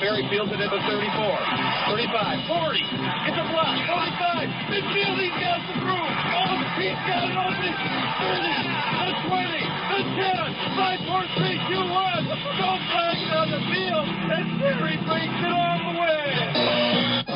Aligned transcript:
Berry 0.00 0.28
fields 0.28 0.52
it 0.52 0.60
at 0.60 0.68
the 0.68 0.80
34, 0.84 1.08
35, 1.88 2.48
40. 2.52 2.84
It's 3.28 3.38
a 3.40 3.46
block. 3.48 3.76
45. 3.88 4.44
Midfield, 4.68 5.16
he's 5.16 5.32
got 5.40 5.56
the 5.64 5.72
through. 5.80 5.96
Oh, 5.96 6.52
he's 6.76 7.00
got 7.08 7.24
an 7.24 7.40
opening. 7.40 7.76
30, 8.20 8.44
the 9.08 9.14
20, 9.24 9.56
the 9.88 10.00
10. 10.20 10.36
5, 10.76 11.00
4, 11.00 11.24
3, 11.40 11.56
2, 11.72 11.80
1. 11.80 12.28
Go 12.60 12.70
flag 12.92 13.20
on 13.40 13.48
the 13.48 13.60
field, 13.72 14.08
and 14.36 14.60
Berry 14.60 15.00
brings 15.00 15.38
it 15.40 15.52
all 15.56 15.80
the 15.80 15.94
way. 15.96 17.35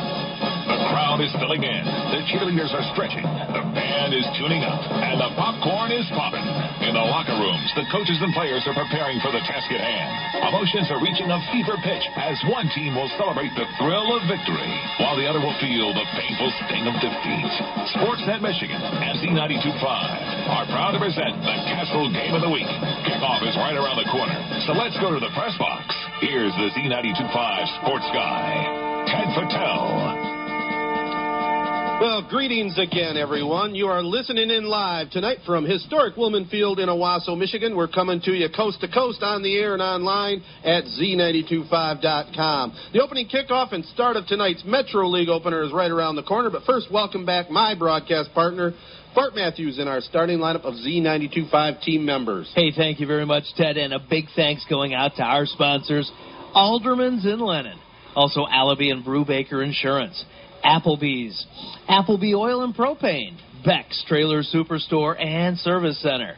The 1.00 1.16
crowd 1.16 1.24
is 1.24 1.32
filling 1.40 1.64
in. 1.64 1.82
The 2.12 2.20
cheerleaders 2.28 2.76
are 2.76 2.84
stretching. 2.92 3.24
The 3.24 3.64
band 3.72 4.12
is 4.12 4.20
tuning 4.36 4.60
up. 4.60 4.84
And 4.84 5.16
the 5.16 5.32
popcorn 5.32 5.96
is 5.96 6.04
popping. 6.12 6.44
In 6.84 6.92
the 6.92 7.00
locker 7.00 7.40
rooms, 7.40 7.72
the 7.72 7.88
coaches 7.88 8.20
and 8.20 8.36
players 8.36 8.60
are 8.68 8.76
preparing 8.76 9.16
for 9.24 9.32
the 9.32 9.40
task 9.48 9.64
at 9.72 9.80
hand. 9.80 10.12
Emotions 10.52 10.92
are 10.92 11.00
reaching 11.00 11.32
a 11.32 11.40
fever 11.56 11.80
pitch 11.80 12.04
as 12.20 12.36
one 12.52 12.68
team 12.76 12.92
will 12.92 13.08
celebrate 13.16 13.48
the 13.56 13.64
thrill 13.80 14.12
of 14.12 14.28
victory, 14.28 14.68
while 15.00 15.16
the 15.16 15.24
other 15.24 15.40
will 15.40 15.56
feel 15.56 15.88
the 15.96 16.04
painful 16.20 16.52
sting 16.68 16.84
of 16.84 16.92
defeat. 17.00 17.48
Sportsnet 17.96 18.44
Michigan 18.44 18.76
and 18.76 19.16
Z92.5 19.24 19.80
are 19.80 20.68
proud 20.68 20.92
to 20.92 21.00
present 21.00 21.32
the 21.40 21.56
Castle 21.72 22.12
Game 22.12 22.36
of 22.36 22.44
the 22.44 22.52
Week. 22.52 22.68
Kickoff 23.08 23.40
is 23.48 23.56
right 23.56 23.72
around 23.72 23.96
the 23.96 24.08
corner. 24.12 24.36
So 24.68 24.76
let's 24.76 25.00
go 25.00 25.16
to 25.16 25.20
the 25.20 25.32
press 25.32 25.56
box. 25.56 25.88
Here's 26.20 26.52
the 26.60 26.68
Z92.5 26.76 27.80
sports 27.80 28.08
guy, 28.12 29.08
Ted 29.08 29.32
Patel. 29.32 30.29
Well, 32.00 32.26
greetings 32.30 32.78
again, 32.78 33.18
everyone. 33.18 33.74
You 33.74 33.88
are 33.88 34.02
listening 34.02 34.48
in 34.48 34.64
live 34.64 35.10
tonight 35.10 35.40
from 35.44 35.66
historic 35.66 36.14
Willman 36.16 36.48
Field 36.48 36.80
in 36.80 36.88
Owosso, 36.88 37.36
Michigan. 37.36 37.76
We're 37.76 37.88
coming 37.88 38.22
to 38.22 38.30
you 38.30 38.48
coast 38.48 38.80
to 38.80 38.88
coast 38.88 39.22
on 39.22 39.42
the 39.42 39.54
air 39.58 39.74
and 39.74 39.82
online 39.82 40.42
at 40.64 40.84
z925.com. 40.84 42.78
The 42.94 43.02
opening 43.02 43.28
kickoff 43.28 43.74
and 43.74 43.84
start 43.84 44.16
of 44.16 44.24
tonight's 44.24 44.62
Metro 44.64 45.08
League 45.08 45.28
opener 45.28 45.62
is 45.62 45.74
right 45.74 45.90
around 45.90 46.16
the 46.16 46.22
corner. 46.22 46.48
But 46.48 46.62
first, 46.62 46.90
welcome 46.90 47.26
back 47.26 47.50
my 47.50 47.74
broadcast 47.74 48.32
partner, 48.32 48.72
Bart 49.14 49.34
Matthews, 49.34 49.78
in 49.78 49.86
our 49.86 50.00
starting 50.00 50.38
lineup 50.38 50.64
of 50.64 50.72
Z925 50.76 51.82
team 51.82 52.06
members. 52.06 52.50
Hey, 52.54 52.72
thank 52.74 53.00
you 53.00 53.06
very 53.06 53.26
much, 53.26 53.44
Ted, 53.58 53.76
and 53.76 53.92
a 53.92 53.98
big 53.98 54.24
thanks 54.34 54.64
going 54.70 54.94
out 54.94 55.16
to 55.16 55.22
our 55.22 55.44
sponsors, 55.44 56.10
Alderman's 56.54 57.26
in 57.26 57.40
Lennon, 57.40 57.78
also 58.14 58.46
Allaby 58.46 58.90
and 58.90 59.04
Brubaker 59.04 59.62
Insurance. 59.62 60.24
Applebee's, 60.64 61.46
Applebee 61.88 62.34
Oil 62.34 62.62
and 62.62 62.74
Propane, 62.74 63.36
Beck's 63.64 64.04
Trailer 64.08 64.42
Superstore 64.42 65.22
and 65.22 65.58
Service 65.58 66.00
Center, 66.00 66.36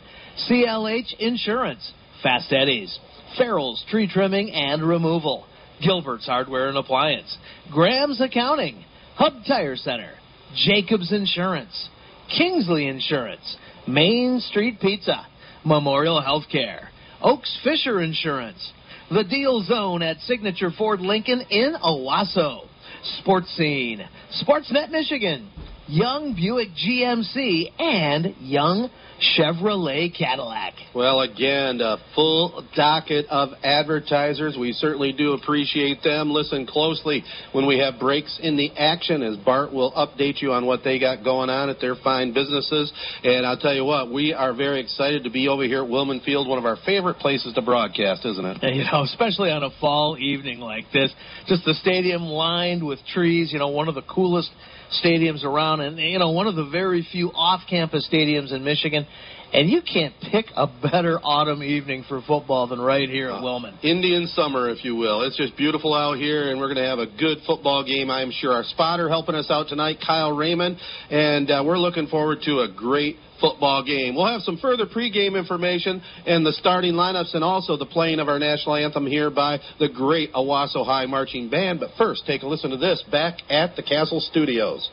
CLH 0.48 1.19
Insurance, 1.19 1.92
Fast 2.23 2.53
Eddie's, 2.53 2.98
Farrell's 3.37 3.84
Tree 3.91 4.09
Trimming 4.09 4.50
and 4.50 4.83
Removal, 4.83 5.47
Gilbert's 5.83 6.27
Hardware 6.27 6.69
and 6.69 6.78
Appliance, 6.78 7.37
Graham's 7.73 8.20
Accounting, 8.20 8.84
Hub 9.17 9.34
Tire 9.47 9.77
Center, 9.77 10.12
Jacobs 10.55 11.12
Insurance, 11.12 11.89
Kingsley 12.37 12.89
Insurance, 12.89 13.56
Main 13.87 14.41
Street 14.41 14.81
Pizza, 14.81 15.27
Memorial 15.65 16.23
Healthcare, 16.23 16.87
Oaks 17.23 17.59
Fisher 17.65 18.00
Insurance, 18.00 18.73
The 19.11 19.25
Deal 19.25 19.62
Zone 19.62 20.03
at 20.03 20.19
Signature 20.20 20.70
Ford 20.77 21.00
Lincoln 21.00 21.43
in 21.50 21.75
Owosso. 21.83 22.69
Sports 23.20 23.48
Scene, 23.56 24.06
Sportsnet 24.42 24.91
Michigan, 24.91 25.50
Young 25.89 26.34
Buick 26.34 26.69
GMC, 26.70 27.81
and 27.81 28.34
Young 28.41 28.91
Chevrolet 29.23 30.17
Cadillac. 30.17 30.75
Well, 30.95 31.20
again, 31.20 31.81
a 31.81 31.97
full 32.15 32.67
docket 32.75 33.27
of 33.31 33.51
advertisers. 33.62 34.56
We 34.59 34.72
certainly 34.72 35.12
do 35.12 35.33
appreciate 35.33 36.03
them. 36.03 36.31
Listen 36.31 36.66
closely 36.66 37.22
when 37.53 37.66
we 37.66 37.78
have 37.78 38.00
breaks 38.00 38.38
in 38.43 38.56
the 38.56 38.71
action, 38.77 39.22
as 39.22 39.37
Bart 39.37 39.72
will 39.72 39.93
update 39.93 40.43
you 40.43 40.53
on 40.53 40.66
what 40.66 40.81
they 40.84 40.99
got 40.99 41.22
going 41.22 41.50
on 41.50 41.71
at 41.71 41.81
their 41.81 41.94
fine 41.94 42.32
businesses. 42.32 42.93
And 43.22 43.47
I'll 43.47 43.59
tell 43.59 43.75
you 43.75 43.84
what, 43.84 44.12
we 44.12 44.32
are 44.32 44.55
very 44.55 44.81
excited 44.81 45.25
to 45.25 45.31
be 45.31 45.49
over 45.49 45.65
here 45.65 45.84
at 45.84 45.88
Willman 45.88 46.25
Field, 46.25 46.49
one 46.49 46.59
of 46.59 46.65
our 46.65 46.77
favorite 46.84 47.19
places 47.19 47.55
to 47.55 47.62
broadcast, 47.62 48.27
isn't 48.27 48.44
it? 48.44 48.59
You 48.75 48.84
know, 48.91 49.03
especially 49.05 49.50
on 49.50 49.62
a 49.62 49.71
fall 49.81 50.16
evening 50.19 50.59
like 50.59 50.84
this, 50.93 51.12
just 51.47 51.65
the 51.65 51.75
stadium 51.75 52.22
lined 52.22 52.84
with 52.84 52.99
trees. 53.12 53.53
You 53.53 53.59
know, 53.59 53.69
one 53.69 53.88
of 53.88 53.94
the 53.94 54.03
coolest 54.03 54.50
stadiums 55.04 55.44
around, 55.44 55.80
and 55.80 55.98
you 55.98 56.19
know, 56.19 56.30
one 56.30 56.47
of 56.47 56.54
the 56.54 56.66
very 56.66 57.06
few 57.10 57.30
off-campus 57.30 58.08
stadiums 58.12 58.53
in 58.53 58.64
Michigan. 58.64 59.06
And 59.52 59.68
you 59.68 59.82
can't 59.82 60.14
pick 60.30 60.46
a 60.56 60.66
better 60.66 61.18
autumn 61.22 61.62
evening 61.62 62.04
for 62.08 62.22
football 62.26 62.66
than 62.66 62.80
right 62.80 63.06
here 63.06 63.30
at 63.30 63.42
Willman. 63.42 63.84
Indian 63.84 64.26
summer, 64.28 64.70
if 64.70 64.82
you 64.82 64.96
will. 64.96 65.22
It's 65.22 65.36
just 65.36 65.58
beautiful 65.58 65.92
out 65.92 66.16
here, 66.16 66.50
and 66.50 66.58
we're 66.58 66.72
going 66.72 66.82
to 66.82 66.88
have 66.88 66.98
a 66.98 67.06
good 67.06 67.36
football 67.46 67.84
game, 67.84 68.10
I'm 68.10 68.30
sure. 68.30 68.52
Our 68.52 68.64
spotter 68.64 69.10
helping 69.10 69.34
us 69.34 69.50
out 69.50 69.68
tonight, 69.68 69.98
Kyle 70.04 70.32
Raymond, 70.32 70.78
and 71.10 71.50
uh, 71.50 71.62
we're 71.66 71.76
looking 71.76 72.06
forward 72.06 72.38
to 72.46 72.60
a 72.60 72.68
great 72.74 73.16
football 73.42 73.84
game. 73.84 74.14
We'll 74.14 74.32
have 74.32 74.40
some 74.40 74.56
further 74.56 74.86
pregame 74.86 75.38
information 75.38 76.00
and 76.24 76.46
the 76.46 76.52
starting 76.52 76.94
lineups 76.94 77.34
and 77.34 77.44
also 77.44 77.76
the 77.76 77.84
playing 77.84 78.20
of 78.20 78.28
our 78.28 78.38
national 78.38 78.76
anthem 78.76 79.06
here 79.06 79.30
by 79.30 79.58
the 79.78 79.88
great 79.90 80.32
Owosso 80.32 80.86
High 80.86 81.04
Marching 81.04 81.50
Band. 81.50 81.78
But 81.78 81.90
first, 81.98 82.24
take 82.26 82.42
a 82.42 82.46
listen 82.46 82.70
to 82.70 82.78
this 82.78 83.04
back 83.10 83.38
at 83.50 83.76
the 83.76 83.82
Castle 83.82 84.20
Studios. 84.20 84.88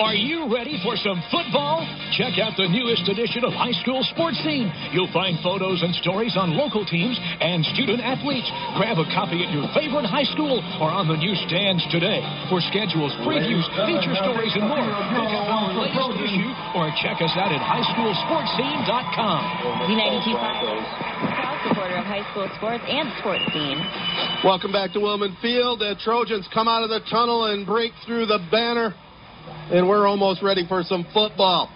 Are 0.00 0.14
you 0.14 0.50
ready 0.50 0.80
for 0.82 0.96
some 0.98 1.22
football? 1.30 1.84
Check 2.16 2.40
out 2.42 2.56
the 2.58 2.66
newest 2.66 3.06
edition 3.06 3.44
of 3.44 3.52
High 3.54 3.76
School 3.84 4.02
Sports 4.10 4.40
Scene. 4.42 4.66
You'll 4.90 5.12
find 5.12 5.38
photos 5.44 5.82
and 5.82 5.94
stories 6.02 6.34
on 6.34 6.56
local 6.56 6.82
teams 6.84 7.14
and 7.20 7.62
student 7.76 8.02
athletes. 8.02 8.50
Grab 8.74 8.98
a 8.98 9.06
copy 9.14 9.44
at 9.46 9.52
your 9.54 9.68
favorite 9.70 10.08
high 10.08 10.26
school 10.34 10.58
or 10.82 10.90
on 10.90 11.06
the 11.06 11.16
newsstands 11.16 11.84
today. 11.94 12.18
For 12.50 12.58
schedules, 12.72 13.14
previews, 13.22 13.62
feature 13.86 14.16
stories, 14.18 14.52
and 14.58 14.66
more, 14.66 14.82
look 14.82 15.30
at 15.30 15.46
the 15.46 15.82
latest 15.86 16.18
issue 16.18 16.50
or 16.74 16.90
check 16.98 17.22
us 17.22 17.34
out 17.38 17.54
at 17.54 17.62
highschoolsportscene.com. 17.62 19.40
Z92 19.86 20.90
proud 21.40 21.58
supporter 21.68 21.96
of 21.96 22.06
high 22.06 22.24
school 22.32 22.48
sports 22.56 22.84
and 22.88 23.08
sports 23.20 23.44
scene. 23.52 23.78
Welcome 24.44 24.72
back 24.72 24.92
to 24.92 24.98
Willman 24.98 25.36
Field. 25.40 25.80
The 25.80 25.94
Trojans 26.02 26.48
come 26.52 26.68
out 26.68 26.82
of 26.82 26.90
the 26.90 27.00
tunnel 27.10 27.46
and 27.46 27.66
break 27.66 27.92
through 28.06 28.26
the 28.26 28.38
banner, 28.50 28.94
and 29.70 29.88
we're 29.88 30.06
almost 30.06 30.42
ready 30.42 30.66
for 30.66 30.82
some 30.82 31.06
football. 31.14 31.70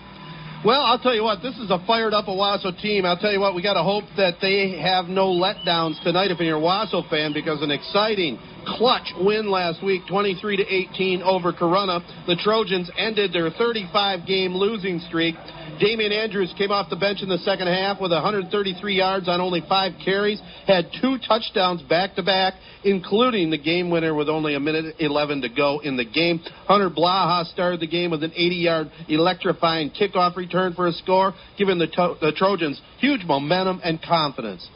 Well, 0.65 0.81
I'll 0.81 0.99
tell 0.99 1.15
you 1.15 1.23
what, 1.23 1.43
this 1.43 1.57
is 1.59 1.71
a 1.71 1.79
fired 1.87 2.15
up 2.15 2.25
Owosso 2.25 2.73
team. 2.81 3.05
I'll 3.05 3.19
tell 3.19 3.33
you 3.33 3.41
what, 3.41 3.55
we 3.55 3.63
got 3.63 3.75
to 3.75 3.83
hope 3.83 4.05
that 4.17 4.37
they 4.41 4.81
have 4.81 5.07
no 5.07 5.27
letdowns 5.27 6.03
tonight 6.03 6.31
if 6.31 6.41
you're 6.41 6.57
a 6.57 6.61
Owosso 6.61 7.09
fan 7.11 7.33
because 7.35 7.63
an 7.63 7.71
exciting 7.71 8.39
clutch 8.67 9.13
win 9.21 9.51
last 9.51 9.83
week, 9.83 10.03
23 10.09 10.57
to 10.59 10.63
18 10.63 11.23
over 11.23 11.53
Corunna. 11.53 12.01
The 12.27 12.37
Trojans 12.37 12.91
ended 12.97 13.33
their 13.33 13.51
35 13.51 14.27
game 14.27 14.55
losing 14.55 15.01
streak. 15.01 15.35
Damian 15.81 16.13
Andrews 16.13 16.55
came 16.57 16.71
off 16.71 16.89
the 16.89 16.97
bench 16.97 17.23
in 17.23 17.29
the 17.29 17.39
second 17.39 17.67
half 17.67 18.01
with 18.01 18.13
133 18.13 18.95
yards 18.95 19.29
on 19.29 19.41
only 19.41 19.63
five 19.69 19.93
carries, 20.05 20.41
had 20.67 20.87
two 21.01 21.19
touchdowns 21.27 21.83
back 21.83 22.15
to 22.15 22.23
back, 22.23 22.55
including 22.85 23.51
the 23.51 23.59
game 23.59 23.91
winner 23.91 24.15
with 24.15 24.29
only 24.29 24.55
a 24.55 24.61
minute 24.61 24.97
11 24.99 25.43
to 25.43 25.49
go 25.49 25.81
in 25.81 25.97
the 25.97 26.05
game. 26.05 26.39
Hunter 26.67 26.91
Blaha 26.91 27.45
started 27.47 27.81
the 27.81 27.89
game 27.89 28.11
with 28.11 28.23
an 28.23 28.33
80 28.35 28.55
yard 28.57 28.91
electrifying 29.09 29.91
kickoff 29.91 30.37
return 30.37 30.75
for 30.75 30.87
a 30.87 30.93
score, 30.93 31.35
giving 31.59 31.79
the, 31.79 31.89
to- 31.89 32.17
the 32.21 32.33
Trojans 32.37 32.81
huge 32.99 33.25
momentum 33.25 33.81
and 33.83 34.01
confidence. 34.01 34.69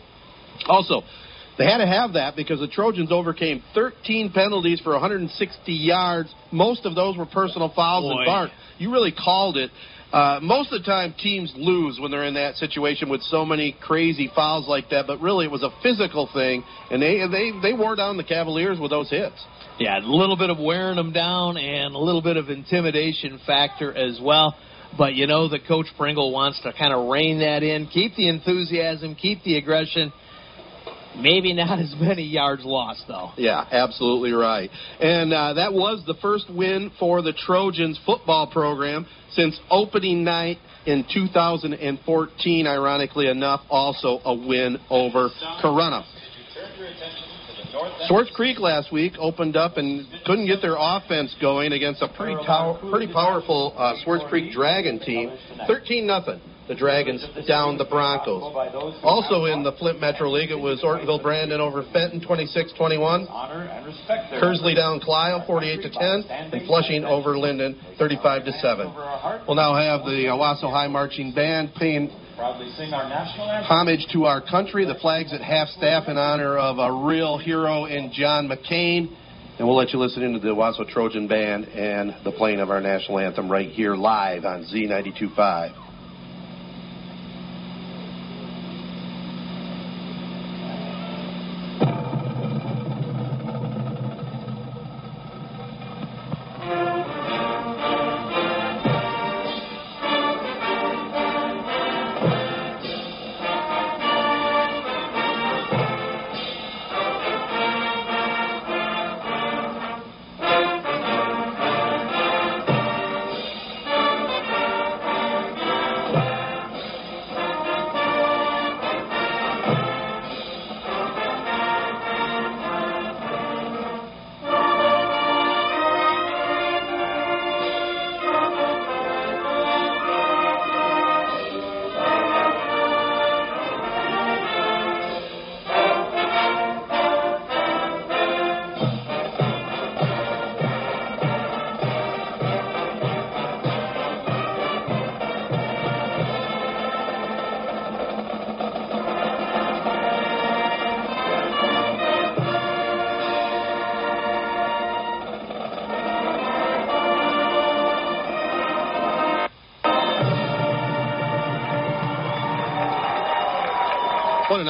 Also, 0.66 1.02
they 1.58 1.64
had 1.64 1.78
to 1.78 1.86
have 1.86 2.12
that 2.12 2.36
because 2.36 2.60
the 2.60 2.68
Trojans 2.68 3.10
overcame 3.10 3.62
13 3.74 4.30
penalties 4.32 4.80
for 4.80 4.92
160 4.92 5.72
yards. 5.72 6.32
Most 6.52 6.86
of 6.86 6.94
those 6.94 7.16
were 7.16 7.26
personal 7.26 7.72
fouls. 7.74 8.04
Boy. 8.04 8.18
And 8.18 8.26
Bart, 8.26 8.50
you 8.78 8.92
really 8.92 9.12
called 9.12 9.56
it. 9.56 9.70
Uh, 10.12 10.38
most 10.40 10.72
of 10.72 10.80
the 10.80 10.86
time, 10.86 11.14
teams 11.18 11.52
lose 11.56 11.98
when 12.00 12.10
they're 12.10 12.24
in 12.24 12.34
that 12.34 12.54
situation 12.56 13.10
with 13.10 13.20
so 13.22 13.44
many 13.44 13.76
crazy 13.82 14.30
fouls 14.34 14.66
like 14.66 14.88
that. 14.90 15.06
But 15.06 15.20
really, 15.20 15.44
it 15.44 15.50
was 15.50 15.62
a 15.62 15.70
physical 15.82 16.30
thing, 16.32 16.64
and 16.90 17.02
they 17.02 17.26
they 17.30 17.50
they 17.60 17.72
wore 17.74 17.94
down 17.94 18.16
the 18.16 18.24
Cavaliers 18.24 18.78
with 18.80 18.90
those 18.90 19.10
hits. 19.10 19.44
Yeah, 19.78 19.98
a 19.98 20.00
little 20.00 20.36
bit 20.36 20.48
of 20.48 20.58
wearing 20.58 20.96
them 20.96 21.12
down 21.12 21.56
and 21.58 21.94
a 21.94 21.98
little 21.98 22.22
bit 22.22 22.36
of 22.36 22.48
intimidation 22.48 23.38
factor 23.46 23.94
as 23.94 24.18
well. 24.22 24.56
But 24.96 25.14
you 25.14 25.26
know 25.26 25.48
that 25.50 25.66
Coach 25.66 25.86
Pringle 25.98 26.32
wants 26.32 26.60
to 26.62 26.72
kind 26.72 26.94
of 26.94 27.08
rein 27.10 27.40
that 27.40 27.62
in, 27.62 27.86
keep 27.88 28.14
the 28.16 28.28
enthusiasm, 28.28 29.14
keep 29.14 29.42
the 29.42 29.56
aggression. 29.58 30.12
Maybe 31.16 31.52
not 31.52 31.78
as 31.80 31.94
many 32.00 32.22
yards 32.22 32.64
lost 32.64 33.04
though. 33.08 33.30
Yeah, 33.36 33.64
absolutely 33.70 34.32
right. 34.32 34.70
And 35.00 35.32
uh, 35.32 35.54
that 35.54 35.72
was 35.72 36.02
the 36.06 36.14
first 36.20 36.46
win 36.52 36.90
for 36.98 37.22
the 37.22 37.32
Trojans 37.32 37.98
football 38.04 38.46
program 38.50 39.06
since 39.32 39.58
opening 39.70 40.24
night 40.24 40.58
in 40.86 41.04
2014. 41.12 42.66
Ironically 42.66 43.28
enough, 43.28 43.60
also 43.68 44.20
a 44.24 44.34
win 44.34 44.78
over 44.90 45.28
Corunna. 45.62 46.04
Swartz 48.06 48.30
Creek 48.34 48.58
last 48.58 48.92
week 48.92 49.12
opened 49.18 49.56
up 49.56 49.76
and 49.76 50.06
couldn't 50.24 50.46
get 50.46 50.62
their 50.62 50.76
offense 50.78 51.34
going 51.40 51.72
against 51.72 52.00
a 52.02 52.08
pretty 52.08 52.34
tow- 52.46 52.78
pretty 52.90 53.12
powerful 53.12 53.74
uh, 53.76 53.94
Swartz 54.04 54.24
Creek 54.28 54.52
Dragon 54.52 54.98
team. 54.98 55.30
13 55.66 56.06
nothing. 56.06 56.40
The 56.68 56.74
Dragons 56.74 57.24
down 57.46 57.78
the 57.78 57.86
Broncos. 57.86 59.00
Also 59.02 59.46
in 59.46 59.62
the 59.62 59.72
Flint 59.78 60.00
Metro 60.00 60.28
League, 60.28 60.50
it 60.50 60.58
was 60.58 60.82
Ortonville 60.84 61.22
Brandon 61.22 61.62
over 61.62 61.82
Fenton 61.94 62.20
26-21. 62.20 63.26
Kearsley 64.38 64.76
down 64.76 65.00
Clio 65.00 65.42
48 65.46 65.82
to 65.82 65.90
10, 65.90 66.24
and 66.28 66.66
Flushing 66.66 67.04
over 67.04 67.38
Linden 67.38 67.80
35 67.98 68.44
to 68.44 68.52
7. 68.52 68.86
We'll 69.46 69.56
now 69.56 69.74
have 69.74 70.04
the 70.04 70.28
Owosso 70.28 70.70
High 70.70 70.88
Marching 70.88 71.32
Band 71.32 71.72
paying 71.74 72.10
homage 72.38 74.06
to 74.12 74.26
our 74.26 74.42
country. 74.42 74.84
The 74.84 74.98
flags 75.00 75.32
at 75.32 75.40
half 75.40 75.68
staff 75.68 76.04
in 76.06 76.18
honor 76.18 76.58
of 76.58 76.78
a 76.78 77.06
real 77.06 77.38
hero 77.38 77.86
in 77.86 78.12
John 78.12 78.46
McCain. 78.46 79.08
And 79.58 79.66
we'll 79.66 79.76
let 79.76 79.92
you 79.92 79.98
listen 79.98 80.22
into 80.22 80.38
the 80.38 80.48
Owosso 80.54 80.86
Trojan 80.86 81.26
Band 81.26 81.64
and 81.64 82.14
the 82.24 82.30
playing 82.30 82.60
of 82.60 82.70
our 82.70 82.80
national 82.80 83.18
anthem 83.18 83.50
right 83.50 83.70
here 83.70 83.96
live 83.96 84.44
on 84.44 84.64
Z92.5. 84.64 85.87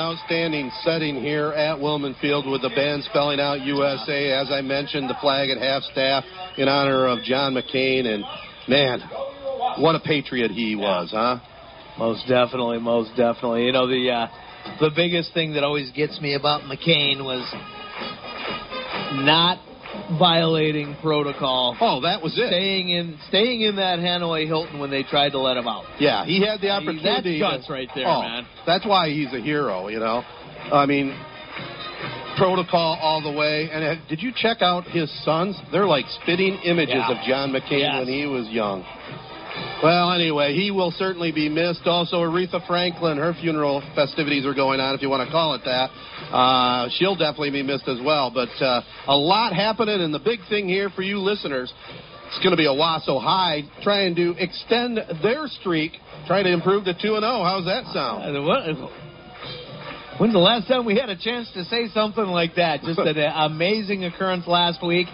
outstanding 0.09 0.71
setting 0.85 1.17
here 1.17 1.53
at 1.53 1.77
Willman 1.77 2.19
Field 2.19 2.49
with 2.51 2.63
the 2.63 2.71
band 2.71 3.05
spelling 3.05 3.41
out 3.41 3.61
USA. 3.61 4.31
As 4.33 4.51
I 4.51 4.63
mentioned, 4.63 5.11
the 5.11 5.17
flag 5.21 5.51
at 5.51 5.59
half 5.59 5.83
staff 5.83 6.25
in 6.57 6.67
honor 6.67 7.07
of 7.09 7.23
John 7.25 7.53
McCain. 7.53 8.07
And 8.07 8.25
man, 8.69 9.01
what 9.83 9.95
a 9.97 10.01
patriot 10.01 10.51
he 10.51 10.75
was, 10.77 11.11
huh? 11.11 11.41
Most 11.99 12.27
definitely, 12.27 12.79
most 12.79 13.11
definitely. 13.19 13.67
You 13.67 13.73
know 13.73 13.87
the 13.87 14.11
uh, 14.11 14.27
the 14.81 14.91
biggest 14.97 15.35
thing 15.35 15.53
that 15.55 15.63
always 15.63 15.91
gets 15.91 16.19
me 16.23 16.35
about 16.35 16.63
McCain 16.63 17.23
was 17.23 17.45
not 19.13 19.59
violating 20.19 20.97
protocol. 21.03 21.77
Oh, 21.81 22.01
that 22.03 22.23
was 22.23 22.33
it. 22.39 22.47
Staying 22.49 22.89
in 22.91 23.19
staying 23.29 23.61
in 23.63 23.77
that 23.77 23.99
Hanoi 23.99 24.47
Hilton 24.47 24.79
when 24.79 24.91
they 24.91 25.03
tried 25.03 25.31
to 25.31 25.39
let 25.39 25.57
him 25.57 25.69
out. 25.69 25.85
Yeah, 25.99 26.25
he 26.25 26.41
had 26.45 26.61
the 26.61 26.71
opportunity. 26.71 27.39
That's 27.41 27.57
guts 27.67 27.71
right 27.71 27.89
there, 27.95 28.07
oh, 28.09 28.23
man. 28.23 28.47
That's 28.67 28.87
why 28.87 29.11
he's 29.11 29.33
a 29.35 29.41
hero, 29.41 29.89
you 29.89 29.99
know. 29.99 30.23
I 30.73 30.87
mean, 30.87 31.15
protocol 32.37 32.99
all 33.03 33.21
the 33.21 33.33
way. 33.37 33.69
And 33.73 33.85
uh, 33.85 33.95
did 34.09 34.23
you 34.23 34.33
check 34.35 34.63
out 34.63 34.85
his 34.85 35.11
sons? 35.25 35.57
They're 35.73 35.87
like 35.87 36.05
spitting 36.23 36.59
images 36.65 36.95
Yeah. 36.97 37.11
of 37.11 37.27
John 37.27 37.51
McCain 37.53 37.81
Yes. 37.81 37.99
when 37.99 38.09
he 38.09 38.27
was 38.27 38.49
young. 38.49 38.85
Well, 39.83 40.11
anyway, 40.11 40.55
he 40.55 40.73
will 40.73 40.91
certainly 40.99 41.31
be 41.31 41.49
missed. 41.49 41.83
Also, 41.87 42.17
Aretha 42.17 42.67
Franklin, 42.67 43.17
her 43.17 43.33
funeral 43.41 43.81
festivities 43.95 44.45
are 44.45 44.55
going 44.55 44.81
on, 44.81 44.95
if 44.97 45.03
you 45.03 45.09
want 45.09 45.25
to 45.27 45.31
call 45.33 45.55
it 45.55 45.63
that. 45.67 45.91
Uh, 46.35 46.89
she'll 46.99 47.15
definitely 47.15 47.53
be 47.53 47.63
missed 47.63 47.87
as 47.87 47.99
well. 48.05 48.31
But 48.35 48.49
uh, 48.61 48.83
a 49.07 49.17
lot 49.17 49.53
happening, 49.53 50.01
and 50.01 50.13
the 50.13 50.19
big 50.19 50.41
thing 50.49 50.69
here 50.69 50.91
for 50.91 51.03
you 51.03 51.19
listeners, 51.19 51.73
it's 52.27 52.39
going 52.39 52.51
to 52.51 52.57
be 52.57 52.67
a 52.67 52.75
Wasso 52.75 53.23
High 53.23 53.63
trying 53.83 54.17
to 54.17 54.35
extend 54.39 54.99
their 55.23 55.47
streak, 55.47 55.93
trying 56.27 56.45
to 56.45 56.53
improve 56.53 56.85
to 56.87 56.93
2 56.95 56.99
0. 57.01 57.21
How's 57.21 57.65
that 57.67 57.85
sound? 57.93 58.37
Uh, 58.37 58.43
what- 58.43 58.91
When's 60.19 60.33
the 60.33 60.41
last 60.41 60.67
time 60.67 60.85
we 60.85 60.97
had 60.99 61.11
a 61.11 61.17
chance 61.17 61.49
to 61.55 61.63
say 61.67 61.87
something 61.95 62.25
like 62.25 62.57
that? 62.57 62.83
Just 62.83 62.99
an 62.99 63.17
amazing 63.17 64.05
occurrence 64.05 64.49
last 64.49 64.85
week. 64.85 65.07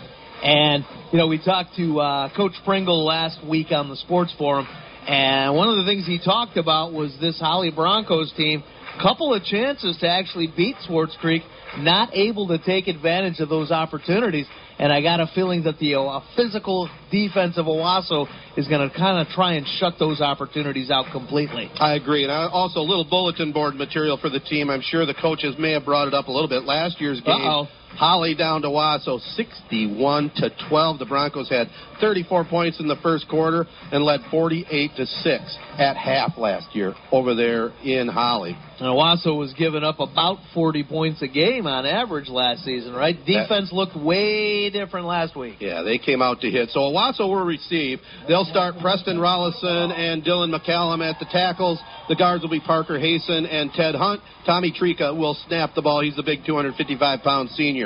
And, 0.42 0.84
you 1.12 1.18
know, 1.18 1.26
we 1.26 1.38
talked 1.42 1.76
to 1.76 2.00
uh, 2.00 2.36
Coach 2.36 2.52
Pringle 2.64 3.04
last 3.04 3.38
week 3.46 3.68
on 3.70 3.88
the 3.88 3.96
Sports 3.96 4.34
Forum, 4.36 4.66
and 5.06 5.54
one 5.54 5.68
of 5.68 5.76
the 5.76 5.84
things 5.84 6.06
he 6.06 6.18
talked 6.18 6.56
about 6.56 6.92
was 6.92 7.14
this 7.20 7.38
Holly 7.38 7.70
Broncos 7.70 8.32
team. 8.36 8.62
Couple 9.02 9.34
of 9.34 9.42
chances 9.42 9.96
to 9.98 10.08
actually 10.08 10.46
beat 10.56 10.76
Swartz 10.86 11.16
Creek, 11.20 11.42
not 11.78 12.14
able 12.14 12.46
to 12.48 12.58
take 12.58 12.86
advantage 12.86 13.40
of 13.40 13.48
those 13.48 13.70
opportunities. 13.72 14.46
And 14.78 14.92
I 14.92 15.02
got 15.02 15.20
a 15.20 15.26
feeling 15.34 15.64
that 15.64 15.78
the 15.78 15.94
uh, 15.94 16.20
physical 16.36 16.88
defense 17.10 17.58
of 17.58 17.66
Owosso 17.66 18.26
is 18.56 18.66
going 18.66 18.88
to 18.88 18.96
kind 18.96 19.18
of 19.18 19.32
try 19.32 19.54
and 19.54 19.66
shut 19.78 19.94
those 19.98 20.20
opportunities 20.20 20.90
out 20.90 21.06
completely. 21.12 21.70
I 21.76 21.94
agree. 21.94 22.24
And 22.24 22.32
I, 22.32 22.48
also, 22.48 22.80
a 22.80 22.86
little 22.86 23.04
bulletin 23.04 23.52
board 23.52 23.74
material 23.74 24.16
for 24.16 24.30
the 24.30 24.40
team. 24.40 24.70
I'm 24.70 24.82
sure 24.82 25.06
the 25.06 25.14
coaches 25.14 25.54
may 25.58 25.72
have 25.72 25.84
brought 25.84 26.08
it 26.08 26.14
up 26.14 26.26
a 26.28 26.32
little 26.32 26.48
bit. 26.48 26.64
Last 26.64 27.00
year's 27.00 27.20
game, 27.20 27.34
Uh-oh. 27.34 27.68
Holly 27.96 28.34
down 28.34 28.62
to 28.62 28.68
Wasso, 28.68 29.20
61 29.36 30.32
to 30.36 30.50
12. 30.68 30.98
The 30.98 31.06
Broncos 31.06 31.48
had 31.48 31.68
34 32.00 32.44
points 32.44 32.80
in 32.80 32.88
the 32.88 32.96
first 33.02 33.28
quarter 33.28 33.66
and 33.92 34.04
led 34.04 34.20
48 34.30 34.90
to 34.96 35.06
6 35.06 35.58
at 35.78 35.96
half 35.96 36.36
last 36.36 36.74
year 36.74 36.94
over 37.12 37.34
there 37.34 37.68
in 37.84 38.08
Holly. 38.08 38.56
And 38.80 38.88
Owosso 38.88 39.38
was 39.38 39.52
giving 39.56 39.84
up 39.84 40.00
about 40.00 40.38
40 40.52 40.82
points 40.84 41.22
a 41.22 41.28
game 41.28 41.66
on 41.66 41.86
average 41.86 42.28
last 42.28 42.64
season, 42.64 42.92
right? 42.92 43.16
Defense 43.24 43.70
looked 43.72 43.96
way 43.96 44.68
different 44.70 45.06
last 45.06 45.36
week. 45.36 45.56
Yeah, 45.60 45.82
they 45.82 45.98
came 45.98 46.20
out 46.20 46.40
to 46.40 46.50
hit. 46.50 46.70
So 46.70 46.80
Owosso 46.80 47.20
will 47.20 47.44
receive. 47.44 48.00
They'll 48.26 48.44
start 48.46 48.74
Preston 48.80 49.18
Rollison 49.18 49.92
and 49.96 50.24
Dylan 50.24 50.52
McCallum 50.52 51.08
at 51.08 51.20
the 51.20 51.26
tackles. 51.26 51.78
The 52.08 52.16
guards 52.16 52.42
will 52.42 52.50
be 52.50 52.60
Parker 52.60 52.98
Hasten 52.98 53.46
and 53.46 53.72
Ted 53.72 53.94
Hunt. 53.94 54.20
Tommy 54.44 54.72
Trika 54.72 55.16
will 55.16 55.36
snap 55.46 55.70
the 55.74 55.82
ball. 55.82 56.02
He's 56.02 56.16
the 56.16 56.22
big 56.24 56.42
255-pound 56.44 57.50
senior. 57.50 57.83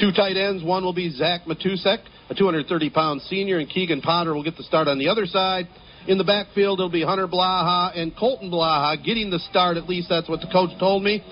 Two 0.00 0.12
tight 0.12 0.36
ends. 0.36 0.62
One 0.64 0.84
will 0.84 0.92
be 0.94 1.10
Zach 1.10 1.42
Matusek, 1.44 1.98
a 2.30 2.34
230-pound 2.34 3.22
senior, 3.22 3.58
and 3.58 3.68
Keegan 3.68 4.00
Potter 4.00 4.34
will 4.34 4.42
get 4.44 4.56
the 4.56 4.62
start 4.62 4.88
on 4.88 4.98
the 4.98 5.08
other 5.08 5.26
side. 5.26 5.66
In 6.06 6.18
the 6.18 6.24
backfield, 6.24 6.80
it'll 6.80 6.90
be 6.90 7.02
Hunter 7.02 7.26
Blaha 7.26 7.96
and 7.98 8.14
Colton 8.16 8.50
Blaha 8.50 9.02
getting 9.02 9.30
the 9.30 9.38
start. 9.50 9.76
At 9.76 9.88
least 9.88 10.08
that's 10.08 10.28
what 10.28 10.40
the 10.40 10.48
coach 10.52 10.70
told 10.78 11.02
me. 11.02 11.22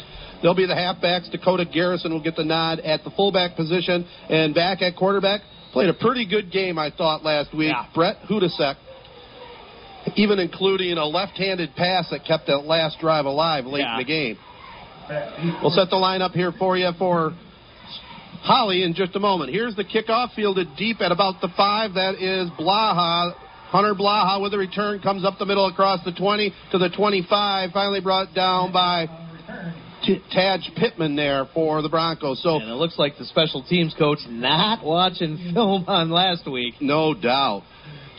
They'll 0.43 0.55
be 0.55 0.67
the 0.67 0.75
halfbacks. 0.75 1.31
Dakota 1.31 1.65
Garrison 1.65 2.11
will 2.13 2.23
get 2.23 2.37
the 2.37 2.45
nod 2.45 2.81
at 2.81 3.05
the 3.05 3.11
fullback 3.11 3.55
position. 3.55 4.07
And 4.29 4.55
back 4.55 4.83
at 4.83 4.97
quarterback, 4.97 5.43
played 5.73 5.89
a 5.89 5.95
pretty 5.95 6.27
good 6.27 6.51
game, 6.51 6.79
I 6.79 6.91
thought, 6.91 7.23
last 7.23 7.55
week. 7.55 7.71
Yeah. 7.71 7.87
Brett 7.95 8.17
Hudasek, 8.29 8.75
even 10.17 10.39
including 10.39 10.97
a 10.99 11.05
left-handed 11.07 11.77
pass 11.77 12.09
that 12.11 12.25
kept 12.25 12.47
that 12.49 12.65
last 12.65 12.99
drive 12.99 13.25
alive 13.27 13.67
late 13.67 13.81
Yeah. 13.83 13.93
in 13.93 13.99
the 13.99 14.05
game. 14.05 14.39
We'll 15.63 15.71
set 15.73 15.91
the 15.91 15.97
line 15.97 16.23
up 16.23 16.33
here 16.33 16.53
for 16.53 16.77
you 16.77 16.91
for 16.99 17.35
Holly 18.43 18.83
in 18.83 18.95
just 18.95 19.15
a 19.15 19.21
moment. 19.21 19.51
Here's 19.51 19.77
the 19.77 19.85
kickoff 19.85 20.35
fielded 20.35 20.69
deep 20.77 21.01
at 21.01 21.13
about 21.13 21.41
the 21.41 21.49
five. 21.57 21.95
That 21.95 22.17
is 22.17 22.51
Blaha. 22.59 23.35
Hunter 23.71 23.95
Blaha 23.95 24.43
with 24.43 24.53
a 24.53 24.59
return 24.59 25.01
comes 25.01 25.25
up 25.25 25.39
the 25.39 25.47
middle 25.47 25.67
across 25.67 26.05
the 26.05 26.13
20 26.13 26.53
to 26.73 26.79
the 26.79 26.91
25. 26.91 27.71
Finally 27.71 28.01
brought 28.01 28.35
down 28.35 28.73
by 28.73 29.07
T- 30.05 30.21
Taj 30.35 30.61
Pittman 30.77 31.15
there 31.17 31.47
for 31.55 31.81
the 31.81 31.89
Broncos. 31.89 32.43
So 32.43 32.57
And 32.57 32.69
it 32.69 32.75
looks 32.75 32.99
like 32.99 33.17
the 33.17 33.25
special 33.25 33.63
teams 33.63 33.95
coach 33.97 34.19
not 34.29 34.85
watching 34.85 35.53
film 35.55 35.85
on 35.87 36.11
last 36.11 36.51
week. 36.51 36.75
No 36.81 37.15
doubt. 37.15 37.63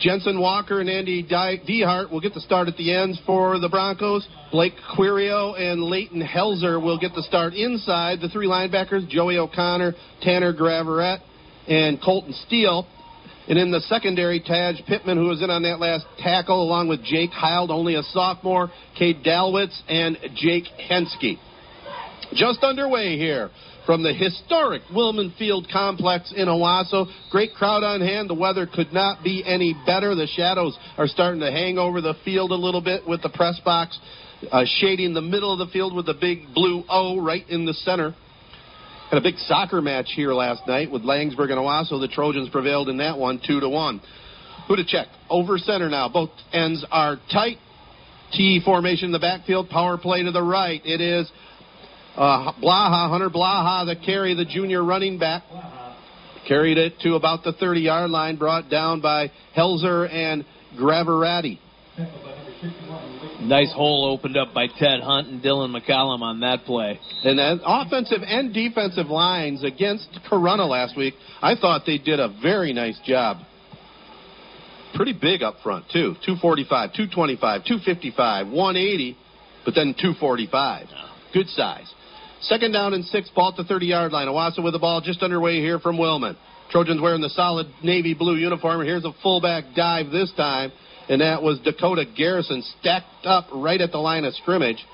Jensen 0.00 0.40
Walker 0.40 0.80
and 0.80 0.90
Andy 0.90 1.22
Dehart 1.22 2.10
will 2.10 2.20
get 2.20 2.34
the 2.34 2.40
start 2.40 2.68
at 2.68 2.76
the 2.76 2.94
ends 2.94 3.20
for 3.24 3.58
the 3.58 3.68
Broncos. 3.68 4.26
Blake 4.50 4.74
Quirio 4.96 5.58
and 5.58 5.82
Leighton 5.82 6.20
Helzer 6.20 6.82
will 6.82 6.98
get 6.98 7.14
the 7.14 7.22
start 7.22 7.54
inside. 7.54 8.20
The 8.20 8.28
three 8.28 8.46
linebackers, 8.46 9.08
Joey 9.08 9.38
O'Connor, 9.38 9.94
Tanner 10.20 10.52
Graveret, 10.52 11.20
and 11.68 12.02
Colton 12.02 12.34
Steele. 12.46 12.86
And 13.48 13.58
in 13.58 13.70
the 13.70 13.80
secondary, 13.80 14.40
Taj 14.40 14.76
Pittman, 14.86 15.16
who 15.18 15.28
was 15.28 15.42
in 15.42 15.50
on 15.50 15.62
that 15.62 15.78
last 15.78 16.06
tackle, 16.18 16.62
along 16.62 16.88
with 16.88 17.04
Jake 17.04 17.30
Heald, 17.30 17.70
only 17.70 17.94
a 17.94 18.02
sophomore, 18.02 18.70
Cade 18.98 19.22
Dalwitz, 19.24 19.78
and 19.88 20.16
Jake 20.34 20.64
Hensky. 20.90 21.38
Just 22.34 22.64
underway 22.64 23.16
here 23.16 23.50
from 23.86 24.02
the 24.02 24.12
historic 24.12 24.82
Willman 24.94 25.36
Field 25.36 25.68
complex 25.72 26.32
in 26.34 26.48
Owosso. 26.48 27.06
Great 27.30 27.54
crowd 27.54 27.82
on 27.82 28.00
hand. 28.00 28.30
The 28.30 28.34
weather 28.34 28.66
could 28.66 28.92
not 28.92 29.22
be 29.22 29.42
any 29.46 29.74
better. 29.86 30.14
The 30.14 30.26
shadows 30.26 30.78
are 30.96 31.06
starting 31.06 31.40
to 31.40 31.50
hang 31.50 31.78
over 31.78 32.00
the 32.00 32.14
field 32.24 32.50
a 32.50 32.56
little 32.56 32.80
bit 32.80 33.06
with 33.06 33.22
the 33.22 33.30
press 33.30 33.60
box 33.64 33.98
uh, 34.50 34.64
shading 34.66 35.14
the 35.14 35.20
middle 35.20 35.52
of 35.52 35.58
the 35.58 35.72
field 35.72 35.94
with 35.94 36.06
the 36.06 36.14
big 36.14 36.54
blue 36.54 36.84
O 36.88 37.20
right 37.20 37.48
in 37.48 37.64
the 37.64 37.74
center. 37.74 38.14
Had 39.10 39.18
a 39.18 39.22
big 39.22 39.36
soccer 39.36 39.82
match 39.82 40.10
here 40.14 40.32
last 40.32 40.66
night 40.66 40.90
with 40.90 41.02
Laingsburg 41.02 41.50
and 41.50 41.58
Owosso. 41.58 42.00
The 42.00 42.08
Trojans 42.08 42.48
prevailed 42.48 42.88
in 42.88 42.96
that 42.98 43.18
one, 43.18 43.40
two 43.46 43.60
to 43.60 43.68
one. 43.68 44.00
Who 44.66 44.76
to 44.76 44.84
check? 44.84 45.08
Over 45.28 45.58
center 45.58 45.90
now. 45.90 46.08
Both 46.08 46.30
ends 46.52 46.84
are 46.90 47.16
tight. 47.30 47.58
T 48.32 48.60
formation 48.64 49.06
in 49.06 49.12
the 49.12 49.18
backfield. 49.18 49.68
Power 49.68 49.98
play 49.98 50.22
to 50.22 50.32
the 50.32 50.42
right. 50.42 50.80
It 50.84 51.00
is 51.00 51.30
uh, 52.16 52.52
Blaha, 52.62 53.08
Hunter 53.08 53.30
Blaha, 53.30 53.86
the 53.86 53.96
carry, 54.04 54.34
the 54.34 54.44
junior 54.44 54.84
running 54.84 55.18
back. 55.18 55.42
Carried 56.46 56.76
it 56.76 57.00
to 57.00 57.14
about 57.14 57.42
the 57.42 57.52
30 57.52 57.80
yard 57.80 58.10
line, 58.10 58.36
brought 58.36 58.68
down 58.68 59.00
by 59.00 59.30
Helzer 59.56 60.12
and 60.12 60.44
Graverati. 60.78 61.58
Nice 63.40 63.72
hole 63.72 64.10
opened 64.12 64.36
up 64.36 64.54
by 64.54 64.66
Ted 64.66 65.00
Hunt 65.00 65.28
and 65.28 65.42
Dylan 65.42 65.74
McCollum 65.76 66.22
on 66.22 66.40
that 66.40 66.64
play. 66.64 66.98
And 67.24 67.38
then 67.38 67.60
offensive 67.64 68.20
and 68.26 68.54
defensive 68.54 69.06
lines 69.06 69.62
against 69.64 70.08
Corunna 70.30 70.68
last 70.68 70.96
week, 70.96 71.14
I 71.42 71.54
thought 71.56 71.82
they 71.86 71.98
did 71.98 72.20
a 72.20 72.34
very 72.42 72.72
nice 72.72 72.98
job. 73.06 73.38
Pretty 74.94 75.12
big 75.12 75.42
up 75.42 75.56
front, 75.62 75.86
too. 75.92 76.14
245, 76.24 76.92
225, 76.92 77.64
255, 77.64 78.46
180, 78.48 79.16
but 79.64 79.74
then 79.74 79.94
245. 79.94 80.86
Good 81.32 81.48
size. 81.48 81.92
Second 82.48 82.72
down 82.72 82.94
and 82.94 83.04
six, 83.06 83.28
ball 83.30 83.50
at 83.50 83.56
the 83.56 83.64
30 83.64 83.86
yard 83.86 84.12
line. 84.12 84.28
Owosso 84.28 84.62
with 84.62 84.72
the 84.72 84.78
ball 84.78 85.00
just 85.00 85.22
underway 85.22 85.60
here 85.60 85.78
from 85.78 85.96
Willman. 85.96 86.36
Trojans 86.70 87.00
wearing 87.00 87.20
the 87.20 87.30
solid 87.30 87.66
navy 87.82 88.14
blue 88.14 88.36
uniform. 88.36 88.84
Here's 88.84 89.04
a 89.04 89.12
fullback 89.22 89.64
dive 89.76 90.10
this 90.10 90.32
time 90.36 90.72
and 91.08 91.20
that 91.20 91.42
was 91.42 91.58
Dakota 91.60 92.04
Garrison 92.16 92.62
stacked 92.80 93.26
up 93.26 93.46
right 93.54 93.80
at 93.80 93.92
the 93.92 93.98
line 93.98 94.24
of 94.24 94.34
scrimmage. 94.34 94.84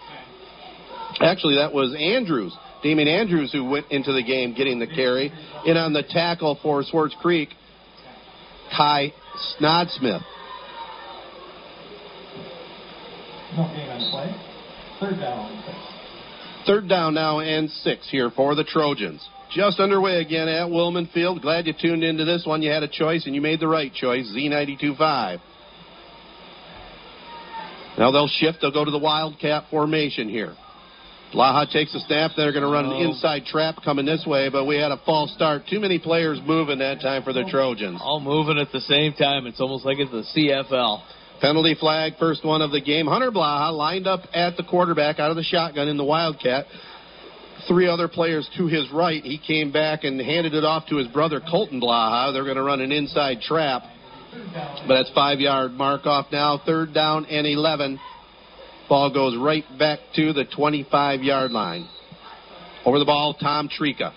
Actually, 1.21 1.57
that 1.57 1.73
was 1.73 1.95
Andrews, 1.99 2.57
Damien 2.83 3.09
Andrews, 3.09 3.53
who 3.53 3.65
went 3.65 3.91
into 3.91 4.13
the 4.13 4.23
game 4.23 4.55
getting 4.55 4.79
the 4.79 4.87
carry. 4.87 5.33
In 5.65 5.77
on 5.77 5.93
the 5.93 6.03
tackle 6.03 6.59
for 6.63 6.83
Swartz 6.83 7.15
Creek, 7.21 7.51
Kai 8.77 9.13
Snodsmith. 9.61 10.23
No 13.57 13.67
game 13.75 13.91
on 13.91 14.11
play. 14.11 14.37
Third 15.01 15.21
down. 15.21 15.90
Third 16.67 16.89
down 16.89 17.15
now 17.15 17.41
and 17.41 17.71
six 17.71 18.09
here 18.11 18.31
for 18.31 18.55
the 18.55 18.65
Trojans. 18.65 19.27
Just 19.53 19.81
underway 19.81 20.21
again 20.21 20.49
at 20.49 20.69
Willman 20.69 21.11
Field. 21.13 21.43
Glad 21.43 21.67
you 21.67 21.73
tuned 21.79 22.05
into 22.05 22.25
this 22.25 22.45
one. 22.47 22.63
You 22.63 22.71
had 22.71 22.83
a 22.83 22.89
choice 22.89 23.27
and 23.27 23.35
you 23.35 23.41
made 23.41 23.61
the 23.61 23.67
right 23.67 23.93
choice. 23.93 24.31
Z92.5. 24.37 25.41
Now 27.99 28.13
they'll 28.13 28.29
shift. 28.29 28.59
They'll 28.61 28.73
go 28.73 28.85
to 28.85 28.91
the 28.91 28.99
Wildcat 28.99 29.65
formation 29.71 30.29
here. 30.29 30.55
Blaha 31.35 31.71
takes 31.71 31.95
a 31.95 32.01
snap. 32.01 32.33
They're 32.37 32.53
going 32.53 32.65
to 32.65 32.71
run 32.71 32.87
an 32.87 32.97
inside 32.97 33.45
trap 33.45 33.77
coming 33.85 34.05
this 34.05 34.25
way, 34.27 34.49
but 34.49 34.65
we 34.67 34.77
had 34.77 34.91
a 34.91 35.01
false 35.07 35.33
start. 35.35 35.63
Too 35.69 35.79
many 35.79 35.99
players 35.99 36.41
moving 36.45 36.79
that 36.79 37.01
time 37.01 37.23
for 37.23 37.33
the 37.33 37.45
oh. 37.47 37.51
Trojans. 37.51 38.01
All 38.03 38.21
moving 38.21 38.59
at 38.59 38.73
the 38.73 38.81
same 38.81 39.13
time. 39.13 39.47
It's 39.47 39.61
almost 39.61 39.85
like 39.85 39.99
it's 39.99 40.11
the 40.11 40.25
CFL. 40.35 41.03
Penalty 41.41 41.75
flag, 41.75 42.13
first 42.19 42.45
one 42.45 42.61
of 42.61 42.71
the 42.71 42.81
game. 42.81 43.07
Hunter 43.07 43.31
Blaha 43.31 43.73
lined 43.73 44.07
up 44.07 44.21
at 44.35 44.57
the 44.57 44.63
quarterback 44.63 45.19
out 45.19 45.31
of 45.31 45.37
the 45.37 45.43
shotgun 45.43 45.89
in 45.89 45.97
the 45.97 46.05
Wildcat. 46.05 46.67
Three 47.67 47.89
other 47.89 48.09
players 48.09 48.49
to 48.59 48.67
his 48.67 48.91
right. 48.93 49.23
He 49.23 49.39
came 49.39 49.73
back 49.73 50.05
and 50.05 50.21
handed 50.21 50.55
it 50.55 50.65
off 50.65 50.87
to 50.89 50.97
his 50.97 51.09
brother 51.09 51.41
Colton 51.41 51.81
Blaha. 51.81 52.33
They're 52.33 52.45
going 52.45 52.57
to 52.57 52.63
run 52.63 52.81
an 52.81 52.93
inside 52.93 53.41
trap. 53.41 53.83
But 54.87 54.95
that's 54.95 55.11
five 55.15 55.41
yard 55.41 55.73
mark 55.73 56.07
off 56.07 56.27
now. 56.31 56.61
Third 56.65 56.93
down 56.93 57.25
and 57.27 57.47
11. 57.47 57.99
Ball 58.89 59.13
goes 59.13 59.37
right 59.39 59.65
back 59.79 60.01
to 60.17 60.33
the 60.33 60.45
25 60.45 61.23
yard 61.23 61.53
line. 61.53 61.89
Over 62.85 62.99
the 62.99 63.05
ball, 63.05 63.35
Tom 63.35 63.69
Trika. 63.69 64.13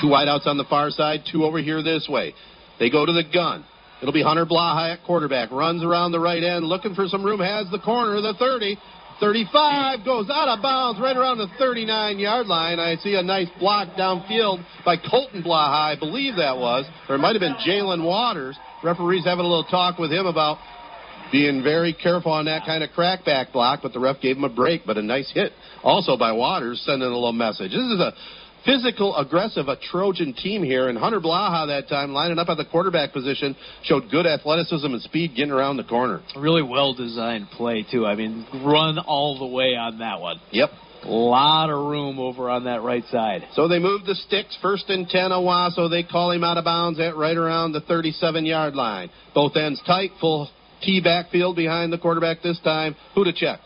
Two 0.00 0.08
wideouts 0.08 0.46
on 0.46 0.58
the 0.58 0.64
far 0.64 0.90
side, 0.90 1.20
two 1.30 1.44
over 1.44 1.58
here 1.58 1.82
this 1.82 2.06
way. 2.08 2.34
They 2.78 2.90
go 2.90 3.04
to 3.04 3.12
the 3.12 3.24
gun. 3.24 3.64
It'll 4.04 4.12
be 4.12 4.22
Hunter 4.22 4.44
Blaha 4.44 4.92
at 4.92 5.04
quarterback. 5.06 5.50
Runs 5.50 5.82
around 5.82 6.12
the 6.12 6.20
right 6.20 6.44
end, 6.44 6.66
looking 6.66 6.94
for 6.94 7.08
some 7.08 7.24
room. 7.24 7.40
Has 7.40 7.70
the 7.70 7.78
corner, 7.78 8.20
the 8.20 8.34
30. 8.38 8.76
35 9.18 10.04
goes 10.04 10.28
out 10.28 10.46
of 10.46 10.60
bounds 10.60 11.00
right 11.00 11.16
around 11.16 11.38
the 11.38 11.48
39 11.58 12.18
yard 12.18 12.46
line. 12.46 12.78
I 12.78 12.96
see 12.96 13.14
a 13.14 13.22
nice 13.22 13.48
block 13.58 13.96
downfield 13.96 14.62
by 14.84 14.98
Colton 14.98 15.42
Blaha, 15.42 15.96
I 15.96 15.96
believe 15.98 16.36
that 16.36 16.58
was. 16.58 16.84
Or 17.08 17.14
it 17.14 17.18
might 17.18 17.32
have 17.32 17.40
been 17.40 17.56
Jalen 17.66 18.04
Waters. 18.04 18.58
Referee's 18.82 19.24
having 19.24 19.46
a 19.46 19.48
little 19.48 19.64
talk 19.64 19.98
with 19.98 20.12
him 20.12 20.26
about 20.26 20.58
being 21.32 21.62
very 21.62 21.94
careful 21.94 22.32
on 22.32 22.44
that 22.44 22.66
kind 22.66 22.84
of 22.84 22.90
crackback 22.90 23.52
block, 23.52 23.80
but 23.82 23.94
the 23.94 24.00
ref 24.00 24.20
gave 24.20 24.36
him 24.36 24.44
a 24.44 24.54
break. 24.54 24.82
But 24.84 24.98
a 24.98 25.02
nice 25.02 25.32
hit 25.32 25.52
also 25.82 26.18
by 26.18 26.32
Waters, 26.32 26.82
sending 26.84 27.08
a 27.08 27.14
little 27.14 27.32
message. 27.32 27.70
This 27.70 27.80
is 27.80 28.00
a 28.00 28.12
physical, 28.64 29.16
aggressive, 29.16 29.68
a 29.68 29.76
Trojan 29.76 30.34
team 30.34 30.62
here. 30.62 30.88
And 30.88 30.98
Hunter 30.98 31.20
Blaha 31.20 31.66
that 31.68 31.88
time, 31.88 32.12
lining 32.12 32.38
up 32.38 32.48
at 32.48 32.56
the 32.56 32.64
quarterback 32.64 33.12
position, 33.12 33.56
showed 33.84 34.10
good 34.10 34.26
athleticism 34.26 34.86
and 34.86 35.02
speed 35.02 35.34
getting 35.36 35.52
around 35.52 35.76
the 35.76 35.84
corner. 35.84 36.22
Really 36.36 36.62
well 36.62 36.94
designed 36.94 37.48
play, 37.50 37.84
too. 37.90 38.06
I 38.06 38.14
mean, 38.14 38.46
run 38.64 38.98
all 38.98 39.38
the 39.38 39.46
way 39.46 39.74
on 39.76 39.98
that 39.98 40.20
one. 40.20 40.40
Yep. 40.50 40.70
A 41.04 41.08
lot 41.08 41.68
of 41.68 41.76
room 41.86 42.18
over 42.18 42.48
on 42.48 42.64
that 42.64 42.80
right 42.82 43.04
side. 43.10 43.46
So 43.52 43.68
they 43.68 43.78
move 43.78 44.06
the 44.06 44.14
sticks, 44.14 44.56
first 44.62 44.88
and 44.88 45.06
10 45.06 45.32
Owosso. 45.32 45.90
They 45.90 46.02
call 46.02 46.30
him 46.30 46.42
out 46.42 46.56
of 46.56 46.64
bounds 46.64 46.98
at 46.98 47.14
right 47.14 47.36
around 47.36 47.72
the 47.72 47.82
37 47.82 48.46
yard 48.46 48.74
line. 48.74 49.10
Both 49.34 49.54
ends 49.56 49.82
tight, 49.86 50.12
full 50.18 50.48
T 50.80 51.02
backfield 51.02 51.56
behind 51.56 51.92
the 51.92 51.98
quarterback 51.98 52.42
this 52.42 52.58
time. 52.60 52.96
Who 53.14 53.24
to 53.24 53.34
check? 53.34 53.60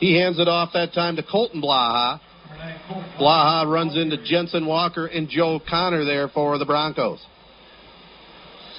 He 0.00 0.18
hands 0.18 0.38
it 0.38 0.48
off 0.48 0.70
that 0.72 0.94
time 0.94 1.16
to 1.16 1.22
Colton 1.22 1.60
Blaha. 1.60 2.20
Blaha 3.18 3.70
runs 3.70 3.96
into 3.96 4.16
Jensen 4.24 4.66
Walker 4.66 5.06
and 5.06 5.28
Joe 5.28 5.60
Connor 5.68 6.04
there 6.04 6.28
for 6.28 6.58
the 6.58 6.64
Broncos. 6.64 7.24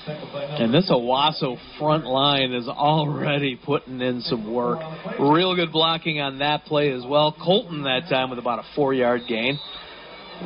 And 0.08 0.74
this 0.74 0.90
Owosso 0.90 1.58
front 1.78 2.06
line 2.06 2.52
is 2.52 2.68
already 2.68 3.56
putting 3.56 4.02
in 4.02 4.22
some 4.22 4.52
work. 4.52 4.80
Real 5.20 5.56
good 5.56 5.72
blocking 5.72 6.20
on 6.20 6.40
that 6.40 6.66
play 6.66 6.92
as 6.92 7.04
well. 7.06 7.36
Colton 7.44 7.84
that 7.84 8.10
time 8.10 8.30
with 8.30 8.40
about 8.40 8.60
a 8.60 8.64
four 8.76 8.94
yard 8.94 9.22
gain. 9.28 9.60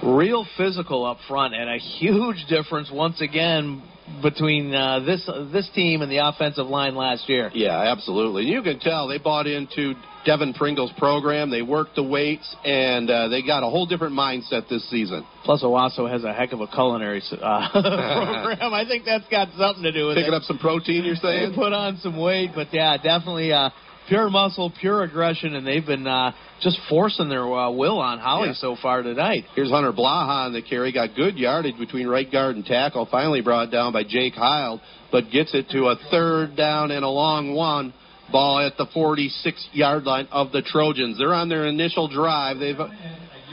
Real 0.03 0.46
physical 0.58 1.06
up 1.06 1.18
front 1.27 1.53
and 1.53 1.70
a 1.70 1.77
huge 1.77 2.46
difference 2.50 2.89
once 2.92 3.22
again 3.22 3.84
between 4.22 4.74
uh, 4.74 5.00
this 5.01 5.30
this 5.51 5.70
team 5.74 6.01
and 6.01 6.12
the 6.12 6.18
offensive 6.18 6.65
line 6.65 6.96
last 6.96 7.30
year. 7.30 7.51
Yeah, 7.53 7.92
absolutely. 7.92 8.44
You 8.44 8.63
can 8.63 8.80
tell 8.80 9.08
they 9.08 9.20
bought 9.20 9.48
into 9.48 9.94
Devin 10.25 10.53
Pringle's 10.53 10.92
program. 10.98 11.50
They 11.50 11.62
worked 11.62 11.96
the 11.96 12.03
weights, 12.03 12.56
and 12.63 13.10
uh, 13.10 13.27
they 13.27 13.42
got 13.42 13.63
a 13.63 13.70
whole 13.70 13.86
different 13.86 14.13
mindset 14.15 14.70
this 14.70 14.89
season. 14.89 15.25
Plus, 15.44 15.63
Owosso 15.63 16.10
has 16.10 16.24
a 16.24 16.34
heck 16.34 16.53
of 16.53 16.62
a 16.62 16.68
culinary 16.68 17.22
uh, 17.32 17.70
program. 17.72 18.74
I 18.74 18.86
think 18.88 19.06
that's 19.06 19.27
got 19.30 19.50
something 19.58 19.84
to 19.84 19.92
do 19.92 20.08
with 20.08 20.15
Picking 20.15 20.34
it. 20.34 20.34
Picking 20.34 20.34
up 20.36 20.44
some 20.44 20.58
protein, 20.60 21.03
you're 21.06 21.15
saying? 21.15 21.51
They 21.51 21.56
put 21.56 21.74
on 21.74 21.98
some 21.98 22.18
weight, 22.18 22.51
but 22.56 22.68
yeah, 22.74 22.96
definitely 22.98 23.51
uh, 23.51 23.70
pure 24.08 24.30
muscle, 24.30 24.72
pure 24.80 25.03
aggression, 25.03 25.56
and 25.56 25.65
they've 25.68 25.86
been 25.86 26.08
uh, 26.08 26.32
just 26.62 26.80
forcing 26.89 27.30
their 27.30 27.44
uh, 27.44 27.70
will 27.72 28.00
on 28.00 28.20
Holly 28.20 28.50
Yeah. 28.50 28.53
so 28.56 28.75
far 28.82 29.01
tonight. 29.01 29.44
Here's 29.56 29.70
Hunter 29.72 29.92
Blaha 29.92 30.46
on 30.48 30.53
the 30.53 30.62
carry. 30.62 30.92
Got 30.94 31.15
good 31.15 31.38
yardage 31.38 31.77
between 31.77 32.08
right 32.08 32.32
guard 32.32 32.56
and 32.56 32.65
tackle. 32.65 33.08
Finally 33.12 33.42
brought 33.42 33.72
down 33.72 33.92
by 33.94 34.03
Jake 34.03 34.34
Heil, 34.36 34.82
but 35.12 35.25
gets 35.32 35.53
it 35.53 35.70
to 35.72 35.86
a 35.88 35.96
third 36.12 36.56
down 36.56 36.92
and 36.92 37.03
a 37.03 37.10
long 37.10 37.53
one. 37.56 37.94
Ball 38.34 38.66
at 38.66 38.75
the 38.78 38.88
46 38.94 39.70
yard 39.72 40.04
line 40.04 40.28
of 40.32 40.52
the 40.52 40.62
Trojans. 40.62 41.18
They're 41.18 41.34
on 41.34 41.48
their 41.48 41.68
initial 41.68 42.10
drive. 42.10 42.58
They've 42.60 42.75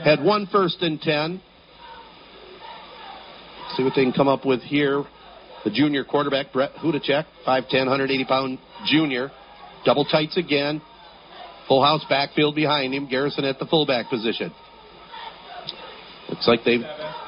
had 0.02 0.24
one 0.24 0.48
first 0.50 0.82
and 0.82 1.00
10. 1.00 1.40
See 3.76 3.84
what 3.84 3.92
they 3.94 4.02
can 4.02 4.12
come 4.12 4.26
up 4.26 4.44
with 4.44 4.62
here. 4.62 5.04
The 5.64 5.70
junior 5.70 6.04
quarterback, 6.04 6.52
Brett 6.52 6.72
Hudacek, 6.76 7.26
5'10, 7.46 7.72
180 7.72 8.24
pound 8.24 8.58
junior. 8.86 9.30
Double 9.84 10.04
tights 10.04 10.36
again. 10.36 10.80
Full 11.68 11.84
house 11.84 12.04
backfield 12.08 12.54
behind 12.54 12.94
him. 12.94 13.08
Garrison 13.08 13.44
at 13.44 13.58
the 13.58 13.66
fullback 13.66 14.08
position. 14.08 14.52
Looks 16.30 16.48
like 16.48 16.64
they 16.64 16.78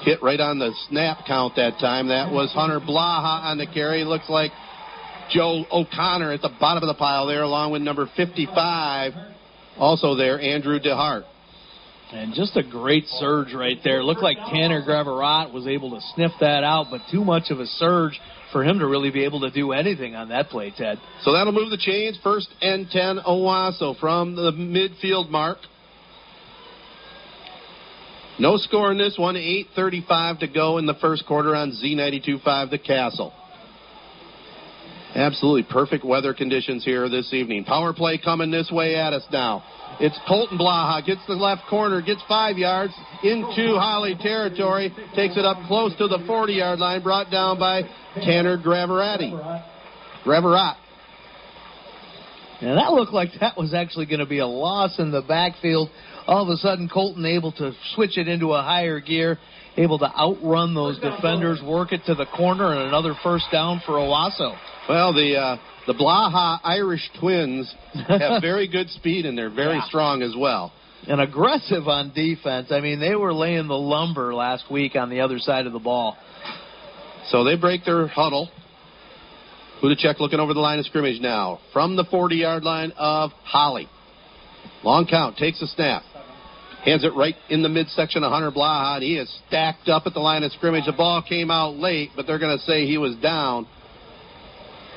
hit 0.03 0.23
right 0.23 0.41
on 0.41 0.59
the 0.59 0.73
snap 0.89 1.27
count 1.27 1.57
that 1.57 1.79
time. 1.79 2.09
That 2.09 2.33
was 2.33 2.51
Hunter 2.53 2.81
Blaha 2.81 3.45
on 3.45 3.59
the 3.59 3.67
carry. 3.67 4.05
Looks 4.05 4.31
like 4.31 4.53
Joe 5.31 5.65
O'Connor 5.71 6.33
at 6.33 6.43
the 6.43 6.51
bottom 6.61 6.83
of 6.83 6.89
the 6.89 6.99
pile 6.99 7.27
there, 7.27 7.43
along 7.43 7.73
with 7.73 7.83
number 7.83 8.09
55. 8.17 9.13
Also 9.79 10.15
there, 10.15 10.41
Andrew 10.41 10.79
DeHart. 10.79 11.25
And 12.13 12.35
just 12.35 12.57
a 12.57 12.63
great 12.63 13.05
surge 13.07 13.55
right 13.55 13.79
there. 13.83 14.03
Looked 14.03 14.23
like 14.23 14.37
Tanner 14.53 14.83
Graverot 14.87 15.53
was 15.53 15.67
able 15.67 15.91
to 15.93 16.01
sniff 16.15 16.33
that 16.41 16.63
out, 16.63 16.89
but 16.91 17.01
too 17.11 17.25
much 17.25 17.45
of 17.51 17.59
a 17.59 17.67
surge 17.67 18.21
for 18.53 18.63
him 18.63 18.81
to 18.81 18.87
really 18.87 19.11
be 19.11 19.25
able 19.25 19.41
to 19.41 19.51
do 19.51 19.73
anything 19.73 20.15
on 20.15 20.29
that 20.29 20.51
play, 20.51 20.73
Ted. 20.77 20.99
So 21.23 21.33
that'll 21.33 21.55
move 21.55 21.71
the 21.71 21.79
chains. 21.79 22.19
First 22.23 22.49
and 22.61 22.87
10, 22.91 23.21
Owosso 23.27 23.99
from 23.99 24.37
the 24.37 24.53
midfield 24.53 25.31
mark. 25.31 25.57
No 28.39 28.59
score 28.59 28.93
in 28.93 28.99
this 28.99 29.17
one. 29.19 29.37
8.35 29.37 30.41
to 30.41 30.49
go 30.49 30.77
in 30.77 30.85
the 30.85 30.95
first 31.01 31.27
quarter 31.27 31.57
on 31.57 31.73
Z92.5 31.73 32.71
The 32.71 32.79
Castle. 32.79 33.33
Absolutely 35.15 35.65
perfect 35.71 36.05
weather 36.05 36.33
conditions 36.33 36.85
here 36.85 37.07
this 37.09 37.35
evening. 37.35 37.65
Power 37.65 37.93
play 37.93 38.19
coming 38.19 38.51
this 38.51 38.71
way 38.71 38.95
at 38.97 39.13
us 39.13 39.25
now. 39.31 39.63
It's 40.01 40.19
Colton 40.27 40.57
Blaha. 40.57 41.05
Gets 41.05 41.21
the 41.27 41.35
left 41.35 41.63
corner, 41.69 42.01
gets 42.01 42.23
five 42.27 42.57
yards 42.57 42.95
into 43.23 43.77
Holly 43.77 44.17
territory, 44.19 44.91
takes 45.15 45.37
it 45.37 45.45
up 45.45 45.59
close 45.69 45.95
to 45.99 46.09
the 46.09 46.19
40 46.27 46.55
yard 46.55 46.79
line, 46.79 47.03
brought 47.03 47.31
down 47.31 47.59
by 47.59 47.83
Tanner 48.23 48.57
Graverati. 48.57 49.63
Graverot. 50.25 50.77
And 52.63 52.79
that 52.79 52.93
looked 52.93 53.13
like 53.13 53.31
that 53.41 53.59
was 53.59 53.75
actually 53.75 54.07
going 54.07 54.21
to 54.21 54.27
be 54.27 54.39
a 54.39 54.47
loss 54.47 54.99
in 54.99 55.11
the 55.11 55.21
backfield. 55.21 55.91
All 56.27 56.45
of 56.45 56.49
a 56.49 56.57
sudden, 56.57 56.89
Colton 56.89 57.27
able 57.27 57.53
to 57.53 57.73
switch 57.95 58.17
it 58.17 58.29
into 58.29 58.53
a 58.53 58.63
higher 58.63 59.01
gear, 59.01 59.39
able 59.77 59.99
to 59.99 60.07
outrun 60.07 60.73
those 60.73 60.99
defenders, 61.01 61.61
work 61.63 61.93
it 61.93 62.01
to 62.07 62.15
the 62.15 62.27
corner, 62.35 62.73
and 62.73 62.89
another 62.89 63.15
first 63.23 63.47
down 63.53 63.83
for 63.85 63.95
Owosso. 63.95 64.57
Well, 64.89 65.13
the 65.13 65.37
uh, 65.37 65.57
the 65.87 65.95
Blaha 65.95 66.59
Irish 66.65 67.09
twins 67.21 67.73
have 68.09 68.41
very 68.43 68.69
good 68.69 68.91
speed 68.91 69.27
and 69.27 69.37
they're 69.37 69.51
very 69.51 69.77
Yeah. 69.77 69.85
strong 69.85 70.23
as 70.23 70.35
well. 70.37 70.73
And 71.07 71.21
aggressive 71.21 71.89
on 71.89 72.13
defense. 72.15 72.69
I 72.71 72.81
mean, 72.81 73.01
they 73.01 73.17
were 73.17 73.35
laying 73.35 73.67
the 73.67 73.75
lumber 73.79 74.35
last 74.35 74.71
week 74.71 74.95
on 74.95 75.11
the 75.11 75.21
other 75.21 75.39
side 75.41 75.67
of 75.67 75.73
the 75.73 75.81
ball. 75.81 76.17
So 77.29 77.43
they 77.45 77.57
break 77.57 77.85
their 77.85 78.07
huddle. 78.07 78.49
Budacek 79.83 80.21
looking 80.21 80.39
over 80.39 80.55
the 80.55 80.61
line 80.61 80.79
of 80.79 80.87
scrimmage 80.87 81.21
now 81.21 81.59
from 81.73 81.97
the 81.97 82.05
40 82.05 82.37
yard 82.37 82.63
line 82.63 82.93
of 82.97 83.31
Holly. 83.43 83.89
Long 84.85 85.07
count, 85.07 85.37
takes 85.37 85.61
a 85.61 85.67
snap. 85.67 86.03
Hands 86.85 87.03
it 87.05 87.15
right 87.17 87.35
in 87.49 87.63
the 87.63 87.69
midsection 87.69 88.23
of 88.25 88.31
Hunter 88.33 88.51
Blaha, 88.51 88.95
and 88.97 89.03
he 89.05 89.17
is 89.17 89.29
stacked 89.49 89.89
up 89.89 90.05
at 90.07 90.15
the 90.15 90.21
line 90.21 90.43
of 90.45 90.53
scrimmage. 90.53 90.85
The 90.87 90.93
ball 90.93 91.23
came 91.29 91.51
out 91.51 91.77
late, 91.77 92.11
but 92.17 92.27
they're 92.27 92.41
going 92.41 92.57
to 92.57 92.65
say 92.65 92.87
he 92.87 92.99
was 92.99 93.15
down. 93.17 93.67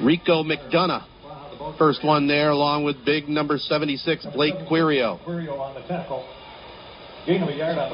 Rico 0.02 0.44
McDonough, 0.44 1.78
first 1.78 2.04
one 2.04 2.28
there, 2.28 2.50
along 2.50 2.84
with 2.84 2.98
big 3.06 3.30
number 3.30 3.58
76, 3.58 4.26
Blake 4.34 4.56
Quirio. 4.70 5.20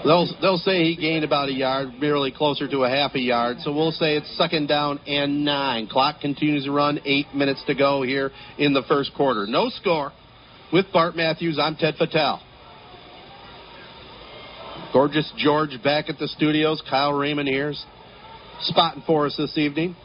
They'll 0.03 0.27
they'll 0.41 0.57
say 0.57 0.83
he 0.83 0.97
gained 0.97 1.23
about 1.23 1.47
a 1.47 1.53
yard, 1.53 1.93
merely 1.99 2.31
closer 2.31 2.67
to 2.67 2.83
a 2.83 2.89
half 2.89 3.15
a 3.15 3.19
yard. 3.19 3.57
So 3.61 3.73
we'll 3.73 3.93
say 3.93 4.17
it's 4.17 4.37
second 4.37 4.67
down 4.67 4.99
and 5.07 5.45
nine. 5.45 5.87
Clock 5.87 6.19
continues 6.19 6.65
to 6.65 6.71
run. 6.71 6.99
Eight 7.05 7.27
minutes 7.33 7.63
to 7.67 7.75
go 7.75 8.01
here 8.01 8.31
in 8.57 8.73
the 8.73 8.83
first 8.89 9.13
quarter. 9.15 9.45
No 9.47 9.69
score. 9.69 10.11
With 10.73 10.85
Bart 10.91 11.15
Matthews, 11.15 11.59
I'm 11.61 11.75
Ted 11.75 11.95
Fattel. 11.95 12.39
Gorgeous 14.91 15.31
George 15.37 15.81
back 15.81 16.09
at 16.09 16.19
the 16.19 16.27
studios. 16.27 16.81
Kyle 16.89 17.13
Raymond 17.13 17.47
here, 17.47 17.73
spotting 18.61 19.03
for 19.07 19.27
us 19.27 19.35
this 19.37 19.57
evening. 19.57 19.95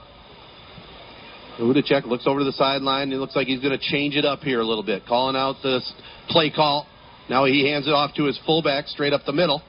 Udacek 1.59 2.05
looks 2.07 2.27
over 2.27 2.41
to 2.41 2.45
the 2.45 2.53
sideline. 2.53 3.11
He 3.11 3.17
looks 3.17 3.35
like 3.35 3.47
he's 3.47 3.61
going 3.61 3.77
to 3.79 3.85
change 3.91 4.15
it 4.15 4.25
up 4.25 4.41
here 4.41 4.61
a 4.61 4.65
little 4.65 4.83
bit, 4.85 5.07
calling 5.07 5.37
out 5.37 5.57
this 5.63 5.91
play 6.29 6.51
call. 6.55 6.87
Now 7.31 7.45
he 7.45 7.67
hands 7.69 7.87
it 7.87 7.91
off 7.93 8.15
to 8.17 8.25
his 8.25 8.39
fullback 8.47 8.87
straight 8.89 9.13
up 9.13 9.23
the 9.25 9.33
middle. 9.33 9.63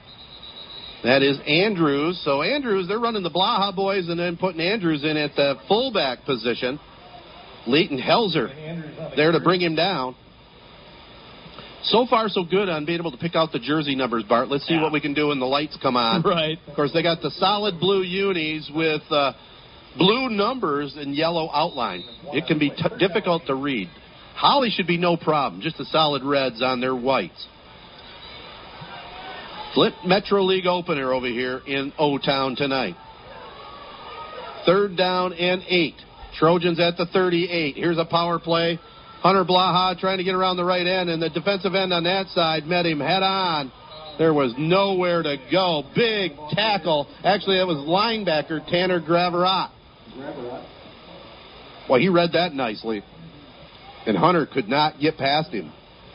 That 1.03 1.21
is 1.21 1.39
Andrews. 1.47 2.19
So 2.25 2.41
Andrews, 2.41 2.87
they're 2.87 2.99
running 2.99 3.23
the 3.23 3.29
Blaha 3.29 3.73
boys 3.75 4.09
and 4.09 4.19
then 4.19 4.35
putting 4.35 4.59
Andrews 4.59 5.03
in 5.03 5.15
at 5.15 5.35
the 5.35 5.55
fullback 5.67 6.25
position. 6.25 6.79
Leighton 7.67 7.99
Helzer 7.99 9.15
there 9.15 9.31
to 9.31 9.39
bring 9.39 9.61
him 9.61 9.75
down. 9.75 10.15
So 11.83 12.05
far, 12.09 12.27
so 12.27 12.43
good 12.43 12.69
on 12.69 12.85
being 12.85 12.99
able 12.99 13.11
to 13.11 13.17
pick 13.17 13.35
out 13.35 13.51
the 13.51 13.59
jersey 13.59 13.95
numbers, 13.95 14.23
Bart. 14.27 14.49
Let's 14.49 14.65
see 14.67 14.73
Yeah. 14.73 14.81
what 14.81 14.91
we 14.91 14.99
can 14.99 15.13
do 15.13 15.27
when 15.27 15.39
the 15.39 15.45
lights 15.45 15.77
come 15.81 15.95
on. 15.95 16.21
Right. 16.25 16.57
Of 16.67 16.75
course, 16.75 16.91
they 16.93 17.03
got 17.03 17.21
the 17.21 17.29
solid 17.31 17.79
blue 17.79 18.01
unis 18.01 18.69
with 18.73 19.03
uh, 19.11 19.33
blue 19.97 20.29
numbers 20.29 20.95
and 20.97 21.15
yellow 21.15 21.49
outline. 21.51 22.03
It 22.33 22.45
can 22.47 22.59
be 22.59 22.69
t- 22.69 22.83
difficult 22.99 23.45
to 23.47 23.55
read. 23.55 23.89
Holly 24.35 24.69
should 24.69 24.87
be 24.87 24.97
no 24.97 25.17
problem, 25.17 25.61
just 25.61 25.77
the 25.77 25.85
solid 25.85 26.23
reds 26.23 26.61
on 26.61 26.79
their 26.79 26.95
whites. 26.95 27.47
Flint 29.73 29.95
Metro 30.05 30.43
League 30.43 30.65
opener 30.65 31.13
over 31.13 31.27
here 31.27 31.61
in 31.65 31.93
O 31.99 32.17
Town 32.17 32.55
tonight. 32.55 32.95
Third 34.65 34.97
down 34.97 35.33
and 35.33 35.63
eight. 35.67 35.95
Trojans 36.37 36.79
at 36.79 36.97
the 36.97 37.05
38. 37.07 37.75
Here's 37.75 37.97
a 37.97 38.05
power 38.05 38.39
play. 38.39 38.79
Hunter 39.21 39.43
Blaha 39.43 39.97
trying 39.97 40.19
to 40.19 40.23
get 40.23 40.35
around 40.35 40.57
the 40.57 40.65
right 40.65 40.85
end, 40.85 41.09
and 41.09 41.21
the 41.21 41.29
defensive 41.29 41.73
end 41.73 41.91
on 41.91 42.03
that 42.03 42.27
side 42.27 42.65
met 42.65 42.85
him 42.85 42.99
head 42.99 43.23
on. 43.23 43.71
There 44.17 44.33
was 44.33 44.53
nowhere 44.57 45.23
to 45.23 45.37
go. 45.51 45.83
Big 45.95 46.31
tackle. 46.51 47.07
Actually, 47.23 47.59
it 47.59 47.67
was 47.67 47.77
linebacker 47.77 48.65
Tanner 48.67 48.99
Graverot. 48.99 49.69
Well, 51.89 51.99
he 51.99 52.09
read 52.09 52.31
that 52.33 52.53
nicely. 52.53 53.03
And 54.05 54.17
Hunter 54.17 54.45
could 54.45 54.67
not 54.67 54.99
get 54.99 55.17
past 55.17 55.51
him. 55.51 55.71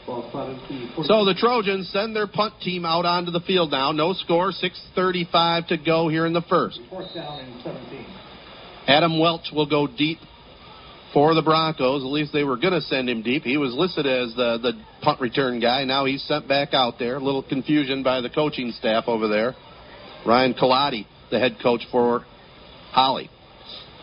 So 0.07 1.25
the 1.25 1.35
Trojans 1.39 1.89
send 1.91 2.17
their 2.17 2.27
punt 2.27 2.55
team 2.61 2.85
out 2.85 3.05
onto 3.05 3.31
the 3.31 3.41
field 3.41 3.71
now. 3.71 3.93
No 3.93 4.13
score, 4.15 4.51
6.35 4.51 5.69
to 5.69 5.77
go 5.79 6.09
here 6.09 6.27
in 6.27 6.33
the 6.33 6.43
first. 6.43 6.81
fourth 6.91 7.15
down 7.15 7.41
and 7.41 7.63
17. 7.63 8.07
Adam 8.89 9.21
Welch 9.21 9.53
will 9.53 9.69
go 9.69 9.87
deep 9.87 10.19
for 11.13 11.35
the 11.35 11.43
Broncos. 11.43 12.03
At 12.03 12.09
least 12.09 12.33
they 12.33 12.43
were 12.43 12.57
going 12.57 12.73
to 12.73 12.81
send 12.81 13.09
him 13.09 13.23
deep. 13.23 13.45
He 13.45 13.57
was 13.57 13.75
listed 13.75 14.07
as 14.07 14.35
the, 14.35 14.59
the 14.61 14.73
punt 15.03 15.21
return 15.21 15.61
guy. 15.61 15.85
Now 15.85 16.05
he's 16.05 16.23
sent 16.25 16.49
back 16.49 16.75
out 16.75 16.95
there. 16.99 17.17
A 17.17 17.21
little 17.21 17.43
confusion 17.43 18.03
by 18.03 18.21
the 18.21 18.31
coaching 18.31 18.73
staff 18.73 19.05
over 19.07 19.29
there. 19.29 19.55
Ryan 20.27 20.55
Colati, 20.55 21.07
the 21.31 21.39
head 21.39 21.59
coach 21.63 21.83
for 21.93 22.25
Holly. 22.91 23.31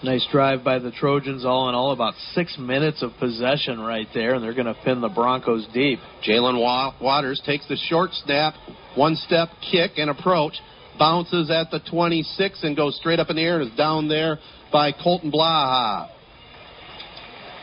Nice 0.01 0.25
drive 0.31 0.63
by 0.63 0.79
the 0.79 0.91
Trojans, 0.91 1.43
all 1.43 1.67
in 1.67 1.75
all, 1.75 1.91
about 1.91 2.13
six 2.33 2.55
minutes 2.57 3.03
of 3.03 3.11
possession 3.19 3.81
right 3.81 4.07
there, 4.13 4.33
and 4.33 4.41
they're 4.41 4.53
going 4.53 4.65
to 4.65 4.77
pin 4.85 5.01
the 5.01 5.09
Broncos 5.09 5.67
deep. 5.73 5.99
Jalen 6.25 6.57
Waters 7.01 7.41
takes 7.45 7.67
the 7.67 7.75
short 7.75 8.11
snap, 8.13 8.53
one 8.95 9.17
step 9.17 9.49
kick 9.69 9.97
and 9.97 10.09
approach, 10.09 10.53
bounces 10.97 11.51
at 11.51 11.69
the 11.69 11.81
26 11.91 12.63
and 12.63 12.77
goes 12.77 12.95
straight 12.95 13.19
up 13.19 13.29
in 13.29 13.35
the 13.35 13.41
air 13.41 13.59
and 13.59 13.69
is 13.69 13.77
down 13.77 14.07
there 14.07 14.39
by 14.71 14.93
Colton 14.93 15.33
Blaha. 15.33 16.07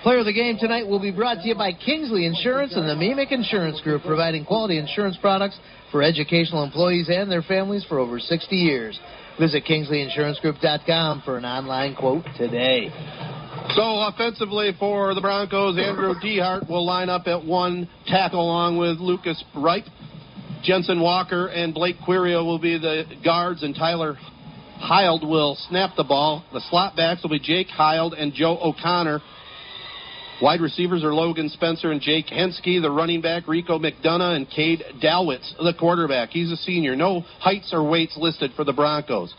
Player 0.03 0.18
of 0.18 0.27
the 0.27 0.33
game 0.35 0.59
tonight 0.61 0.87
will 0.87 1.01
be 1.01 1.11
brought 1.11 1.40
to 1.40 1.49
you 1.49 1.55
by 1.55 1.72
Kingsley 1.72 2.27
Insurance 2.27 2.77
and 2.77 2.87
the 2.87 2.94
MEEMIC 2.94 3.33
Insurance 3.33 3.81
Group, 3.81 4.03
providing 4.03 4.44
quality 4.44 4.77
insurance 4.77 5.16
products 5.22 5.59
for 5.90 6.03
educational 6.03 6.62
employees 6.62 7.09
and 7.09 7.33
their 7.33 7.42
families 7.42 7.85
for 7.88 7.99
over 7.99 8.20
60 8.20 8.55
years. 8.55 9.01
Visit 9.38 9.64
KingsleyInsuranceGroup.com 9.66 11.22
for 11.25 11.37
an 11.37 11.44
online 11.44 11.94
quote 11.94 12.25
today. 12.38 12.88
So 13.75 13.83
offensively 13.83 14.70
for 14.79 15.14
the 15.14 15.20
Broncos, 15.20 15.77
Andrew 15.79 16.14
Dehart 16.14 16.68
will 16.70 16.87
line 16.87 17.11
up 17.11 17.27
at 17.27 17.44
one 17.44 17.88
tackle 18.07 18.40
along 18.40 18.79
with 18.79 18.99
Lucas 18.99 19.42
Ripe. 19.55 19.85
Jensen 20.62 21.01
Walker 21.01 21.49
and 21.49 21.75
Blake 21.75 21.96
Quirio 22.07 22.44
will 22.44 22.59
be 22.59 22.79
the 22.79 23.05
guards, 23.22 23.62
and 23.62 23.75
Tyler 23.75 24.16
Hild 24.79 25.27
will 25.27 25.57
snap 25.68 25.96
the 25.96 26.05
ball. 26.05 26.44
The 26.53 26.61
slot 26.70 26.96
backs 26.96 27.22
will 27.22 27.31
be 27.31 27.38
Jake 27.38 27.68
Hild 27.68 28.14
and 28.14 28.33
Joe 28.33 28.59
O'Connor. 28.62 29.20
Wide 30.42 30.61
receivers 30.61 31.03
are 31.03 31.14
Logan 31.14 31.49
Spencer 31.49 31.92
and 31.92 32.01
Jake 32.01 32.27
Hensky. 32.27 32.81
The 32.81 32.90
running 32.90 33.22
back, 33.22 33.49
Rico 33.49 33.79
McDonough 33.79 34.37
and 34.37 34.49
Cade 34.51 34.85
Dalwitz, 35.03 35.57
the 35.57 35.72
quarterback. 35.72 36.29
He's 36.29 36.53
a 36.53 36.57
senior. 36.57 36.94
No 36.94 37.20
heights 37.40 37.70
or 37.72 37.88
weights 37.88 38.18
listed 38.18 38.51
for 38.55 38.62
the 38.62 38.72
Broncos. 38.75 39.33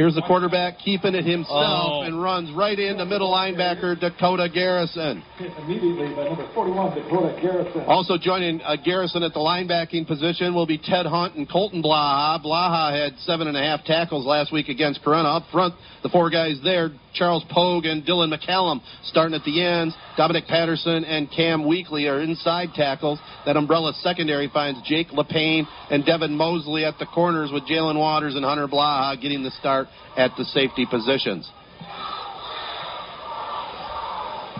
Here's 0.00 0.14
the 0.14 0.22
quarterback 0.22 0.78
keeping 0.78 1.14
it 1.14 1.26
himself 1.26 1.52
Oh. 1.52 2.00
and 2.08 2.22
runs 2.22 2.50
right 2.52 2.78
into 2.78 3.04
middle 3.04 3.30
linebacker 3.30 4.00
Dakota 4.00 4.48
Garrison. 4.48 5.22
Immediately 5.38 6.14
by 6.16 6.24
number 6.24 6.48
41, 6.54 6.94
Dakota 6.94 7.38
Garrison. 7.42 7.82
Also 7.86 8.16
joining 8.16 8.62
uh, 8.62 8.76
Garrison 8.82 9.22
at 9.22 9.34
the 9.34 9.40
linebacking 9.40 10.06
position 10.06 10.54
will 10.54 10.64
be 10.64 10.78
Ted 10.78 11.04
Hunt 11.04 11.34
and 11.34 11.46
Colton 11.46 11.82
Blaha. 11.82 12.42
Blaha 12.42 12.96
had 12.98 13.18
seven 13.18 13.46
and 13.46 13.58
a 13.58 13.60
half 13.60 13.84
tackles 13.84 14.24
last 14.24 14.50
week 14.54 14.70
against 14.70 15.04
Corunna. 15.04 15.36
Up 15.36 15.42
front, 15.52 15.74
the 16.02 16.08
four 16.08 16.30
guys 16.30 16.58
there, 16.64 16.88
Charles 17.12 17.44
Pogue 17.50 17.84
and 17.84 18.02
Dylan 18.02 18.32
McCallum 18.32 18.80
starting 19.04 19.34
at 19.34 19.44
the 19.44 19.62
ends. 19.62 19.94
Dominic 20.16 20.46
Patterson 20.46 21.04
and 21.04 21.30
Cam 21.30 21.66
Weekly 21.68 22.06
are 22.06 22.22
inside 22.22 22.70
tackles. 22.74 23.18
That 23.44 23.58
umbrella 23.58 23.92
secondary 24.00 24.48
finds 24.48 24.80
Jake 24.88 25.08
LePayne 25.08 25.66
and 25.90 26.06
Devin 26.06 26.34
Mosley 26.34 26.86
at 26.86 26.98
the 26.98 27.04
corners 27.06 27.50
with 27.52 27.64
Jalen 27.64 27.98
Waters 27.98 28.34
and 28.34 28.46
Hunter 28.46 28.66
Blaha 28.66 29.20
getting 29.20 29.42
the 29.42 29.50
start 29.50 29.88
at 30.16 30.32
the 30.36 30.44
safety 30.44 30.86
positions. 30.88 31.50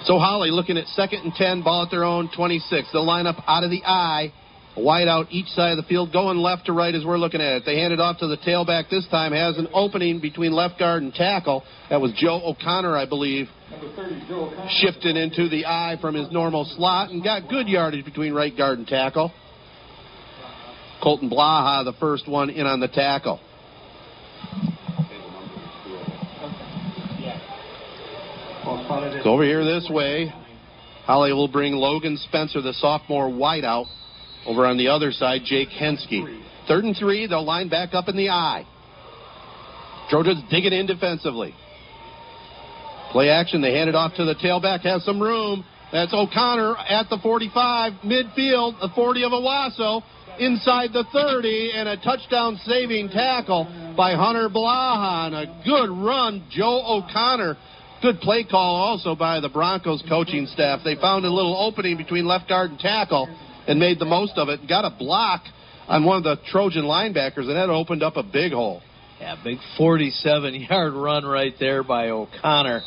So 0.04 0.18
Holly 0.18 0.50
looking 0.50 0.78
at 0.78 0.86
second 0.88 1.24
and 1.24 1.34
10, 1.34 1.62
ball 1.62 1.84
at 1.84 1.90
their 1.90 2.04
own 2.04 2.30
26. 2.34 2.88
They'll 2.92 3.04
line 3.04 3.26
up 3.26 3.36
out 3.46 3.64
of 3.64 3.70
the 3.70 3.82
eye, 3.84 4.32
wide 4.76 5.08
out 5.08 5.26
each 5.30 5.48
side 5.48 5.72
of 5.72 5.76
the 5.76 5.82
field, 5.82 6.10
going 6.10 6.38
left 6.38 6.66
to 6.66 6.72
right 6.72 6.94
as 6.94 7.04
we're 7.04 7.18
looking 7.18 7.42
at 7.42 7.56
it. 7.56 7.62
They 7.66 7.78
hand 7.78 7.92
it 7.92 8.00
off 8.00 8.18
to 8.20 8.26
the 8.26 8.38
tailback 8.38 8.88
this 8.88 9.06
time, 9.08 9.32
has 9.32 9.58
an 9.58 9.68
opening 9.74 10.20
between 10.20 10.52
left 10.52 10.78
guard 10.78 11.02
and 11.02 11.12
tackle. 11.12 11.64
That 11.90 12.00
was 12.00 12.12
Joe 12.16 12.40
O'Connor, 12.42 12.96
I 12.96 13.04
believe, 13.06 13.48
Number 13.70 13.94
30, 13.94 14.24
Joe 14.26 14.46
O'Connor. 14.46 14.68
shifted 14.80 15.16
into 15.16 15.50
the 15.50 15.66
eye 15.66 15.98
from 16.00 16.14
his 16.14 16.32
normal 16.32 16.64
slot 16.76 17.10
and 17.10 17.22
got 17.22 17.50
good 17.50 17.68
yardage 17.68 18.04
between 18.06 18.32
right 18.32 18.56
guard 18.56 18.78
and 18.78 18.86
tackle. 18.86 19.32
Colton 21.02 21.28
Blaha, 21.28 21.84
the 21.84 21.94
first 22.00 22.26
one 22.26 22.48
in 22.48 22.66
on 22.66 22.80
the 22.80 22.88
tackle. 22.88 23.38
So 29.22 29.30
over 29.30 29.44
here 29.44 29.64
this 29.64 29.88
way, 29.90 30.32
Holly 31.04 31.32
will 31.32 31.48
bring 31.48 31.74
Logan 31.74 32.16
Spencer, 32.28 32.60
the 32.60 32.74
sophomore 32.74 33.28
wideout, 33.28 33.86
over 34.46 34.66
on 34.66 34.76
the 34.76 34.88
other 34.88 35.12
side, 35.12 35.42
Jake 35.44 35.68
Hensky. 35.70 36.42
Third 36.68 36.84
and 36.84 36.96
three, 36.96 37.26
they'll 37.26 37.44
line 37.44 37.68
back 37.68 37.94
up 37.94 38.08
in 38.08 38.16
the 38.16 38.28
eye. 38.28 38.66
Trojans 40.08 40.42
digging 40.50 40.72
in 40.72 40.86
defensively. 40.86 41.54
Play 43.12 43.28
action, 43.28 43.60
they 43.60 43.72
hand 43.72 43.88
it 43.88 43.94
off 43.94 44.14
to 44.14 44.24
the 44.24 44.34
tailback, 44.34 44.80
has 44.80 45.04
some 45.04 45.20
room. 45.20 45.64
That's 45.92 46.12
O'Connor 46.12 46.76
at 46.88 47.08
the 47.10 47.18
45, 47.22 47.92
midfield, 48.04 48.80
the 48.80 48.90
40 48.94 49.24
of 49.24 49.32
Owosso, 49.32 50.02
inside 50.38 50.92
the 50.92 51.04
30, 51.12 51.72
and 51.74 51.88
a 51.88 51.96
touchdown 51.96 52.58
saving 52.64 53.08
tackle 53.08 53.64
by 53.96 54.14
Hunter 54.14 54.48
Blaha. 54.48 55.32
A 55.32 55.62
good 55.64 55.90
run, 55.90 56.46
Joe 56.50 56.82
O'Connor. 56.86 57.56
Good 58.02 58.20
play 58.20 58.44
call 58.44 58.76
also 58.76 59.14
by 59.14 59.40
the 59.40 59.50
Broncos 59.50 60.02
coaching 60.08 60.46
staff. 60.46 60.80
They 60.82 60.94
found 60.94 61.26
a 61.26 61.30
little 61.30 61.54
opening 61.54 61.98
between 61.98 62.24
left 62.24 62.48
guard 62.48 62.70
and 62.70 62.80
tackle 62.80 63.28
and 63.66 63.78
made 63.78 63.98
the 63.98 64.06
most 64.06 64.38
of 64.38 64.48
it. 64.48 64.66
Got 64.66 64.86
a 64.86 64.96
block 64.98 65.42
on 65.86 66.06
one 66.06 66.16
of 66.16 66.24
the 66.24 66.36
Trojan 66.50 66.84
linebackers, 66.84 67.46
and 67.46 67.56
that 67.56 67.68
opened 67.68 68.02
up 68.02 68.16
a 68.16 68.22
big 68.22 68.52
hole. 68.52 68.80
Yeah, 69.20 69.36
big 69.44 69.58
47 69.76 70.54
yard 70.70 70.94
run 70.94 71.26
right 71.26 71.52
there 71.60 71.82
by 71.82 72.08
O'Connor. 72.08 72.80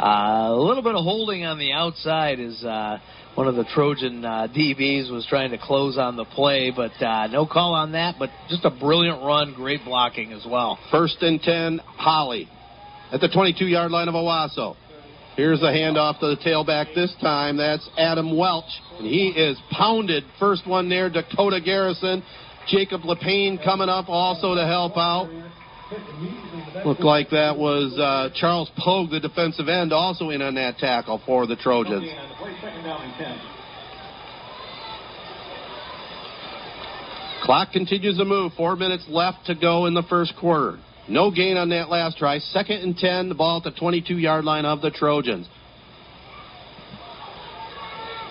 Uh, 0.00 0.48
a 0.48 0.56
little 0.56 0.82
bit 0.82 0.94
of 0.94 1.04
holding 1.04 1.44
on 1.44 1.58
the 1.58 1.72
outside 1.72 2.40
as 2.40 2.64
uh, 2.64 2.98
one 3.34 3.46
of 3.46 3.56
the 3.56 3.64
Trojan 3.74 4.24
uh, 4.24 4.48
DBs 4.48 5.12
was 5.12 5.26
trying 5.28 5.50
to 5.50 5.58
close 5.58 5.98
on 5.98 6.16
the 6.16 6.24
play, 6.24 6.72
but 6.74 6.92
uh, 7.04 7.26
no 7.26 7.46
call 7.46 7.74
on 7.74 7.92
that. 7.92 8.14
But 8.18 8.30
just 8.48 8.64
a 8.64 8.70
brilliant 8.70 9.22
run, 9.22 9.52
great 9.52 9.84
blocking 9.84 10.32
as 10.32 10.46
well. 10.48 10.78
First 10.90 11.18
and 11.20 11.38
10, 11.38 11.80
Holly 11.84 12.48
at 13.14 13.20
the 13.20 13.28
22 13.28 13.66
yard 13.66 13.92
line 13.92 14.08
of 14.08 14.14
Owosso. 14.14 14.74
Here's 15.36 15.62
a 15.62 15.66
handoff 15.66 16.18
to 16.18 16.26
the 16.26 16.36
tailback 16.36 16.94
this 16.94 17.14
time. 17.20 17.56
That's 17.56 17.88
Adam 17.96 18.36
Welch. 18.36 18.64
And 18.98 19.06
he 19.06 19.28
is 19.28 19.56
pounded. 19.70 20.24
First 20.38 20.66
one 20.66 20.88
there, 20.88 21.08
Dakota 21.08 21.60
Garrison. 21.64 22.24
Jacob 22.66 23.02
Lepine 23.02 23.62
coming 23.62 23.88
up 23.88 24.08
also 24.08 24.54
to 24.54 24.66
help 24.66 24.96
out. 24.96 25.28
Looked 26.84 27.02
like 27.02 27.30
that 27.30 27.56
was 27.56 27.96
uh, 27.98 28.30
Charles 28.34 28.70
Pogue, 28.78 29.10
the 29.10 29.20
defensive 29.20 29.68
end, 29.68 29.92
also 29.92 30.30
in 30.30 30.42
on 30.42 30.54
that 30.56 30.78
tackle 30.78 31.20
for 31.24 31.46
the 31.46 31.56
Trojans. 31.56 32.02
Penalty 32.02 32.18
on 32.18 32.28
the 32.28 32.34
play, 32.36 32.54
second 32.60 32.82
down 32.82 33.02
and 33.02 33.14
10. 33.14 33.38
Clock 37.44 37.72
continues 37.72 38.16
to 38.18 38.24
move. 38.24 38.52
Four 38.56 38.74
minutes 38.74 39.04
left 39.08 39.46
to 39.46 39.54
go 39.54 39.86
in 39.86 39.94
the 39.94 40.02
first 40.04 40.34
quarter. 40.40 40.78
No 41.08 41.30
gain 41.30 41.56
on 41.56 41.68
that 41.70 41.90
last 41.90 42.18
try. 42.18 42.38
Second 42.38 42.80
and 42.82 42.96
10, 42.96 43.28
the 43.28 43.34
ball 43.34 43.58
at 43.58 43.64
the 43.64 43.78
22 43.78 44.18
yard 44.18 44.44
line 44.44 44.64
of 44.64 44.80
the 44.80 44.90
Trojans. 44.90 45.48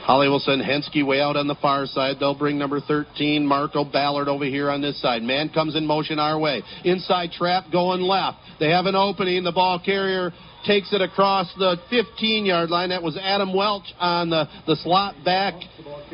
Holly 0.03 0.27
will 0.27 0.39
send 0.39 0.61
Hensky 0.61 1.05
way 1.05 1.21
out 1.21 1.37
on 1.37 1.47
the 1.47 1.55
far 1.55 1.85
side. 1.85 2.17
They'll 2.19 2.37
bring 2.37 2.57
number 2.57 2.81
13, 2.81 3.45
Marco 3.45 3.85
Ballard, 3.85 4.27
over 4.27 4.43
here 4.43 4.69
on 4.69 4.81
this 4.81 5.01
side. 5.01 5.23
Man 5.23 5.47
comes 5.47 5.77
in 5.77 5.87
motion 5.87 6.19
our 6.19 6.37
way. 6.37 6.61
Inside 6.83 7.31
trap 7.31 7.71
going 7.71 8.01
left. 8.01 8.39
They 8.59 8.69
have 8.69 8.85
an 8.85 8.95
opening. 8.95 9.45
The 9.45 9.53
ball 9.53 9.79
carrier 9.83 10.33
takes 10.65 10.91
it 10.91 11.01
across 11.01 11.53
the 11.57 11.77
15 11.89 12.45
yard 12.45 12.69
line. 12.69 12.89
That 12.89 13.01
was 13.01 13.17
Adam 13.17 13.53
Welch 13.55 13.85
on 13.97 14.29
the, 14.29 14.45
the 14.67 14.75
slot 14.77 15.15
back 15.23 15.53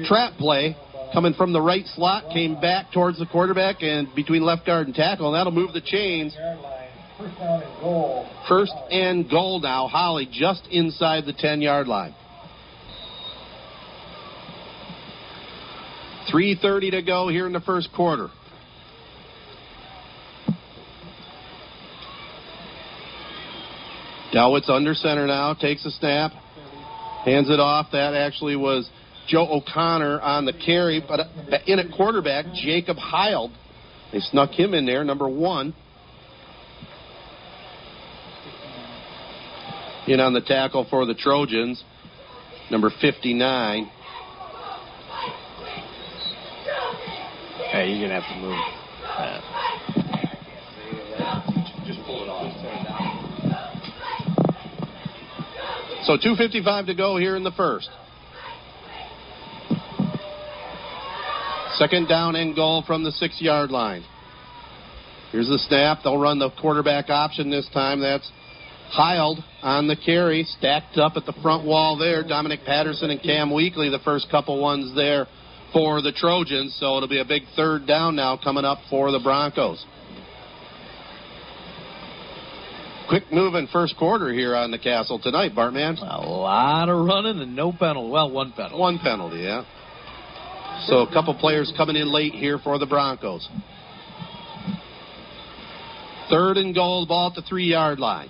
trap 0.05 0.37
play. 0.37 0.75
Coming 1.13 1.33
from 1.33 1.53
the 1.53 1.61
right 1.61 1.85
slot, 1.95 2.31
came 2.31 2.59
back 2.61 2.91
towards 2.91 3.17
the 3.17 3.25
quarterback 3.25 3.81
and 3.81 4.13
between 4.13 4.43
left 4.43 4.65
guard 4.65 4.85
and 4.85 4.95
tackle, 4.95 5.27
and 5.27 5.35
that'll 5.35 5.51
move 5.51 5.73
the 5.73 5.81
chains. 5.81 6.37
First 8.47 8.73
and 8.91 9.29
goal 9.29 9.59
now. 9.59 9.87
Holly 9.87 10.29
just 10.31 10.67
inside 10.71 11.25
the 11.25 11.33
10 11.33 11.61
yard 11.61 11.87
line. 11.87 12.13
3.30 16.31 16.91
to 16.91 17.01
go 17.01 17.27
here 17.27 17.47
in 17.47 17.53
the 17.53 17.59
first 17.59 17.89
quarter. 17.95 18.29
Dowitz 24.31 24.69
under 24.69 24.93
center 24.93 25.25
now, 25.25 25.55
takes 25.55 25.83
a 25.85 25.91
snap, 25.91 26.31
hands 27.25 27.49
it 27.49 27.59
off. 27.59 27.87
That 27.93 28.13
actually 28.13 28.55
was 28.55 28.87
Joe 29.29 29.47
O'Connor 29.47 30.19
on 30.19 30.45
the 30.45 30.53
carry, 30.53 31.03
but 31.07 31.19
in 31.67 31.77
at 31.77 31.91
quarterback, 31.95 32.45
Jacob 32.55 32.97
Heil. 32.97 33.51
They 34.11 34.19
snuck 34.19 34.51
him 34.51 34.73
in 34.73 34.87
there, 34.87 35.03
number 35.03 35.29
one. 35.29 35.75
In 40.07 40.19
on 40.19 40.33
the 40.33 40.41
tackle 40.41 40.87
for 40.89 41.05
the 41.05 41.13
Trojans, 41.13 41.83
number 42.71 42.89
59. 42.99 43.91
Hey, 47.71 47.91
you're 47.91 48.07
gonna 48.07 48.19
have 48.19 48.33
to 48.33 48.41
move. 48.41 48.57
So 56.05 56.17
2.55 56.17 56.87
to 56.87 56.95
go 56.95 57.17
here 57.17 57.35
in 57.35 57.43
the 57.43 57.51
first. 57.51 57.87
Second 61.79 62.09
down 62.09 62.35
and 62.35 62.53
goal 62.53 62.83
from 62.85 63.05
the 63.05 63.11
six 63.13 63.41
yard 63.41 63.71
line. 63.71 64.03
Here's 65.31 65.47
the 65.47 65.59
snap. 65.59 65.99
They'll 66.03 66.19
run 66.19 66.37
the 66.37 66.49
quarterback 66.59 67.09
option 67.09 67.49
this 67.49 67.69
time. 67.73 68.01
That's 68.01 68.29
Heiled 68.91 69.41
on 69.61 69.87
the 69.87 69.95
carry, 69.95 70.43
stacked 70.43 70.97
up 70.97 71.13
at 71.15 71.25
the 71.25 71.33
front 71.41 71.65
wall 71.65 71.97
there. 71.97 72.23
Dominic 72.23 72.61
Patterson 72.65 73.11
and 73.11 73.21
Cam 73.21 73.53
Weekly, 73.53 73.89
the 73.89 73.99
first 73.99 74.29
couple 74.29 74.59
ones 74.59 74.93
there 74.93 75.27
for 75.71 76.01
the 76.01 76.11
Trojans. 76.11 76.75
So 76.79 76.97
it'll 76.97 77.07
be 77.07 77.21
a 77.21 77.25
big 77.25 77.43
third 77.55 77.87
down 77.87 78.15
now 78.15 78.35
coming 78.35 78.65
up 78.65 78.79
for 78.89 79.11
the 79.11 79.19
Broncos. 79.19 79.85
Quick 83.07 83.31
move 83.31 83.55
in 83.55 83.67
first 83.67 83.95
quarter 83.97 84.33
here 84.33 84.53
on 84.53 84.71
the 84.71 84.79
Castle 84.79 85.19
tonight, 85.19 85.55
Bartman. 85.55 85.97
A 86.01 86.27
lot 86.27 86.89
of 86.89 87.05
running 87.05 87.41
and 87.41 87.55
no 87.55 87.71
penalty. 87.71 88.11
Well, 88.11 88.31
one 88.31 88.51
penalty. 88.51 88.75
One 88.75 88.99
penalty, 88.99 89.37
yeah. 89.37 89.63
So 90.87 90.99
a 90.99 91.13
couple 91.13 91.33
players 91.35 91.73
coming 91.75 91.95
in 91.95 92.11
late 92.11 92.33
here 92.33 92.57
for 92.57 92.77
the 92.79 92.85
Broncos. 92.85 93.47
Third 96.29 96.57
and 96.57 96.73
goal, 96.75 97.05
ball 97.05 97.29
at 97.29 97.35
the 97.35 97.41
three 97.41 97.65
yard 97.65 97.99
line. 97.99 98.29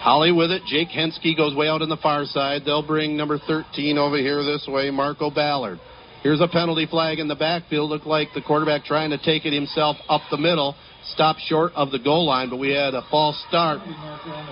Holly 0.00 0.30
with 0.30 0.50
it. 0.52 0.62
Jake 0.66 0.88
Hensky 0.88 1.36
goes 1.36 1.54
way 1.54 1.68
out 1.68 1.82
on 1.82 1.88
the 1.88 1.96
far 1.96 2.24
side. 2.26 2.62
They'll 2.64 2.86
bring 2.86 3.16
number 3.16 3.38
13 3.38 3.98
over 3.98 4.16
here 4.16 4.44
this 4.44 4.64
way, 4.68 4.90
Marco 4.90 5.30
Ballard. 5.30 5.80
Here's 6.22 6.40
a 6.40 6.48
penalty 6.48 6.86
flag 6.86 7.18
in 7.18 7.28
the 7.28 7.34
backfield. 7.34 7.90
Looked 7.90 8.06
like 8.06 8.28
the 8.34 8.42
quarterback 8.42 8.84
trying 8.84 9.10
to 9.10 9.18
take 9.18 9.46
it 9.46 9.52
himself 9.52 9.96
up 10.08 10.22
the 10.30 10.36
middle. 10.36 10.76
Stopped 11.14 11.40
short 11.46 11.72
of 11.74 11.90
the 11.90 11.98
goal 11.98 12.26
line, 12.26 12.50
but 12.50 12.58
we 12.58 12.70
had 12.70 12.94
a 12.94 13.02
false 13.10 13.42
start. 13.48 13.80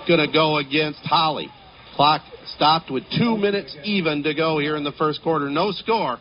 Going 0.08 0.20
to 0.20 0.32
go 0.32 0.58
against 0.58 1.00
Holly. 1.00 1.48
Clock 1.96 2.22
stopped 2.56 2.90
with 2.90 3.04
two 3.18 3.36
minutes 3.36 3.76
even 3.84 4.22
to 4.24 4.34
go 4.34 4.58
here 4.58 4.76
in 4.76 4.84
the 4.84 4.92
first 4.92 5.22
quarter. 5.22 5.48
No 5.48 5.70
score. 5.72 6.18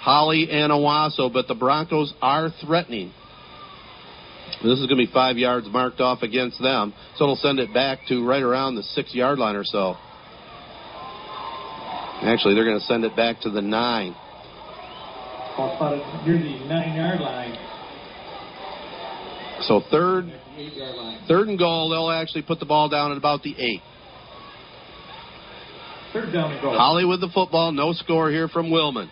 Holly 0.00 0.48
and 0.50 0.72
Owosso, 0.72 1.32
but 1.32 1.46
the 1.48 1.54
Broncos 1.54 2.12
are 2.20 2.50
threatening. 2.64 3.12
This 4.62 4.78
is 4.78 4.86
going 4.86 4.98
to 5.00 5.06
be 5.06 5.10
five 5.12 5.38
yards 5.38 5.66
marked 5.70 6.00
off 6.00 6.22
against 6.22 6.60
them, 6.60 6.92
so 7.16 7.24
it'll 7.24 7.36
send 7.36 7.58
it 7.58 7.72
back 7.72 8.00
to 8.08 8.24
right 8.26 8.42
around 8.42 8.74
the 8.74 8.82
six 8.82 9.14
yard 9.14 9.38
line 9.38 9.56
or 9.56 9.64
so. 9.64 9.94
Actually, 12.22 12.54
they're 12.54 12.64
going 12.64 12.78
to 12.78 12.84
send 12.86 13.04
it 13.04 13.16
back 13.16 13.40
to 13.40 13.50
the 13.50 13.62
nine. 13.62 14.12
Ball 15.56 15.74
spotted 15.76 16.26
near 16.26 16.38
the 16.38 16.66
nine 16.68 16.94
yard 16.96 17.20
line. 17.20 17.56
So 19.62 19.80
third, 19.90 20.26
Eight 20.56 20.74
yard 20.74 20.96
line. 20.96 21.18
third 21.28 21.48
and 21.48 21.58
goal, 21.58 21.90
they'll 21.90 22.10
actually 22.10 22.42
put 22.42 22.60
the 22.60 22.66
ball 22.66 22.88
down 22.88 23.10
at 23.12 23.18
about 23.18 23.42
the 23.42 23.54
eight. 23.58 23.80
Third 26.12 26.32
down 26.32 26.52
and 26.52 26.60
goal. 26.60 26.76
Holly 26.76 27.04
with 27.04 27.20
the 27.20 27.28
football, 27.28 27.72
no 27.72 27.92
score 27.92 28.30
here 28.30 28.48
from 28.48 28.70
Willman. 28.70 29.08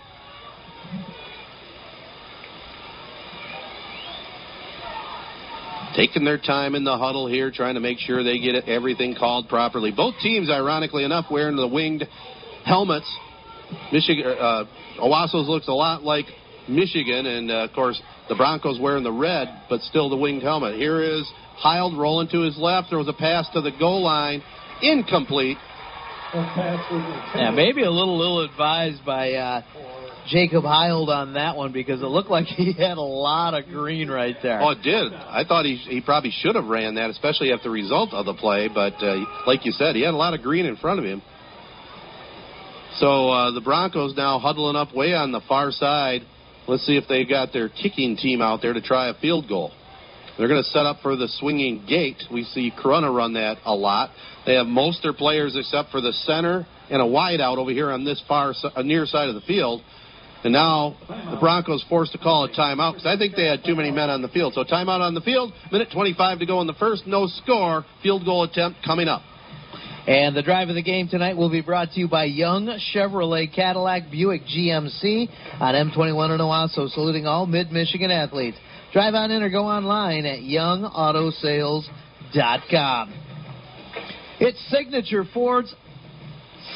Taking 5.96 6.24
their 6.24 6.38
time 6.38 6.74
in 6.74 6.84
the 6.84 6.96
huddle 6.96 7.26
here, 7.26 7.50
trying 7.50 7.74
to 7.74 7.80
make 7.80 7.98
sure 7.98 8.22
they 8.22 8.38
get 8.38 8.68
everything 8.68 9.16
called 9.18 9.48
properly. 9.48 9.92
Both 9.94 10.14
teams, 10.22 10.48
ironically 10.48 11.04
enough, 11.04 11.26
wearing 11.30 11.56
the 11.56 11.66
winged 11.66 12.04
helmets 12.64 13.10
Michigan, 13.92 14.26
uh, 14.26 14.64
Owosso's 15.00 15.48
looks 15.48 15.68
a 15.68 15.72
lot 15.72 16.02
like 16.02 16.26
Michigan, 16.68 17.26
and 17.26 17.50
uh, 17.50 17.64
of 17.64 17.72
course 17.72 18.00
the 18.28 18.34
Broncos 18.34 18.78
wearing 18.80 19.04
the 19.04 19.12
red, 19.12 19.48
but 19.68 19.80
still 19.82 20.08
the 20.08 20.16
winged 20.16 20.42
helmet. 20.42 20.76
Here 20.76 21.00
is 21.02 21.30
Heald 21.62 21.96
rolling 21.98 22.28
to 22.28 22.40
his 22.42 22.56
left. 22.58 22.90
There 22.90 22.98
was 22.98 23.08
a 23.08 23.12
pass 23.12 23.48
to 23.54 23.60
the 23.60 23.72
goal 23.78 24.02
line, 24.02 24.42
incomplete. 24.82 25.56
Yeah, 26.32 27.50
maybe 27.54 27.82
a 27.82 27.90
little 27.90 28.22
ill 28.22 28.40
advised 28.44 29.04
by 29.04 29.32
uh, 29.32 29.62
Jacob 30.28 30.62
Heald 30.64 31.10
on 31.10 31.34
that 31.34 31.56
one 31.56 31.72
because 31.72 32.02
it 32.02 32.06
looked 32.06 32.30
like 32.30 32.46
he 32.46 32.72
had 32.72 32.98
a 32.98 33.02
lot 33.02 33.54
of 33.54 33.66
green 33.66 34.08
right 34.08 34.36
there. 34.42 34.60
Oh, 34.62 34.70
it 34.70 34.82
did. 34.82 35.12
I 35.12 35.44
thought 35.46 35.64
he 35.64 35.76
he 35.76 36.00
probably 36.00 36.30
should 36.30 36.54
have 36.54 36.66
ran 36.66 36.94
that, 36.94 37.10
especially 37.10 37.52
after 37.52 37.64
the 37.64 37.70
result 37.70 38.12
of 38.12 38.26
the 38.26 38.34
play. 38.34 38.68
But 38.72 38.94
uh, 39.02 39.24
like 39.46 39.66
you 39.66 39.72
said, 39.72 39.96
he 39.96 40.02
had 40.02 40.14
a 40.14 40.16
lot 40.16 40.34
of 40.34 40.42
green 40.42 40.66
in 40.66 40.76
front 40.76 41.00
of 41.00 41.04
him. 41.04 41.22
So 42.98 43.30
uh, 43.30 43.50
the 43.52 43.60
Broncos 43.60 44.14
now 44.16 44.38
huddling 44.38 44.76
up 44.76 44.94
way 44.94 45.14
on 45.14 45.32
the 45.32 45.40
far 45.48 45.70
side. 45.70 46.22
Let's 46.68 46.84
see 46.86 46.96
if 46.96 47.08
they 47.08 47.24
got 47.24 47.52
their 47.52 47.68
kicking 47.68 48.16
team 48.16 48.42
out 48.42 48.62
there 48.62 48.72
to 48.72 48.80
try 48.80 49.08
a 49.08 49.14
field 49.14 49.48
goal. 49.48 49.72
They're 50.38 50.48
going 50.48 50.62
to 50.62 50.68
set 50.70 50.86
up 50.86 50.98
for 51.02 51.16
the 51.16 51.28
swinging 51.28 51.84
gate. 51.86 52.22
We 52.32 52.44
see 52.44 52.72
Corunna 52.76 53.14
run 53.14 53.34
that 53.34 53.58
a 53.64 53.74
lot. 53.74 54.10
They 54.46 54.54
have 54.54 54.66
most 54.66 55.02
their 55.02 55.12
players 55.12 55.56
except 55.56 55.90
for 55.90 56.00
the 56.00 56.12
center 56.12 56.66
and 56.88 57.02
a 57.02 57.04
wideout 57.04 57.58
over 57.58 57.70
here 57.70 57.90
on 57.90 58.04
this 58.04 58.22
far 58.26 58.54
uh, 58.74 58.82
near 58.82 59.06
side 59.06 59.28
of 59.28 59.34
the 59.34 59.42
field. 59.42 59.82
And 60.42 60.54
now 60.54 60.96
the 61.08 61.36
Broncos 61.38 61.84
forced 61.88 62.12
to 62.12 62.18
call 62.18 62.44
a 62.44 62.48
timeout 62.48 62.92
because 62.92 63.06
I 63.06 63.18
think 63.18 63.36
they 63.36 63.44
had 63.44 63.62
too 63.62 63.74
many 63.74 63.90
men 63.90 64.08
on 64.08 64.22
the 64.22 64.28
field. 64.28 64.54
So 64.54 64.64
timeout 64.64 65.00
on 65.00 65.14
the 65.14 65.20
field, 65.20 65.52
minute 65.70 65.88
25 65.92 66.38
to 66.38 66.46
go 66.46 66.60
in 66.62 66.66
the 66.66 66.74
first, 66.74 67.06
no 67.06 67.26
score. 67.26 67.84
Field 68.02 68.24
goal 68.24 68.44
attempt 68.44 68.78
coming 68.84 69.08
up. 69.08 69.22
And 70.06 70.34
the 70.34 70.42
drive 70.42 70.70
of 70.70 70.74
the 70.74 70.82
game 70.82 71.08
tonight 71.08 71.36
will 71.36 71.50
be 71.50 71.60
brought 71.60 71.92
to 71.92 72.00
you 72.00 72.08
by 72.08 72.24
Young 72.24 72.66
Chevrolet 72.94 73.54
Cadillac 73.54 74.10
Buick 74.10 74.42
GMC 74.42 75.28
on 75.60 75.74
M21 75.74 76.34
in 76.34 76.40
Owosso, 76.40 76.88
saluting 76.88 77.26
all 77.26 77.44
mid 77.44 77.70
Michigan 77.70 78.10
athletes. 78.10 78.56
Drive 78.92 79.14
on 79.14 79.30
in 79.30 79.42
or 79.42 79.50
go 79.50 79.66
online 79.66 80.26
at 80.26 80.40
youngautosales.com. 80.40 83.14
It's 84.40 84.58
Signature 84.68 85.24
Ford's 85.32 85.72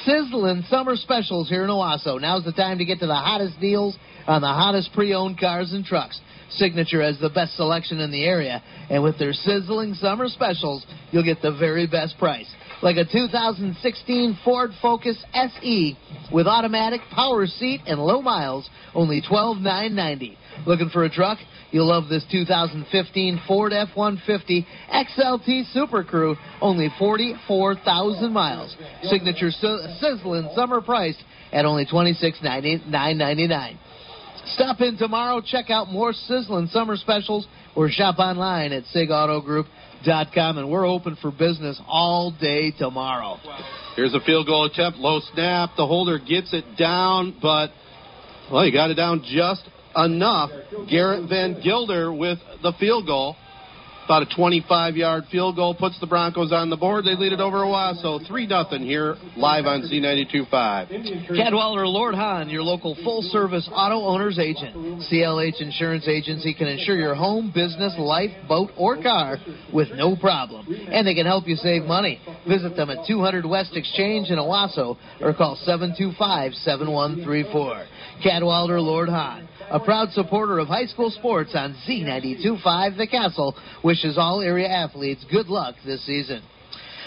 sizzling 0.05 0.63
summer 0.69 0.95
specials 0.95 1.49
here 1.49 1.65
in 1.65 1.71
Owosso. 1.71 2.21
Now's 2.21 2.45
the 2.45 2.53
time 2.53 2.79
to 2.79 2.85
get 2.85 3.01
to 3.01 3.09
the 3.09 3.17
hottest 3.17 3.59
deals 3.61 3.99
on 4.29 4.43
the 4.43 4.47
hottest 4.47 4.93
pre-owned 4.93 5.41
cars 5.41 5.73
and 5.73 5.85
trucks. 5.85 6.21
Signature 6.51 7.03
has 7.03 7.19
the 7.19 7.31
best 7.31 7.57
selection 7.57 7.99
in 7.99 8.13
the 8.13 8.25
area, 8.25 8.63
and 8.91 9.03
with 9.03 9.19
their 9.19 9.33
sizzling 9.33 9.95
summer 9.95 10.29
specials, 10.29 10.87
you'll 11.11 11.25
get 11.25 11.43
the 11.43 11.51
very 11.51 11.89
best 11.89 12.17
price. 12.19 12.47
Like 12.81 12.97
a 12.97 13.05
2016 13.05 14.39
Ford 14.45 14.71
Focus 14.81 15.17
SE 15.35 15.99
with 16.33 16.47
automatic 16.47 17.01
power 17.13 17.45
seat 17.47 17.81
and 17.87 17.99
low 17.99 18.23
miles, 18.23 18.71
only 18.95 19.21
12,990. 19.21 20.39
Looking 20.67 20.91
for 20.91 21.05
a 21.05 21.11
truck? 21.11 21.39
You'll 21.75 21.89
love 21.89 22.09
this 22.09 22.25
2015 22.31 23.41
Ford 23.49 23.73
F-150 23.73 24.65
XLT 24.93 25.73
Super 25.73 26.05
Crew, 26.05 26.37
only 26.61 26.89
44,000 27.01 28.33
miles. 28.33 28.77
Signature 29.03 29.51
sizzling 29.51 30.51
summer 30.55 30.81
price 30.81 31.17
at 31.53 31.65
only 31.65 31.85
$26,999. 31.85 33.77
Stop 34.55 34.83
in 34.83 34.97
tomorrow, 34.97 35.41
check 35.45 35.69
out 35.69 35.89
more 35.89 36.13
sizzling 36.13 36.69
summer 36.69 36.95
specials, 36.95 37.49
or 37.75 37.91
shop 37.91 38.21
online 38.21 38.71
at 38.71 38.85
sigautogroup.com. 38.95 40.59
And 40.59 40.71
we're 40.71 40.87
open 40.87 41.17
for 41.21 41.33
business 41.33 41.81
all 41.89 42.31
day 42.41 42.71
tomorrow. 42.79 43.39
Here's 43.97 44.15
a 44.15 44.21
field 44.21 44.47
goal 44.47 44.67
attempt, 44.67 44.99
low 44.99 45.19
snap. 45.33 45.71
The 45.77 45.89
holder 45.89 46.21
gets 46.21 46.55
it 46.55 46.77
down, 46.79 47.35
but 47.43 47.71
well, 48.53 48.63
he 48.63 48.71
got 48.71 48.93
it 48.93 48.95
down 48.95 49.25
just 49.27 49.69
enough. 49.97 50.51
Garrett 50.91 51.29
Van 51.29 51.61
Gilder 51.63 52.13
with 52.13 52.39
the 52.63 52.73
field 52.79 53.07
goal. 53.07 53.37
About 54.05 54.31
a 54.31 54.37
25 54.37 54.97
yard 54.97 55.25
field 55.33 55.57
goal 55.57 55.75
puts 55.75 55.99
the 55.99 56.07
Broncos 56.07 56.53
on 56.53 56.69
the 56.69 56.77
board. 56.77 57.07
They 57.07 57.17
lead 57.17 57.33
it 57.33 57.41
over 57.41 57.65
Owosso 57.65 58.21
3 58.27 58.47
0 58.47 58.65
here 58.81 59.17
live 59.35 59.65
on 59.65 59.81
Z92.5. 59.81 60.51
Cadwalader 61.31 61.87
Lord 61.87 62.15
Hahn, 62.15 62.51
your 62.51 62.63
local 62.63 62.99
full 63.03 63.23
service 63.23 63.67
auto 63.73 64.05
owner's 64.05 64.39
agent. 64.39 64.77
CLH 65.11 65.63
Insurance 65.63 66.07
Agency 66.07 66.53
can 66.53 66.69
insure 66.69 66.99
your 66.99 67.15
home, 67.15 67.51
business, 67.55 67.95
life, 67.97 68.31
boat, 68.47 68.73
or 68.77 69.03
car 69.03 69.39
with 69.73 69.89
no 69.95 70.17
problem. 70.17 70.69
And 70.69 71.07
they 71.07 71.15
can 71.15 71.25
help 71.25 71.49
you 71.49 71.57
save 71.57 71.85
money. 71.85 72.21
Visit 72.47 72.77
them 72.77 72.91
at 72.91 73.07
200 73.09 73.47
West 73.47 73.75
Exchange 73.75 74.29
in 74.29 74.37
Owosso 74.37 74.99
or 75.23 75.33
call 75.33 75.57
725 75.65 76.53
7134. 76.53 77.87
Cadwalader 78.23 78.83
Lord 78.83 79.09
Hahn 79.09 79.49
a 79.71 79.81
proud 79.81 80.11
supporter 80.13 80.59
of 80.59 80.69
high 80.69 80.87
school 80.87 81.11
sports 81.11 81.51
on 81.55 81.77
Z92.5 81.87 82.97
The 82.97 83.07
Castle, 83.07 83.57
wishes 83.83 84.17
all 84.19 84.41
area 84.41 84.69
athletes 84.69 85.25
good 85.31 85.47
luck 85.47 85.75
this 85.85 86.05
season. 86.07 86.43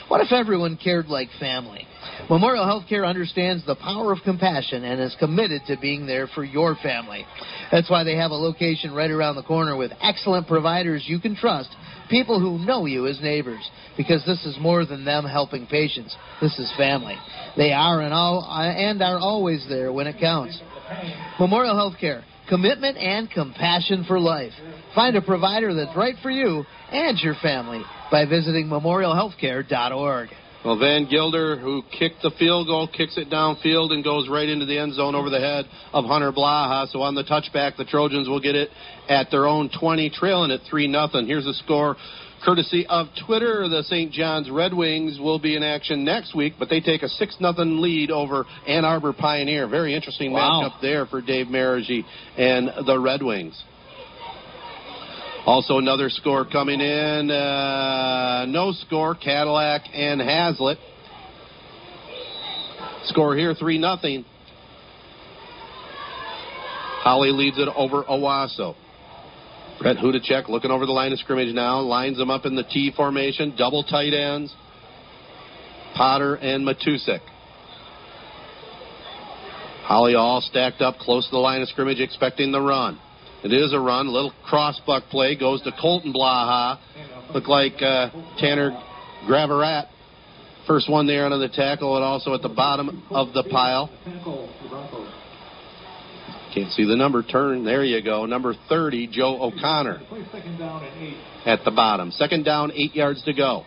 What 0.08 0.22
if 0.22 0.32
everyone 0.32 0.78
cared 0.82 1.08
like 1.08 1.28
family? 1.38 1.86
Memorial 2.30 2.65
Healthcare 2.65 3.06
understands 3.06 3.65
the 3.65 3.76
power 3.76 4.13
of 4.13 4.20
compassion 4.24 4.86
and 4.86 5.02
is 5.02 5.15
committed 5.20 5.63
to 5.67 5.78
being 5.78 6.08
there 6.08 6.28
for 6.28 6.46
your 6.46 6.76
family. 6.82 7.26
That's 7.72 7.89
why 7.89 8.06
they 8.06 8.15
have 8.15 8.32
a 8.32 8.36
location 8.36 8.93
right 8.93 9.12
around 9.12 9.36
the 9.36 9.43
corner 9.43 9.76
with 9.76 9.91
excellent 10.02 10.48
providers 10.48 11.04
you 11.06 11.20
can 11.20 11.36
trust, 11.36 11.70
people 12.10 12.39
who 12.39 12.65
know 12.65 12.86
you 12.86 13.06
as 13.06 13.20
neighbors, 13.22 13.70
because 13.98 14.24
this 14.26 14.46
is 14.46 14.58
more 14.62 14.86
than 14.86 15.04
them 15.04 15.26
helping 15.26 15.67
patients. 15.67 16.15
This 16.39 16.58
is 16.58 16.72
family. 16.78 17.17
They 17.58 17.74
are 17.74 18.00
and, 18.00 18.13
all, 18.13 18.46
uh, 18.50 18.63
and 18.63 19.02
are 19.02 19.20
always 19.20 19.65
there 19.67 19.91
when 19.91 20.08
it 20.08 20.22
counts. 20.22 20.58
Memorial 21.38 21.76
Healthcare 21.76 22.24
commitment, 22.48 22.98
and 22.98 23.30
compassion 23.30 24.06
for 24.08 24.20
life. 24.20 24.54
Find 24.96 25.16
a 25.16 25.22
provider 25.22 25.74
that's 25.74 25.96
right 25.96 26.16
for 26.22 26.32
you 26.32 26.64
and 26.92 27.18
your 27.20 27.36
family 27.42 27.82
by 28.12 28.26
visiting 28.26 28.68
memorialhealthcare.org. 28.68 30.30
Well, 30.66 30.80
Van 30.80 31.08
Gilder, 31.10 31.56
who 31.58 31.84
kicked 31.98 32.24
the 32.24 32.32
field 32.38 32.68
goal, 32.68 32.88
kicks 32.88 33.16
it 33.18 33.30
downfield 33.30 33.92
and 33.94 34.04
goes 34.04 34.28
right 34.28 34.50
into 34.50 34.66
the 34.66 34.78
end 34.78 34.96
zone 34.96 35.16
over 35.16 35.30
the 35.30 35.40
head 35.40 35.66
of 35.94 36.04
Hunter 36.06 36.32
Blaha. 36.34 36.88
So 36.88 37.02
on 37.02 37.16
the 37.16 37.24
touchback, 37.24 37.78
the 37.78 37.86
Trojans 37.86 38.28
will 38.28 38.42
get 38.42 38.56
it 38.56 38.70
at 39.08 39.28
their 39.32 39.46
own 39.46 39.70
20, 39.80 40.10
trailing 40.10 40.52
at 40.52 40.62
3 40.70 40.88
nothing. 40.88 41.28
Here's 41.28 41.46
the 41.46 41.54
score 41.54 41.96
courtesy 42.43 42.86
of 42.88 43.08
Twitter. 43.26 43.67
The 43.67 43.84
St. 43.84 44.12
John's 44.12 44.50
Red 44.50 44.73
Wings 44.73 45.19
will 45.19 45.39
be 45.39 45.56
in 45.56 45.63
action 45.63 46.04
next 46.04 46.36
week, 46.36 46.54
but 46.58 46.69
they 46.69 46.80
take 46.80 47.04
a 47.04 47.10
6 47.10 47.38
nothing 47.39 47.82
lead 47.82 48.12
over 48.12 48.45
Ann 48.67 48.86
Arbor 48.86 49.13
Pioneer. 49.13 49.67
Very 49.67 49.95
interesting 49.95 50.32
wow. 50.32 50.62
matchup 50.63 50.82
there 50.82 51.06
for 51.06 51.21
Dave 51.21 51.47
Marigi 51.47 52.04
and 52.38 52.69
the 52.86 53.00
Red 53.00 53.23
Wings. 53.23 53.62
Also, 55.45 55.78
another 55.78 56.10
score 56.10 56.45
coming 56.45 56.82
in. 56.82 57.32
Uh, 57.32 58.45
no 58.50 58.73
score, 58.73 59.15
Cadillac 59.15 59.84
and 59.93 60.19
Haslett. 60.19 60.78
Score 63.06 63.36
here 63.36 63.54
3 63.54 63.78
nothing. 63.78 64.26
Holly 67.02 67.32
leads 67.32 67.58
it 67.58 67.69
over 67.73 68.04
Owosso. 68.04 68.76
Brett 69.80 69.98
Hudacek 69.98 70.50
looking 70.50 70.72
over 70.72 70.86
the 70.86 70.92
line 70.92 71.13
of 71.13 71.20
scrimmage 71.20 71.54
now, 71.54 71.80
lines 71.80 72.18
them 72.18 72.30
up 72.30 72.46
in 72.46 72.56
the 72.56 72.63
T 72.63 72.92
formation, 72.96 73.54
double 73.58 73.84
tight 73.84 74.13
ends. 74.13 74.54
Potter 75.96 76.36
and 76.36 76.68
Matusik. 76.68 77.22
Holly 79.84 80.16
all 80.16 80.42
stacked 80.42 80.82
up 80.82 80.98
close 80.98 81.26
to 81.26 81.32
the 81.32 81.38
line 81.38 81.62
of 81.62 81.70
scrimmage, 81.70 82.00
expecting 82.00 82.52
the 82.52 82.62
run. 82.62 83.00
It 83.44 83.54
is 83.54 83.72
a 83.74 83.80
run. 83.80 84.08
A 84.08 84.12
little 84.12 84.34
cross 84.46 84.80
buck 84.86 85.04
play 85.10 85.38
goes 85.38 85.62
to 85.62 85.72
Colton 85.80 86.12
Blaha. 86.12 86.80
Look 87.34 87.48
like 87.48 87.82
uh, 87.82 88.10
Tanner 88.38 88.72
Gravarat. 89.28 89.88
First 90.68 90.92
one 90.92 91.08
there 91.08 91.24
under 91.26 91.38
the 91.38 91.48
tackle, 91.48 91.96
and 91.96 92.04
also 92.04 92.34
at 92.34 92.42
the 92.42 92.50
bottom 92.50 93.04
of 93.10 93.34
the 93.34 93.44
pile. 93.44 93.90
Can't 96.54 96.72
see 96.72 96.86
the 96.86 96.96
number. 96.96 97.24
Turn. 97.24 97.66
There 97.66 97.84
you 97.84 98.02
go. 98.02 98.26
Number 98.26 98.54
30, 98.70 99.08
Joe 99.08 99.42
O'Connor. 99.42 100.02
At 101.46 101.64
the 101.66 101.72
bottom. 101.72 102.12
Second 102.12 102.44
down, 102.44 102.72
eight 102.74 102.96
yards 102.96 103.24
to 103.24 103.34
go. 103.34 103.64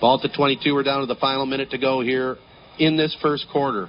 Ball 0.00 0.20
to 0.20 0.28
22. 0.28 0.74
We're 0.74 0.82
down 0.82 1.00
to 1.00 1.06
the 1.06 1.16
final 1.16 1.46
minute 1.46 1.70
to 1.70 1.78
go 1.78 2.00
here 2.00 2.36
in 2.78 2.96
this 2.96 3.16
first 3.22 3.46
quarter. 3.50 3.88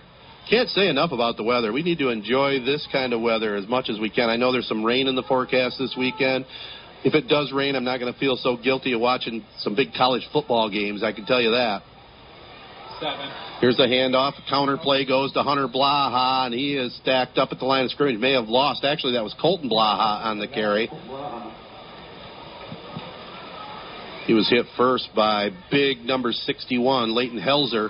Can't 0.50 0.70
say 0.70 0.88
enough 0.88 1.12
about 1.12 1.36
the 1.36 1.44
weather. 1.44 1.74
We 1.74 1.84
need 1.84 2.00
to 2.00 2.10
enjoy 2.10 2.64
this 2.64 2.88
kind 2.92 3.12
of 3.12 3.22
weather 3.22 3.56
as 3.56 3.68
much 3.68 3.90
as 3.90 4.00
we 4.00 4.10
can. 4.10 4.30
I 4.30 4.38
know 4.38 4.54
there's 4.54 4.68
some 4.68 4.84
rain 4.84 5.08
in 5.08 5.16
the 5.16 5.24
forecast 5.24 5.78
this 5.78 5.94
weekend. 5.98 6.46
If 7.04 7.14
it 7.14 7.28
does 7.28 7.52
rain, 7.52 7.76
I'm 7.76 7.84
not 7.84 8.00
going 8.00 8.12
to 8.12 8.20
feel 8.20 8.38
so 8.38 8.56
guilty 8.56 8.94
of 8.94 9.02
watching 9.02 9.44
some 9.60 9.76
big 9.76 9.94
college 9.94 10.24
football 10.32 10.70
games. 10.70 11.04
I 11.04 11.12
can 11.12 11.26
tell 11.26 11.42
you 11.42 11.52
that. 11.52 11.82
Seven. 13.02 13.47
Here's 13.60 13.76
the 13.78 13.84
handoff. 13.84 14.34
Counter 14.50 14.78
play 14.78 15.04
goes 15.04 15.34
to 15.34 15.42
Hunter 15.42 15.68
Blaha, 15.68 16.46
and 16.46 16.54
he 16.54 16.76
is 16.76 16.96
stacked 17.02 17.40
up 17.40 17.50
at 17.52 17.58
the 17.58 17.66
line 17.66 17.86
of 17.86 17.92
scrimmage. 17.92 18.20
May 18.20 18.34
have 18.34 18.48
lost. 18.48 18.84
Actually, 18.86 19.14
that 19.14 19.24
was 19.24 19.34
Colton 19.42 19.68
Blaha 19.68 20.26
on 20.26 20.38
the 20.38 20.48
carry. 20.48 20.88
He 24.28 24.34
was 24.34 24.48
hit 24.50 24.66
first 24.76 25.10
by 25.16 25.50
big 25.72 26.00
number 26.06 26.32
61, 26.32 27.16
Leighton 27.16 27.40
Helzer. 27.40 27.90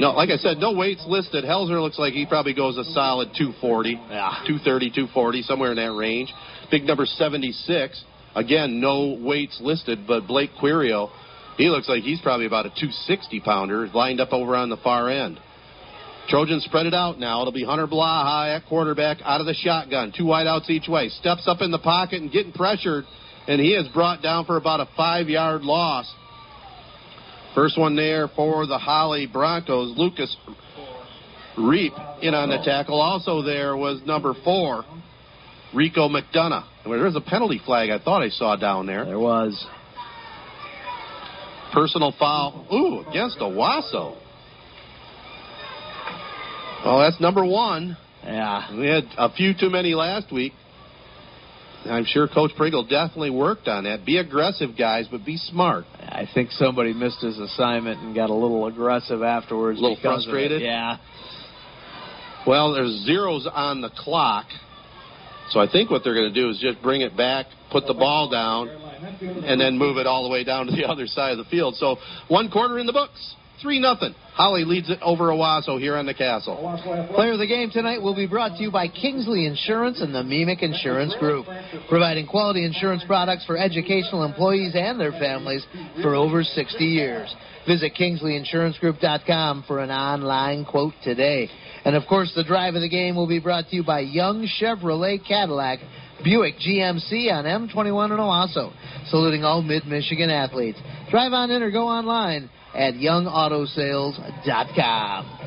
No, 0.00 0.12
like 0.12 0.30
I 0.30 0.36
said, 0.36 0.56
no 0.56 0.72
weights 0.72 1.04
listed. 1.06 1.44
Helzer 1.44 1.82
looks 1.82 1.98
like 1.98 2.14
he 2.14 2.24
probably 2.24 2.54
goes 2.54 2.78
a 2.78 2.84
solid 2.92 3.28
240, 3.36 3.90
Yeah. 3.90 4.30
230, 4.46 4.90
240, 4.90 5.42
somewhere 5.42 5.72
in 5.72 5.76
that 5.76 5.92
range. 5.92 6.32
Big 6.70 6.84
number 6.84 7.04
76. 7.04 8.02
Again, 8.34 8.80
no 8.80 9.18
weights 9.20 9.60
listed, 9.60 10.06
but 10.06 10.26
Blake 10.26 10.50
Quirio, 10.58 11.10
he 11.56 11.68
looks 11.68 11.88
like 11.88 12.02
he's 12.02 12.20
probably 12.20 12.46
about 12.46 12.66
a 12.66 12.70
260 12.70 13.40
pounder, 13.40 13.88
lined 13.88 14.20
up 14.20 14.32
over 14.32 14.56
on 14.56 14.68
the 14.68 14.76
far 14.78 15.08
end. 15.08 15.38
Trojans 16.28 16.64
spread 16.64 16.86
it 16.86 16.94
out 16.94 17.18
now. 17.18 17.40
It'll 17.40 17.52
be 17.52 17.64
Hunter 17.64 17.86
Blaha 17.86 18.56
at 18.56 18.66
quarterback 18.66 19.18
out 19.24 19.40
of 19.40 19.46
the 19.46 19.54
shotgun. 19.54 20.12
Two 20.16 20.24
wideouts 20.24 20.70
each 20.70 20.88
way. 20.88 21.08
Steps 21.08 21.48
up 21.48 21.60
in 21.60 21.70
the 21.70 21.78
pocket 21.78 22.22
and 22.22 22.30
getting 22.30 22.52
pressured, 22.52 23.04
and 23.48 23.60
he 23.60 23.74
is 23.74 23.88
brought 23.88 24.22
down 24.22 24.44
for 24.44 24.56
about 24.56 24.80
a 24.80 24.88
five 24.96 25.28
yard 25.28 25.62
loss. 25.62 26.12
First 27.54 27.78
one 27.78 27.96
there 27.96 28.28
for 28.28 28.66
the 28.66 28.78
Holly 28.78 29.26
Broncos. 29.26 29.96
Lucas 29.98 30.34
Reap 31.58 31.92
in 32.22 32.32
on 32.34 32.48
the 32.48 32.58
tackle. 32.64 32.98
Also 32.98 33.42
there 33.42 33.76
was 33.76 34.00
number 34.06 34.34
four, 34.42 34.84
Rico 35.74 36.08
McDonough. 36.08 36.64
There's 36.86 37.16
a 37.16 37.20
penalty 37.20 37.60
flag 37.64 37.90
I 37.90 37.98
thought 37.98 38.22
I 38.22 38.30
saw 38.30 38.56
down 38.56 38.86
there. 38.86 39.04
There 39.04 39.18
was. 39.18 39.66
Personal 41.72 42.14
foul. 42.18 42.66
Ooh, 42.72 43.08
against 43.08 43.38
Owosso. 43.38 44.16
Well, 46.84 46.98
that's 47.00 47.20
number 47.20 47.44
one. 47.44 47.96
Yeah. 48.24 48.76
We 48.78 48.86
had 48.86 49.04
a 49.16 49.32
few 49.32 49.52
too 49.58 49.70
many 49.70 49.94
last 49.94 50.32
week. 50.32 50.52
I'm 51.84 52.04
sure 52.04 52.28
Coach 52.28 52.52
Pringle 52.56 52.84
definitely 52.84 53.30
worked 53.30 53.66
on 53.66 53.84
that. 53.84 54.04
Be 54.04 54.18
aggressive, 54.18 54.70
guys, 54.78 55.06
but 55.10 55.24
be 55.24 55.36
smart. 55.36 55.84
I 55.98 56.28
think 56.32 56.50
somebody 56.52 56.92
missed 56.92 57.20
his 57.20 57.38
assignment 57.38 58.00
and 58.00 58.14
got 58.14 58.30
a 58.30 58.34
little 58.34 58.66
aggressive 58.66 59.22
afterwards. 59.22 59.78
A 59.78 59.82
little 59.82 59.96
because 59.96 60.24
of 60.26 60.28
it. 60.28 60.32
frustrated? 60.32 60.62
Yeah. 60.62 60.98
Well, 62.46 62.72
there's 62.74 63.04
zeros 63.04 63.48
on 63.52 63.80
the 63.80 63.90
clock. 63.90 64.46
So 65.50 65.60
I 65.60 65.68
think 65.70 65.90
what 65.90 66.02
they're 66.04 66.14
going 66.14 66.32
to 66.32 66.40
do 66.40 66.50
is 66.50 66.58
just 66.60 66.80
bring 66.82 67.00
it 67.00 67.16
back, 67.16 67.46
put 67.72 67.86
the 67.86 67.94
ball 67.94 68.30
down, 68.30 68.68
and 69.44 69.60
then 69.60 69.78
move 69.78 69.96
it 69.96 70.06
all 70.06 70.22
the 70.22 70.30
way 70.30 70.44
down 70.44 70.66
to 70.66 70.72
the 70.72 70.84
other 70.88 71.06
side 71.06 71.32
of 71.32 71.38
the 71.38 71.50
field. 71.50 71.76
So 71.76 71.96
one 72.28 72.50
quarter 72.50 72.78
in 72.78 72.86
the 72.86 72.92
books. 72.92 73.34
Three 73.60 73.78
nothing. 73.78 74.12
Holly 74.34 74.64
leads 74.64 74.90
it 74.90 74.98
over 75.02 75.28
Owosso 75.28 75.78
here 75.78 75.94
on 75.94 76.04
the 76.04 76.14
castle. 76.14 76.56
Player 77.14 77.34
of 77.34 77.38
the 77.38 77.46
game 77.46 77.70
tonight 77.70 78.02
will 78.02 78.14
be 78.14 78.26
brought 78.26 78.56
to 78.56 78.62
you 78.62 78.72
by 78.72 78.88
Kearsley 78.88 79.46
Insurance 79.46 80.00
and 80.00 80.12
the 80.12 80.22
MEEMIC 80.22 80.62
Insurance 80.62 81.14
Group, 81.20 81.46
providing 81.88 82.26
quality 82.26 82.64
insurance 82.64 83.04
products 83.06 83.46
for 83.46 83.56
educational 83.56 84.24
employees 84.24 84.72
and 84.74 84.98
their 84.98 85.12
families 85.12 85.64
for 86.02 86.16
over 86.16 86.42
60 86.42 86.84
years. 86.84 87.32
Visit 87.64 87.92
KearsleyInsuranceGroup.com 87.94 89.64
for 89.68 89.78
an 89.78 89.90
online 89.90 90.64
quote 90.64 90.94
today. 91.04 91.48
And 91.84 91.94
of 91.94 92.02
course, 92.08 92.32
the 92.34 92.44
drive 92.44 92.74
of 92.74 92.80
the 92.80 92.88
game 92.88 93.14
will 93.14 93.28
be 93.28 93.38
brought 93.38 93.68
to 93.68 93.76
you 93.76 93.84
by 93.84 94.00
Young 94.00 94.48
Chevrolet 94.60 95.24
Cadillac. 95.24 95.78
Buick 96.24 96.56
GMC 96.58 97.32
on 97.32 97.44
M21 97.44 98.10
in 98.10 98.18
Owosso, 98.18 98.72
saluting 99.08 99.44
all 99.44 99.62
mid-Michigan 99.62 100.30
athletes. 100.30 100.80
Drive 101.10 101.32
on 101.32 101.50
in 101.50 101.62
or 101.62 101.70
go 101.70 101.86
online 101.88 102.50
at 102.74 102.94
youngautosales.com. 102.94 105.38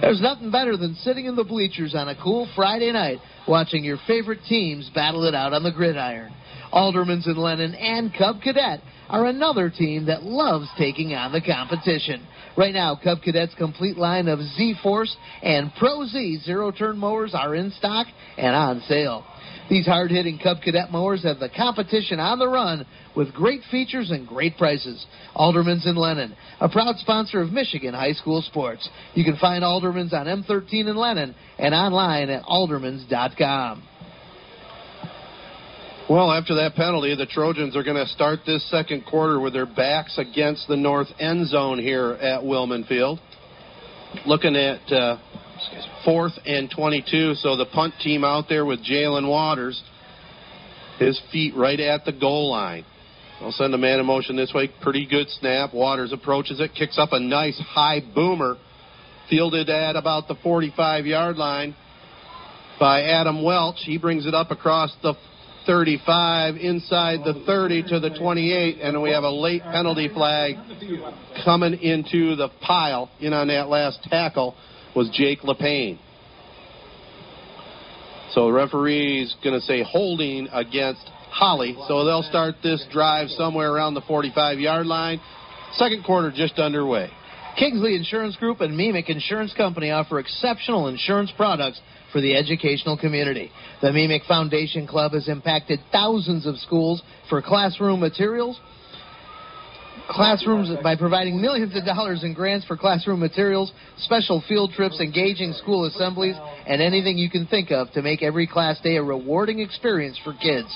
There's 0.00 0.20
nothing 0.20 0.50
better 0.50 0.76
than 0.76 0.96
sitting 0.96 1.26
in 1.26 1.36
the 1.36 1.44
bleachers 1.44 1.94
on 1.94 2.08
a 2.08 2.20
cool 2.20 2.48
Friday 2.56 2.90
night 2.90 3.20
watching 3.46 3.84
your 3.84 3.98
favorite 4.06 4.40
teams 4.48 4.90
battle 4.94 5.24
it 5.24 5.34
out 5.34 5.52
on 5.52 5.62
the 5.62 5.70
gridiron. 5.70 6.32
Aldermans 6.72 7.26
and 7.26 7.38
Lennon 7.38 7.74
and 7.74 8.12
Cub 8.16 8.40
Cadet 8.42 8.80
are 9.08 9.26
another 9.26 9.70
team 9.70 10.06
that 10.06 10.22
loves 10.22 10.68
taking 10.78 11.14
on 11.14 11.32
the 11.32 11.40
competition. 11.40 12.26
Right 12.56 12.74
now, 12.74 12.98
Cub 13.02 13.22
Cadet's 13.22 13.54
complete 13.56 13.96
line 13.96 14.26
of 14.26 14.40
Z 14.40 14.74
Force 14.82 15.14
and 15.42 15.70
Pro 15.78 16.06
Z 16.06 16.40
zero 16.44 16.72
turn 16.72 16.98
mowers 16.98 17.34
are 17.34 17.54
in 17.54 17.70
stock 17.72 18.06
and 18.36 18.56
on 18.56 18.80
sale. 18.88 19.24
These 19.72 19.86
hard 19.86 20.10
hitting 20.10 20.38
Cub 20.38 20.60
Cadet 20.60 20.92
mowers 20.92 21.22
have 21.22 21.38
the 21.38 21.48
competition 21.48 22.20
on 22.20 22.38
the 22.38 22.46
run 22.46 22.84
with 23.16 23.32
great 23.32 23.62
features 23.70 24.10
and 24.10 24.28
great 24.28 24.58
prices. 24.58 25.06
Aldermans 25.34 25.88
and 25.88 25.96
Lennon, 25.96 26.36
a 26.60 26.68
proud 26.68 26.98
sponsor 26.98 27.40
of 27.40 27.52
Michigan 27.52 27.94
high 27.94 28.12
school 28.12 28.42
sports. 28.42 28.86
You 29.14 29.24
can 29.24 29.38
find 29.38 29.64
Aldermans 29.64 30.12
on 30.12 30.26
M13 30.26 30.90
in 30.90 30.94
Lennon 30.94 31.34
and 31.58 31.74
online 31.74 32.28
at 32.28 32.42
aldermans.com. 32.42 33.82
Well, 36.10 36.30
after 36.30 36.54
that 36.56 36.74
penalty, 36.74 37.16
the 37.16 37.24
Trojans 37.24 37.74
are 37.74 37.82
going 37.82 37.96
to 37.96 38.12
start 38.12 38.40
this 38.44 38.70
second 38.70 39.06
quarter 39.06 39.40
with 39.40 39.54
their 39.54 39.64
backs 39.64 40.18
against 40.18 40.68
the 40.68 40.76
north 40.76 41.08
end 41.18 41.48
zone 41.48 41.78
here 41.78 42.10
at 42.20 42.42
Willman 42.42 42.86
Field. 42.88 43.20
Looking 44.26 44.54
at 44.54 44.92
uh, 44.92 45.16
fourth 46.04 46.32
and 46.44 46.70
22, 46.70 47.34
so 47.34 47.56
the 47.56 47.66
punt 47.66 47.94
team 48.00 48.24
out 48.24 48.44
there 48.48 48.64
with 48.64 48.84
Jalen 48.84 49.28
Waters, 49.28 49.82
his 50.98 51.20
feet 51.30 51.54
right 51.56 51.78
at 51.78 52.04
the 52.04 52.12
goal 52.12 52.50
line. 52.50 52.84
I'll 53.40 53.52
send 53.52 53.74
a 53.74 53.78
man 53.78 53.98
in 53.98 54.06
motion 54.06 54.36
this 54.36 54.52
way. 54.54 54.70
Pretty 54.82 55.06
good 55.06 55.28
snap. 55.28 55.74
Waters 55.74 56.12
approaches 56.12 56.60
it, 56.60 56.72
kicks 56.74 56.98
up 56.98 57.10
a 57.12 57.18
nice 57.18 57.58
high 57.58 58.00
boomer, 58.14 58.56
fielded 59.28 59.68
at 59.68 59.96
about 59.96 60.28
the 60.28 60.36
45 60.42 61.06
yard 61.06 61.36
line 61.36 61.74
by 62.78 63.02
Adam 63.02 63.42
Welch. 63.42 63.78
He 63.84 63.98
brings 63.98 64.26
it 64.26 64.34
up 64.34 64.50
across 64.50 64.94
the 65.02 65.14
35 65.66 66.56
inside 66.56 67.20
the 67.24 67.42
30 67.46 67.84
to 67.84 68.00
the 68.00 68.10
28, 68.10 68.78
and 68.80 69.00
we 69.02 69.10
have 69.10 69.24
a 69.24 69.30
late 69.30 69.62
penalty 69.62 70.08
flag 70.08 70.56
coming 71.44 71.74
into 71.74 72.36
the 72.36 72.48
pile. 72.60 73.10
In 73.20 73.32
on 73.32 73.48
that 73.48 73.68
last 73.68 74.02
tackle 74.04 74.54
was 74.94 75.10
Jake 75.12 75.44
LePaine. 75.44 75.98
So 78.32 78.46
the 78.46 78.52
referee's 78.52 79.34
going 79.44 79.58
to 79.58 79.64
say 79.64 79.82
holding 79.82 80.48
against 80.52 81.02
Holly. 81.30 81.76
So 81.88 82.04
they'll 82.04 82.22
start 82.22 82.56
this 82.62 82.84
drive 82.90 83.28
somewhere 83.30 83.72
around 83.72 83.94
the 83.94 84.00
45 84.02 84.58
yard 84.58 84.86
line. 84.86 85.20
Second 85.74 86.04
quarter 86.04 86.32
just 86.34 86.58
underway. 86.58 87.10
Kearsley 87.58 87.96
Insurance 87.96 88.36
Group 88.36 88.62
and 88.62 88.78
MEEMIC 88.78 89.10
Insurance 89.10 89.52
Company 89.52 89.90
offer 89.90 90.18
exceptional 90.18 90.88
insurance 90.88 91.30
products 91.36 91.80
for 92.10 92.20
the 92.20 92.34
educational 92.34 92.96
community. 92.96 93.50
The 93.82 93.88
MEEMIC 93.88 94.26
Foundation 94.26 94.86
Club 94.86 95.12
has 95.12 95.28
impacted 95.28 95.80
thousands 95.90 96.46
of 96.46 96.56
schools 96.56 97.02
for 97.28 97.42
classroom 97.42 98.00
materials, 98.00 98.58
classrooms 100.08 100.70
by 100.82 100.96
providing 100.96 101.40
millions 101.40 101.74
of 101.76 101.84
dollars 101.84 102.24
in 102.24 102.34
grants 102.34 102.66
for 102.66 102.76
classroom 102.76 103.20
materials, 103.20 103.72
special 103.98 104.42
field 104.48 104.72
trips, 104.72 105.00
engaging 105.00 105.52
school 105.52 105.86
assemblies, 105.86 106.36
and 106.66 106.82
anything 106.82 107.18
you 107.18 107.30
can 107.30 107.46
think 107.46 107.70
of 107.70 107.90
to 107.92 108.02
make 108.02 108.22
every 108.22 108.46
class 108.46 108.80
day 108.80 108.96
a 108.96 109.02
rewarding 109.02 109.60
experience 109.60 110.18
for 110.24 110.34
kids. 110.34 110.68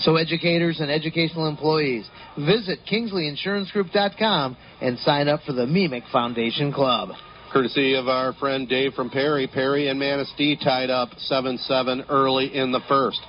So 0.00 0.16
educators 0.16 0.80
and 0.80 0.90
educational 0.90 1.48
employees, 1.48 2.08
visit 2.36 2.80
KearsleyInsuranceGroup.com 2.90 4.56
and 4.80 4.98
sign 4.98 5.28
up 5.28 5.40
for 5.46 5.52
the 5.52 5.66
MEEMIC 5.66 6.10
Foundation 6.10 6.72
Club. 6.72 7.10
Courtesy 7.52 7.94
of 7.94 8.08
our 8.08 8.32
friend 8.32 8.68
Dave 8.68 8.94
from 8.94 9.10
Perry. 9.10 9.46
Perry 9.46 9.88
and 9.88 9.98
Manistee 9.98 10.56
tied 10.56 10.90
up 10.90 11.10
7 11.18 11.56
7 11.58 12.04
early 12.08 12.52
in 12.52 12.72
the 12.72 12.80
first. 12.88 13.20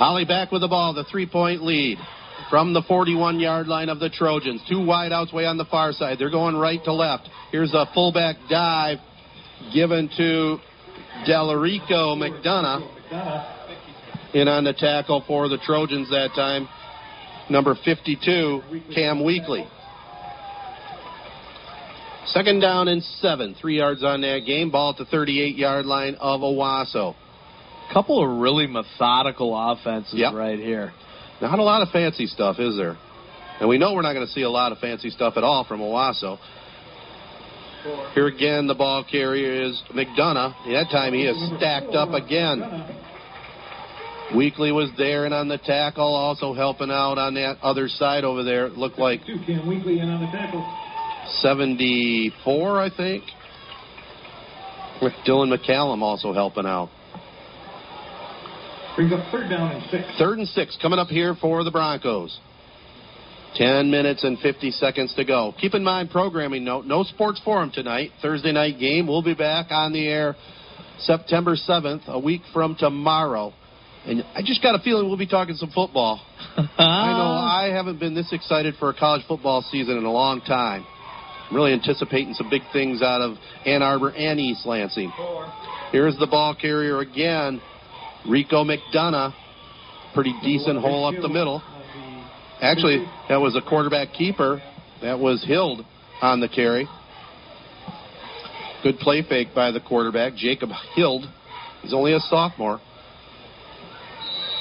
Holly 0.00 0.24
back 0.24 0.50
with 0.50 0.62
the 0.62 0.68
ball, 0.68 0.94
the 0.94 1.04
three 1.04 1.26
point 1.26 1.62
lead 1.62 1.98
from 2.48 2.72
the 2.72 2.80
41 2.88 3.38
yard 3.38 3.68
line 3.68 3.90
of 3.90 4.00
the 4.00 4.08
Trojans. 4.08 4.62
Two 4.66 4.78
wideouts 4.78 5.30
way 5.30 5.44
on 5.44 5.58
the 5.58 5.66
far 5.66 5.92
side. 5.92 6.18
They're 6.18 6.30
going 6.30 6.56
right 6.56 6.82
to 6.84 6.92
left. 6.94 7.28
Here's 7.52 7.74
a 7.74 7.84
fullback 7.92 8.36
dive 8.48 8.96
given 9.74 10.08
to 10.16 10.56
Delarico 11.28 12.16
McDonough. 12.16 13.52
In 14.32 14.48
on 14.48 14.64
the 14.64 14.72
tackle 14.72 15.22
for 15.26 15.50
the 15.50 15.58
Trojans 15.58 16.08
that 16.08 16.30
time, 16.34 16.66
number 17.50 17.76
52, 17.84 18.62
Cam 18.94 19.22
Weekly. 19.22 19.68
Second 22.24 22.60
down 22.60 22.88
and 22.88 23.02
seven. 23.02 23.54
Three 23.60 23.76
yards 23.76 24.02
on 24.02 24.22
that 24.22 24.44
game. 24.46 24.70
Ball 24.70 24.92
at 24.92 24.96
the 24.96 25.04
38 25.04 25.56
yard 25.56 25.84
line 25.84 26.14
of 26.14 26.40
Owosso. 26.40 27.14
Couple 27.92 28.22
of 28.22 28.40
really 28.40 28.66
methodical 28.66 29.56
offenses 29.56 30.14
Yep. 30.14 30.34
right 30.34 30.58
here. 30.58 30.92
Not 31.40 31.58
a 31.58 31.62
lot 31.62 31.82
of 31.82 31.88
fancy 31.90 32.26
stuff, 32.26 32.58
is 32.58 32.76
there? 32.76 32.96
And 33.58 33.68
we 33.68 33.78
know 33.78 33.94
we're 33.94 34.02
not 34.02 34.12
going 34.12 34.26
to 34.26 34.32
see 34.32 34.42
a 34.42 34.50
lot 34.50 34.72
of 34.72 34.78
fancy 34.78 35.10
stuff 35.10 35.36
at 35.36 35.44
all 35.44 35.64
from 35.64 35.80
Owosso. 35.80 36.38
Here 38.14 38.26
again, 38.26 38.66
the 38.66 38.74
ball 38.74 39.04
carrier 39.10 39.62
is 39.62 39.82
McDonough. 39.94 40.54
That 40.72 40.88
time 40.90 41.14
he 41.14 41.22
is 41.22 41.36
stacked 41.56 41.94
up 41.94 42.10
again. 42.10 42.62
Weekly 44.36 44.70
was 44.70 44.90
there 44.96 45.24
and 45.24 45.34
on 45.34 45.48
the 45.48 45.58
tackle, 45.58 46.14
also 46.14 46.52
helping 46.54 46.90
out 46.90 47.18
on 47.18 47.34
that 47.34 47.56
other 47.62 47.88
side 47.88 48.22
over 48.22 48.44
there. 48.44 48.66
It 48.66 48.74
looked 48.74 48.98
like 48.98 49.24
Two 49.26 49.38
Cam 49.46 49.66
Weekly 49.66 49.98
in 49.98 50.08
on 50.08 50.20
the 50.20 50.26
tackle. 50.26 50.64
74, 51.40 52.80
I 52.80 52.90
think. 52.94 53.24
With 55.02 55.12
Dylan 55.26 55.52
McCallum 55.54 56.02
also 56.02 56.32
helping 56.32 56.66
out. 56.66 56.90
Brings 59.00 59.14
up 59.14 59.32
third 59.32 59.48
down 59.48 59.72
and 59.72 59.90
six. 59.90 60.04
Third 60.18 60.36
and 60.36 60.48
six 60.48 60.76
coming 60.82 60.98
up 60.98 61.08
here 61.08 61.34
for 61.34 61.64
the 61.64 61.70
Broncos. 61.70 62.38
10 63.54 63.90
minutes 63.90 64.24
and 64.24 64.38
50 64.38 64.72
seconds 64.72 65.14
to 65.14 65.24
go. 65.24 65.54
Keep 65.58 65.72
in 65.72 65.82
mind, 65.82 66.10
programming 66.10 66.64
note, 66.64 66.84
no 66.84 67.02
sports 67.04 67.40
forum 67.42 67.70
tonight. 67.72 68.10
Thursday 68.20 68.52
night 68.52 68.78
game. 68.78 69.06
We'll 69.06 69.22
be 69.22 69.32
back 69.32 69.68
on 69.70 69.94
the 69.94 70.06
air 70.06 70.36
September 70.98 71.56
7th, 71.56 72.08
a 72.08 72.18
week 72.18 72.42
from 72.52 72.76
tomorrow. 72.78 73.54
And 74.04 74.22
I 74.34 74.42
just 74.44 74.62
got 74.62 74.78
a 74.78 74.82
feeling 74.82 75.08
we'll 75.08 75.16
be 75.16 75.26
talking 75.26 75.54
some 75.54 75.70
football. 75.70 76.20
I 76.58 77.16
know 77.16 77.70
I 77.70 77.70
haven't 77.74 78.00
been 78.00 78.14
this 78.14 78.30
excited 78.34 78.74
for 78.78 78.90
a 78.90 78.94
college 78.94 79.22
football 79.26 79.62
season 79.70 79.96
in 79.96 80.04
a 80.04 80.12
long 80.12 80.42
time. 80.42 80.84
I'm 81.48 81.56
really 81.56 81.72
anticipating 81.72 82.34
some 82.34 82.50
big 82.50 82.60
things 82.70 83.00
out 83.00 83.22
of 83.22 83.38
Ann 83.64 83.80
Arbor 83.82 84.10
and 84.10 84.38
East 84.38 84.66
Lansing. 84.66 85.10
Here's 85.90 86.18
the 86.18 86.26
ball 86.26 86.54
carrier 86.54 86.98
again, 86.98 87.62
Rico 88.28 88.64
McDonough. 88.64 89.34
Pretty 90.14 90.34
decent 90.42 90.80
hole 90.80 91.06
up 91.06 91.14
the 91.20 91.28
middle. 91.28 91.62
Actually, 92.60 93.06
that 93.28 93.36
was 93.36 93.56
a 93.56 93.66
quarterback 93.66 94.12
keeper. 94.12 94.60
That 95.02 95.18
was 95.18 95.44
Hild 95.46 95.84
on 96.20 96.40
the 96.40 96.48
carry. 96.48 96.88
Good 98.82 98.98
play 98.98 99.22
fake 99.26 99.48
by 99.54 99.70
the 99.70 99.80
quarterback, 99.80 100.34
Jacob 100.34 100.70
Hild. 100.70 101.26
He's 101.82 101.94
only 101.94 102.12
a 102.12 102.20
sophomore. 102.20 102.80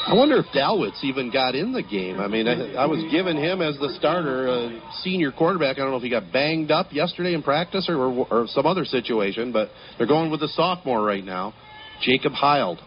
I 0.08 0.14
wonder 0.14 0.38
if 0.38 0.46
Dalwitz 0.56 1.04
even 1.04 1.32
got 1.32 1.56
in 1.56 1.72
the 1.72 1.84
game. 1.84 2.20
I 2.20 2.28
mean, 2.28 2.48
I, 2.48 2.74
I 2.74 2.86
was 2.86 3.04
given 3.12 3.38
him 3.38 3.62
as 3.62 3.78
the 3.78 3.94
starter, 4.00 4.48
a 4.48 4.82
senior 5.04 5.32
quarterback. 5.32 5.78
I 5.78 5.82
don't 5.82 5.92
know 5.92 5.98
if 5.98 6.04
he 6.04 6.10
got 6.10 6.32
banged 6.32 6.72
up 6.72 6.88
yesterday 6.92 7.34
in 7.34 7.44
practice 7.44 7.88
or, 7.90 7.98
or, 7.98 8.28
or 8.32 8.48
some 8.48 8.66
other 8.66 8.86
situation, 8.86 9.52
but 9.52 9.70
they're 9.98 10.08
going 10.08 10.32
with 10.32 10.40
the 10.40 10.48
sophomore 10.48 11.04
right 11.04 11.24
now, 11.24 11.54
Jacob 12.02 12.32
Hild. 12.34 12.80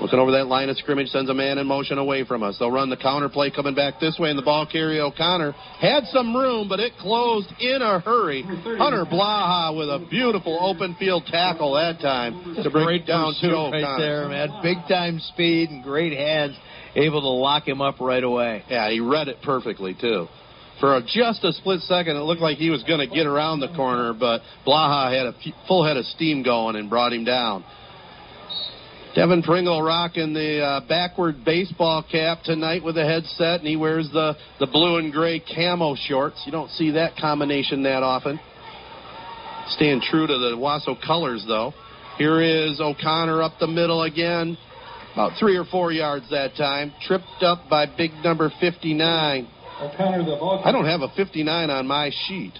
Looking 0.00 0.18
over 0.18 0.30
that 0.32 0.46
line 0.46 0.68
of 0.68 0.76
scrimmage, 0.76 1.08
sends 1.08 1.30
a 1.30 1.34
man 1.34 1.56
in 1.56 1.66
motion 1.66 1.96
away 1.96 2.24
from 2.24 2.42
us. 2.42 2.56
They'll 2.58 2.70
run 2.70 2.90
the 2.90 2.98
counter 2.98 3.30
play 3.30 3.50
coming 3.50 3.74
back 3.74 3.98
this 3.98 4.18
way, 4.18 4.28
and 4.28 4.38
the 4.38 4.42
ball 4.42 4.66
carrier 4.70 5.02
O'Connor 5.02 5.52
had 5.80 6.04
some 6.12 6.36
room, 6.36 6.68
but 6.68 6.80
it 6.80 6.92
closed 6.98 7.48
in 7.58 7.80
a 7.80 7.98
hurry. 8.00 8.42
Hunter 8.42 9.06
Blaha 9.06 9.76
with 9.76 9.88
a 9.88 10.06
beautiful 10.10 10.58
open 10.60 10.96
field 10.98 11.24
tackle 11.26 11.74
that 11.74 12.00
time 12.00 12.56
to 12.62 12.70
bring 12.70 12.84
great 12.84 13.06
down 13.06 13.34
to 13.40 13.46
right 13.48 13.54
O'Connor. 13.82 13.98
there, 13.98 14.28
man. 14.28 14.60
Big 14.62 14.76
time 14.86 15.18
speed 15.32 15.70
and 15.70 15.82
great 15.82 16.12
hands, 16.12 16.56
able 16.94 17.22
to 17.22 17.28
lock 17.28 17.66
him 17.66 17.80
up 17.80 17.98
right 17.98 18.22
away. 18.22 18.64
Yeah, 18.68 18.90
he 18.90 19.00
read 19.00 19.28
it 19.28 19.38
perfectly 19.42 19.96
too. 19.98 20.28
For 20.78 20.94
a, 20.94 21.00
just 21.00 21.42
a 21.42 21.52
split 21.54 21.80
second, 21.80 22.16
it 22.16 22.20
looked 22.20 22.42
like 22.42 22.58
he 22.58 22.68
was 22.68 22.82
going 22.82 23.00
to 23.00 23.06
get 23.06 23.24
around 23.24 23.60
the 23.60 23.68
corner, 23.74 24.12
but 24.12 24.42
Blaha 24.66 25.10
had 25.10 25.24
a 25.24 25.34
f- 25.34 25.54
full 25.66 25.86
head 25.86 25.96
of 25.96 26.04
steam 26.04 26.42
going 26.42 26.76
and 26.76 26.90
brought 26.90 27.14
him 27.14 27.24
down. 27.24 27.64
Devin 29.16 29.42
Pringle 29.42 29.80
rocking 29.80 30.34
the 30.34 30.60
uh, 30.60 30.80
backward 30.86 31.42
baseball 31.42 32.04
cap 32.12 32.42
tonight 32.44 32.84
with 32.84 32.98
a 32.98 33.04
headset, 33.04 33.60
and 33.60 33.66
he 33.66 33.74
wears 33.74 34.10
the, 34.12 34.34
the 34.60 34.66
blue 34.66 34.98
and 34.98 35.10
gray 35.10 35.40
camo 35.40 35.96
shorts. 35.96 36.42
You 36.44 36.52
don't 36.52 36.68
see 36.72 36.90
that 36.90 37.16
combination 37.16 37.82
that 37.84 38.02
often. 38.02 38.38
Staying 39.68 40.02
true 40.02 40.26
to 40.26 40.34
the 40.34 40.54
Wasso 40.58 41.00
colors, 41.02 41.42
though. 41.48 41.72
Here 42.18 42.42
is 42.42 42.78
O'Connor 42.78 43.42
up 43.42 43.52
the 43.58 43.66
middle 43.66 44.02
again, 44.02 44.58
about 45.14 45.32
three 45.40 45.56
or 45.56 45.64
four 45.64 45.92
yards 45.92 46.28
that 46.30 46.54
time. 46.54 46.92
Tripped 47.00 47.24
up 47.40 47.70
by 47.70 47.86
big 47.86 48.10
number 48.22 48.52
59. 48.60 49.48
O'Connor, 49.80 50.18
the 50.18 50.36
ball. 50.36 50.60
I 50.62 50.70
don't 50.70 50.84
have 50.84 51.00
a 51.00 51.08
59 51.16 51.70
on 51.70 51.86
my 51.86 52.10
sheet. 52.26 52.52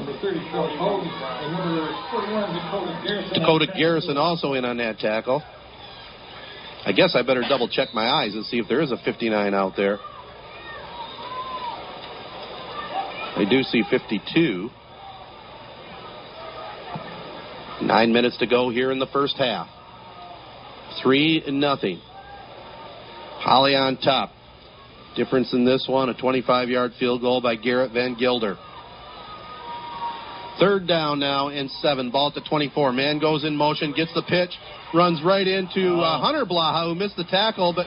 Number 0.00 0.18
34, 0.22 0.68
Hogan. 0.78 1.10
And 1.12 1.52
number 1.52 1.92
41, 2.10 3.34
Dakota 3.34 3.66
Garrison. 3.76 4.16
Also 4.16 4.54
in 4.54 4.64
on 4.64 4.78
that 4.78 4.98
tackle. 4.98 5.42
I 6.86 6.92
guess 6.92 7.14
I 7.14 7.20
better 7.20 7.42
double 7.46 7.68
check 7.68 7.88
my 7.92 8.08
eyes 8.08 8.32
and 8.34 8.46
see 8.46 8.58
if 8.58 8.66
there 8.66 8.80
is 8.80 8.92
a 8.92 8.96
59 9.04 9.52
out 9.52 9.74
there. 9.76 9.98
I 13.36 13.44
do 13.48 13.62
see 13.62 13.82
52. 13.90 14.70
Nine 17.82 18.12
minutes 18.14 18.38
to 18.38 18.46
go 18.46 18.70
here 18.70 18.92
in 18.92 18.98
the 18.98 19.06
first 19.06 19.36
half. 19.36 19.68
Three 21.02 21.42
and 21.46 21.60
nothing. 21.60 22.00
Holly 23.38 23.74
on 23.76 23.98
top. 23.98 24.30
Difference 25.14 25.52
in 25.52 25.66
this 25.66 25.84
one, 25.86 26.08
a 26.08 26.14
25-yard 26.14 26.92
field 26.98 27.20
goal 27.20 27.42
by 27.42 27.56
Garrett 27.56 27.92
Van 27.92 28.16
Gilder. 28.18 28.56
Third 30.60 30.86
down 30.86 31.18
now 31.18 31.48
and 31.48 31.70
seven. 31.82 32.10
Ball 32.10 32.28
at 32.28 32.34
the 32.34 32.48
24. 32.48 32.92
Man 32.92 33.18
goes 33.18 33.44
in 33.44 33.56
motion, 33.56 33.92
gets 33.96 34.12
the 34.14 34.22
pitch, 34.22 34.50
runs 34.94 35.22
right 35.24 35.46
into 35.46 35.96
uh, 35.96 36.20
Hunter 36.20 36.44
Blaha, 36.44 36.84
who 36.86 36.94
missed 36.94 37.16
the 37.16 37.24
tackle, 37.24 37.72
but 37.74 37.86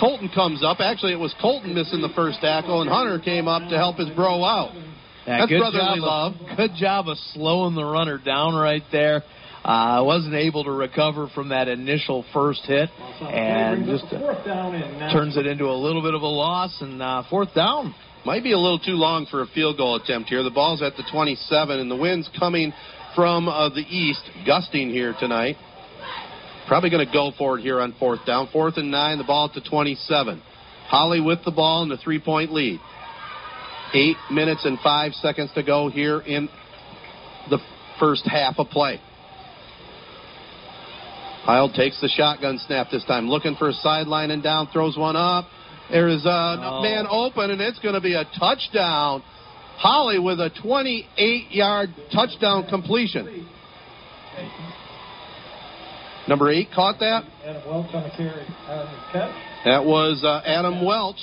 Colton 0.00 0.28
comes 0.34 0.64
up. 0.64 0.78
Actually, 0.80 1.12
it 1.12 1.20
was 1.20 1.34
Colton 1.40 1.74
missing 1.74 2.02
the 2.02 2.12
first 2.16 2.40
tackle, 2.40 2.80
and 2.80 2.90
Hunter 2.90 3.18
came 3.18 3.46
up 3.46 3.68
to 3.70 3.76
help 3.76 3.96
his 3.96 4.10
bro 4.10 4.42
out. 4.42 4.74
Yeah, 4.74 5.38
That's 5.38 5.50
good 5.50 5.60
brotherly 5.60 6.00
job 6.00 6.32
love. 6.32 6.32
Of, 6.40 6.56
good 6.56 6.70
job 6.76 7.08
of 7.08 7.16
slowing 7.34 7.76
the 7.76 7.84
runner 7.84 8.18
down 8.18 8.54
right 8.54 8.82
there. 8.90 9.22
Uh, 9.64 10.02
wasn't 10.04 10.34
able 10.34 10.64
to 10.64 10.72
recover 10.72 11.28
from 11.32 11.50
that 11.50 11.68
initial 11.68 12.24
first 12.32 12.62
hit, 12.66 12.90
and 13.20 13.86
just 13.86 14.12
up 14.12 14.20
fourth 14.20 14.44
down 14.44 14.74
and 14.74 14.98
nine. 14.98 15.12
turns 15.12 15.36
it 15.36 15.46
into 15.46 15.66
a 15.66 15.78
little 15.78 16.02
bit 16.02 16.14
of 16.14 16.22
a 16.22 16.26
loss. 16.26 16.76
And 16.80 17.00
uh, 17.00 17.22
fourth 17.30 17.54
down. 17.54 17.94
Might 18.24 18.44
be 18.44 18.52
a 18.52 18.58
little 18.58 18.78
too 18.78 18.92
long 18.92 19.26
for 19.26 19.42
a 19.42 19.46
field 19.48 19.78
goal 19.78 19.96
attempt 19.96 20.28
here. 20.28 20.44
The 20.44 20.50
ball's 20.50 20.80
at 20.80 20.96
the 20.96 21.02
27, 21.10 21.80
and 21.80 21.90
the 21.90 21.96
wind's 21.96 22.30
coming 22.38 22.72
from 23.16 23.48
uh, 23.48 23.68
the 23.70 23.80
east, 23.80 24.22
gusting 24.46 24.90
here 24.90 25.12
tonight. 25.18 25.56
Probably 26.68 26.88
going 26.88 27.04
to 27.04 27.12
go 27.12 27.32
for 27.36 27.58
it 27.58 27.62
here 27.62 27.80
on 27.80 27.94
fourth 27.98 28.24
down. 28.24 28.48
Fourth 28.52 28.76
and 28.76 28.92
nine, 28.92 29.18
the 29.18 29.24
ball 29.24 29.46
at 29.48 29.60
the 29.60 29.68
27. 29.68 30.40
Holly 30.86 31.20
with 31.20 31.40
the 31.44 31.50
ball 31.50 31.82
in 31.82 31.88
the 31.88 31.96
three 31.96 32.20
point 32.20 32.52
lead. 32.52 32.78
Eight 33.92 34.16
minutes 34.30 34.64
and 34.64 34.78
five 34.78 35.14
seconds 35.14 35.50
to 35.56 35.64
go 35.64 35.90
here 35.90 36.20
in 36.20 36.48
the 37.50 37.58
first 37.98 38.24
half 38.24 38.54
of 38.58 38.68
play. 38.68 39.00
Heil 41.42 41.72
takes 41.72 42.00
the 42.00 42.08
shotgun 42.08 42.60
snap 42.66 42.86
this 42.92 43.04
time, 43.04 43.28
looking 43.28 43.56
for 43.56 43.68
a 43.68 43.72
sideline 43.72 44.30
and 44.30 44.44
down, 44.44 44.68
throws 44.72 44.96
one 44.96 45.16
up. 45.16 45.46
There 45.92 46.08
is 46.08 46.24
a 46.24 46.58
Oh. 46.60 46.82
man 46.82 47.06
open, 47.08 47.50
and 47.50 47.60
it's 47.60 47.78
going 47.80 47.94
to 47.94 48.00
be 48.00 48.14
a 48.14 48.24
touchdown. 48.38 49.22
Holly 49.76 50.18
with 50.18 50.40
a 50.40 50.48
28 50.62 51.50
yard 51.50 51.90
touchdown 52.12 52.66
completion. 52.68 53.46
Number 56.28 56.50
eight 56.50 56.68
caught 56.74 56.98
that. 57.00 57.24
Adam 57.44 57.62
Welch 57.66 57.94
on 57.94 58.02
the 58.04 58.10
carry. 58.10 58.46
On 58.68 58.86
the 58.86 59.12
catch. 59.12 59.34
That 59.64 59.84
was 59.84 60.22
uh, 60.24 60.40
Adam 60.46 60.84
Welch. 60.84 61.18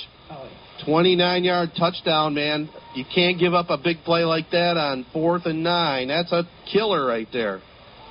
29 0.84 1.44
yard 1.44 1.70
touchdown, 1.78 2.34
man. 2.34 2.68
You 2.94 3.04
can't 3.14 3.38
give 3.38 3.52
up 3.54 3.66
a 3.68 3.76
big 3.76 3.98
play 4.04 4.24
like 4.24 4.50
that 4.52 4.76
on 4.78 5.04
fourth 5.12 5.44
and 5.46 5.62
nine. 5.62 6.08
That's 6.08 6.32
a 6.32 6.44
killer 6.72 7.04
right 7.04 7.28
there. 7.32 7.60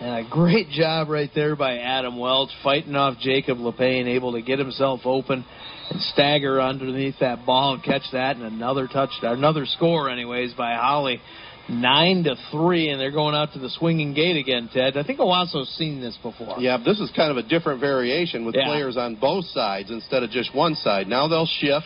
And 0.01 0.25
a 0.25 0.29
great 0.29 0.69
job 0.69 1.09
right 1.09 1.29
there 1.33 1.55
by 1.55 1.79
Adam 1.79 2.19
Welch, 2.19 2.49
fighting 2.63 2.95
off 2.95 3.17
Jacob 3.19 3.57
LePain, 3.57 4.07
able 4.07 4.33
to 4.33 4.41
get 4.41 4.59
himself 4.59 5.01
open 5.05 5.45
and 5.89 6.01
stagger 6.01 6.61
underneath 6.61 7.19
that 7.19 7.45
ball 7.45 7.73
and 7.73 7.83
catch 7.83 8.03
that, 8.13 8.35
and 8.35 8.45
another 8.45 8.87
touch, 8.87 9.09
another 9.21 9.65
score, 9.65 10.09
anyways, 10.09 10.53
by 10.53 10.73
Holly. 10.75 11.21
Nine 11.67 12.23
to 12.23 12.35
three, 12.51 12.89
and 12.89 12.99
they're 12.99 13.11
going 13.11 13.35
out 13.35 13.53
to 13.53 13.59
the 13.59 13.69
swinging 13.69 14.15
gate 14.15 14.37
again. 14.37 14.71
Ted, 14.73 14.97
I 14.97 15.03
think 15.03 15.19
Owosso's 15.19 15.69
seen 15.77 16.01
this 16.01 16.17
before. 16.23 16.55
Yeah, 16.57 16.77
this 16.83 16.99
is 16.99 17.11
kind 17.15 17.29
of 17.29 17.37
a 17.37 17.43
different 17.43 17.79
variation 17.79 18.43
with 18.43 18.55
Yeah. 18.55 18.65
players 18.65 18.97
on 18.97 19.15
both 19.15 19.45
sides 19.45 19.91
instead 19.91 20.23
of 20.23 20.31
just 20.31 20.53
one 20.55 20.73
side. 20.73 21.07
Now 21.07 21.27
they'll 21.27 21.45
shift. 21.45 21.85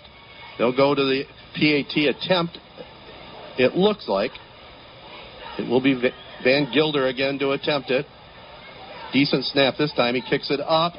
They'll 0.57 0.71
go 0.71 0.95
to 0.95 1.03
the 1.03 1.25
PAT 1.55 2.07
attempt. 2.07 2.59
It 3.57 3.75
looks 3.75 4.07
like 4.07 4.31
it 5.57 5.67
will 5.67 5.81
be 5.81 5.95
Van 6.43 6.71
Gilder 6.71 7.07
again 7.07 7.37
to 7.39 7.51
attempt 7.51 7.91
it. 7.91 8.05
Decent 9.11 9.43
snap 9.45 9.75
this 9.77 9.91
time. 9.93 10.15
He 10.15 10.21
kicks 10.21 10.49
it 10.49 10.61
up. 10.61 10.93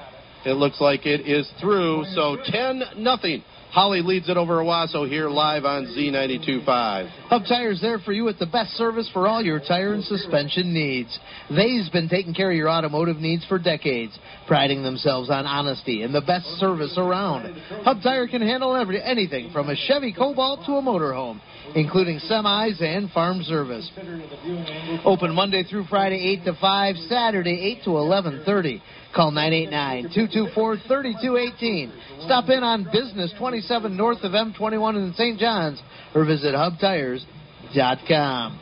It 0.45 0.57
looks 0.57 0.81
like 0.81 1.07
it 1.07 1.27
is 1.27 1.51
through. 1.61 2.05
So 2.15 2.37
10 2.45 2.83
nothing. 2.99 3.43
Holly 3.75 4.03
leads 4.03 4.29
it 4.29 4.37
over 4.37 4.63
Owosso 4.63 5.09
here 5.09 5.29
live 5.29 5.65
on 5.65 5.87
Z92.5. 5.87 7.09
Hub 7.27 7.43
Tire's 7.49 7.81
there 7.81 7.99
for 7.99 8.13
you 8.13 8.23
with 8.23 8.39
the 8.39 8.47
best 8.47 8.71
service 8.75 9.11
for 9.13 9.27
all 9.27 9.43
your 9.43 9.59
tire 9.59 9.95
and 9.95 10.05
suspension 10.05 10.73
needs. 10.73 11.19
They've 11.51 11.91
been 11.93 12.09
taking 12.09 12.35
care 12.35 12.53
of 12.53 12.57
your 12.57 12.71
automotive 12.71 13.17
needs 13.17 13.45
for 13.47 13.59
decades, 13.59 14.17
priding 14.47 14.85
themselves 14.85 15.29
on 15.29 15.45
honesty 15.45 16.03
and 16.03 16.15
the 16.15 16.21
best 16.21 16.47
service 16.61 16.95
around. 16.97 17.53
Hub 17.83 18.01
Tire 18.01 18.29
can 18.29 18.43
handle 18.43 18.77
every, 18.77 19.03
anything 19.03 19.51
from 19.53 19.69
a 19.69 19.75
Chevy 19.75 20.13
Cobalt 20.13 20.65
to 20.67 20.75
a 20.75 20.81
motorhome, 20.81 21.41
including 21.75 22.21
semis 22.31 22.81
and 22.81 23.11
farm 23.11 23.43
service. 23.43 23.91
Consider 23.97 24.19
the 24.19 24.37
viewing 24.45 24.67
angle. 24.67 25.13
Open 25.13 25.35
Monday 25.35 25.65
through 25.65 25.87
Friday 25.87 26.39
8 26.43 26.45
to 26.45 26.57
5, 26.61 26.97
Saturday 27.09 27.77
8 27.81 27.85
to 27.87 27.91
11:30. 27.91 28.81
Call 29.15 29.31
989-224-3218. 29.33 32.25
Stop 32.25 32.49
in 32.49 32.65
on 32.65 32.89
Business 32.93 33.33
27 33.39 33.97
north 33.97 34.25
of 34.25 34.33
M21 34.33 34.97
in 34.97 35.15
St. 35.15 35.39
John's 35.39 35.81
or 36.15 36.25
visit 36.25 36.55
hubtires.com. 36.55 38.59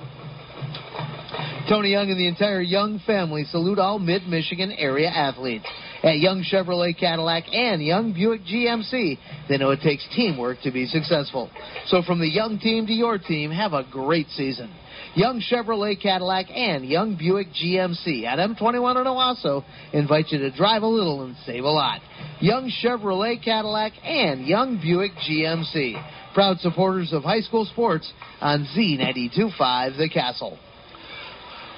Tony 1.69 1.91
Young 1.91 2.11
and 2.11 2.19
the 2.19 2.27
entire 2.27 2.61
Young 2.61 2.99
family 3.07 3.45
salute 3.45 3.79
all 3.79 3.99
Mid-Michigan 3.99 4.73
area 4.73 5.09
athletes. 5.09 5.65
At 6.03 6.19
Young 6.19 6.43
Chevrolet 6.43 6.99
Cadillac 6.99 7.45
and 7.53 7.83
Young 7.83 8.13
Buick 8.13 8.43
GMC, 8.43 9.19
they 9.49 9.57
know 9.57 9.71
it 9.71 9.81
takes 9.81 10.07
teamwork 10.15 10.61
to 10.63 10.73
be 10.73 10.87
successful. 10.87 11.49
So 11.87 12.03
from 12.03 12.19
the 12.19 12.29
young 12.29 12.59
team 12.59 12.87
to 12.89 12.93
your 12.93 13.19
team, 13.19 13.53
have 13.53 13.73
a 13.73 13.85
great 13.91 14.29
season. 14.31 14.71
Young 15.15 15.43
Chevrolet 15.43 16.01
Cadillac 16.01 16.47
and 16.51 16.87
Young 16.87 17.17
Buick 17.17 17.49
GMC 17.49 18.25
at 18.25 18.39
M21 18.39 18.97
in 18.97 19.07
Owosso 19.07 19.63
invite 19.93 20.29
you 20.31 20.39
to 20.39 20.51
drive 20.51 20.83
a 20.83 20.87
little 20.87 21.23
and 21.23 21.37
save 21.45 21.65
a 21.65 21.69
lot. 21.69 22.01
Young 22.41 22.73
Chevrolet 22.83 23.43
Cadillac 23.45 23.93
and 24.03 24.47
Young 24.47 24.81
Buick 24.81 25.13
GMC, 25.29 26.33
proud 26.33 26.61
supporters 26.61 27.13
of 27.13 27.25
high 27.25 27.41
school 27.41 27.67
sports 27.67 28.11
on 28.41 28.67
Z925 28.75 29.99
The 29.99 30.09
Castle. 30.09 30.59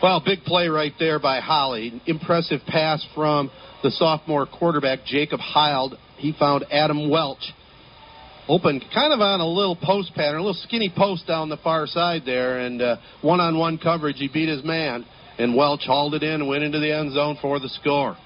Well, 0.01 0.23
big 0.25 0.45
play 0.45 0.69
right 0.69 0.93
there 1.01 1.19
by 1.19 1.41
Holly. 1.41 2.01
Impressive 2.07 2.61
pass 2.69 3.05
from 3.17 3.51
the 3.83 3.91
sophomore 3.91 4.47
quarterback, 4.47 5.01
Jacob 5.07 5.41
Heald. 5.41 5.99
He 6.19 6.35
found 6.39 6.67
Adam 6.71 7.11
Welch 7.11 7.53
open 8.49 8.81
kind 8.93 9.13
of 9.13 9.21
on 9.21 9.41
a 9.41 9.47
little 9.47 9.77
post 9.77 10.15
pattern, 10.15 10.41
a 10.41 10.45
little 10.45 10.61
skinny 10.65 10.93
post 10.95 11.27
down 11.27 11.49
the 11.49 11.57
far 11.59 11.87
side 11.87 12.23
there, 12.27 12.59
and 12.59 12.81
one 13.23 13.41
on 13.41 13.59
one 13.59 13.79
coverage. 13.79 14.17
He 14.19 14.29
beat 14.29 14.49
his 14.49 14.65
man, 14.65 15.05
and 15.39 15.57
Welch 15.57 15.85
hauled 15.87 16.15
it 16.15 16.23
in 16.23 16.41
and 16.41 16.49
went 16.49 16.63
into 16.63 16.79
the 16.79 16.95
end 16.95 17.13
zone 17.13 17.39
for 17.41 17.59
the 17.59 17.69
score. 17.69 18.17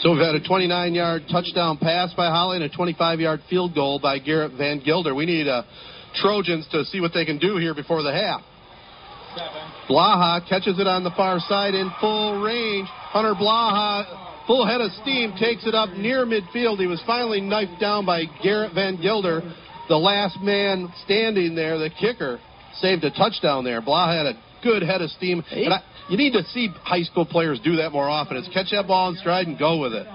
So 0.00 0.12
we've 0.12 0.20
had 0.20 0.34
a 0.34 0.46
29 0.46 0.94
yard 0.94 1.22
touchdown 1.30 1.78
pass 1.78 2.12
by 2.14 2.28
Holly 2.28 2.58
and 2.58 2.64
a 2.64 2.68
25 2.68 3.18
yard 3.18 3.40
field 3.48 3.74
goal 3.74 3.98
by 3.98 4.18
Garrett 4.18 4.52
Van 4.58 4.80
Gilder. 4.84 5.14
We 5.14 5.24
need 5.24 5.48
uh, 5.48 5.62
Trojans 6.16 6.68
to 6.72 6.84
see 6.84 7.00
what 7.00 7.12
they 7.14 7.24
can 7.24 7.38
do 7.38 7.56
here 7.56 7.74
before 7.74 8.02
the 8.02 8.12
half. 8.12 8.42
Blaha 9.88 10.46
catches 10.48 10.78
it 10.78 10.86
on 10.86 11.04
the 11.04 11.10
far 11.16 11.38
side 11.40 11.74
in 11.74 11.90
full 12.00 12.42
range. 12.42 12.88
Hunter 12.90 13.34
Blaha, 13.34 14.25
full 14.46 14.66
head 14.66 14.80
of 14.80 14.90
steam, 15.02 15.34
takes 15.38 15.66
it 15.66 15.74
up 15.74 15.90
near 15.90 16.24
midfield. 16.24 16.78
He 16.78 16.86
was 16.86 17.02
finally 17.06 17.40
knifed 17.40 17.80
down 17.80 18.06
by 18.06 18.24
Garrett 18.42 18.74
Van 18.74 19.00
Gilder, 19.00 19.42
the 19.88 19.96
last 19.96 20.40
man 20.40 20.92
standing 21.04 21.54
there, 21.54 21.78
the 21.78 21.90
kicker. 21.90 22.38
Saved 22.80 23.04
a 23.04 23.10
touchdown 23.10 23.64
there. 23.64 23.80
Blaha 23.80 24.16
had 24.16 24.26
a 24.26 24.38
good 24.62 24.82
head 24.82 25.00
of 25.00 25.10
steam. 25.10 25.42
And 25.50 25.72
I, 25.72 25.82
you 26.08 26.16
need 26.16 26.32
to 26.32 26.42
see 26.44 26.68
high 26.82 27.02
school 27.02 27.24
players 27.24 27.58
do 27.64 27.76
that 27.76 27.90
more 27.90 28.08
often. 28.08 28.36
It's 28.36 28.48
catch 28.52 28.70
that 28.72 28.86
ball 28.86 29.10
in 29.10 29.16
stride 29.16 29.46
and 29.46 29.58
go 29.58 29.80
with 29.80 29.92
it. 29.92 30.06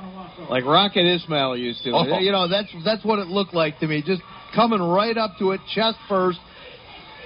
Like 0.50 0.66
Rocket 0.66 1.06
Ismail 1.06 1.58
used 1.58 1.84
to. 1.84 1.92
Oh. 1.92 2.20
You 2.20 2.32
know, 2.32 2.48
that's 2.48 2.70
that's 2.86 3.04
what 3.04 3.20
it 3.20 3.28
looked 3.28 3.54
like 3.54 3.80
to 3.80 3.88
me. 3.88 4.04
Just 4.06 4.22
coming 4.56 4.82
right 4.82 5.18
up 5.18 5.32
to 5.40 5.52
it, 5.52 5.62
chest 5.74 5.98
first, 6.08 6.40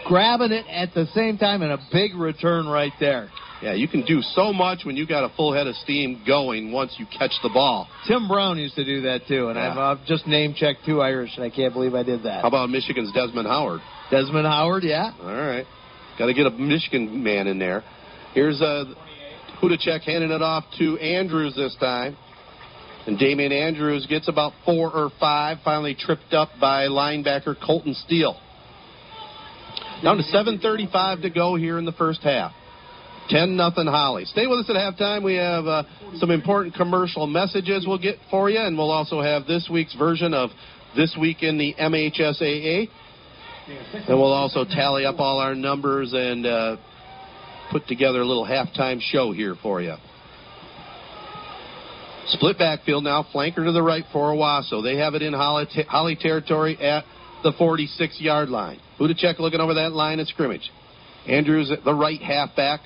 grabbing 0.05 0.51
it 0.51 0.65
at 0.69 0.93
the 0.93 1.05
same 1.13 1.37
time, 1.37 1.61
and 1.61 1.71
a 1.71 1.79
big 1.91 2.15
return 2.15 2.67
right 2.67 2.93
there. 2.99 3.29
Yeah, 3.61 3.73
you 3.73 3.87
can 3.87 4.03
do 4.05 4.21
so 4.21 4.51
much 4.51 4.83
when 4.83 4.95
you 4.97 5.07
got 5.07 5.23
a 5.23 5.33
full 5.35 5.53
head 5.53 5.65
of 5.65 5.75
steam 5.75 6.21
going 6.27 6.71
once 6.71 6.95
you 6.99 7.05
catch 7.05 7.31
the 7.41 7.49
ball. 7.49 7.87
Tim 8.07 8.27
Brown 8.27 8.59
used 8.59 8.75
to 8.75 8.83
do 8.83 9.01
that 9.01 9.27
too, 9.27 9.47
and 9.47 9.55
Yeah. 9.57 9.71
I've, 9.71 9.77
I've 9.99 10.05
just 10.05 10.27
name 10.27 10.53
checked 10.53 10.79
two 10.85 11.01
Irish, 11.01 11.31
and 11.37 11.43
I 11.45 11.49
can't 11.49 11.73
believe 11.73 11.95
I 11.95 12.03
did 12.03 12.23
that. 12.23 12.41
How 12.41 12.49
about 12.49 12.69
Michigan's 12.69 13.11
Desmond 13.13 13.47
Howard? 13.47 13.81
Desmond 14.11 14.45
Howard? 14.45 14.83
Yeah. 14.83 15.11
All 15.21 15.27
right. 15.27 15.65
Got 16.19 16.27
to 16.27 16.33
get 16.33 16.45
a 16.45 16.51
Michigan 16.51 17.23
man 17.23 17.47
in 17.47 17.57
there. 17.57 17.83
Here's 18.33 18.61
uh, 18.61 18.85
Hudacek 19.61 20.01
handing 20.01 20.31
it 20.31 20.41
off 20.41 20.65
to 20.77 20.97
Andrews 20.99 21.55
this 21.55 21.75
time. 21.79 22.17
And 23.07 23.19
Damian 23.19 23.51
Andrews 23.51 24.05
gets 24.07 24.27
about 24.27 24.53
four 24.65 24.91
or 24.91 25.11
five, 25.19 25.59
finally 25.63 25.95
tripped 25.97 26.33
up 26.33 26.49
by 26.59 26.87
linebacker 26.87 27.55
Colton 27.63 27.93
Steele. 27.93 28.35
Down 30.03 30.17
to 30.17 30.23
7.35 30.23 31.21
to 31.21 31.29
go 31.29 31.55
here 31.55 31.77
in 31.77 31.85
the 31.85 31.91
first 31.93 32.21
half. 32.21 32.51
10 33.29 33.55
nothing 33.55 33.87
Holly. 33.87 34.25
Stay 34.25 34.47
with 34.47 34.59
us 34.59 34.69
at 34.69 34.75
halftime. 34.75 35.23
We 35.23 35.35
have 35.35 35.65
uh, 35.65 35.83
some 36.17 36.31
important 36.31 36.75
commercial 36.75 37.27
messages 37.27 37.85
we'll 37.87 37.97
get 37.97 38.17
for 38.29 38.49
you, 38.49 38.59
and 38.59 38.77
we'll 38.77 38.91
also 38.91 39.21
have 39.21 39.45
this 39.47 39.67
week's 39.71 39.95
version 39.95 40.33
of 40.33 40.51
This 40.95 41.15
Week 41.19 41.41
in 41.41 41.57
the 41.57 41.73
MHSAA. 41.79 42.87
And 43.67 44.19
we'll 44.19 44.33
also 44.33 44.63
tally 44.63 45.05
up 45.05 45.19
all 45.19 45.39
our 45.39 45.55
numbers 45.55 46.13
and 46.13 46.45
uh, 46.45 46.77
put 47.71 47.87
together 47.87 48.21
a 48.21 48.25
little 48.25 48.45
halftime 48.45 48.99
show 49.01 49.31
here 49.31 49.55
for 49.61 49.81
you. 49.81 49.95
Split 52.27 52.57
backfield 52.57 53.03
now, 53.03 53.25
flanker 53.33 53.65
to 53.65 53.71
the 53.71 53.81
right 53.81 54.03
for 54.11 54.33
Owosso. 54.33 54.83
They 54.83 54.97
have 54.97 55.13
it 55.13 55.21
in 55.21 55.33
Holly, 55.33 55.65
Holly 55.87 56.17
territory 56.19 56.77
at 56.79 57.05
the 57.43 57.53
46 57.57 58.19
yard 58.19 58.49
line. 58.49 58.79
Hudacek 58.99 59.39
looking 59.39 59.59
over 59.59 59.75
that 59.75 59.91
line 59.91 60.19
of 60.19 60.27
scrimmage. 60.27 60.71
Andrews 61.27 61.71
at 61.71 61.83
the 61.83 61.93
right 61.93 62.21
halfback. 62.21 62.81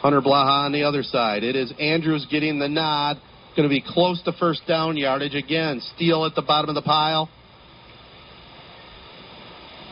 Hunter 0.00 0.20
Blaha 0.20 0.66
on 0.66 0.72
the 0.72 0.84
other 0.84 1.02
side. 1.02 1.42
It 1.42 1.56
is 1.56 1.72
Andrews 1.80 2.26
getting 2.30 2.58
the 2.58 2.68
nod. 2.68 3.18
Going 3.56 3.68
to 3.68 3.74
be 3.74 3.82
close 3.84 4.22
to 4.22 4.32
first 4.32 4.62
down 4.68 4.96
yardage 4.96 5.34
again. 5.34 5.80
Steele 5.96 6.24
at 6.24 6.36
the 6.36 6.42
bottom 6.42 6.68
of 6.68 6.76
the 6.76 6.82
pile. 6.82 7.28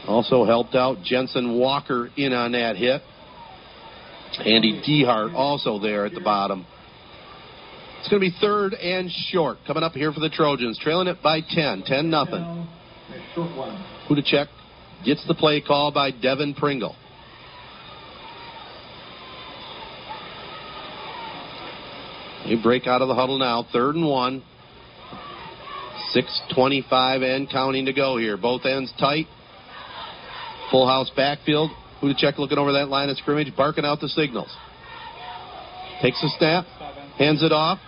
Also 0.07 0.45
helped 0.45 0.77
out 0.77 1.03
Jensen 1.03 1.59
Walker 1.59 2.09
in 2.17 2.33
on 2.33 2.53
that 2.53 2.77
hit. 2.77 3.03
Andy 4.39 4.81
Dehart 4.87 5.35
also 5.35 5.81
there 5.81 6.07
at 6.07 6.13
the 6.13 6.21
bottom. 6.21 6.65
It's 7.99 8.09
going 8.09 8.23
to 8.23 8.31
be 8.31 8.37
third 8.41 8.75
and 8.75 9.11
short 9.11 9.59
coming 9.67 9.83
up 9.83 9.93
here 9.93 10.13
for 10.13 10.21
the 10.21 10.29
Trojans, 10.29 10.79
trailing 10.81 11.09
it 11.09 11.21
by 11.23 11.41
10, 11.41 11.83
10 11.85 12.09
nothing. 12.09 12.69
Hudacek 14.09 14.47
gets 15.05 15.27
the 15.27 15.35
play 15.35 15.61
call 15.61 15.91
by 15.91 16.13
Devin 16.13 16.55
Pringle. 16.55 16.95
They 22.49 22.55
break 22.63 22.87
out 22.87 23.03
of 23.03 23.09
the 23.09 23.15
huddle 23.15 23.39
now, 23.39 23.67
third 23.73 23.97
and 23.97 24.07
one. 24.09 24.43
6.25 26.15 27.23
and 27.23 27.51
counting 27.51 27.87
to 27.87 27.93
go 27.93 28.17
here. 28.17 28.37
Both 28.37 28.65
ends 28.65 28.93
tight. 29.01 29.27
Full 30.71 30.87
house 30.87 31.11
backfield. 31.17 31.71
Hudacek 32.01 32.39
looking 32.39 32.59
over 32.59 32.73
that 32.73 32.89
line 32.89 33.09
of 33.09 33.17
scrimmage, 33.17 33.55
barking 33.57 33.85
out 33.85 34.01
the 34.01 34.09
signals. 34.09 34.55
Takes 36.03 36.23
a 36.23 36.29
snap, 36.39 36.67
hands 37.19 37.43
it 37.43 37.53
off. 37.53 37.79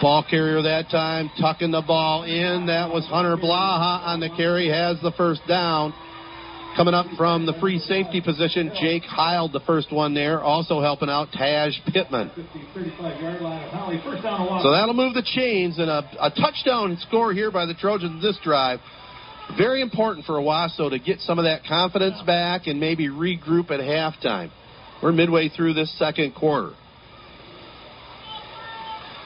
Ball 0.00 0.24
carrier 0.28 0.62
that 0.62 0.90
time, 0.90 1.30
tucking 1.40 1.70
the 1.70 1.82
ball 1.82 2.24
in. 2.24 2.66
That 2.66 2.90
was 2.90 3.04
Hunter 3.06 3.36
Blaha 3.36 4.06
on 4.06 4.20
the 4.20 4.28
carry, 4.36 4.68
has 4.68 5.00
the 5.00 5.12
first 5.16 5.40
down. 5.48 5.94
Coming 6.76 6.92
up 6.92 7.06
from 7.16 7.46
the 7.46 7.54
free 7.54 7.78
safety 7.78 8.20
position, 8.20 8.70
Jake 8.78 9.02
Heil, 9.04 9.48
the 9.48 9.60
first 9.60 9.90
one 9.90 10.12
there. 10.12 10.42
Also 10.42 10.82
helping 10.82 11.08
out 11.08 11.28
Taj 11.32 11.72
Pittman. 11.90 12.28
50, 12.34 12.42
35 12.74 13.22
yard 13.22 13.40
line 13.40 13.64
of 13.64 13.70
Holly. 13.70 14.00
First 14.04 14.22
down 14.22 14.42
and 14.42 14.50
one. 14.50 14.62
So 14.62 14.72
that'll 14.72 14.92
move 14.92 15.14
the 15.14 15.22
chains 15.22 15.78
and 15.78 15.88
a, 15.88 16.06
a 16.20 16.30
touchdown 16.30 16.98
score 17.08 17.32
here 17.32 17.50
by 17.50 17.64
the 17.64 17.72
Trojans 17.72 18.20
this 18.20 18.38
drive. 18.44 18.80
Very 19.56 19.80
important 19.80 20.26
for 20.26 20.34
Owosso 20.34 20.90
to 20.90 20.98
get 20.98 21.20
some 21.20 21.38
of 21.38 21.46
that 21.46 21.64
confidence 21.64 22.20
back 22.26 22.66
and 22.66 22.78
maybe 22.78 23.08
regroup 23.08 23.70
at 23.70 23.80
halftime. 23.80 24.50
We're 25.02 25.12
midway 25.12 25.48
through 25.48 25.74
this 25.74 25.90
second 25.98 26.34
quarter. 26.34 26.72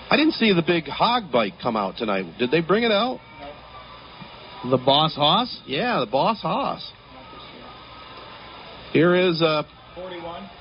I 0.09 0.17
didn't 0.17 0.35
see 0.35 0.53
the 0.53 0.63
big 0.63 0.85
hog 0.85 1.33
bike 1.33 1.55
come 1.61 1.75
out 1.75 1.97
tonight. 1.97 2.27
Did 2.39 2.53
they 2.53 2.61
bring 2.61 2.85
it 2.85 2.93
out? 2.93 3.19
The 4.71 4.77
Boss 4.77 5.17
Hoss? 5.17 5.61
Yeah, 5.67 5.99
the 5.99 6.11
Boss 6.11 6.41
Hoss. 6.43 6.93
Here 8.93 9.15
is 9.15 9.41
uh, 9.41 9.63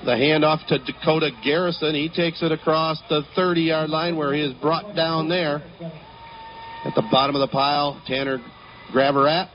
the 0.04 0.12
handoff 0.12 0.64
to 0.68 0.78
Dakota 0.78 1.30
Garrison. 1.42 1.96
He 1.96 2.08
takes 2.08 2.42
it 2.42 2.52
across 2.52 3.00
the 3.08 3.22
30 3.34 3.62
yard 3.62 3.90
line 3.90 4.16
where 4.16 4.32
he 4.32 4.40
is 4.40 4.54
brought 4.54 4.94
down 4.94 5.28
there. 5.28 5.56
At 6.84 6.94
the 6.94 7.02
bottom 7.10 7.34
of 7.34 7.40
the 7.40 7.52
pile, 7.52 8.00
Tanner 8.06 8.38
Gravarat. 8.92 9.48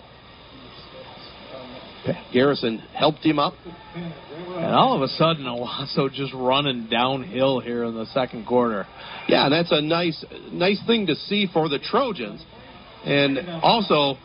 Garrison 2.33 2.79
helped 2.93 3.25
him 3.25 3.39
up. 3.39 3.53
And 3.95 4.75
all 4.75 4.95
of 4.95 5.01
a 5.01 5.07
sudden, 5.07 5.45
Owosso 5.45 6.11
just 6.11 6.33
running 6.33 6.87
downhill 6.89 7.61
here 7.61 7.85
in 7.85 7.95
the 7.95 8.05
second 8.07 8.45
quarter. 8.45 8.85
Yeah, 9.27 9.45
and 9.45 9.53
that's 9.53 9.71
a 9.71 9.81
nice, 9.81 10.23
nice 10.51 10.81
thing 10.85 11.07
to 11.07 11.15
see 11.15 11.47
for 11.51 11.69
the 11.69 11.79
Trojans. 11.79 12.43
And 13.05 13.39
also, 13.63 14.17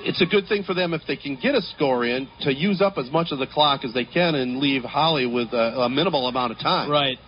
it's 0.00 0.20
a 0.20 0.26
good 0.26 0.46
thing 0.48 0.64
for 0.64 0.74
them 0.74 0.94
if 0.94 1.02
they 1.06 1.16
can 1.16 1.36
get 1.36 1.54
a 1.54 1.62
score 1.74 2.04
in 2.04 2.28
to 2.40 2.52
use 2.52 2.80
up 2.80 2.98
as 2.98 3.10
much 3.10 3.28
of 3.30 3.38
the 3.38 3.46
clock 3.46 3.84
as 3.84 3.94
they 3.94 4.04
can 4.04 4.34
and 4.34 4.58
leave 4.58 4.82
Holly 4.82 5.26
with 5.26 5.52
a, 5.52 5.82
a 5.82 5.88
minimal 5.88 6.26
amount 6.26 6.52
of 6.52 6.58
time. 6.58 6.90
Right. 6.90 7.18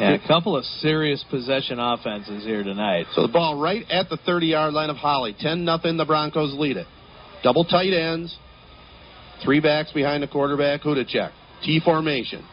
Yeah, 0.00 0.14
a 0.14 0.26
couple 0.26 0.56
of 0.56 0.64
serious 0.64 1.24
possession 1.30 1.78
offenses 1.78 2.44
here 2.44 2.62
tonight. 2.62 3.06
So 3.14 3.22
the 3.22 3.32
ball 3.32 3.60
right 3.60 3.84
at 3.90 4.08
the 4.08 4.16
30 4.16 4.46
yard 4.46 4.74
line 4.74 4.90
of 4.90 4.96
Holly. 4.96 5.34
10 5.38 5.64
nothing. 5.64 5.96
the 5.96 6.04
Broncos 6.04 6.54
lead 6.54 6.76
it. 6.76 6.86
Double 7.42 7.64
tight 7.64 7.92
ends. 7.92 8.36
Three 9.44 9.60
backs 9.60 9.92
behind 9.92 10.22
the 10.22 10.28
quarterback, 10.28 10.82
Hudacek. 10.82 11.32
T 11.62 11.80
formation. 11.84 12.44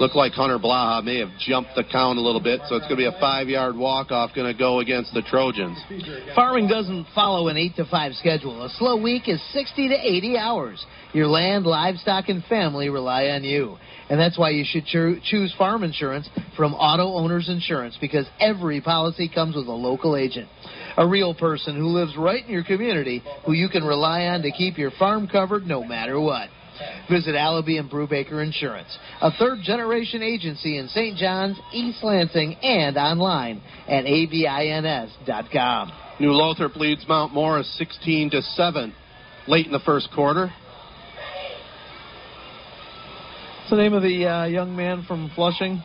Looked 0.00 0.16
like 0.16 0.32
Hunter 0.32 0.58
Blaha 0.58 1.04
may 1.04 1.18
have 1.18 1.28
jumped 1.38 1.72
the 1.76 1.84
count 1.84 2.18
a 2.18 2.22
little 2.22 2.40
bit, 2.40 2.62
so 2.70 2.76
it's 2.76 2.86
going 2.86 2.96
to 2.96 2.96
be 2.96 3.04
a 3.04 3.20
five-yard 3.20 3.76
walk-off 3.76 4.30
going 4.34 4.50
to 4.50 4.58
go 4.58 4.80
against 4.80 5.12
the 5.12 5.20
Trojans. 5.20 5.78
Farming 6.34 6.68
doesn't 6.68 7.06
follow 7.14 7.48
an 7.48 7.58
8 7.58 7.76
to 7.76 7.84
5 7.84 8.14
schedule. 8.14 8.64
A 8.64 8.70
slow 8.70 8.96
week 8.96 9.28
is 9.28 9.38
60 9.52 9.88
to 9.88 9.94
80 9.94 10.38
hours. 10.38 10.86
Your 11.12 11.26
land, 11.26 11.66
livestock, 11.66 12.30
and 12.30 12.42
family 12.44 12.88
rely 12.88 13.26
on 13.26 13.44
you. 13.44 13.76
And 14.08 14.18
that's 14.18 14.38
why 14.38 14.50
you 14.50 14.64
should 14.66 14.86
cho- 14.86 15.16
choose 15.22 15.54
farm 15.58 15.84
insurance 15.84 16.30
from 16.56 16.72
Auto 16.72 17.16
Owners 17.22 17.50
Insurance 17.50 17.98
because 18.00 18.26
every 18.40 18.80
policy 18.80 19.28
comes 19.28 19.54
with 19.54 19.66
a 19.66 19.72
local 19.72 20.16
agent. 20.16 20.48
A 20.96 21.06
real 21.06 21.34
person 21.34 21.76
who 21.76 21.88
lives 21.88 22.16
right 22.16 22.42
in 22.42 22.50
your 22.50 22.64
community 22.64 23.22
who 23.44 23.52
you 23.52 23.68
can 23.68 23.84
rely 23.84 24.22
on 24.28 24.40
to 24.42 24.50
keep 24.50 24.78
your 24.78 24.92
farm 24.92 25.28
covered 25.28 25.66
no 25.66 25.84
matter 25.84 26.18
what. 26.18 26.48
Visit 27.10 27.34
Allaby 27.34 27.78
and 27.78 27.90
Brubaker 27.90 28.42
Insurance, 28.42 28.96
a 29.20 29.30
third 29.32 29.58
generation 29.62 30.22
agency 30.22 30.78
in 30.78 30.88
St. 30.88 31.16
John's, 31.16 31.58
East 31.72 32.02
Lansing, 32.02 32.54
and 32.62 32.96
online 32.96 33.62
at 33.88 34.04
avins.com. 34.04 35.92
New 36.20 36.32
Lothrop 36.32 36.76
leads 36.76 37.06
Mount 37.08 37.32
Morris 37.32 37.72
16 37.78 38.30
to 38.30 38.42
7 38.42 38.94
late 39.48 39.66
in 39.66 39.72
the 39.72 39.80
first 39.80 40.08
quarter. 40.14 40.52
What's 43.70 43.70
the 43.70 43.76
name 43.76 43.94
of 43.94 44.02
the 44.02 44.26
uh, 44.26 44.44
young 44.46 44.76
man 44.76 45.04
from 45.06 45.30
Flushing? 45.34 45.82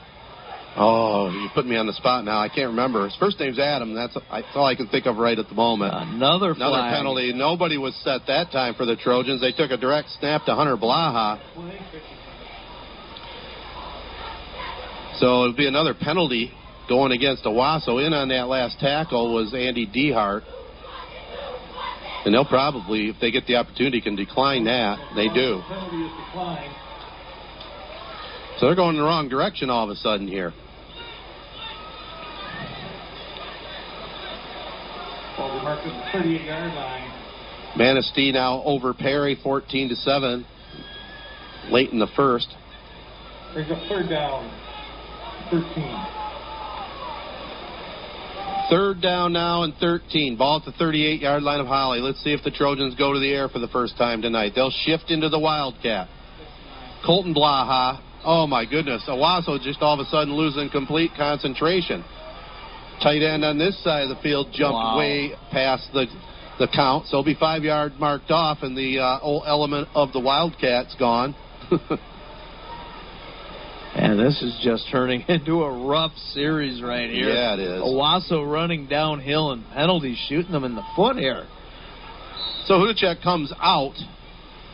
Oh, 0.77 1.29
you 1.31 1.47
put 1.53 1.65
me 1.65 1.77
on 1.77 1.87
the 1.87 1.93
spot 1.93 2.25
now. 2.25 2.37
I 2.39 2.49
can't 2.49 2.67
remember. 2.69 3.05
His 3.05 3.15
first 3.15 3.39
name's 3.39 3.57
Adam. 3.59 3.95
That's, 3.95 4.13
that's 4.13 4.47
all 4.55 4.65
I 4.65 4.75
can 4.75 4.87
think 4.87 5.05
of 5.05 5.15
right 5.15 5.39
at 5.39 5.47
the 5.47 5.55
moment. 5.55 5.93
Another 5.95 6.51
Another 6.51 6.75
flag. 6.77 6.95
penalty. 6.97 7.31
Nobody 7.33 7.77
was 7.77 7.95
set 8.03 8.27
that 8.27 8.51
time 8.51 8.73
for 8.75 8.85
the 8.85 8.97
Trojans. 8.97 9.39
They 9.39 9.53
took 9.53 9.71
a 9.71 9.77
direct 9.77 10.09
snap 10.19 10.43
to 10.45 10.53
Hunter 10.53 10.75
Blaha. 10.75 11.39
So 15.19 15.43
it'll 15.45 15.55
be 15.55 15.67
another 15.67 15.93
penalty 15.93 16.51
going 16.89 17.13
against 17.13 17.45
Owosso. 17.45 18.05
In 18.05 18.11
on 18.13 18.27
that 18.29 18.47
last 18.49 18.77
tackle 18.79 19.33
was 19.33 19.53
Andy 19.53 19.87
Dehart. 19.87 20.41
And 22.25 22.33
they'll 22.33 22.43
probably, 22.43 23.09
if 23.09 23.15
they 23.21 23.31
get 23.31 23.45
the 23.47 23.55
opportunity, 23.55 24.01
can 24.01 24.15
decline 24.17 24.65
that. 24.65 24.97
They 25.15 25.29
do. 25.29 25.61
Penalty 28.55 28.59
is 28.59 28.59
declined. 28.59 28.59
So 28.59 28.65
they're 28.65 28.75
going 28.75 28.95
in 28.95 29.01
the 29.01 29.07
wrong 29.07 29.29
direction 29.29 29.69
all 29.69 29.83
of 29.83 29.89
a 29.89 29.95
sudden 29.95 30.27
here. 30.27 30.53
Ball 35.37 35.59
be 35.59 35.63
marked 35.63 35.87
at 35.87 36.13
the 36.13 36.19
38 36.19 36.45
yard 36.45 36.73
line. 36.73 37.11
Manistee 37.77 38.31
now 38.31 38.63
over 38.63 38.93
Perry, 38.93 39.35
14 39.43 39.89
to 39.89 39.95
7, 39.95 40.45
late 41.69 41.89
in 41.91 41.99
the 41.99 42.07
first. 42.15 42.47
Brings 43.53 43.69
up 43.71 43.79
third 43.89 44.09
down. 44.09 44.49
13. 45.51 46.05
Third 48.69 49.01
down 49.01 49.33
now 49.33 49.63
and 49.63 49.73
13. 49.75 50.37
Ball 50.37 50.57
at 50.59 50.65
the 50.65 50.71
38 50.71 51.21
yard 51.21 51.43
line 51.43 51.59
of 51.59 51.67
Holly. 51.67 51.99
Let's 51.99 52.23
see 52.23 52.33
if 52.33 52.43
the 52.43 52.51
Trojans 52.51 52.95
go 52.95 53.13
to 53.13 53.19
the 53.19 53.31
air 53.31 53.47
for 53.49 53.59
the 53.59 53.67
first 53.67 53.97
time 53.97 54.21
tonight. 54.21 54.53
They'll 54.55 54.71
shift 54.71 55.11
into 55.11 55.29
the 55.29 55.39
Wildcat. 55.39 56.07
Colton 57.05 57.35
Blaha. 57.35 58.01
Oh 58.25 58.47
my 58.47 58.65
goodness. 58.65 59.03
Owosso 59.07 59.61
just 59.61 59.81
all 59.81 59.93
of 59.99 60.05
a 60.05 60.09
sudden 60.09 60.33
losing 60.33 60.69
complete 60.69 61.11
concentration. 61.15 62.03
Tight 63.03 63.21
end 63.21 63.45
on 63.45 63.57
this 63.57 63.81
side 63.83 64.03
of 64.03 64.09
the 64.09 64.21
field 64.23 64.47
jumped 64.51 64.73
Wow. 64.73 64.97
way 64.97 65.31
past 65.51 65.87
the 65.93 66.07
the 66.57 66.67
count. 66.73 67.05
So 67.07 67.17
it'll 67.19 67.23
be 67.25 67.35
five 67.35 67.63
yard 67.63 67.93
marked 67.99 68.31
off, 68.31 68.59
and 68.61 68.77
the 68.77 68.99
uh, 68.99 69.19
old 69.21 69.43
element 69.45 69.89
of 69.93 70.13
the 70.13 70.19
Wildcat's 70.19 70.95
gone. 70.95 71.35
And 73.95 74.19
this 74.19 74.41
is 74.41 74.59
just 74.61 74.87
turning 74.91 75.21
into 75.29 75.63
a 75.63 75.87
rough 75.87 76.11
series 76.33 76.81
right 76.83 77.09
here. 77.09 77.29
Yeah, 77.29 77.53
it 77.53 77.59
is. 77.61 77.81
Owosso 77.81 78.45
running 78.45 78.87
downhill 78.87 79.51
and 79.51 79.63
penalties 79.73 80.17
shooting 80.27 80.51
them 80.51 80.65
in 80.65 80.75
the 80.75 80.83
foot 80.97 81.15
here. 81.15 81.47
So 82.65 82.73
Hudacek 82.73 83.23
comes 83.23 83.53
out. 83.61 83.93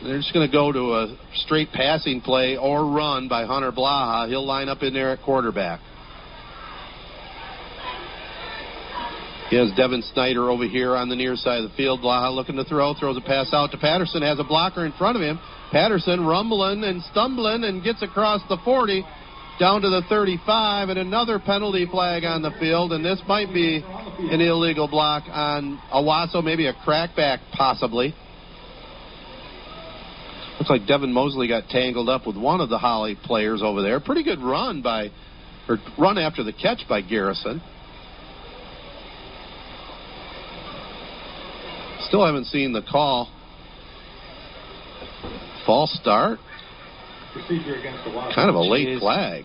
They're 0.04 0.18
just 0.18 0.34
going 0.34 0.48
to 0.48 0.52
go 0.52 0.72
to 0.72 0.94
a 0.94 1.16
straight 1.34 1.70
passing 1.70 2.20
play 2.20 2.56
or 2.56 2.90
run 2.90 3.28
by 3.28 3.44
Hunter 3.44 3.70
Blaha. 3.70 4.28
He'll 4.28 4.44
line 4.44 4.68
up 4.68 4.82
in 4.82 4.92
there 4.92 5.10
at 5.10 5.22
quarterback. 5.22 5.80
He 9.48 9.56
has 9.58 9.70
Devin 9.76 10.02
Snyder 10.12 10.50
over 10.50 10.64
here 10.64 10.96
on 10.96 11.08
the 11.08 11.14
near 11.14 11.36
side 11.36 11.62
of 11.62 11.70
the 11.70 11.76
field. 11.76 12.00
Blaha 12.00 12.34
looking 12.34 12.56
to 12.56 12.64
throw, 12.64 12.94
throws 12.94 13.16
a 13.16 13.20
pass 13.20 13.52
out 13.52 13.70
to 13.70 13.78
Patterson, 13.78 14.22
has 14.22 14.40
a 14.40 14.44
blocker 14.44 14.84
in 14.86 14.92
front 14.92 15.16
of 15.16 15.22
him. 15.22 15.38
Patterson 15.70 16.26
rumbling 16.26 16.82
and 16.82 17.02
stumbling 17.12 17.62
and 17.62 17.84
gets 17.84 18.02
across 18.02 18.40
the 18.48 18.56
40 18.64 19.04
down 19.60 19.82
to 19.82 19.90
the 19.90 20.02
35, 20.08 20.88
and 20.88 20.98
another 20.98 21.38
penalty 21.38 21.86
flag 21.86 22.24
on 22.24 22.42
the 22.42 22.50
field. 22.58 22.92
And 22.92 23.04
this 23.04 23.20
might 23.28 23.52
be 23.52 23.84
an 23.84 24.40
illegal 24.40 24.88
block 24.88 25.24
on 25.28 25.78
Owosso, 25.94 26.42
maybe 26.42 26.66
a 26.66 26.74
crackback 26.74 27.38
possibly. 27.52 28.14
Looks 30.62 30.70
like 30.70 30.86
Devin 30.86 31.12
Mosley 31.12 31.48
got 31.48 31.66
tangled 31.70 32.08
up 32.08 32.24
with 32.24 32.36
one 32.36 32.60
of 32.60 32.68
the 32.68 32.78
Holly 32.78 33.18
players 33.24 33.62
over 33.64 33.82
there. 33.82 33.98
Pretty 33.98 34.22
good 34.22 34.38
run 34.38 34.80
by, 34.80 35.10
or 35.68 35.78
run 35.98 36.18
after 36.18 36.44
the 36.44 36.52
catch 36.52 36.82
by 36.88 37.00
Garrison. 37.00 37.60
Still 42.02 42.24
haven't 42.24 42.44
seen 42.44 42.72
the 42.72 42.82
call. 42.88 43.28
False 45.66 45.92
start. 46.00 46.38
Procedure 47.32 47.74
against 47.74 48.04
the 48.04 48.12
Wasp. 48.12 48.32
Kind 48.32 48.48
of 48.48 48.54
a 48.54 48.60
late 48.60 48.86
Jeez. 48.86 49.00
flag. 49.00 49.44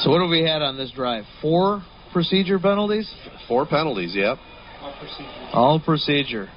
So 0.00 0.10
what 0.10 0.22
have 0.22 0.30
we 0.30 0.42
had 0.42 0.60
on 0.60 0.76
this 0.76 0.90
drive? 0.90 1.22
Four 1.40 1.84
procedure 2.12 2.58
penalties? 2.58 3.08
Four 3.46 3.64
penalties, 3.64 4.16
yep. 4.16 4.38
Off 4.82 4.98
procedure. 4.98 5.50
All 5.52 5.78
procedure. 5.78 6.48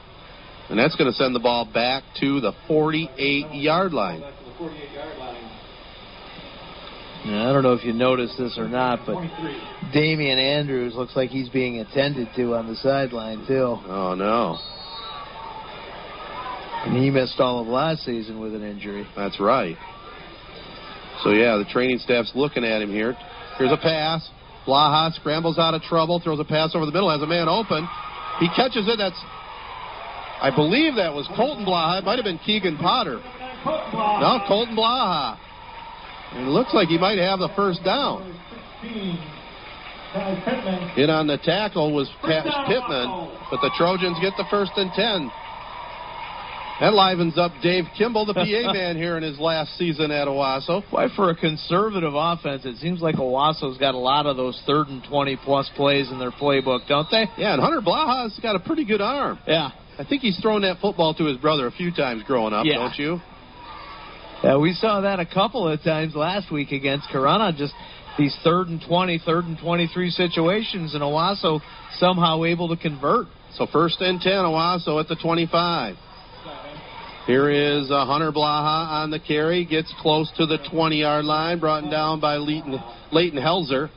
And 0.71 0.79
that's 0.79 0.95
going 0.95 1.11
to 1.11 1.17
send 1.17 1.35
the 1.35 1.39
ball 1.39 1.65
back 1.65 2.01
to 2.21 2.39
the 2.39 2.53
48 2.69 3.53
yard 3.53 3.91
line. 3.91 4.21
Back 4.21 4.39
to 4.39 4.45
the 4.45 4.57
48 4.57 4.91
yard 4.93 5.17
line. 5.17 5.51
Now, 7.25 7.49
I 7.49 7.53
don't 7.53 7.61
know 7.61 7.73
if 7.73 7.83
you 7.83 7.91
noticed 7.91 8.37
this 8.39 8.57
or 8.57 8.69
not, 8.69 9.01
but 9.05 9.21
Damian 9.93 10.39
Andrews 10.39 10.95
looks 10.95 11.13
like 11.13 11.29
he's 11.29 11.49
being 11.49 11.79
attended 11.79 12.29
to 12.37 12.55
on 12.55 12.67
the 12.67 12.75
sideline 12.77 13.45
too. 13.45 13.77
Oh, 13.85 14.15
no. 14.15 14.57
And 16.85 16.97
he 16.97 17.11
missed 17.11 17.39
all 17.39 17.59
of 17.59 17.67
last 17.67 18.05
season 18.05 18.39
with 18.39 18.55
an 18.55 18.63
injury. 18.63 19.05
That's 19.15 19.39
right. 19.39 19.75
So, 21.21 21.31
yeah, 21.31 21.57
the 21.57 21.65
training 21.69 21.99
staff's 21.99 22.31
looking 22.33 22.63
at 22.63 22.81
him 22.81 22.89
here. 22.89 23.15
Here's 23.57 23.71
a 23.71 23.77
pass. 23.77 24.27
Blaha 24.65 25.13
scrambles 25.13 25.59
out 25.59 25.73
of 25.73 25.81
trouble, 25.83 26.21
throws 26.23 26.39
a 26.39 26.45
pass 26.45 26.71
over 26.73 26.85
the 26.85 26.91
middle, 26.91 27.11
has 27.11 27.21
a 27.21 27.27
man 27.27 27.49
open. 27.49 27.87
He 28.39 28.47
catches 28.55 28.87
it. 28.87 28.97
That's, 28.97 29.19
I 30.41 30.49
believe 30.53 30.95
that 30.95 31.13
was 31.13 31.29
Colton 31.35 31.65
Blaha. 31.65 31.99
It 31.99 32.05
might 32.05 32.17
have 32.17 32.25
been 32.25 32.39
Keegan 32.39 32.77
Potter. 32.77 33.21
No, 33.65 34.39
Colton 34.47 34.75
Blaha. 34.75 35.37
It 36.33 36.47
looks 36.47 36.73
like 36.73 36.87
he 36.87 36.97
might 36.97 37.19
have 37.19 37.39
the 37.39 37.49
first 37.55 37.83
down. 37.83 38.25
16. 38.81 39.19
In 40.97 41.09
on 41.09 41.27
the 41.27 41.37
tackle 41.37 41.93
was 41.93 42.09
Pat 42.21 42.43
Pittman, 42.67 43.07
but 43.49 43.61
the 43.61 43.71
Trojans 43.77 44.17
get 44.19 44.33
the 44.35 44.45
first 44.49 44.71
and 44.75 44.91
10. 44.91 45.31
That 46.81 46.93
livens 46.95 47.37
up 47.37 47.51
Dave 47.61 47.85
Kimball, 47.95 48.25
the 48.25 48.33
PA 48.33 48.73
man 48.73 48.97
here 48.97 49.15
in 49.15 49.23
his 49.23 49.37
last 49.37 49.77
season 49.77 50.09
at 50.09 50.27
Owosso. 50.27 50.83
Why, 50.89 51.07
for 51.15 51.29
a 51.29 51.35
conservative 51.35 52.13
offense, 52.15 52.65
it 52.65 52.77
seems 52.77 53.01
like 53.01 53.15
Owosso's 53.15 53.77
got 53.77 53.93
a 53.93 53.99
lot 53.99 54.25
of 54.25 54.35
those 54.35 54.59
third 54.65 54.87
and 54.87 55.03
20 55.03 55.37
plus 55.45 55.69
plays 55.75 56.09
in 56.09 56.17
their 56.17 56.31
playbook, 56.31 56.87
don't 56.87 57.07
they? 57.11 57.25
Yeah, 57.37 57.53
and 57.53 57.61
Hunter 57.61 57.81
Blaha's 57.81 58.37
got 58.41 58.55
a 58.55 58.59
pretty 58.59 58.83
good 58.83 58.99
arm. 58.99 59.37
Yeah. 59.47 59.69
I 59.99 60.03
think 60.03 60.21
he's 60.21 60.39
thrown 60.39 60.61
that 60.63 60.79
football 60.79 61.13
to 61.15 61.25
his 61.25 61.37
brother 61.37 61.67
a 61.67 61.71
few 61.71 61.91
times 61.91 62.23
growing 62.23 62.53
up, 62.53 62.65
Yeah. 62.65 62.75
don't 62.75 62.97
you? 62.97 63.21
Yeah, 64.43 64.57
we 64.57 64.73
saw 64.73 65.01
that 65.01 65.19
a 65.19 65.25
couple 65.25 65.67
of 65.67 65.83
times 65.83 66.15
last 66.15 66.51
week 66.51 66.71
against 66.71 67.09
Corunna. 67.09 67.55
Just 67.55 67.73
these 68.17 68.35
third 68.43 68.67
and 68.69 68.81
20, 68.81 69.19
third 69.19 69.45
and 69.45 69.57
23 69.59 70.09
situations, 70.09 70.93
and 70.95 71.03
Owosso 71.03 71.61
somehow 71.93 72.43
able 72.43 72.67
to 72.69 72.75
convert. 72.75 73.27
So 73.53 73.67
first 73.67 74.01
and 74.01 74.19
10, 74.19 74.31
Owosso 74.31 74.99
at 74.99 75.07
the 75.07 75.15
25. 75.15 75.95
Here 77.27 77.51
is 77.51 77.91
uh, 77.91 78.03
Hunter 78.05 78.31
Blaha 78.31 79.03
on 79.03 79.11
the 79.11 79.19
carry, 79.19 79.63
gets 79.63 79.93
close 80.01 80.31
to 80.37 80.47
the 80.47 80.57
20 80.71 80.95
yard 80.97 81.23
line, 81.23 81.59
brought 81.59 81.89
down 81.91 82.19
by 82.19 82.37
Leighton, 82.37 82.81
Leighton 83.11 83.39
Helzer. 83.39 83.89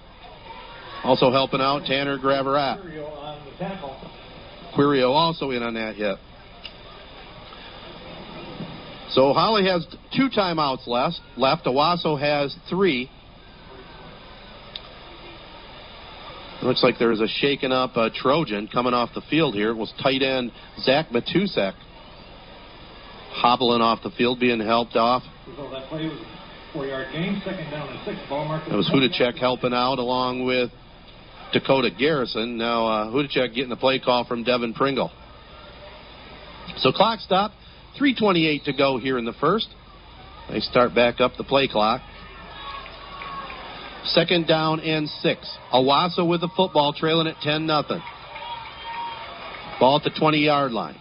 Also 1.04 1.30
helping 1.30 1.60
out 1.60 1.84
Tanner 1.86 2.18
Gravarat. 2.18 2.82
Curio 2.82 3.06
on 3.06 3.44
the 3.46 3.58
tackle. 3.58 3.96
Quirio 4.76 5.10
also 5.10 5.50
in 5.50 5.62
on 5.62 5.74
that 5.74 5.96
hit. 5.96 6.16
So 9.10 9.32
Holly 9.32 9.64
has 9.66 9.86
two 10.16 10.28
timeouts 10.28 10.86
left. 10.86 11.20
Left. 11.36 11.64
Owosso 11.66 12.18
has 12.18 12.54
three. 12.68 13.10
It 16.60 16.64
looks 16.64 16.82
like 16.82 16.96
there's 16.98 17.20
a 17.20 17.28
shaken 17.28 17.72
up 17.72 17.96
uh, 17.96 18.08
Trojan 18.14 18.68
coming 18.68 18.94
off 18.94 19.10
the 19.14 19.22
field 19.28 19.54
here. 19.54 19.70
It 19.70 19.76
was 19.76 19.92
tight 20.02 20.22
end 20.22 20.50
Zach 20.80 21.08
Matusek 21.10 21.74
hobbling 23.30 23.82
off 23.82 24.02
the 24.02 24.10
field, 24.10 24.40
being 24.40 24.60
helped 24.60 24.96
off 24.96 25.22
that 25.74 25.88
play 25.88 26.06
was 26.06 26.18
a 26.18 26.72
four-yard 26.72 27.08
gain, 27.12 27.40
second 27.44 27.70
down 27.70 27.88
and 27.88 27.98
six. 28.04 28.18
Ball 28.28 28.46
marked. 28.46 28.68
That 28.68 28.76
was 28.76 28.88
Hudacek 28.88 29.38
helping 29.38 29.72
out 29.72 29.98
along 29.98 30.44
with 30.44 30.70
Dakota 31.54 31.88
Garrison. 31.96 32.58
Now 32.58 32.86
uh, 32.86 33.06
Hudacek 33.06 33.54
getting 33.54 33.70
the 33.70 33.76
play 33.76 34.00
call 34.00 34.24
from 34.24 34.42
Devin 34.42 34.74
Pringle. 34.74 35.10
So 36.78 36.92
clock 36.92 37.20
stop, 37.20 37.52
3:28 37.98 38.64
to 38.64 38.72
go 38.72 38.98
here 38.98 39.16
in 39.18 39.24
the 39.24 39.32
first. 39.40 39.68
They 40.50 40.60
start 40.60 40.94
back 40.94 41.20
up 41.20 41.32
the 41.38 41.44
play 41.44 41.68
clock. 41.68 42.02
Second 44.06 44.46
down 44.46 44.80
and 44.80 45.08
six. 45.08 45.48
Owosso 45.72 46.28
with 46.28 46.42
the 46.42 46.50
football, 46.54 46.92
trailing 46.92 47.26
at 47.26 47.36
10 47.40 47.66
nothing. 47.66 48.02
Ball 49.80 49.96
at 49.96 50.02
the 50.02 50.10
20 50.18 50.38
yard 50.38 50.72
line. 50.72 50.96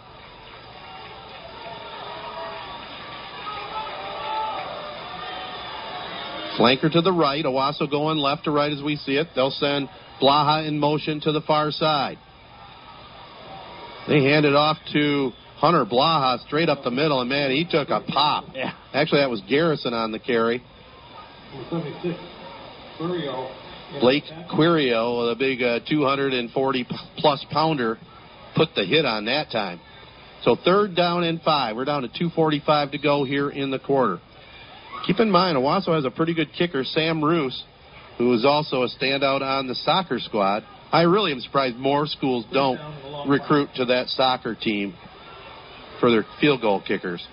Flanker 6.57 6.91
to 6.91 7.01
the 7.01 7.11
right. 7.11 7.43
Owosso 7.43 7.89
going 7.89 8.17
left 8.17 8.45
to 8.45 8.51
right 8.51 8.71
as 8.71 8.81
we 8.81 8.95
see 8.95 9.17
it. 9.17 9.27
They'll 9.35 9.51
send 9.51 9.89
Blaha 10.23 10.65
in 10.67 10.79
motion 10.79 11.19
to 11.21 11.31
the 11.33 11.41
far 11.41 11.71
side. 11.71 12.17
They 14.07 14.23
hand 14.23 14.45
it 14.45 14.55
off 14.55 14.77
to 14.93 15.31
Hunter 15.57 15.85
Blaha 15.85 16.39
straight 16.45 16.69
up 16.69 16.83
the 16.83 16.91
middle, 16.91 17.19
and 17.19 17.29
man, 17.29 17.51
he 17.51 17.65
took 17.69 17.89
a 17.89 18.01
pop. 18.01 18.45
Yeah. 18.53 18.73
Actually, 18.93 19.21
that 19.21 19.29
was 19.29 19.41
Garrison 19.49 19.93
on 19.93 20.11
the 20.11 20.19
carry. 20.19 20.63
Number 21.53 21.87
76, 22.01 22.19
Curio. 22.97 23.51
Blake 23.99 24.23
Quirio, 24.51 25.29
the 25.31 25.35
big 25.37 25.61
uh, 25.61 25.79
240 25.87 26.87
plus 27.17 27.45
pounder, 27.51 27.97
put 28.55 28.69
the 28.75 28.85
hit 28.85 29.05
on 29.05 29.25
that 29.25 29.51
time. 29.51 29.79
So 30.43 30.55
third 30.55 30.95
down 30.95 31.23
and 31.23 31.41
five. 31.41 31.75
We're 31.75 31.85
down 31.85 32.01
to 32.01 32.09
2:45 32.09 32.91
to 32.91 32.97
go 32.97 33.23
here 33.23 33.49
in 33.49 33.71
the 33.71 33.79
quarter. 33.79 34.19
Keep 35.05 35.19
in 35.19 35.29
mind, 35.29 35.57
Owosso 35.57 35.93
has 35.93 36.05
a 36.05 36.11
pretty 36.11 36.33
good 36.33 36.51
kicker, 36.53 36.83
Sam 36.83 37.23
Roos, 37.23 37.63
who 38.17 38.33
is 38.33 38.45
also 38.45 38.83
a 38.83 38.89
standout 38.89 39.41
on 39.41 39.67
the 39.67 39.75
soccer 39.75 40.19
squad. 40.19 40.63
I 40.91 41.03
really 41.03 41.31
am 41.31 41.39
surprised 41.39 41.75
more 41.77 42.05
schools 42.05 42.45
don't 42.53 42.79
recruit 43.27 43.69
to 43.75 43.85
that 43.85 44.09
soccer 44.09 44.55
team 44.55 44.93
for 45.99 46.11
their 46.11 46.25
field 46.39 46.61
goal 46.61 46.83
kickers. 46.85 47.25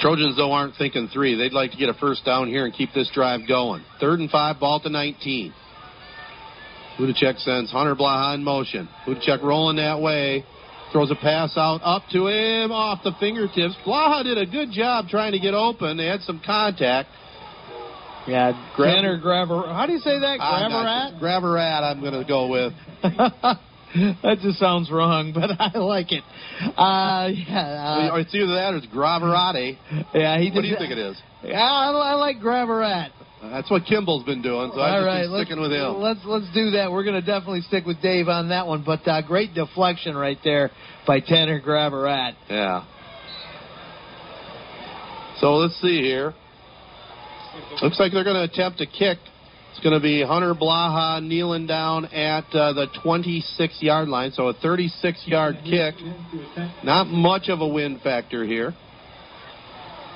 Trojans, 0.00 0.36
though, 0.36 0.52
aren't 0.52 0.76
thinking 0.76 1.08
three. 1.12 1.36
They'd 1.36 1.52
like 1.52 1.72
to 1.72 1.76
get 1.76 1.90
a 1.90 1.94
first 1.94 2.24
down 2.24 2.48
here 2.48 2.64
and 2.64 2.72
keep 2.72 2.94
this 2.94 3.10
drive 3.12 3.40
going. 3.46 3.84
Third 4.00 4.20
and 4.20 4.30
five, 4.30 4.58
ball 4.58 4.80
to 4.80 4.88
19. 4.88 5.52
Hudacek 6.98 7.38
sends 7.38 7.70
Hunter 7.70 7.94
Blaha 7.94 8.34
in 8.34 8.42
motion. 8.42 8.88
Hudacek 9.06 9.42
rolling 9.42 9.76
that 9.76 10.00
way. 10.00 10.44
Throws 10.92 11.10
a 11.10 11.14
pass 11.14 11.56
out 11.56 11.80
up 11.84 12.02
to 12.12 12.26
him 12.26 12.72
off 12.72 13.04
the 13.04 13.12
fingertips. 13.20 13.76
Blaha 13.86 14.24
did 14.24 14.38
a 14.38 14.46
good 14.46 14.72
job 14.72 15.06
trying 15.08 15.32
to 15.32 15.38
get 15.38 15.54
open. 15.54 15.96
They 15.96 16.06
had 16.06 16.20
some 16.22 16.40
contact. 16.44 17.08
Yeah, 18.26 18.52
Tanner 18.76 19.18
Grabber. 19.18 19.62
How 19.66 19.86
do 19.86 19.92
you 19.92 19.98
say 20.00 20.18
that? 20.18 20.40
Grabberat? 20.40 21.20
Grabberat, 21.20 21.82
I'm 21.82 22.00
going 22.00 22.12
to 22.12 22.24
go 22.24 22.48
with. 22.48 22.72
that 24.22 24.38
just 24.42 24.58
sounds 24.58 24.90
wrong, 24.90 25.32
but 25.34 25.50
I 25.58 25.78
like 25.78 26.12
it. 26.12 26.24
Uh, 26.60 27.28
yeah, 27.32 28.10
uh, 28.12 28.16
it's 28.16 28.34
either 28.34 28.54
that 28.54 28.74
or 28.74 28.76
it's 28.78 28.86
Graverati. 28.86 29.78
yeah, 30.14 30.38
he 30.38 30.50
did. 30.50 30.54
What 30.54 30.62
do 30.62 30.68
you 30.68 30.76
think 30.76 30.92
it 30.92 30.98
is? 30.98 31.20
Yeah, 31.42 31.60
I, 31.60 31.90
I 31.90 32.14
like 32.14 32.38
Grabberat. 32.38 33.10
That's 33.42 33.70
what 33.70 33.86
Kimball's 33.86 34.24
been 34.24 34.42
doing, 34.42 34.70
so 34.74 34.80
I've 34.80 34.92
All 34.92 35.00
just 35.00 35.30
right, 35.32 35.46
sticking 35.46 35.62
with 35.62 35.72
him. 35.72 35.96
Let's 35.96 36.20
let's 36.26 36.52
do 36.52 36.72
that. 36.72 36.92
We're 36.92 37.04
going 37.04 37.18
to 37.18 37.26
definitely 37.26 37.62
stick 37.62 37.86
with 37.86 38.00
Dave 38.02 38.28
on 38.28 38.50
that 38.50 38.66
one. 38.66 38.82
But 38.84 39.06
uh, 39.08 39.22
great 39.22 39.54
deflection 39.54 40.14
right 40.14 40.38
there 40.44 40.70
by 41.06 41.20
Tanner 41.20 41.60
Grabberat. 41.60 42.34
Yeah. 42.50 42.84
So 45.40 45.54
let's 45.54 45.80
see 45.80 46.02
here. 46.02 46.34
Looks 47.80 47.98
like 47.98 48.12
they're 48.12 48.24
going 48.24 48.36
to 48.36 48.52
attempt 48.52 48.80
a 48.82 48.86
kick. 48.86 49.18
It's 49.70 49.80
going 49.80 49.94
to 49.94 50.02
be 50.02 50.22
Hunter 50.22 50.54
Blaha 50.54 51.22
kneeling 51.22 51.66
down 51.66 52.04
at 52.06 52.44
uh, 52.52 52.74
the 52.74 52.88
26 53.02 53.78
yard 53.80 54.08
line, 54.08 54.32
so 54.32 54.48
a 54.48 54.52
36 54.52 55.22
yard 55.26 55.56
kick. 55.64 55.94
Not 56.84 57.06
much 57.06 57.48
of 57.48 57.60
a 57.60 57.66
wind 57.68 58.02
factor 58.02 58.44
here. 58.44 58.74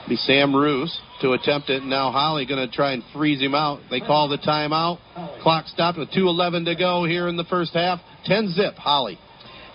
Be 0.08 0.16
Sam 0.16 0.54
Roos 0.54 0.96
to 1.22 1.32
attempt 1.32 1.70
it. 1.70 1.82
Now 1.82 2.10
Holly 2.10 2.44
going 2.44 2.68
to 2.68 2.74
try 2.74 2.92
and 2.92 3.02
freeze 3.14 3.40
him 3.40 3.54
out. 3.54 3.80
They 3.90 4.00
call 4.00 4.28
the 4.28 4.36
timeout. 4.36 4.98
Clock 5.42 5.66
stopped 5.68 5.98
with 5.98 6.10
2:11 6.10 6.66
to 6.66 6.74
go 6.74 7.04
here 7.04 7.28
in 7.28 7.36
the 7.36 7.44
first 7.44 7.72
half. 7.72 8.00
10 8.26 8.50
zip. 8.50 8.74
Holly. 8.74 9.18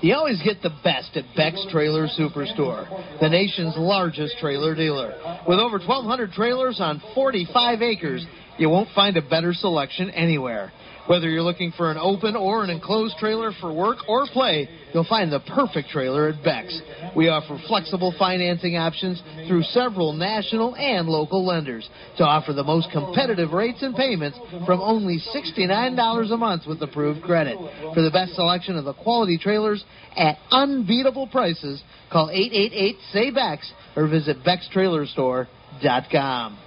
You 0.01 0.15
always 0.15 0.41
get 0.43 0.61
the 0.61 0.71
best 0.81 1.17
at 1.17 1.25
Beck's 1.35 1.65
Trailer 1.69 2.07
Superstore, 2.07 3.19
the 3.19 3.27
nation's 3.27 3.75
largest 3.75 4.37
trailer 4.39 4.73
dealer. 4.73 5.13
With 5.45 5.59
over 5.59 5.77
1,200 5.77 6.31
trailers 6.31 6.79
on 6.79 7.01
45 7.13 7.81
acres, 7.81 8.25
you 8.57 8.69
won't 8.69 8.87
find 8.95 9.17
a 9.17 9.21
better 9.21 9.53
selection 9.53 10.09
anywhere. 10.11 10.71
Whether 11.09 11.27
you're 11.27 11.41
looking 11.41 11.71
for 11.71 11.89
an 11.89 11.97
open 11.97 12.35
or 12.35 12.63
an 12.63 12.69
enclosed 12.69 13.17
trailer 13.17 13.51
for 13.59 13.73
work 13.73 13.97
or 14.07 14.27
play, 14.27 14.69
you'll 14.93 15.05
find 15.05 15.31
the 15.31 15.39
perfect 15.39 15.89
trailer 15.89 16.27
at 16.27 16.43
Beck's. 16.43 16.79
We 17.15 17.29
offer 17.29 17.59
flexible 17.67 18.13
financing 18.19 18.77
options 18.77 19.19
through 19.47 19.63
several 19.63 20.13
national 20.13 20.75
and 20.75 21.09
local 21.09 21.43
lenders 21.43 21.89
to 22.17 22.23
offer 22.23 22.53
the 22.53 22.63
most 22.63 22.91
competitive 22.91 23.53
rates 23.53 23.81
and 23.81 23.95
payments 23.95 24.37
from 24.67 24.81
only 24.81 25.19
$69 25.33 26.31
a 26.31 26.37
month 26.37 26.67
with 26.67 26.79
approved 26.83 27.23
credit. 27.23 27.57
For 27.95 28.03
the 28.03 28.11
best 28.11 28.35
selection 28.35 28.77
of 28.77 28.85
the 28.85 28.93
quality 28.93 29.39
trailers 29.39 29.83
at 30.15 30.37
unbeatable 30.51 31.25
prices, 31.25 31.81
call 32.11 32.27
888-SAY-BEX 32.27 33.73
or 33.95 34.07
visit 34.07 34.43
BecksTrailerStore.com. 34.43 36.59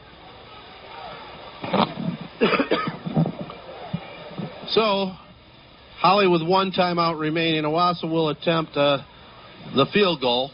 So, 4.73 5.13
Holly 5.99 6.27
with 6.27 6.43
one 6.43 6.73
timeout 6.73 7.21
remaining. 7.21 7.65
Owosso 7.65 8.05
will 8.05 8.31
attempt 8.31 8.77
uh, 8.77 8.99
the 9.75 9.87
field 9.93 10.21
goal. 10.21 10.51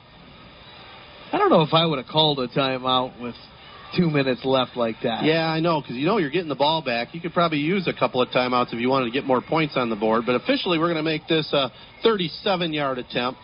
I 1.33 1.39
don't 1.39 1.51
know 1.51 1.63
if 1.63 1.73
I 1.73 1.87
would 1.87 1.99
have 1.99 2.09
called 2.09 2.41
a 2.41 2.49
timeout 2.49 3.21
with 3.21 3.35
two 3.97 4.11
minutes 4.11 4.45
left 4.45 4.77
like 4.77 4.97
that. 5.05 5.25
Yeah, 5.25 5.47
I 5.47 5.61
know, 5.61 5.81
because 5.81 5.97
you 5.97 6.07
know 6.07 6.19
you're 6.19 6.31
getting 6.31 6.49
the 6.49 6.57
ball 6.57 6.83
back. 6.83 7.15
You 7.15 7.21
could 7.21 7.33
probably 7.33 7.59
use 7.59 7.87
a 7.87 7.99
couple 7.99 8.21
of 8.21 8.29
timeouts 8.31 8.73
if 8.73 8.81
you 8.81 8.89
wanted 8.89 9.07
to 9.07 9.13
get 9.13 9.25
more 9.25 9.41
points 9.41 9.75
on 9.77 9.89
the 9.89 9.97
board. 9.97 10.25
But 10.27 10.35
officially, 10.35 10.79
we're 10.79 10.93
going 10.93 10.97
to 10.97 11.03
make 11.03 11.29
this 11.29 11.53
a 11.53 11.71
37 12.03 12.73
yard 12.73 12.99
attempt. 12.99 13.41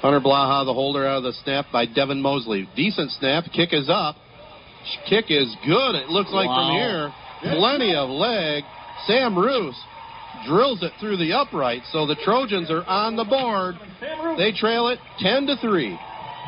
Hunter 0.00 0.20
Blaha, 0.20 0.64
the 0.64 0.74
holder 0.74 1.06
out 1.06 1.18
of 1.18 1.22
the 1.24 1.32
snap 1.42 1.66
by 1.72 1.86
Devin 1.86 2.20
Mosley. 2.20 2.68
Decent 2.76 3.10
snap. 3.12 3.44
Kick 3.52 3.70
is 3.72 3.88
up. 3.88 4.16
Kick 5.08 5.26
is 5.28 5.54
good. 5.66 5.94
It 5.96 6.08
looks 6.08 6.30
like 6.30 6.46
from 6.46 6.72
here. 6.76 7.12
Plenty 7.42 7.94
of 7.94 8.08
leg. 8.08 8.64
Sam 9.06 9.38
Roos 9.38 9.76
drills 10.46 10.82
it 10.82 10.92
through 11.00 11.16
the 11.16 11.32
upright. 11.32 11.82
So 11.92 12.06
the 12.06 12.16
Trojans 12.24 12.70
are 12.70 12.84
on 12.84 13.16
the 13.16 13.24
board. 13.24 13.76
They 14.36 14.52
trail 14.52 14.88
it 14.88 14.98
10 15.20 15.46
to 15.46 15.56
3. 15.56 15.98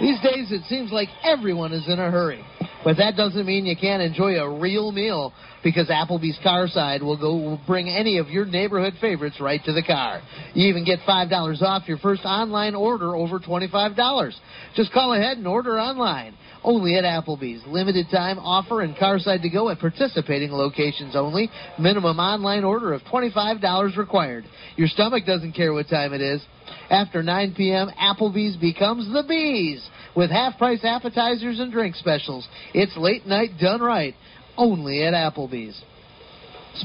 These 0.00 0.20
days, 0.20 0.50
it 0.50 0.62
seems 0.68 0.92
like 0.92 1.08
everyone 1.22 1.72
is 1.72 1.86
in 1.86 1.98
a 1.98 2.10
hurry. 2.10 2.42
But 2.82 2.96
that 2.96 3.14
doesn't 3.16 3.44
mean 3.44 3.66
you 3.66 3.76
can't 3.76 4.00
enjoy 4.00 4.36
a 4.36 4.58
real 4.58 4.90
meal 4.92 5.34
because 5.62 5.88
Applebee's 5.88 6.38
Carside 6.42 7.02
will 7.02 7.18
go 7.18 7.36
will 7.36 7.60
bring 7.66 7.90
any 7.90 8.16
of 8.16 8.30
your 8.30 8.46
neighborhood 8.46 8.94
favorites 9.02 9.36
right 9.38 9.62
to 9.64 9.72
the 9.74 9.82
car. 9.82 10.22
You 10.54 10.68
even 10.68 10.86
get 10.86 11.00
$5 11.00 11.62
off 11.62 11.86
your 11.86 11.98
first 11.98 12.22
online 12.24 12.74
order 12.74 13.14
over 13.14 13.38
$25. 13.38 14.32
Just 14.74 14.92
call 14.92 15.12
ahead 15.12 15.36
and 15.36 15.46
order 15.46 15.78
online. 15.78 16.34
Only 16.62 16.96
at 16.96 17.04
Applebee's. 17.04 17.66
Limited 17.66 18.06
time 18.10 18.38
offer 18.38 18.82
and 18.82 18.94
Carside 18.96 19.42
to 19.42 19.48
go 19.48 19.70
at 19.70 19.78
participating 19.78 20.52
locations 20.52 21.16
only. 21.16 21.50
Minimum 21.78 22.18
online 22.18 22.64
order 22.64 22.92
of 22.92 23.02
$25 23.02 23.96
required. 23.96 24.44
Your 24.76 24.88
stomach 24.88 25.24
doesn't 25.24 25.52
care 25.52 25.72
what 25.72 25.88
time 25.88 26.12
it 26.12 26.20
is. 26.20 26.42
After 26.90 27.22
9 27.22 27.54
p.m., 27.56 27.90
Applebee's 28.00 28.56
becomes 28.56 29.10
the 29.12 29.24
Bees 29.26 29.86
with 30.14 30.30
half 30.30 30.58
price 30.58 30.84
appetizers 30.84 31.60
and 31.60 31.72
drink 31.72 31.94
specials. 31.96 32.46
It's 32.74 32.96
late 32.96 33.26
night 33.26 33.50
done 33.58 33.80
right, 33.80 34.14
only 34.56 35.02
at 35.02 35.14
Applebee's. 35.14 35.80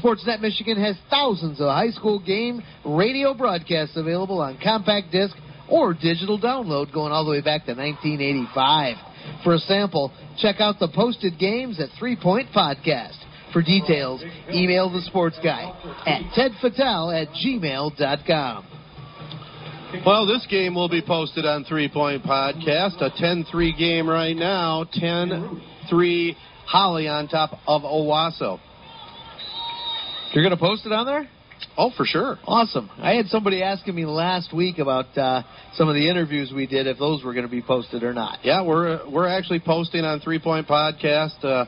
Sportsnet 0.00 0.40
Michigan 0.40 0.82
has 0.82 0.96
thousands 1.10 1.60
of 1.60 1.68
high 1.68 1.90
school 1.90 2.18
game 2.18 2.62
radio 2.84 3.34
broadcasts 3.34 3.96
available 3.96 4.40
on 4.40 4.58
compact 4.62 5.12
disc 5.12 5.36
or 5.68 5.94
digital 5.94 6.40
download 6.40 6.92
going 6.92 7.12
all 7.12 7.24
the 7.24 7.30
way 7.30 7.40
back 7.40 7.66
to 7.66 7.74
1985. 7.74 8.96
For 9.44 9.54
a 9.54 9.58
sample, 9.58 10.12
check 10.38 10.60
out 10.60 10.78
the 10.78 10.88
posted 10.88 11.38
games 11.38 11.80
at 11.80 11.88
Three 11.98 12.16
Point 12.16 12.48
Podcast. 12.54 13.16
For 13.52 13.62
details, 13.62 14.22
email 14.50 14.90
the 14.90 15.02
sports 15.02 15.38
guy 15.42 15.72
at 16.06 16.22
tedfatale 16.32 17.22
at 17.22 17.28
gmail.com. 17.28 18.66
Well, 20.04 20.26
this 20.26 20.46
game 20.50 20.74
will 20.74 20.88
be 20.88 21.00
posted 21.00 21.46
on 21.46 21.64
Three 21.64 21.88
Point 21.88 22.24
Podcast. 22.24 23.00
A 23.00 23.10
10 23.16 23.46
3 23.50 23.72
game 23.78 24.08
right 24.08 24.36
now. 24.36 24.84
10 24.92 25.62
3 25.88 26.36
Holly 26.66 27.08
on 27.08 27.28
top 27.28 27.58
of 27.66 27.82
Owosso. 27.82 28.58
You're 30.32 30.44
going 30.44 30.50
to 30.50 30.60
post 30.60 30.84
it 30.84 30.92
on 30.92 31.06
there? 31.06 31.28
Oh, 31.78 31.90
for 31.96 32.04
sure. 32.06 32.38
Awesome. 32.46 32.90
I 32.98 33.14
had 33.14 33.26
somebody 33.26 33.62
asking 33.62 33.94
me 33.94 34.06
last 34.06 34.54
week 34.54 34.78
about 34.78 35.16
uh, 35.16 35.42
some 35.74 35.88
of 35.88 35.94
the 35.94 36.08
interviews 36.08 36.52
we 36.54 36.66
did, 36.66 36.86
if 36.86 36.98
those 36.98 37.22
were 37.22 37.34
going 37.34 37.44
to 37.44 37.50
be 37.50 37.62
posted 37.62 38.02
or 38.02 38.14
not. 38.14 38.38
Yeah, 38.44 38.62
we're 38.62 39.08
we're 39.10 39.28
actually 39.28 39.60
posting 39.60 40.04
on 40.04 40.20
Three 40.20 40.38
Point 40.38 40.66
Podcast 40.66 41.44
uh, 41.44 41.66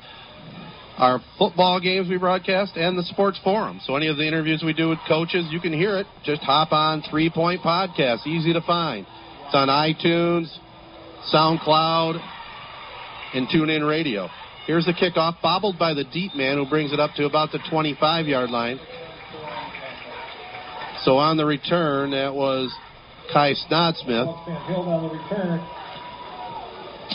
our 0.98 1.20
football 1.38 1.80
games 1.80 2.08
we 2.08 2.18
broadcast 2.18 2.76
and 2.76 2.98
the 2.98 3.04
sports 3.04 3.38
forum. 3.44 3.80
So 3.84 3.96
any 3.96 4.08
of 4.08 4.16
the 4.16 4.26
interviews 4.26 4.62
we 4.64 4.72
do 4.72 4.88
with 4.88 4.98
coaches, 5.06 5.46
you 5.50 5.60
can 5.60 5.72
hear 5.72 5.96
it. 5.96 6.06
Just 6.24 6.42
hop 6.42 6.72
on 6.72 7.02
Three 7.08 7.30
Point 7.30 7.62
Podcast. 7.62 8.26
Easy 8.26 8.52
to 8.52 8.60
find. 8.62 9.06
It's 9.46 9.54
on 9.54 9.68
iTunes, 9.68 10.48
SoundCloud, 11.32 12.20
and 13.34 13.46
TuneIn 13.48 13.88
Radio. 13.88 14.28
Here's 14.66 14.84
the 14.84 14.92
kickoff, 14.92 15.40
bobbled 15.40 15.78
by 15.78 15.94
the 15.94 16.04
deep 16.04 16.34
man 16.34 16.56
who 16.58 16.68
brings 16.68 16.92
it 16.92 17.00
up 17.00 17.12
to 17.16 17.24
about 17.24 17.52
the 17.52 17.58
25 17.70 18.26
yard 18.26 18.50
line. 18.50 18.78
So 21.04 21.16
on 21.16 21.36
the 21.36 21.44
return, 21.44 22.10
that 22.10 22.34
was 22.34 22.74
Kai 23.32 23.54
Snodsmith. 23.54 24.46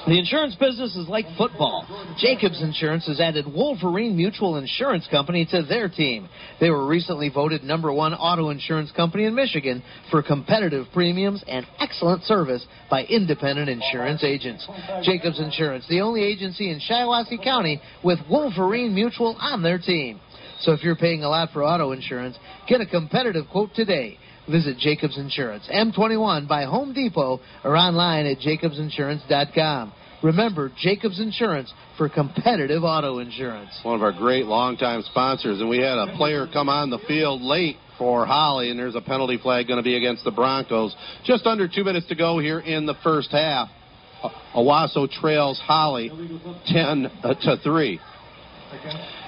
The. 0.07 0.19
Insurance 0.19 0.55
business 0.55 0.95
is 0.95 1.07
like 1.07 1.25
football. 1.37 1.85
Jacobs 2.17 2.61
Insurance 2.61 3.05
has 3.07 3.19
added 3.19 3.45
Wolverine 3.45 4.17
Mutual 4.17 4.57
Insurance 4.57 5.07
Company 5.09 5.45
to 5.51 5.61
their 5.63 5.87
team. 5.87 6.27
They 6.59 6.71
were 6.71 6.85
recently 6.85 7.29
voted 7.29 7.63
number 7.63 7.93
one 7.93 8.13
auto 8.13 8.49
insurance 8.49 8.91
company 8.91 9.25
in 9.25 9.35
Michigan 9.35 9.83
for 10.11 10.23
competitive 10.23 10.87
premiums 10.93 11.43
and 11.47 11.65
excellent 11.79 12.23
service 12.23 12.65
by 12.89 13.03
independent 13.03 13.69
insurance 13.69 14.23
agents. 14.23 14.67
Jacobs 15.03 15.39
Insurance, 15.39 15.85
the 15.87 16.01
only 16.01 16.23
agency 16.23 16.71
in 16.71 16.79
Shiawassee 16.79 17.41
County 17.43 17.79
with 18.03 18.19
Wolverine 18.29 18.95
Mutual 18.95 19.37
on 19.39 19.61
their 19.61 19.77
team. 19.77 20.19
So 20.63 20.71
if 20.71 20.83
you're 20.83 20.95
paying 20.95 21.23
a 21.23 21.29
lot 21.29 21.49
for 21.51 21.63
auto 21.63 21.91
insurance, 21.91 22.37
get 22.67 22.81
a 22.81 22.85
competitive 22.85 23.45
quote 23.51 23.73
today. 23.75 24.17
Visit 24.49 24.77
Jacobs 24.77 25.17
Insurance, 25.17 25.69
M21 25.73 26.49
by 26.49 26.63
Home 26.65 26.93
Depot, 26.93 27.39
or 27.63 27.77
online 27.77 28.25
at 28.25 28.39
jacobsinsurance.com. 28.39 29.93
Remember, 30.21 30.71
Jacobs 30.77 31.19
Insurance 31.19 31.73
for 31.97 32.09
competitive 32.09 32.83
auto 32.83 33.19
insurance. 33.19 33.71
One 33.83 33.95
of 33.95 34.01
our 34.01 34.11
great 34.13 34.45
longtime 34.45 35.03
sponsors, 35.03 35.59
and 35.59 35.69
we 35.69 35.77
had 35.77 35.97
a 35.97 36.15
player 36.17 36.47
come 36.51 36.69
on 36.69 36.89
the 36.89 36.99
field 37.07 37.41
late 37.41 37.77
for 37.97 38.25
Holly, 38.25 38.69
and 38.69 38.79
there's 38.79 38.95
a 38.95 39.01
penalty 39.01 39.37
flag 39.37 39.67
going 39.67 39.77
to 39.77 39.83
be 39.83 39.97
against 39.97 40.23
the 40.23 40.31
Broncos. 40.31 40.95
Just 41.25 41.45
under 41.45 41.67
two 41.67 41.83
minutes 41.83 42.07
to 42.07 42.15
go 42.15 42.39
here 42.39 42.59
in 42.59 42.85
the 42.85 42.95
first 43.03 43.31
half. 43.31 43.69
Owosso 44.55 45.09
trails 45.09 45.59
Holly 45.65 46.09
10 46.67 47.05
uh, 47.23 47.33
to 47.33 47.57
3. 47.61 47.99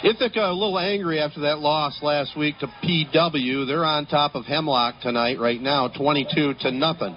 Ithaca 0.04 0.50
a 0.50 0.54
little 0.54 0.80
angry 0.80 1.20
after 1.20 1.42
that 1.42 1.60
loss 1.60 2.02
last 2.02 2.38
week 2.38 2.58
to 2.60 2.68
PW. 2.84 3.68
They're 3.68 3.86
on 3.86 4.06
top 4.06 4.36
of 4.36 4.46
Hemlock 4.46 5.02
tonight, 5.02 5.40
right 5.40 5.62
now, 5.62 5.88
22 5.88 6.56
to 6.62 6.72
nothing. 6.72 7.16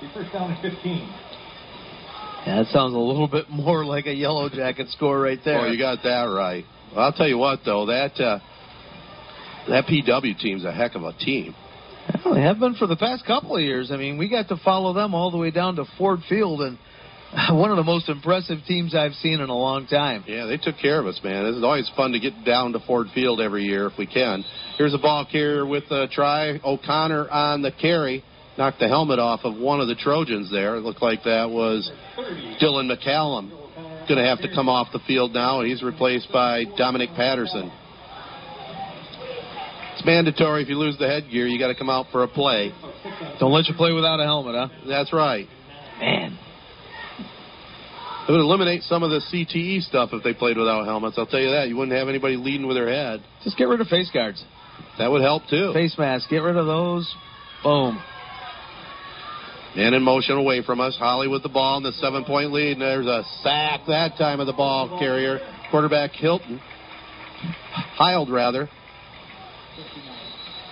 The 0.00 0.08
first 0.14 0.32
down 0.32 0.52
is 0.52 0.58
15. 0.62 0.96
Yeah, 2.46 2.62
that 2.62 2.66
sounds 2.66 2.94
a 2.94 2.98
little 2.98 3.28
bit 3.28 3.50
more 3.50 3.84
like 3.84 4.06
a 4.06 4.14
Yellow 4.14 4.48
Jacket 4.48 4.88
score 4.90 5.20
right 5.20 5.38
there. 5.44 5.60
Oh, 5.60 5.70
you 5.70 5.78
got 5.78 6.02
that 6.04 6.24
right. 6.24 6.64
Well, 6.94 7.04
I'll 7.04 7.12
tell 7.12 7.28
you 7.28 7.38
what, 7.38 7.60
though, 7.64 7.86
that 7.86 8.18
uh, 8.20 8.38
that 9.68 9.84
PW 9.86 10.38
team's 10.38 10.64
a 10.64 10.72
heck 10.72 10.94
of 10.94 11.02
a 11.02 11.12
team. 11.12 11.54
Well, 12.24 12.34
they 12.34 12.42
have 12.42 12.58
been 12.58 12.74
for 12.74 12.86
the 12.86 12.96
past 12.96 13.26
couple 13.26 13.56
of 13.56 13.62
years. 13.62 13.90
I 13.90 13.96
mean, 13.96 14.16
we 14.16 14.28
got 14.28 14.48
to 14.48 14.56
follow 14.64 14.94
them 14.94 15.14
all 15.14 15.30
the 15.30 15.36
way 15.36 15.50
down 15.50 15.76
to 15.76 15.84
Ford 15.98 16.20
Field, 16.28 16.62
and 16.62 16.78
one 17.50 17.70
of 17.70 17.76
the 17.76 17.84
most 17.84 18.08
impressive 18.08 18.58
teams 18.66 18.94
I've 18.94 19.12
seen 19.14 19.40
in 19.40 19.50
a 19.50 19.56
long 19.56 19.86
time. 19.86 20.24
Yeah, 20.26 20.46
they 20.46 20.56
took 20.56 20.78
care 20.80 20.98
of 20.98 21.06
us, 21.06 21.20
man. 21.22 21.44
It's 21.46 21.62
always 21.62 21.90
fun 21.94 22.12
to 22.12 22.20
get 22.20 22.44
down 22.44 22.72
to 22.72 22.80
Ford 22.80 23.08
Field 23.14 23.40
every 23.40 23.64
year 23.64 23.86
if 23.86 23.98
we 23.98 24.06
can. 24.06 24.44
Here's 24.78 24.94
a 24.94 24.98
ball 24.98 25.26
carrier 25.30 25.66
with 25.66 25.84
a 25.90 26.08
try. 26.10 26.58
O'Connor 26.64 27.28
on 27.28 27.62
the 27.62 27.72
carry. 27.72 28.24
Knocked 28.56 28.80
the 28.80 28.88
helmet 28.88 29.20
off 29.20 29.40
of 29.44 29.56
one 29.56 29.80
of 29.80 29.86
the 29.86 29.94
Trojans 29.94 30.50
there. 30.50 30.76
It 30.76 30.80
looked 30.80 31.02
like 31.02 31.22
that 31.24 31.48
was 31.48 31.88
Dylan 32.60 32.90
McCallum. 32.90 33.50
Going 34.08 34.18
to 34.18 34.24
have 34.24 34.40
to 34.40 34.48
come 34.52 34.68
off 34.68 34.88
the 34.92 34.98
field 35.06 35.32
now, 35.32 35.62
he's 35.62 35.82
replaced 35.82 36.32
by 36.32 36.64
Dominic 36.76 37.10
Patterson. 37.14 37.70
It's 39.92 40.04
mandatory 40.04 40.62
if 40.62 40.68
you 40.68 40.76
lose 40.76 40.96
the 40.98 41.06
headgear, 41.06 41.46
you 41.46 41.58
got 41.58 41.68
to 41.68 41.74
come 41.74 41.90
out 41.90 42.06
for 42.10 42.24
a 42.24 42.28
play. 42.28 42.72
Don't 43.38 43.52
let 43.52 43.66
you 43.66 43.74
play 43.74 43.92
without 43.92 44.18
a 44.18 44.24
helmet, 44.24 44.54
huh? 44.56 44.68
That's 44.88 45.12
right. 45.12 45.46
Man. 46.00 46.27
It 48.28 48.32
would 48.32 48.40
eliminate 48.40 48.82
some 48.82 49.02
of 49.02 49.08
the 49.08 49.20
CTE 49.32 49.80
stuff 49.88 50.10
if 50.12 50.22
they 50.22 50.34
played 50.34 50.58
without 50.58 50.84
helmets. 50.84 51.16
I'll 51.16 51.26
tell 51.26 51.40
you 51.40 51.50
that. 51.52 51.68
You 51.68 51.76
wouldn't 51.78 51.96
have 51.96 52.08
anybody 52.08 52.36
leading 52.36 52.66
with 52.66 52.76
their 52.76 52.88
head. 52.88 53.24
Just 53.42 53.56
get 53.56 53.68
rid 53.68 53.80
of 53.80 53.86
face 53.86 54.10
guards. 54.12 54.44
That 54.98 55.10
would 55.10 55.22
help 55.22 55.44
too. 55.48 55.72
Face 55.72 55.96
masks. 55.96 56.28
Get 56.28 56.42
rid 56.42 56.56
of 56.56 56.66
those. 56.66 57.10
Boom. 57.64 57.98
Man 59.74 59.94
in 59.94 60.02
motion 60.02 60.36
away 60.36 60.62
from 60.62 60.78
us. 60.78 60.94
Holly 60.98 61.26
with 61.26 61.42
the 61.42 61.48
ball 61.48 61.78
in 61.78 61.82
the 61.82 61.92
seven 61.92 62.24
point 62.24 62.52
lead. 62.52 62.72
And 62.72 62.82
there's 62.82 63.06
a 63.06 63.22
sack 63.42 63.80
that 63.88 64.18
time 64.18 64.40
of 64.40 64.46
the 64.46 64.52
ball 64.52 64.98
carrier. 64.98 65.38
Quarterback 65.70 66.10
Hilton. 66.12 66.60
Hiled, 67.98 68.30
rather. 68.30 68.68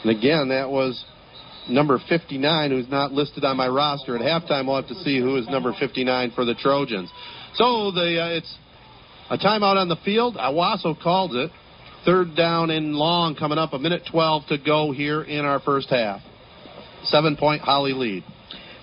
And 0.02 0.10
again, 0.10 0.48
that 0.50 0.68
was 0.68 1.02
number 1.68 1.98
59, 2.06 2.70
who's 2.70 2.88
not 2.88 3.12
listed 3.12 3.44
on 3.44 3.56
my 3.56 3.68
roster. 3.68 4.14
At 4.14 4.22
halftime, 4.22 4.66
we'll 4.66 4.76
have 4.76 4.88
to 4.88 4.94
see 4.96 5.20
who 5.20 5.36
is 5.36 5.48
number 5.48 5.72
59 5.78 6.32
for 6.34 6.44
the 6.44 6.54
Trojans. 6.54 7.10
So 7.56 7.90
the 7.90 8.20
uh, 8.20 8.36
it's 8.36 8.54
a 9.30 9.38
timeout 9.38 9.76
on 9.76 9.88
the 9.88 9.96
field. 10.04 10.36
Owosso 10.36 11.00
calls 11.00 11.34
it. 11.34 11.50
Third 12.04 12.36
down 12.36 12.70
and 12.70 12.94
long 12.94 13.34
coming 13.34 13.58
up. 13.58 13.72
A 13.72 13.78
minute 13.78 14.02
12 14.10 14.46
to 14.48 14.58
go 14.58 14.92
here 14.92 15.22
in 15.22 15.44
our 15.44 15.58
first 15.60 15.88
half. 15.90 16.20
Seven 17.04 17.36
point 17.36 17.62
Holly 17.62 17.92
lead. 17.92 18.24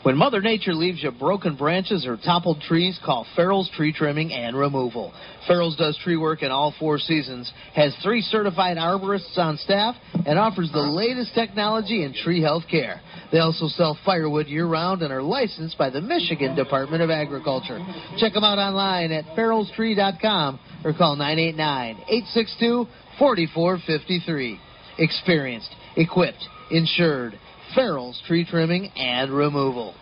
When 0.03 0.17
Mother 0.17 0.41
Nature 0.41 0.73
leaves 0.73 1.01
you 1.01 1.11
broken 1.11 1.55
branches 1.55 2.05
or 2.05 2.17
toppled 2.17 2.59
trees, 2.59 2.99
call 3.05 3.25
Farrell's 3.37 3.69
Tree 3.69 3.93
Trimming 3.93 4.33
and 4.33 4.53
Removal. 4.53 5.13
Farrell's 5.47 5.77
does 5.77 5.97
tree 6.03 6.17
work 6.17 6.43
in 6.43 6.51
all 6.51 6.73
four 6.77 6.99
seasons, 6.99 7.49
has 7.73 7.95
three 8.03 8.19
certified 8.19 8.75
arborists 8.75 9.37
on 9.37 9.55
staff, 9.55 9.95
and 10.25 10.37
offers 10.37 10.69
the 10.73 10.81
latest 10.81 11.33
technology 11.33 12.03
in 12.03 12.13
tree 12.13 12.41
health 12.41 12.63
care. 12.69 12.99
They 13.31 13.39
also 13.39 13.67
sell 13.67 13.97
firewood 14.03 14.47
year 14.47 14.67
round 14.67 15.03
and 15.03 15.13
are 15.13 15.23
licensed 15.23 15.77
by 15.77 15.89
the 15.89 16.01
Michigan 16.01 16.53
Department 16.53 17.01
of 17.01 17.09
Agriculture. 17.09 17.79
Check 18.17 18.33
them 18.33 18.43
out 18.43 18.59
online 18.59 19.13
at 19.13 19.23
farrellstree.com 19.37 20.59
or 20.83 20.91
call 20.91 21.15
989 21.15 21.95
862 22.09 22.87
4453. 23.17 24.59
Experienced, 24.99 25.73
equipped, 25.95 26.45
insured. 26.71 27.39
Farrell's 27.75 28.21
Tree 28.27 28.45
Trimming 28.45 28.91
and 28.95 29.31
Removal. 29.31 29.95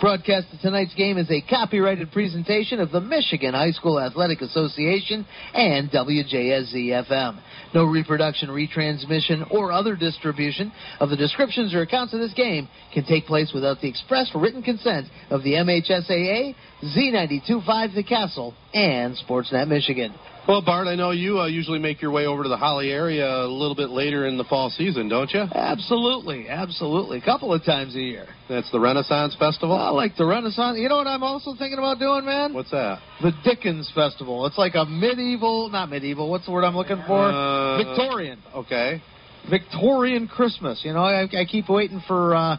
Broadcast 0.00 0.52
of 0.52 0.60
tonight's 0.60 0.94
game 0.94 1.18
is 1.18 1.30
a 1.30 1.40
copyrighted 1.40 2.10
presentation 2.10 2.80
of 2.80 2.90
the 2.90 3.00
Michigan 3.00 3.54
High 3.54 3.70
School 3.70 4.00
Athletic 4.00 4.40
Association 4.40 5.24
and 5.54 5.90
WJSZ 5.90 7.08
FM. 7.08 7.40
No 7.74 7.84
reproduction, 7.84 8.48
retransmission, 8.48 9.50
or 9.52 9.72
other 9.72 9.94
distribution 9.94 10.72
of 11.00 11.10
the 11.10 11.16
descriptions 11.16 11.74
or 11.74 11.82
accounts 11.82 12.12
of 12.12 12.20
this 12.20 12.34
game 12.34 12.68
can 12.92 13.04
take 13.04 13.26
place 13.26 13.52
without 13.54 13.80
the 13.80 13.88
express 13.88 14.30
written 14.34 14.62
consent 14.62 15.06
of 15.30 15.42
the 15.42 15.52
MHSAA, 15.52 16.54
Z925 16.82 17.94
The 17.94 18.02
Castle, 18.02 18.54
and 18.74 19.16
Sportsnet 19.16 19.68
Michigan. 19.68 20.12
Well, 20.46 20.60
Bart, 20.60 20.88
I 20.88 20.94
know 20.94 21.10
you 21.10 21.40
uh, 21.40 21.46
usually 21.46 21.78
make 21.78 22.02
your 22.02 22.10
way 22.10 22.26
over 22.26 22.42
to 22.42 22.50
the 22.50 22.56
Holly 22.58 22.90
area 22.90 23.26
a 23.26 23.48
little 23.48 23.74
bit 23.74 23.88
later 23.88 24.26
in 24.26 24.36
the 24.36 24.44
fall 24.44 24.68
season, 24.68 25.08
don't 25.08 25.32
you? 25.32 25.40
Absolutely, 25.40 26.50
absolutely. 26.50 27.16
A 27.16 27.22
couple 27.22 27.50
of 27.50 27.64
times 27.64 27.96
a 27.96 28.00
year. 28.00 28.26
That's 28.46 28.70
the 28.70 28.78
Renaissance 28.78 29.34
Festival? 29.38 29.74
I 29.74 29.88
like 29.88 30.16
the 30.18 30.26
Renaissance. 30.26 30.76
You 30.78 30.90
know 30.90 30.96
what 30.96 31.06
I'm 31.06 31.22
also 31.22 31.54
thinking 31.58 31.78
about 31.78 31.98
doing, 31.98 32.26
man? 32.26 32.52
What's 32.52 32.70
that? 32.72 32.98
The 33.22 33.32
Dickens 33.42 33.90
Festival. 33.94 34.44
It's 34.44 34.58
like 34.58 34.74
a 34.74 34.84
medieval, 34.84 35.70
not 35.70 35.88
medieval, 35.88 36.30
what's 36.30 36.44
the 36.44 36.52
word 36.52 36.64
I'm 36.64 36.76
looking 36.76 37.02
for? 37.06 37.24
Uh, 37.24 37.78
Victorian. 37.78 38.38
Okay. 38.54 39.02
Victorian 39.48 40.28
Christmas. 40.28 40.82
You 40.84 40.92
know, 40.92 41.04
I, 41.04 41.22
I 41.22 41.46
keep 41.46 41.70
waiting 41.70 42.02
for. 42.06 42.34
Uh, 42.34 42.56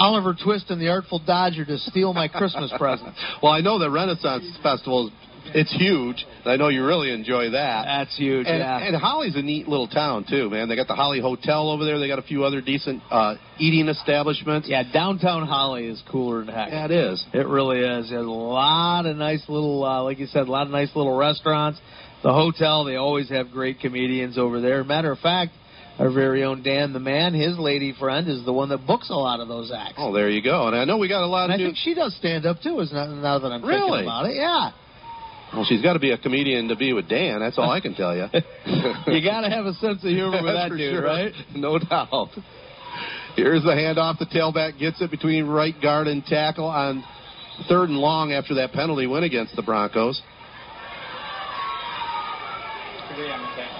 Oliver 0.00 0.32
Twist 0.32 0.70
and 0.70 0.80
the 0.80 0.86
Artful 0.86 1.18
Dodger 1.26 1.64
to 1.64 1.76
steal 1.76 2.14
my 2.14 2.28
Christmas 2.28 2.72
present. 2.78 3.16
Well, 3.42 3.50
I 3.50 3.60
know 3.60 3.80
the 3.80 3.90
Renaissance 3.90 4.44
Festival 4.62 5.08
is 5.08 5.12
it's 5.54 5.74
huge. 5.76 6.26
I 6.44 6.56
know 6.56 6.68
you 6.68 6.84
really 6.84 7.12
enjoy 7.12 7.50
that. 7.50 7.84
That's 7.84 8.16
huge. 8.16 8.46
And, 8.46 8.58
yeah. 8.58 8.78
and 8.78 8.96
Holly's 8.96 9.36
a 9.36 9.42
neat 9.42 9.68
little 9.68 9.88
town 9.88 10.24
too, 10.28 10.48
man. 10.50 10.68
They 10.68 10.76
got 10.76 10.86
the 10.88 10.94
Holly 10.94 11.20
Hotel 11.20 11.70
over 11.70 11.84
there. 11.84 11.98
They 11.98 12.08
got 12.08 12.18
a 12.18 12.22
few 12.22 12.44
other 12.44 12.60
decent 12.60 13.02
uh, 13.10 13.34
eating 13.58 13.88
establishments. 13.88 14.68
yeah, 14.68 14.82
downtown 14.92 15.46
Holly 15.46 15.86
is 15.86 16.02
cooler 16.10 16.44
than 16.44 16.54
heck. 16.54 16.68
Yeah, 16.70 16.84
it 16.86 16.90
is. 16.90 17.24
It 17.32 17.46
really 17.46 17.80
is. 17.80 18.10
There's 18.10 18.26
a 18.26 18.28
lot 18.30 19.06
of 19.06 19.16
nice 19.16 19.42
little, 19.48 19.84
uh, 19.84 20.02
like 20.02 20.18
you 20.18 20.26
said, 20.26 20.48
a 20.48 20.50
lot 20.50 20.66
of 20.66 20.72
nice 20.72 20.90
little 20.94 21.16
restaurants. 21.16 21.80
The 22.22 22.32
hotel, 22.32 22.84
they 22.84 22.96
always 22.96 23.28
have 23.30 23.50
great 23.50 23.80
comedians 23.80 24.38
over 24.38 24.60
there. 24.60 24.82
Matter 24.82 25.12
of 25.12 25.18
fact, 25.20 25.52
our 26.00 26.10
very 26.12 26.44
own 26.44 26.62
Dan 26.62 26.92
the 26.92 27.00
Man, 27.00 27.34
his 27.34 27.58
lady 27.58 27.92
friend, 27.98 28.28
is 28.28 28.44
the 28.44 28.52
one 28.52 28.68
that 28.70 28.86
books 28.86 29.10
a 29.10 29.14
lot 29.14 29.40
of 29.40 29.48
those 29.48 29.72
acts. 29.76 29.94
Oh, 29.98 30.12
there 30.12 30.28
you 30.30 30.42
go. 30.42 30.66
And 30.68 30.76
I 30.76 30.84
know 30.84 30.98
we 30.98 31.08
got 31.08 31.22
a 31.22 31.26
lot 31.26 31.44
and 31.50 31.54
of 31.54 31.54
I 31.54 31.58
new. 31.58 31.66
think 31.68 31.76
she 31.78 31.94
does 31.94 32.14
stand 32.16 32.46
up 32.46 32.60
too. 32.62 32.78
Is 32.80 32.92
not 32.92 33.08
now 33.10 33.38
that 33.40 33.50
I'm 33.52 33.64
Really? 33.64 33.80
thinking 34.02 34.04
about 34.06 34.26
it. 34.26 34.36
Yeah. 34.36 34.70
Well, 35.52 35.64
she's 35.64 35.82
got 35.82 35.94
to 35.94 35.98
be 35.98 36.10
a 36.10 36.18
comedian 36.18 36.68
to 36.68 36.76
be 36.76 36.92
with 36.92 37.08
Dan. 37.08 37.40
That's 37.40 37.58
all 37.58 37.70
I 37.70 37.80
can 37.80 37.94
tell 37.94 38.14
you. 38.16 38.26
you 39.06 39.22
got 39.24 39.40
to 39.42 39.48
have 39.50 39.64
a 39.66 39.72
sense 39.74 40.04
of 40.04 40.10
humor 40.10 40.42
with 40.42 40.54
that 40.54 40.68
dude, 40.70 40.92
sure. 40.92 41.02
right? 41.02 41.32
No 41.54 41.78
doubt. 41.78 42.30
Here's 43.34 43.62
the 43.62 43.70
handoff. 43.70 44.18
The 44.18 44.26
tailback 44.26 44.78
gets 44.78 45.00
it 45.00 45.10
between 45.10 45.46
right 45.46 45.74
guard 45.80 46.06
and 46.06 46.24
tackle 46.24 46.66
on 46.66 47.02
third 47.68 47.88
and 47.88 47.98
long 47.98 48.32
after 48.32 48.54
that 48.56 48.72
penalty 48.72 49.06
win 49.06 49.24
against 49.24 49.56
the 49.56 49.62
Broncos. 49.62 50.20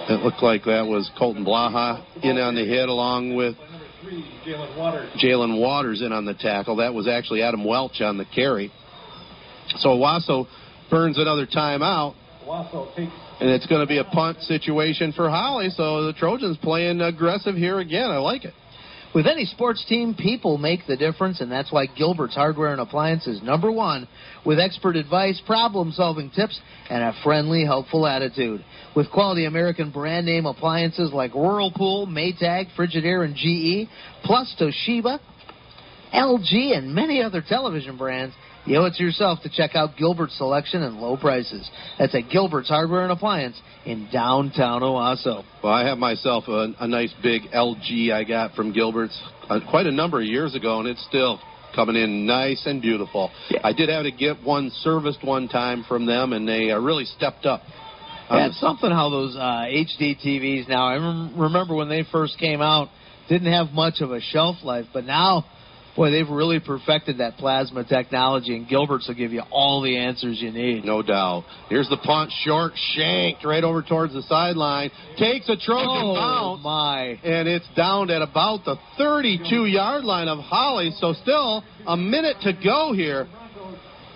It 0.09 0.23
looked 0.23 0.41
like 0.41 0.63
that 0.65 0.87
was 0.87 1.09
Colton 1.17 1.45
Blaha 1.45 2.03
in 2.23 2.37
on 2.39 2.55
the 2.55 2.65
hit 2.65 2.89
along 2.89 3.35
with 3.35 3.55
Jalen 4.45 4.75
Waters. 4.77 5.11
Waters 5.59 6.01
in 6.01 6.11
on 6.11 6.25
the 6.25 6.33
tackle. 6.33 6.77
That 6.77 6.93
was 6.93 7.07
actually 7.07 7.43
Adam 7.43 7.63
Welch 7.63 8.01
on 8.01 8.17
the 8.17 8.25
carry. 8.25 8.71
So 9.77 9.89
Owosso 9.89 10.47
burns 10.89 11.17
another 11.17 11.45
timeout, 11.45 12.15
Wasso 12.45 12.87
and 13.39 13.49
it's 13.49 13.67
going 13.67 13.81
to 13.81 13.87
be 13.87 13.99
a 13.99 14.03
punt 14.03 14.41
situation 14.41 15.13
for 15.13 15.29
Holly. 15.29 15.69
So 15.69 16.05
the 16.05 16.13
Trojans 16.13 16.57
playing 16.61 17.01
aggressive 17.01 17.55
here 17.55 17.79
again. 17.79 18.09
I 18.09 18.17
like 18.17 18.45
it. 18.45 18.53
With 19.13 19.25
any 19.25 19.45
sports 19.45 19.83
team, 19.89 20.13
people 20.13 20.59
make 20.59 20.81
the 20.87 20.95
difference, 20.95 21.41
and 21.41 21.51
that's 21.51 21.71
why 21.71 21.87
Gilbert's 21.87 22.35
Hardware 22.35 22.73
and 22.73 22.81
Appliance 22.81 23.25
is 23.25 23.41
number 23.41 23.71
one 23.71 24.07
with 24.45 24.59
expert 24.59 24.95
advice, 24.95 25.41
problem 25.47 25.91
solving 25.91 26.29
tips, 26.29 26.59
and 26.91 27.01
a 27.01 27.13
friendly, 27.23 27.65
helpful 27.65 28.05
attitude. 28.05 28.63
With 28.95 29.09
quality 29.09 29.45
American 29.45 29.89
brand 29.89 30.27
name 30.27 30.45
appliances 30.45 31.11
like 31.11 31.33
Whirlpool, 31.33 32.05
Maytag, 32.05 32.67
Frigidaire, 32.77 33.25
and 33.25 33.35
GE, 33.35 33.89
plus 34.23 34.55
Toshiba, 34.59 35.19
LG, 36.13 36.77
and 36.77 36.93
many 36.93 37.23
other 37.23 37.41
television 37.47 37.97
brands, 37.97 38.35
you 38.69 38.77
owe 38.77 38.85
it 38.85 38.93
to 38.95 39.03
yourself 39.03 39.41
to 39.43 39.49
check 39.49 39.75
out 39.75 39.97
Gilbert's 39.97 40.37
selection 40.37 40.83
and 40.83 40.97
low 40.97 41.17
prices. 41.17 41.69
That's 41.97 42.13
at 42.13 42.29
Gilbert's 42.29 42.69
Hardware 42.69 43.03
and 43.03 43.11
Appliance 43.11 43.59
in 43.85 44.07
downtown 44.13 44.81
Owosso. 44.81 45.43
Well, 45.63 45.73
I 45.73 45.87
have 45.87 45.97
myself 45.97 46.45
a, 46.47 46.73
a 46.79 46.87
nice 46.87 47.13
big 47.23 47.43
LG 47.53 48.11
I 48.11 48.23
got 48.23 48.53
from 48.53 48.71
Gilbert's 48.71 49.19
uh, 49.49 49.59
quite 49.69 49.87
a 49.87 49.91
number 49.91 50.19
of 50.19 50.25
years 50.25 50.55
ago, 50.55 50.79
and 50.79 50.87
it's 50.87 51.03
still 51.07 51.39
coming 51.75 51.95
in 51.95 52.25
nice 52.25 52.61
and 52.65 52.81
beautiful. 52.81 53.31
I 53.63 53.73
did 53.73 53.89
have 53.89 54.03
to 54.03 54.11
get 54.11 54.43
one 54.43 54.71
serviced 54.81 55.23
one 55.23 55.47
time 55.47 55.83
from 55.87 56.05
them, 56.05 56.33
and 56.33 56.47
they 56.47 56.71
uh, 56.71 56.79
really 56.79 57.05
stepped 57.05 57.45
up. 57.45 57.61
Yeah, 58.29 58.47
it's 58.47 58.59
something 58.59 58.91
how 58.91 59.09
those 59.09 59.35
uh, 59.35 59.39
HD 59.39 60.15
TVs 60.23 60.69
now. 60.69 60.85
I 60.85 60.93
rem- 60.93 61.33
remember 61.35 61.73
when 61.73 61.89
they 61.89 62.03
first 62.11 62.37
came 62.37 62.61
out, 62.61 62.89
didn't 63.27 63.51
have 63.51 63.69
much 63.71 64.01
of 64.01 64.11
a 64.11 64.21
shelf 64.21 64.57
life, 64.63 64.85
but 64.93 65.05
now, 65.05 65.45
boy, 65.99 66.11
they've 66.11 66.29
really 66.29 66.59
perfected 66.61 67.17
that 67.17 67.35
plasma 67.37 67.83
technology, 67.83 68.55
and 68.55 68.67
Gilbert's 68.69 69.07
will 69.07 69.15
give 69.15 69.33
you 69.33 69.41
all 69.51 69.81
the 69.81 69.97
answers 69.97 70.41
you 70.41 70.49
need. 70.51 70.85
No 70.85 71.01
doubt. 71.01 71.43
Here's 71.69 71.89
the 71.89 71.97
punt, 71.97 72.31
short, 72.43 72.71
shanked 72.95 73.43
right 73.43 73.63
over 73.63 73.81
towards 73.81 74.13
the 74.13 74.21
sideline. 74.23 74.91
Takes 75.17 75.49
a 75.49 75.57
Trojan 75.57 75.87
Oh 75.89 76.15
bounce, 76.15 76.63
my! 76.63 76.99
and 77.23 77.47
it's 77.49 77.67
down 77.75 78.09
at 78.11 78.21
about 78.21 78.63
the 78.63 78.77
32-yard 78.97 80.05
line 80.05 80.29
of 80.29 80.39
Holly. 80.39 80.91
So 80.99 81.11
still 81.13 81.63
a 81.85 81.97
minute 81.97 82.37
to 82.43 82.53
go 82.53 82.93
here. 82.93 83.27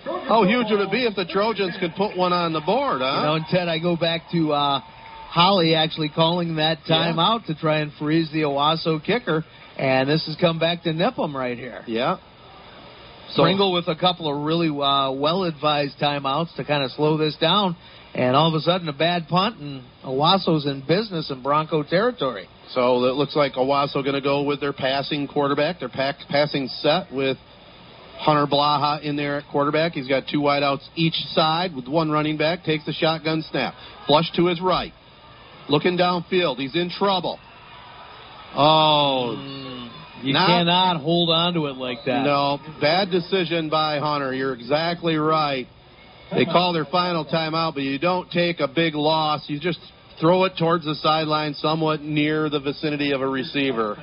How 0.05 0.43
huge 0.45 0.67
would 0.69 0.79
it 0.81 0.91
be 0.91 1.05
if 1.05 1.15
the 1.15 1.25
Trojans 1.25 1.75
could 1.79 1.91
put 1.95 2.17
one 2.17 2.33
on 2.33 2.53
the 2.53 2.59
board, 2.61 3.01
huh? 3.01 3.19
You 3.19 3.25
know, 3.25 3.33
and 3.35 3.45
Ted, 3.49 3.67
I 3.69 3.79
go 3.79 3.95
back 3.95 4.21
to 4.31 4.51
uh, 4.51 4.79
Holly 5.29 5.75
actually 5.75 6.09
calling 6.09 6.57
that 6.57 6.79
time 6.87 7.15
Yeah. 7.17 7.25
out 7.27 7.45
to 7.47 7.55
try 7.55 7.79
and 7.79 7.91
freeze 7.93 8.29
the 8.31 8.41
Owosso 8.41 9.03
kicker, 9.03 9.43
and 9.77 10.09
this 10.09 10.25
has 10.27 10.35
come 10.39 10.59
back 10.59 10.83
to 10.83 10.93
nip 10.93 11.17
'em 11.17 11.35
right 11.35 11.57
here. 11.57 11.83
yeah. 11.87 12.17
So 13.35 13.43
Pringle 13.43 13.71
with 13.71 13.87
a 13.87 13.95
couple 13.95 14.29
of 14.31 14.45
really 14.45 14.67
uh, 14.69 15.11
well-advised 15.11 15.97
timeouts 15.97 16.55
to 16.57 16.63
kind 16.63 16.83
of 16.83 16.91
slow 16.91 17.17
this 17.17 17.35
down, 17.37 17.75
and 18.13 18.35
all 18.35 18.47
of 18.49 18.53
a 18.53 18.59
sudden 18.59 18.87
a 18.89 18.93
bad 18.93 19.27
punt, 19.27 19.59
and 19.59 19.81
Owosso's 20.03 20.67
in 20.67 20.81
business 20.87 21.31
in 21.31 21.41
Bronco 21.41 21.81
territory. 21.81 22.47
So 22.73 23.05
it 23.05 23.15
looks 23.15 23.35
like 23.35 23.53
Owosso 23.53 24.03
going 24.03 24.13
to 24.13 24.21
go 24.21 24.43
with 24.43 24.59
their 24.59 24.73
passing 24.73 25.27
quarterback, 25.27 25.79
their 25.79 25.89
pack, 25.89 26.15
passing 26.29 26.67
set 26.67 27.11
with 27.11 27.37
Hunter 28.19 28.45
Blaha 28.45 29.01
in 29.01 29.15
there 29.15 29.37
at 29.37 29.45
quarterback. 29.51 29.93
He's 29.93 30.07
got 30.07 30.23
two 30.31 30.39
wideouts 30.39 30.87
each 30.95 31.15
side 31.33 31.75
with 31.75 31.87
one 31.87 32.11
running 32.11 32.37
back. 32.37 32.63
Takes 32.63 32.85
the 32.85 32.93
shotgun 32.93 33.43
snap. 33.49 33.73
Flush 34.05 34.31
to 34.35 34.45
his 34.47 34.61
right. 34.61 34.93
Looking 35.69 35.97
downfield. 35.97 36.57
He's 36.57 36.75
in 36.75 36.89
trouble. 36.89 37.39
Oh, 38.55 39.35
hmm. 39.35 40.25
You 40.25 40.33
Not- 40.33 40.47
cannot 40.47 41.01
hold 41.01 41.29
on 41.29 41.53
to 41.55 41.65
it 41.65 41.75
like 41.75 42.05
that. 42.05 42.23
no. 42.23 42.59
Bad 42.79 43.11
decision 43.11 43.69
by 43.69 43.99
Hunter. 43.99 44.33
You're 44.33 44.53
exactly 44.53 45.17
right. 45.17 45.67
They 46.31 46.45
call 46.45 46.73
their 46.73 46.85
final 46.85 47.25
timeout, 47.25 47.73
but 47.75 47.83
you 47.83 47.99
don't 47.99 48.31
take 48.31 48.59
a 48.59 48.67
big 48.67 48.95
loss. 48.95 49.43
You 49.47 49.59
just 49.59 49.79
throw 50.19 50.45
it 50.45 50.53
towards 50.57 50.85
the 50.85 50.95
sideline 50.95 51.53
somewhat 51.55 52.01
near 52.01 52.49
the 52.49 52.59
vicinity 52.59 53.11
of 53.11 53.21
a 53.21 53.27
receiver. 53.27 53.97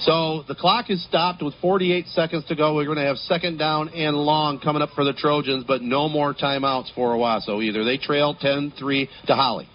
So 0.00 0.44
the 0.46 0.54
clock 0.54 0.90
is 0.90 1.02
stopped 1.04 1.42
with 1.42 1.54
48 1.60 2.06
seconds 2.08 2.44
to 2.46 2.54
go. 2.54 2.74
We're 2.74 2.84
going 2.84 2.98
to 2.98 3.04
have 3.04 3.16
second 3.18 3.58
down 3.58 3.88
and 3.90 4.16
long 4.16 4.60
coming 4.60 4.80
up 4.82 4.90
for 4.94 5.04
the 5.04 5.12
Trojans, 5.12 5.64
but 5.66 5.82
no 5.82 6.08
more 6.08 6.34
timeouts 6.34 6.92
for 6.94 7.14
Owosso 7.16 7.62
either. 7.62 7.84
They 7.84 7.96
trail 7.98 8.34
10-3 8.34 9.08
to 9.26 9.34
Holly. 9.34 9.68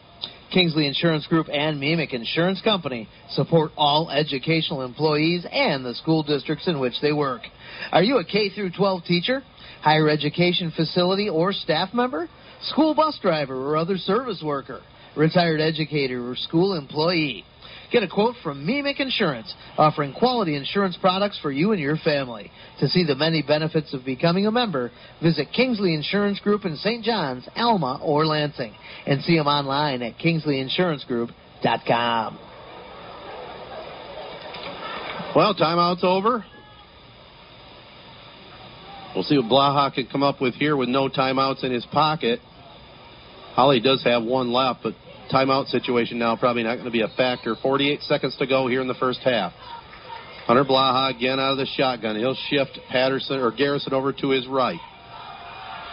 Kearsley 0.53 0.87
Insurance 0.87 1.25
Group 1.25 1.47
and 1.51 1.81
MEEMIC 1.81 2.13
Insurance 2.13 2.61
Company 2.61 3.09
support 3.31 3.71
all 3.75 4.11
educational 4.11 4.83
employees 4.83 5.45
and 5.51 5.83
the 5.83 5.95
school 5.95 6.21
districts 6.21 6.67
in 6.67 6.79
which 6.79 6.93
they 7.01 7.11
work. 7.11 7.41
Are 7.91 8.03
you 8.03 8.17
a 8.17 8.23
K 8.23 8.49
through 8.49 8.71
12 8.71 9.03
teacher, 9.03 9.41
higher 9.81 10.09
education 10.09 10.71
facility 10.75 11.27
or 11.27 11.53
staff 11.53 11.93
member, 11.93 12.29
school 12.61 12.93
bus 12.93 13.17
driver 13.21 13.55
or 13.55 13.77
other 13.77 13.97
service 13.97 14.43
worker, 14.45 14.81
retired 15.17 15.59
educator 15.59 16.29
or 16.29 16.35
school 16.35 16.75
employee? 16.77 17.43
Get 17.93 18.01
a 18.01 18.07
quote 18.07 18.35
from 18.41 18.65
MEEMIC 18.65 18.99
Insurance, 18.99 19.53
offering 19.77 20.13
quality 20.13 20.55
insurance 20.55 20.97
products 20.99 21.37
for 21.39 21.51
you 21.51 21.73
and 21.73 21.79
your 21.79 21.97
family. 21.97 22.51
To 22.79 22.89
see 22.89 23.05
the 23.05 23.13
many 23.13 23.43
benefits 23.43 23.93
of 23.93 24.03
becoming 24.03 24.47
a 24.47 24.51
member, 24.51 24.89
visit 25.21 25.49
Kearsley 25.55 25.93
Insurance 25.93 26.39
Group 26.39 26.65
in 26.65 26.75
St. 26.75 27.05
John's, 27.05 27.47
Alma, 27.55 27.99
or 28.01 28.25
Lansing, 28.25 28.73
and 29.05 29.21
see 29.21 29.37
them 29.37 29.45
online 29.45 30.01
at 30.01 30.17
KearsleyInsuranceGroup.com. 30.17 32.39
Well, 35.35 35.53
timeout's 35.53 36.03
over. 36.03 36.43
We'll 39.13 39.23
see 39.23 39.37
what 39.37 39.45
Blaha 39.45 39.93
can 39.93 40.07
come 40.07 40.23
up 40.23 40.41
with 40.41 40.55
here 40.55 40.75
with 40.75 40.89
no 40.89 41.09
timeouts 41.09 41.63
in 41.63 41.71
his 41.71 41.85
pocket. 41.91 42.39
Holly 43.53 43.79
does 43.79 44.03
have 44.03 44.23
one 44.23 44.51
left, 44.51 44.79
but 44.81 44.95
timeout 45.31 45.67
situation 45.67 46.19
now 46.19 46.35
probably 46.35 46.63
not 46.63 46.75
going 46.75 46.85
to 46.85 46.91
be 46.91 47.01
a 47.01 47.07
factor. 47.15 47.55
48 47.61 48.01
seconds 48.01 48.35
to 48.37 48.47
go 48.47 48.67
here 48.67 48.81
in 48.81 48.87
the 48.87 48.93
first 48.95 49.19
half. 49.19 49.53
Hunter 50.45 50.65
Blaha 50.65 51.15
again 51.15 51.39
out 51.39 51.51
of 51.51 51.57
the 51.57 51.65
shotgun. 51.65 52.17
He'll 52.17 52.37
shift 52.49 52.77
Patterson 52.89 53.39
or 53.39 53.51
Garrison 53.51 53.93
over 53.93 54.11
to 54.11 54.29
his 54.29 54.45
right. 54.47 54.79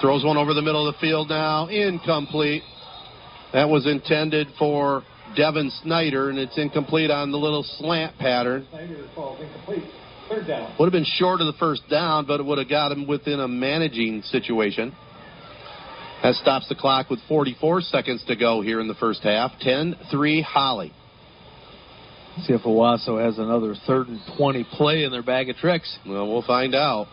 Throws 0.01 0.25
one 0.25 0.37
over 0.37 0.55
the 0.55 0.63
middle 0.63 0.89
of 0.89 0.95
the 0.95 1.01
field 1.01 1.29
now. 1.29 1.69
Incomplete. 1.69 2.63
That 3.53 3.69
was 3.69 3.87
intended 3.87 4.49
for 4.59 5.03
Devin 5.37 5.71
Snyder, 5.83 6.31
and 6.31 6.39
it's 6.39 6.57
incomplete 6.57 7.11
on 7.11 7.31
the 7.31 7.39
little 7.39 7.65
slant 7.79 8.19
pattern. 8.19 8.67
Would 10.79 10.87
have 10.87 10.93
been 10.93 11.05
short 11.05 11.41
of 11.41 11.47
the 11.47 11.59
first 11.59 11.83
down, 11.91 12.27
but 12.27 12.41
it 12.41 12.47
would 12.47 12.59
have 12.59 12.69
got 12.69 12.93
him 12.93 13.07
within 13.07 13.41
a 13.41 13.49
managing 13.49 14.23
situation. 14.23 14.95
That 16.23 16.35
stops 16.35 16.69
the 16.69 16.75
clock 16.75 17.09
with 17.09 17.19
44 17.29 17.81
seconds 17.83 18.23
to 18.27 18.37
go 18.37 18.61
here 18.61 18.81
in 18.81 18.89
the 18.89 18.95
first 18.95 19.23
half. 19.23 19.53
10 19.61 19.97
3 20.11 20.43
Holly. 20.43 20.93
See 22.47 22.53
if 22.53 22.63
Owosso 22.63 23.23
has 23.23 23.39
another 23.39 23.75
third 23.87 24.09
and 24.09 24.21
20 24.37 24.65
play 24.73 25.05
in 25.05 25.11
their 25.11 25.23
bag 25.23 25.49
of 25.51 25.57
tricks. 25.57 25.99
Well, 26.07 26.31
we'll 26.31 26.43
find 26.43 26.75
out. 26.75 27.07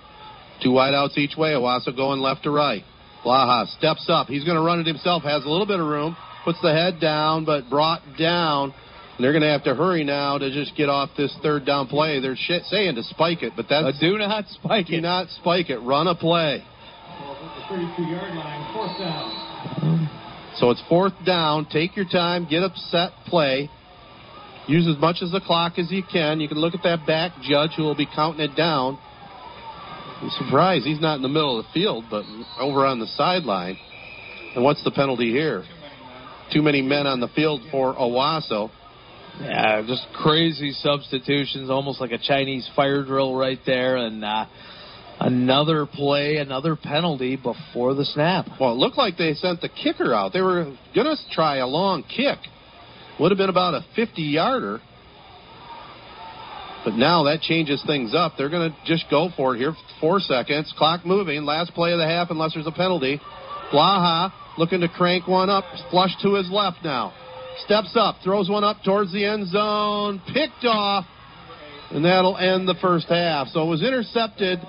Two 0.62 0.70
wideouts 0.70 1.18
each 1.18 1.36
way. 1.38 1.52
Owosso 1.52 1.96
going 1.96 2.20
left 2.20 2.44
to 2.44 2.52
right. 2.52 2.84
Blaha 3.26 3.66
steps 3.78 4.06
up. 4.10 4.28
He's 4.28 4.44
going 4.44 4.58
to 4.58 4.64
run 4.64 4.80
it 4.80 4.86
himself. 4.86 5.24
Has 5.24 5.44
a 5.44 5.50
little 5.50 5.66
bit 5.66 5.80
of 5.80 5.88
room. 5.88 6.16
Puts 6.46 6.62
the 6.62 6.72
head 6.74 7.00
down, 7.00 7.46
but 7.46 7.70
brought 7.70 8.02
down. 8.18 8.74
And 9.18 9.24
they're 9.24 9.34
going 9.34 9.42
to 9.42 9.50
have 9.50 9.64
to 9.64 9.74
hurry 9.76 10.04
now 10.04 10.38
to 10.38 10.52
just 10.52 10.76
get 10.78 10.88
off 10.90 11.10
this 11.18 11.36
third 11.42 11.66
down 11.66 11.88
play. 11.88 12.20
They're 12.20 12.36
shit 12.38 12.64
saying 12.66 12.96
to 12.96 13.04
spike 13.04 13.42
it, 13.42 13.54
but 13.56 13.66
Uh, 13.72 13.84
that's 13.84 14.00
do 14.00 14.18
not 14.18 14.46
spike 14.48 14.88
do 14.88 14.96
it. 14.98 15.02
not 15.02 15.28
spike 15.30 15.70
it. 15.70 15.80
Run 15.80 16.08
a 16.08 16.16
play. 16.16 16.64
Falls 17.20 17.38
at 17.42 17.56
the 17.56 17.76
32 17.76 18.04
yard 18.04 18.36
line. 18.36 18.74
Fourth 18.74 18.98
down. 19.00 20.10
So 20.58 20.72
it's 20.72 20.82
fourth 20.90 21.14
down. 21.26 21.68
Take 21.72 21.96
your 21.96 22.06
time. 22.06 22.48
Get 22.50 22.64
upset. 22.64 23.12
Play. 23.28 23.70
Use 24.68 24.88
as 24.88 25.00
much 25.00 25.18
as 25.22 25.32
the 25.32 25.40
clock 25.40 25.80
as 25.80 25.92
you 25.92 26.04
can. 26.04 26.40
You 26.40 26.48
can 26.48 26.58
look 26.58 26.74
at 26.74 26.84
that 26.84 27.06
back 27.08 27.32
judge 27.42 27.72
who 27.78 27.84
will 27.84 27.96
be 27.96 28.08
counting 28.14 28.42
it 28.42 28.56
down. 28.56 29.00
I'm 30.22 30.30
surprised 30.32 30.86
he's 30.86 31.00
not 31.00 31.16
in 31.16 31.22
the 31.22 31.30
middle 31.30 31.60
of 31.60 31.66
the 31.66 31.72
field, 31.72 32.06
but 32.10 32.26
over 32.60 32.86
on 32.86 33.00
the 33.00 33.06
sideline. 33.06 33.78
And 34.56 34.64
what's 34.64 34.84
the 34.84 34.92
penalty 34.92 35.32
here? 35.32 35.64
Too 36.52 36.62
many 36.62 36.82
men 36.82 37.06
on 37.08 37.20
the 37.20 37.28
field 37.30 37.62
for 37.72 37.94
Owosso. 37.94 38.72
Yeah, 39.40 39.84
just 39.88 40.08
crazy 40.16 40.72
substitutions, 40.72 41.70
almost 41.70 42.02
like 42.02 42.12
a 42.12 42.18
Chinese 42.18 42.68
fire 42.76 43.04
drill 43.04 43.36
right 43.36 43.60
there. 43.66 43.98
And 43.98 44.26
uh, 44.26 44.46
Another 45.20 45.88
play, 45.88 46.38
another 46.38 46.76
penalty 46.76 47.36
before 47.36 47.96
the 47.96 48.06
snap. 48.06 48.46
Well, 48.60 48.74
it 48.74 48.76
looked 48.76 48.98
like 48.98 49.18
they 49.18 49.34
sent 49.34 49.62
the 49.62 49.70
kicker 49.70 50.14
out. 50.14 50.32
They 50.32 50.42
were 50.42 50.76
going 50.94 51.08
to 51.08 51.16
try 51.32 51.58
a 51.58 51.68
long 51.68 52.04
kick. 52.04 52.38
Would 53.20 53.32
have 53.32 53.38
been 53.38 53.50
about 53.50 53.74
a 53.74 53.84
50 53.96 54.22
yarder. 54.22 54.80
But 56.86 56.94
now 56.94 57.24
that 57.24 57.42
changes 57.42 57.84
things 57.88 58.14
up. 58.16 58.34
They're 58.38 58.50
going 58.50 58.72
to 58.72 58.78
just 58.86 59.10
go 59.10 59.30
for 59.36 59.56
it 59.56 59.58
here. 59.58 59.74
Four 60.00 60.20
seconds. 60.20 60.72
Clock 60.78 61.04
moving. 61.04 61.44
Last 61.44 61.74
play 61.74 61.94
of 61.94 61.98
the 61.98 62.06
half, 62.06 62.30
unless 62.30 62.54
there's 62.54 62.68
a 62.68 62.72
penalty. 62.72 63.20
Blaha 63.74 64.32
looking 64.58 64.82
to 64.82 64.88
crank 64.88 65.28
one 65.28 65.50
up. 65.50 65.64
Flush 65.90 66.12
to 66.22 66.36
his 66.36 66.50
left 66.52 66.78
now. 66.84 67.12
Steps 67.66 67.96
up. 67.96 68.18
Throws 68.24 68.50
one 68.50 68.64
up 68.64 68.78
towards 68.86 69.12
the 69.12 69.26
end 69.26 69.48
zone. 69.48 70.22
Picked 70.32 70.64
off. 70.66 71.06
And 71.90 72.06
that'll 72.06 72.38
end 72.38 72.68
the 72.68 72.76
first 72.80 73.08
half. 73.08 73.48
So 73.48 73.64
it 73.64 73.70
was 73.70 73.82
intercepted 73.82 74.60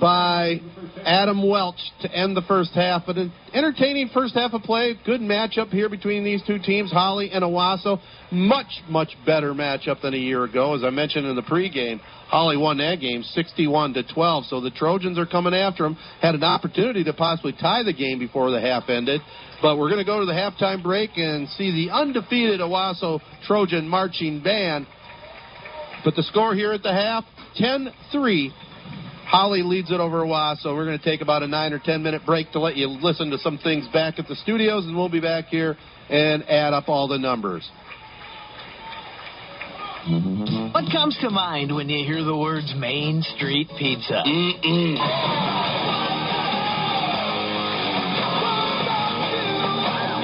by 0.00 0.60
Adam 1.04 1.48
Welch 1.48 1.78
to 2.02 2.12
end 2.12 2.36
the 2.36 2.42
first 2.42 2.72
half. 2.72 3.02
But 3.06 3.16
an 3.16 3.32
entertaining 3.52 4.10
first 4.12 4.34
half 4.34 4.52
of 4.52 4.62
play. 4.62 4.94
Good 5.04 5.20
matchup 5.20 5.68
here 5.68 5.88
between 5.88 6.24
these 6.24 6.42
two 6.46 6.58
teams, 6.58 6.92
Holly 6.92 7.30
and 7.32 7.42
Owosso. 7.42 8.00
Much, 8.30 8.82
much 8.88 9.10
better 9.24 9.54
matchup 9.54 10.00
than 10.02 10.14
a 10.14 10.18
year 10.18 10.44
ago. 10.44 10.74
As 10.74 10.84
I 10.84 10.90
mentioned 10.90 11.26
in 11.26 11.36
the 11.36 11.42
pregame, 11.42 12.00
Holly 12.28 12.56
won 12.56 12.78
that 12.78 13.00
game 13.00 13.22
61 13.22 13.94
to 13.94 14.02
12. 14.02 14.46
So 14.46 14.60
the 14.60 14.70
Trojans 14.70 15.18
are 15.18 15.26
coming 15.26 15.54
after 15.54 15.84
them. 15.84 15.96
Had 16.20 16.34
an 16.34 16.44
opportunity 16.44 17.04
to 17.04 17.12
possibly 17.12 17.52
tie 17.52 17.82
the 17.82 17.92
game 17.92 18.18
before 18.18 18.50
the 18.50 18.60
half 18.60 18.88
ended. 18.88 19.20
But 19.62 19.78
we're 19.78 19.88
going 19.88 20.00
to 20.00 20.04
go 20.04 20.20
to 20.20 20.26
the 20.26 20.32
halftime 20.32 20.82
break 20.82 21.10
and 21.16 21.48
see 21.50 21.86
the 21.86 21.92
undefeated 21.92 22.60
Owosso 22.60 23.20
Trojan 23.46 23.88
marching 23.88 24.42
band. 24.42 24.86
But 26.04 26.16
the 26.16 26.22
score 26.24 26.54
here 26.54 26.72
at 26.72 26.82
the 26.82 26.92
half 26.92 27.24
10 27.56 27.88
3 28.12 28.52
Holly 29.34 29.64
leads 29.64 29.90
it 29.90 29.98
over 29.98 30.18
Owosso. 30.18 30.60
So 30.60 30.76
we're 30.76 30.84
going 30.84 30.96
to 30.96 31.04
take 31.04 31.20
about 31.20 31.42
a 31.42 31.48
nine 31.48 31.72
or 31.72 31.80
ten 31.80 32.04
minute 32.04 32.22
break 32.24 32.52
to 32.52 32.60
let 32.60 32.76
you 32.76 32.86
listen 32.86 33.30
to 33.30 33.38
some 33.38 33.58
things 33.58 33.84
back 33.92 34.20
at 34.20 34.28
the 34.28 34.36
studios, 34.36 34.86
and 34.86 34.94
we'll 34.94 35.08
be 35.08 35.18
back 35.18 35.46
here 35.46 35.76
and 36.08 36.48
add 36.48 36.72
up 36.72 36.88
all 36.88 37.08
the 37.08 37.18
numbers. 37.18 37.68
What 40.72 40.84
comes 40.92 41.18
to 41.20 41.30
mind 41.30 41.74
when 41.74 41.88
you 41.88 42.06
hear 42.06 42.22
the 42.22 42.36
words 42.36 42.72
Main 42.76 43.22
Street 43.34 43.68
Pizza? 43.76 44.22
Mm-mm. 44.24 46.23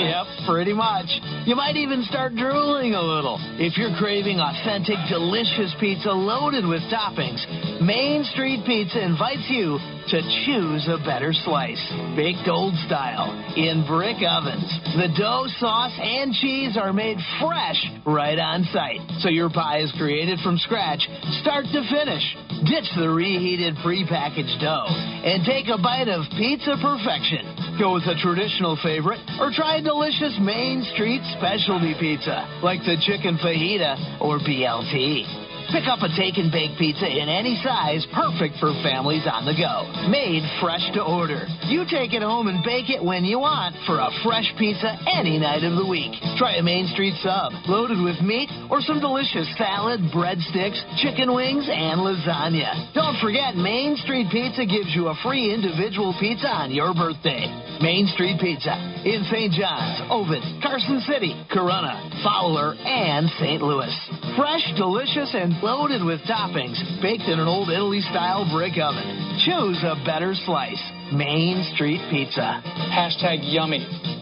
Yep, 0.11 0.49
pretty 0.49 0.73
much. 0.73 1.07
You 1.45 1.55
might 1.55 1.77
even 1.77 2.03
start 2.05 2.35
drooling 2.35 2.95
a 2.95 3.03
little. 3.03 3.37
If 3.61 3.77
you're 3.77 3.95
craving 4.01 4.41
authentic, 4.41 4.97
delicious 5.09 5.75
pizza 5.79 6.11
loaded 6.11 6.65
with 6.65 6.81
toppings, 6.89 7.41
Main 7.85 8.25
Street 8.33 8.65
Pizza 8.65 8.97
invites 8.97 9.45
you 9.49 9.79
to 10.09 10.19
choose 10.45 10.89
a 10.89 10.99
better 11.05 11.33
slice. 11.33 11.81
Baked 12.17 12.49
old 12.49 12.75
style 12.89 13.29
in 13.57 13.85
brick 13.87 14.25
ovens. 14.25 14.67
The 14.97 15.13
dough, 15.21 15.47
sauce, 15.61 15.95
and 16.01 16.33
cheese 16.33 16.77
are 16.81 16.93
made 16.93 17.19
fresh 17.39 17.79
right 18.07 18.39
on 18.39 18.65
site. 18.73 19.05
So 19.21 19.29
your 19.29 19.51
pie 19.51 19.81
is 19.85 19.93
created 20.01 20.41
from 20.41 20.57
scratch, 20.59 21.05
start 21.45 21.67
to 21.77 21.81
finish. 21.93 22.25
Ditch 22.65 22.89
the 22.97 23.09
reheated 23.09 23.77
prepackaged 23.85 24.61
dough 24.61 24.89
and 24.89 25.45
take 25.45 25.69
a 25.69 25.79
bite 25.81 26.09
of 26.09 26.25
pizza 26.37 26.77
perfection. 26.81 27.60
Go 27.81 27.95
with 27.95 28.05
a 28.05 28.15
traditional 28.21 28.77
favorite 28.83 29.21
or 29.41 29.51
try 29.51 29.77
a 29.77 29.83
delicious 29.83 30.37
Main 30.39 30.85
Street 30.93 31.23
specialty 31.39 31.95
pizza 31.99 32.61
like 32.63 32.81
the 32.81 33.01
chicken 33.01 33.39
fajita 33.39 34.21
or 34.21 34.39
BLT. 34.39 35.40
Pick 35.71 35.87
up 35.87 36.03
a 36.03 36.11
take 36.19 36.35
and 36.35 36.51
bake 36.51 36.75
pizza 36.83 37.07
in 37.07 37.31
any 37.31 37.55
size, 37.63 38.03
perfect 38.11 38.59
for 38.59 38.75
families 38.83 39.23
on 39.31 39.47
the 39.47 39.55
go. 39.55 39.87
Made 40.11 40.43
fresh 40.59 40.83
to 40.99 41.03
order. 41.07 41.47
You 41.71 41.87
take 41.87 42.11
it 42.11 42.27
home 42.27 42.51
and 42.51 42.59
bake 42.67 42.91
it 42.91 42.99
when 42.99 43.23
you 43.23 43.39
want 43.39 43.79
for 43.87 44.03
a 44.03 44.11
fresh 44.27 44.51
pizza 44.59 44.99
any 45.07 45.39
night 45.39 45.63
of 45.63 45.79
the 45.79 45.87
week. 45.87 46.11
Try 46.43 46.59
a 46.59 46.63
Main 46.63 46.91
Street 46.91 47.15
sub, 47.23 47.55
loaded 47.71 48.03
with 48.03 48.19
meat 48.19 48.51
or 48.67 48.83
some 48.83 48.99
delicious 48.99 49.47
salad, 49.55 50.03
breadsticks, 50.11 50.83
chicken 50.99 51.31
wings, 51.31 51.71
and 51.71 52.03
lasagna. 52.03 52.91
Don't 52.91 53.23
forget, 53.23 53.55
Main 53.55 53.95
Street 54.03 54.27
Pizza 54.35 54.67
gives 54.67 54.91
you 54.91 55.07
a 55.07 55.15
free 55.23 55.55
individual 55.55 56.19
pizza 56.19 56.51
on 56.51 56.75
your 56.75 56.91
birthday. 56.99 57.47
Main 57.79 58.11
Street 58.11 58.43
Pizza 58.43 58.75
in 59.07 59.23
St. 59.31 59.55
John's, 59.55 60.03
Ovid, 60.11 60.43
Carson 60.61 60.99
City, 61.07 61.39
Corunna, 61.49 61.95
Fowler, 62.27 62.75
and 62.75 63.31
St. 63.39 63.63
Louis. 63.63 63.95
Fresh, 64.37 64.67
delicious, 64.77 65.31
and 65.33 65.60
loaded 65.63 66.05
with 66.05 66.21
toppings, 66.23 66.77
baked 67.03 67.25
in 67.25 67.39
an 67.39 67.49
old 67.49 67.69
Italy 67.71 68.01
style 68.01 68.49
brick 68.53 68.75
oven. 68.81 69.41
Choose 69.45 69.83
a 69.85 69.97
better 70.05 70.35
slice. 70.47 70.83
Main 71.13 71.63
Street 71.75 72.01
Pizza. 72.11 72.63
Hashtag 72.93 73.41
yummy. 73.43 74.20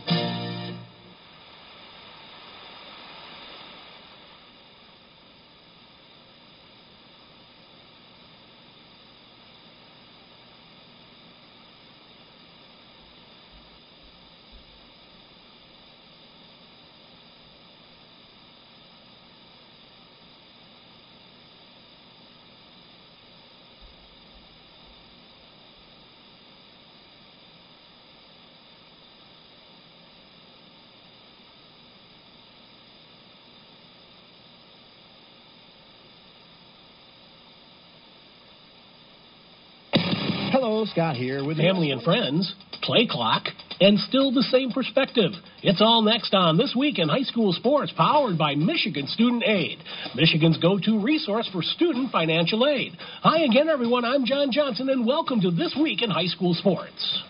Scott 40.92 41.16
here 41.16 41.42
with 41.46 41.56
Family 41.56 41.92
and 41.92 42.02
Friends, 42.02 42.54
Play 42.82 43.06
Clock, 43.10 43.44
and 43.80 43.98
still 43.98 44.30
the 44.30 44.42
same 44.42 44.70
perspective. 44.70 45.32
It's 45.62 45.80
all 45.80 46.02
next 46.02 46.34
on 46.34 46.58
This 46.58 46.74
Week 46.76 46.98
in 46.98 47.08
High 47.08 47.22
School 47.22 47.54
Sports, 47.54 47.90
powered 47.96 48.36
by 48.36 48.54
Michigan 48.54 49.06
Student 49.06 49.44
Aid, 49.44 49.78
Michigan's 50.14 50.58
go 50.58 50.78
to 50.78 51.02
resource 51.02 51.48
for 51.50 51.62
student 51.62 52.12
financial 52.12 52.68
aid. 52.68 52.92
Hi 53.22 53.44
again, 53.44 53.70
everyone. 53.70 54.04
I'm 54.04 54.26
John 54.26 54.52
Johnson, 54.52 54.90
and 54.90 55.06
welcome 55.06 55.40
to 55.40 55.50
This 55.50 55.74
Week 55.80 56.02
in 56.02 56.10
High 56.10 56.26
School 56.26 56.52
Sports. 56.52 57.22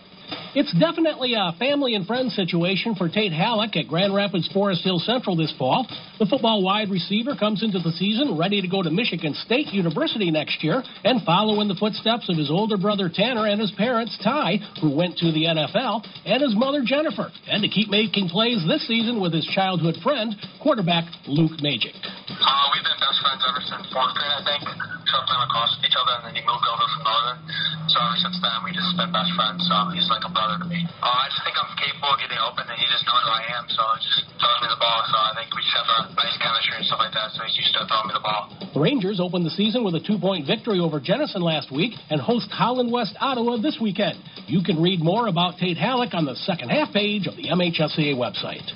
It's 0.55 0.73
definitely 0.79 1.35
a 1.35 1.53
family 1.59 1.93
and 1.93 2.07
friends 2.07 2.35
situation 2.35 2.95
for 2.95 3.07
Tate 3.07 3.31
Hallock 3.31 3.75
at 3.75 3.87
Grand 3.87 4.15
Rapids 4.15 4.49
Forest 4.51 4.83
Hill 4.83 4.97
Central 4.97 5.35
this 5.35 5.53
fall. 5.59 5.85
The 6.17 6.25
football 6.25 6.63
wide 6.63 6.89
receiver 6.89 7.35
comes 7.35 7.61
into 7.61 7.77
the 7.77 7.91
season 7.91 8.35
ready 8.35 8.59
to 8.59 8.67
go 8.67 8.81
to 8.81 8.89
Michigan 8.89 9.35
State 9.45 9.67
University 9.67 10.31
next 10.31 10.63
year 10.63 10.81
and 11.03 11.21
follow 11.21 11.61
in 11.61 11.67
the 11.67 11.75
footsteps 11.75 12.29
of 12.29 12.37
his 12.37 12.49
older 12.49 12.77
brother 12.77 13.11
Tanner 13.13 13.45
and 13.45 13.61
his 13.61 13.71
parents 13.77 14.17
Ty, 14.23 14.57
who 14.81 14.89
went 14.89 15.17
to 15.19 15.31
the 15.31 15.45
NFL, 15.45 16.03
and 16.25 16.41
his 16.41 16.55
mother 16.55 16.81
Jennifer, 16.83 17.29
and 17.47 17.61
to 17.61 17.69
keep 17.69 17.89
making 17.89 18.29
plays 18.29 18.65
this 18.67 18.87
season 18.87 19.21
with 19.21 19.33
his 19.33 19.45
childhood 19.53 19.97
friend, 20.01 20.35
quarterback 20.63 21.05
Luke 21.27 21.61
Magic. 21.61 21.93
Uh, 22.29 22.65
we've 22.77 22.85
been 22.85 23.01
best 23.01 23.17
friends 23.25 23.41
ever 23.41 23.61
since 23.65 23.89
fourth 23.89 24.13
grade, 24.13 24.29
I 24.29 24.41
think. 24.45 24.61
Sometimes 25.09 25.49
across 25.49 25.73
each 25.81 25.97
other, 25.97 26.21
and 26.21 26.29
then 26.29 26.37
he 26.37 26.45
moved 26.45 26.61
over 26.61 26.85
from 26.93 27.01
Northern. 27.01 27.41
So 27.89 27.97
ever 27.97 28.17
since 28.21 28.37
then, 28.37 28.61
we 28.61 28.69
just 28.69 28.93
been 28.93 29.09
best 29.09 29.33
friends. 29.33 29.65
So 29.65 29.73
he's 29.97 30.05
like 30.13 30.21
a 30.21 30.29
brother 30.29 30.61
to 30.61 30.67
me. 30.69 30.85
Uh, 31.01 31.09
I 31.09 31.25
just 31.33 31.41
think 31.41 31.57
I'm 31.57 31.73
capable 31.73 32.13
of 32.13 32.21
getting 32.21 32.37
open, 32.37 32.69
and 32.69 32.77
he 32.77 32.85
just 32.85 33.01
knows 33.09 33.17
who 33.25 33.33
I 33.33 33.43
am. 33.57 33.65
So 33.73 33.81
he 33.97 34.05
just 34.05 34.21
throws 34.37 34.59
me 34.61 34.67
the 34.69 34.77
ball. 34.77 35.01
So 35.09 35.17
I 35.17 35.31
think 35.41 35.49
we 35.57 35.65
just 35.65 35.73
have 35.73 35.89
a 35.89 35.99
nice 36.13 36.37
chemistry 36.37 36.73
and 36.77 36.85
stuff 36.85 37.01
like 37.01 37.15
that. 37.17 37.33
So 37.33 37.41
he's 37.49 37.57
used 37.57 37.73
to 37.73 37.89
throwing 37.89 38.07
me 38.09 38.13
the 38.13 38.21
ball. 38.21 38.43
The 38.77 38.77
Rangers 38.77 39.17
opened 39.17 39.49
the 39.49 39.55
season 39.57 39.81
with 39.81 39.97
a 39.97 40.03
two-point 40.05 40.45
victory 40.45 40.77
over 40.77 41.01
Jenison 41.01 41.41
last 41.41 41.73
week 41.73 41.97
and 42.13 42.21
host 42.21 42.53
Holland 42.53 42.93
West 42.93 43.17
Ottawa 43.17 43.57
this 43.57 43.81
weekend. 43.81 44.21
You 44.45 44.61
can 44.61 44.77
read 44.77 45.01
more 45.01 45.25
about 45.25 45.57
Tate 45.57 45.81
Hallock 45.81 46.13
on 46.13 46.29
the 46.29 46.37
second 46.45 46.69
half 46.69 46.93
page 46.93 47.25
of 47.25 47.33
the 47.33 47.49
MHSAA 47.49 48.13
website. 48.13 48.69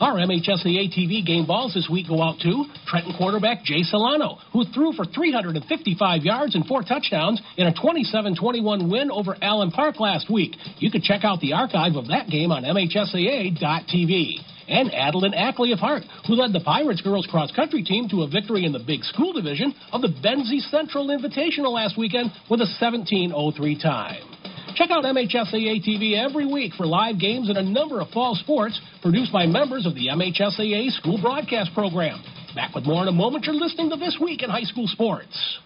Our 0.00 0.14
MHSAA 0.14 0.90
TV 0.90 1.24
game 1.24 1.46
balls 1.46 1.74
this 1.74 1.88
week 1.90 2.08
go 2.08 2.20
out 2.22 2.40
to 2.40 2.64
Trenton 2.86 3.14
quarterback 3.16 3.62
Jay 3.64 3.82
Solano, 3.82 4.38
who 4.52 4.64
threw 4.64 4.92
for 4.92 5.04
355 5.04 6.22
yards 6.22 6.54
and 6.54 6.66
four 6.66 6.82
touchdowns 6.82 7.40
in 7.56 7.66
a 7.66 7.72
27-21 7.72 8.90
win 8.90 9.10
over 9.10 9.36
Allen 9.40 9.70
Park 9.70 10.00
last 10.00 10.30
week. 10.30 10.56
You 10.78 10.90
can 10.90 11.02
check 11.02 11.24
out 11.24 11.40
the 11.40 11.52
archive 11.52 11.94
of 11.94 12.08
that 12.08 12.28
game 12.28 12.50
on 12.50 12.64
MHSAA.tv. 12.64 14.34
And 14.66 14.94
Adeline 14.94 15.34
Ackley 15.34 15.72
of 15.72 15.78
Hart, 15.78 16.04
who 16.26 16.34
led 16.34 16.54
the 16.54 16.60
Pirates 16.60 17.02
girls 17.02 17.26
cross 17.30 17.52
country 17.52 17.84
team 17.84 18.08
to 18.08 18.22
a 18.22 18.28
victory 18.28 18.64
in 18.64 18.72
the 18.72 18.78
big 18.78 19.04
school 19.04 19.32
division 19.32 19.74
of 19.92 20.00
the 20.00 20.08
Benzie 20.08 20.60
Central 20.70 21.08
Invitational 21.08 21.72
last 21.72 21.98
weekend 21.98 22.32
with 22.48 22.60
a 22.62 22.66
17:03 22.80 23.80
time. 23.80 24.33
Check 24.74 24.90
out 24.90 25.04
MHSAA 25.04 25.86
TV 25.86 26.18
every 26.18 26.46
week 26.46 26.72
for 26.74 26.84
live 26.84 27.20
games 27.20 27.48
and 27.48 27.56
a 27.56 27.62
number 27.62 28.00
of 28.00 28.08
fall 28.08 28.34
sports 28.34 28.80
produced 29.02 29.32
by 29.32 29.46
members 29.46 29.86
of 29.86 29.94
the 29.94 30.08
MHSAA 30.08 30.90
School 30.90 31.18
Broadcast 31.22 31.72
Program. 31.74 32.20
Back 32.56 32.74
with 32.74 32.84
more 32.84 33.02
in 33.02 33.08
a 33.08 33.12
moment. 33.12 33.44
You're 33.44 33.54
listening 33.54 33.90
to 33.90 33.96
This 33.96 34.18
Week 34.20 34.42
in 34.42 34.50
High 34.50 34.64
School 34.64 34.88
Sports. 34.88 35.58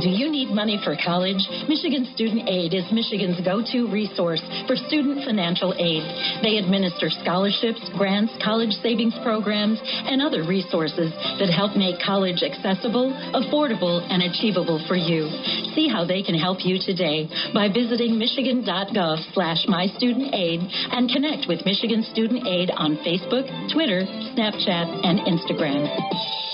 Do 0.00 0.08
you 0.08 0.32
need 0.32 0.48
money 0.48 0.80
for 0.80 0.96
college? 0.96 1.44
Michigan 1.68 2.08
Student 2.16 2.48
Aid 2.48 2.72
is 2.72 2.88
Michigan's 2.88 3.36
go-to 3.44 3.84
resource 3.92 4.40
for 4.64 4.72
student 4.72 5.28
financial 5.28 5.76
aid. 5.76 6.00
They 6.40 6.56
administer 6.56 7.12
scholarships, 7.20 7.84
grants, 8.00 8.32
college 8.40 8.72
savings 8.80 9.12
programs, 9.20 9.76
and 9.84 10.24
other 10.24 10.48
resources 10.48 11.12
that 11.36 11.52
help 11.52 11.76
make 11.76 12.00
college 12.00 12.40
accessible, 12.40 13.12
affordable, 13.36 14.00
and 14.08 14.24
achievable 14.24 14.80
for 14.88 14.96
you. 14.96 15.28
See 15.76 15.84
how 15.84 16.08
they 16.08 16.24
can 16.24 16.34
help 16.34 16.64
you 16.64 16.80
today 16.80 17.28
by 17.52 17.68
visiting 17.68 18.16
michigan.gov 18.16 19.20
slash 19.36 19.68
mystudentaid 19.68 20.64
and 20.96 21.12
connect 21.12 21.44
with 21.44 21.60
Michigan 21.68 22.08
Student 22.08 22.48
Aid 22.48 22.72
on 22.72 22.96
Facebook, 23.04 23.44
Twitter, 23.68 24.08
Snapchat, 24.32 25.04
and 25.04 25.20
Instagram. 25.28 26.49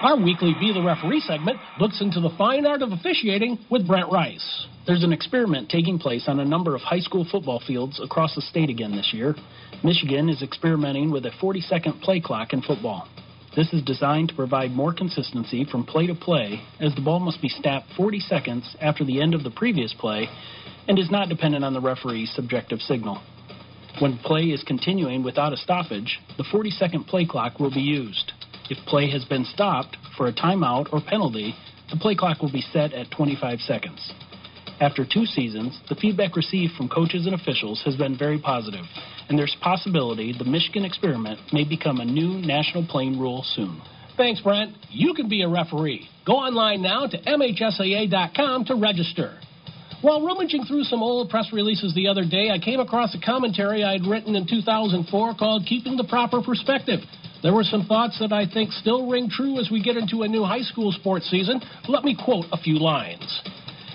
Our 0.00 0.16
weekly 0.16 0.54
Be 0.58 0.72
the 0.72 0.82
Referee 0.82 1.20
segment 1.20 1.58
looks 1.78 2.00
into 2.00 2.20
the 2.20 2.30
fine 2.38 2.64
art 2.66 2.82
of 2.82 2.92
officiating 2.92 3.58
with 3.70 3.86
Brent 3.86 4.10
Rice. 4.10 4.66
There's 4.86 5.02
an 5.02 5.12
experiment 5.12 5.68
taking 5.68 5.98
place 5.98 6.24
on 6.28 6.40
a 6.40 6.44
number 6.44 6.74
of 6.74 6.80
high 6.80 7.00
school 7.00 7.26
football 7.30 7.60
fields 7.66 8.00
across 8.02 8.34
the 8.34 8.40
state 8.40 8.70
again 8.70 8.92
this 8.92 9.12
year. 9.12 9.34
Michigan 9.84 10.28
is 10.28 10.42
experimenting 10.42 11.10
with 11.10 11.26
a 11.26 11.32
40 11.40 11.60
second 11.60 12.00
play 12.00 12.20
clock 12.20 12.52
in 12.52 12.62
football. 12.62 13.08
This 13.56 13.72
is 13.72 13.82
designed 13.82 14.28
to 14.28 14.34
provide 14.36 14.70
more 14.70 14.94
consistency 14.94 15.64
from 15.64 15.84
play 15.84 16.06
to 16.06 16.14
play, 16.14 16.60
as 16.80 16.94
the 16.94 17.00
ball 17.02 17.18
must 17.18 17.42
be 17.42 17.48
snapped 17.48 17.88
40 17.96 18.20
seconds 18.20 18.76
after 18.80 19.04
the 19.04 19.20
end 19.20 19.34
of 19.34 19.42
the 19.42 19.50
previous 19.50 19.92
play 19.92 20.28
and 20.86 20.98
is 20.98 21.10
not 21.10 21.28
dependent 21.28 21.64
on 21.64 21.74
the 21.74 21.80
referee's 21.80 22.32
subjective 22.34 22.80
signal. 22.80 23.20
When 24.00 24.16
play 24.18 24.44
is 24.44 24.62
continuing 24.62 25.24
without 25.24 25.52
a 25.52 25.56
stoppage, 25.56 26.20
the 26.36 26.44
40 26.44 26.70
second 26.70 27.04
play 27.04 27.26
clock 27.26 27.58
will 27.58 27.72
be 27.72 27.80
used. 27.80 28.30
If 28.70 28.78
play 28.86 29.10
has 29.10 29.24
been 29.24 29.44
stopped 29.44 29.96
for 30.16 30.28
a 30.28 30.32
timeout 30.32 30.92
or 30.92 31.00
penalty, 31.00 31.52
the 31.90 31.96
play 31.96 32.14
clock 32.14 32.40
will 32.40 32.52
be 32.52 32.60
set 32.60 32.92
at 32.92 33.10
25 33.10 33.58
seconds. 33.60 34.12
After 34.80 35.04
two 35.04 35.26
seasons, 35.26 35.80
the 35.88 35.96
feedback 35.96 36.36
received 36.36 36.74
from 36.76 36.88
coaches 36.88 37.26
and 37.26 37.34
officials 37.34 37.82
has 37.84 37.96
been 37.96 38.16
very 38.16 38.38
positive, 38.38 38.84
and 39.28 39.36
there's 39.36 39.56
possibility 39.60 40.32
the 40.32 40.44
Michigan 40.44 40.84
experiment 40.84 41.40
may 41.52 41.64
become 41.64 41.98
a 41.98 42.04
new 42.04 42.34
national 42.46 42.86
playing 42.86 43.18
rule 43.18 43.42
soon. 43.56 43.80
Thanks, 44.16 44.40
Brent. 44.40 44.76
You 44.90 45.14
can 45.14 45.28
be 45.28 45.42
a 45.42 45.48
referee. 45.48 46.08
Go 46.24 46.34
online 46.34 46.82
now 46.82 47.06
to 47.08 47.18
MHSAA.com 47.18 48.66
to 48.66 48.76
register. 48.76 49.40
While 50.00 50.24
rummaging 50.24 50.64
through 50.64 50.84
some 50.84 51.02
old 51.02 51.28
press 51.28 51.52
releases 51.52 51.92
the 51.92 52.06
other 52.06 52.24
day, 52.24 52.50
I 52.50 52.60
came 52.60 52.78
across 52.78 53.16
a 53.16 53.20
commentary 53.20 53.82
I 53.82 53.94
had 53.94 54.06
written 54.06 54.36
in 54.36 54.46
2004 54.46 55.34
called 55.34 55.66
Keeping 55.66 55.96
the 55.96 56.04
Proper 56.04 56.40
Perspective. 56.40 57.00
There 57.42 57.52
were 57.52 57.64
some 57.64 57.84
thoughts 57.84 58.16
that 58.20 58.32
I 58.32 58.46
think 58.46 58.70
still 58.70 59.10
ring 59.10 59.28
true 59.28 59.58
as 59.58 59.72
we 59.72 59.82
get 59.82 59.96
into 59.96 60.22
a 60.22 60.28
new 60.28 60.44
high 60.44 60.62
school 60.62 60.92
sports 60.92 61.28
season. 61.28 61.60
Let 61.88 62.04
me 62.04 62.16
quote 62.16 62.46
a 62.52 62.58
few 62.58 62.78
lines. 62.78 63.42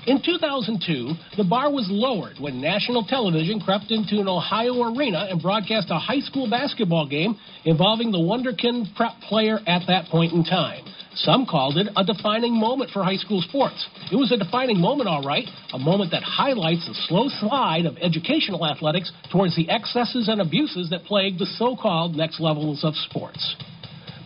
In 0.06 0.22
2002, 0.22 1.14
the 1.38 1.46
bar 1.46 1.72
was 1.72 1.88
lowered 1.90 2.38
when 2.38 2.60
national 2.60 3.06
television 3.06 3.62
crept 3.62 3.90
into 3.90 4.20
an 4.20 4.28
Ohio 4.28 4.84
arena 4.94 5.28
and 5.30 5.42
broadcast 5.42 5.88
a 5.90 5.98
high 5.98 6.20
school 6.20 6.50
basketball 6.50 7.08
game 7.08 7.38
involving 7.64 8.12
the 8.12 8.18
Wunderkind 8.18 8.94
prep 8.98 9.14
player 9.30 9.60
at 9.66 9.88
that 9.88 10.08
point 10.08 10.34
in 10.34 10.44
time. 10.44 10.84
Some 11.16 11.46
called 11.46 11.78
it 11.78 11.88
a 11.96 12.04
defining 12.04 12.60
moment 12.60 12.90
for 12.92 13.04
high 13.04 13.18
school 13.18 13.42
sports. 13.42 13.88
It 14.12 14.16
was 14.16 14.32
a 14.32 14.38
defining 14.38 14.80
moment, 14.80 15.08
all 15.08 15.22
right, 15.22 15.48
a 15.72 15.80
moment 15.80 16.12
that 16.12 16.24
highlights 16.24 16.88
the 16.88 16.96
slow 17.08 17.30
slide 17.40 17.86
of 17.86 17.98
educational 18.02 18.66
athletics 18.66 19.12
towards 19.32 19.56
the 19.56 19.70
excesses 19.70 20.28
and 20.28 20.42
abuses 20.42 20.90
that 20.90 21.04
plague 21.04 21.38
the 21.38 21.46
so 21.46 21.76
called 21.76 22.16
next 22.16 22.40
levels 22.40 22.84
of 22.84 22.96
sports. 22.96 23.56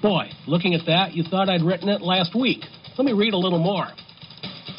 Boy, 0.01 0.30
looking 0.47 0.73
at 0.76 0.85
that, 0.85 1.14
you 1.14 1.23
thought 1.23 1.49
I'd 1.49 1.61
written 1.61 1.89
it 1.89 2.01
last 2.01 2.35
week. 2.35 2.64
Let 2.97 3.05
me 3.05 3.14
read 3.14 3.34
a 3.34 3.38
little 3.38 3.59
more. 3.59 3.88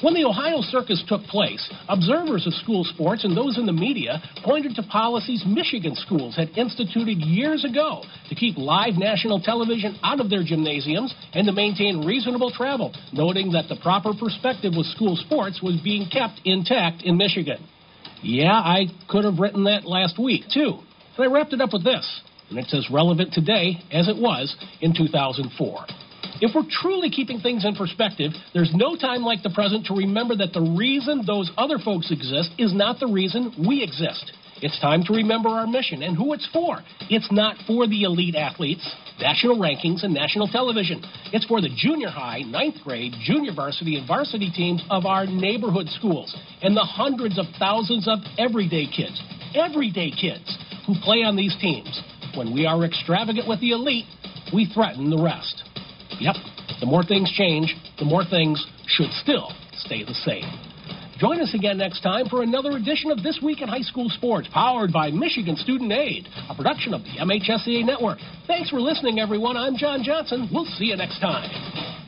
When 0.01 0.15
the 0.15 0.25
Ohio 0.25 0.61
Circus 0.63 1.03
took 1.09 1.23
place, 1.25 1.69
observers 1.89 2.47
of 2.47 2.55
school 2.55 2.85
sports 2.85 3.25
and 3.25 3.37
those 3.37 3.59
in 3.59 3.67
the 3.67 3.73
media 3.73 4.23
pointed 4.45 4.77
to 4.77 4.83
policies 4.85 5.43
Michigan 5.45 5.97
schools 5.97 6.37
had 6.37 6.51
instituted 6.57 7.19
years 7.19 7.65
ago 7.65 8.05
to 8.29 8.35
keep 8.37 8.57
live 8.57 8.95
national 8.97 9.41
television 9.41 9.99
out 10.05 10.21
of 10.21 10.31
their 10.31 10.45
gymnasiums 10.45 11.13
and 11.35 11.49
to 11.49 11.53
maintain 11.53 12.07
reasonable 12.07 12.53
travel, 12.53 12.95
noting 13.13 13.51
that 13.53 13.69
the 13.69 13.75
proper 13.83 14.13
perspective 14.15 14.73
with 14.77 14.87
school 14.87 15.17
sports 15.17 15.61
was 15.63 15.81
being 15.83 16.09
kept 16.09 16.41
intact 16.45 17.03
in 17.03 17.17
Michigan. 17.17 17.59
Yeah, 18.23 18.53
I 18.53 18.87
could 19.09 19.25
have 19.25 19.41
written 19.41 19.65
that 19.65 19.85
last 19.85 20.17
week, 20.17 20.43
too. 20.53 20.79
And 21.17 21.27
I 21.27 21.33
wrapped 21.33 21.53
it 21.53 21.61
up 21.61 21.73
with 21.73 21.83
this, 21.83 22.21
and 22.51 22.59
it's 22.59 22.73
as 22.73 22.89
relevant 22.89 23.33
today 23.33 23.83
as 23.91 24.07
it 24.07 24.17
was 24.17 24.55
in 24.81 24.95
2004. 24.95 25.87
If 26.41 26.55
we're 26.55 26.71
truly 26.71 27.11
keeping 27.11 27.41
things 27.41 27.65
in 27.65 27.75
perspective, 27.75 28.31
there's 28.55 28.71
no 28.73 28.95
time 28.95 29.23
like 29.23 29.43
the 29.43 29.51
present 29.51 29.87
to 29.87 29.95
remember 29.95 30.37
that 30.37 30.53
the 30.53 30.63
reason 30.79 31.25
those 31.27 31.51
other 31.59 31.79
folks 31.79 32.13
exist 32.13 32.51
is 32.59 32.73
not 32.73 33.01
the 33.01 33.09
reason 33.09 33.53
we 33.67 33.83
exist. 33.83 34.33
It's 34.63 34.79
time 34.81 35.03
to 35.05 35.13
remember 35.15 35.49
our 35.49 35.67
mission 35.67 36.03
and 36.03 36.17
who 36.17 36.33
it's 36.35 36.49
for. 36.53 36.79
It's 37.11 37.31
not 37.33 37.57
for 37.67 37.89
the 37.89 38.03
elite 38.03 38.37
athletes, 38.37 38.87
national 39.21 39.59
rankings, 39.59 40.05
and 40.05 40.15
national 40.15 40.47
television. 40.47 41.03
It's 41.33 41.45
for 41.47 41.61
the 41.61 41.71
junior 41.75 42.09
high, 42.09 42.41
ninth 42.41 42.77
grade, 42.85 43.15
junior 43.23 43.53
varsity, 43.53 43.97
and 43.97 44.07
varsity 44.07 44.51
teams 44.51 44.83
of 44.91 45.07
our 45.07 45.27
neighborhood 45.27 45.89
schools 45.89 46.37
and 46.63 46.77
the 46.77 46.87
hundreds 46.87 47.39
of 47.39 47.47
thousands 47.59 48.07
of 48.07 48.19
everyday 48.39 48.87
kids, 48.87 49.21
everyday 49.55 50.11
kids 50.11 50.57
who 50.87 50.95
play 51.03 51.23
on 51.23 51.35
these 51.35 51.57
teams. 51.61 52.01
When 52.37 52.55
we 52.55 52.67
are 52.67 52.85
extravagant 52.85 53.49
with 53.49 53.61
the 53.61 53.71
elite, 53.71 54.07
we 54.53 54.71
threaten 54.73 55.11
the 55.11 55.23
rest. 55.23 55.68
Yep, 56.21 56.35
the 56.81 56.87
more 56.87 57.05
things 57.05 57.31
change, 57.33 57.77
the 57.99 58.05
more 58.05 58.25
things 58.25 58.65
should 58.87 59.11
still 59.23 59.53
stay 59.73 60.03
the 60.05 60.15
same. 60.15 60.45
Join 61.19 61.41
us 61.41 61.53
again 61.55 61.79
next 61.79 62.01
time 62.01 62.27
for 62.27 62.43
another 62.43 62.77
edition 62.77 63.11
of 63.11 63.23
This 63.23 63.41
Week 63.43 63.61
in 63.61 63.69
High 63.69 63.83
School 63.83 64.09
Sports, 64.09 64.49
powered 64.53 64.93
by 64.93 65.11
Michigan 65.11 65.57
Student 65.57 65.93
Aid, 65.93 66.29
a 66.49 66.55
production 66.55 66.95
of 66.95 67.03
the 67.03 67.19
MHSAA 67.19 67.85
Network. 67.85 68.19
Thanks 68.47 68.71
for 68.71 68.81
listening, 68.81 69.19
everyone. 69.19 69.57
I'm 69.57 69.77
John 69.77 70.05
Johnson. 70.05 70.49
We'll 70.53 70.65
see 70.65 70.87
you 70.87 70.97
next 70.97 71.19
time. 71.19 72.08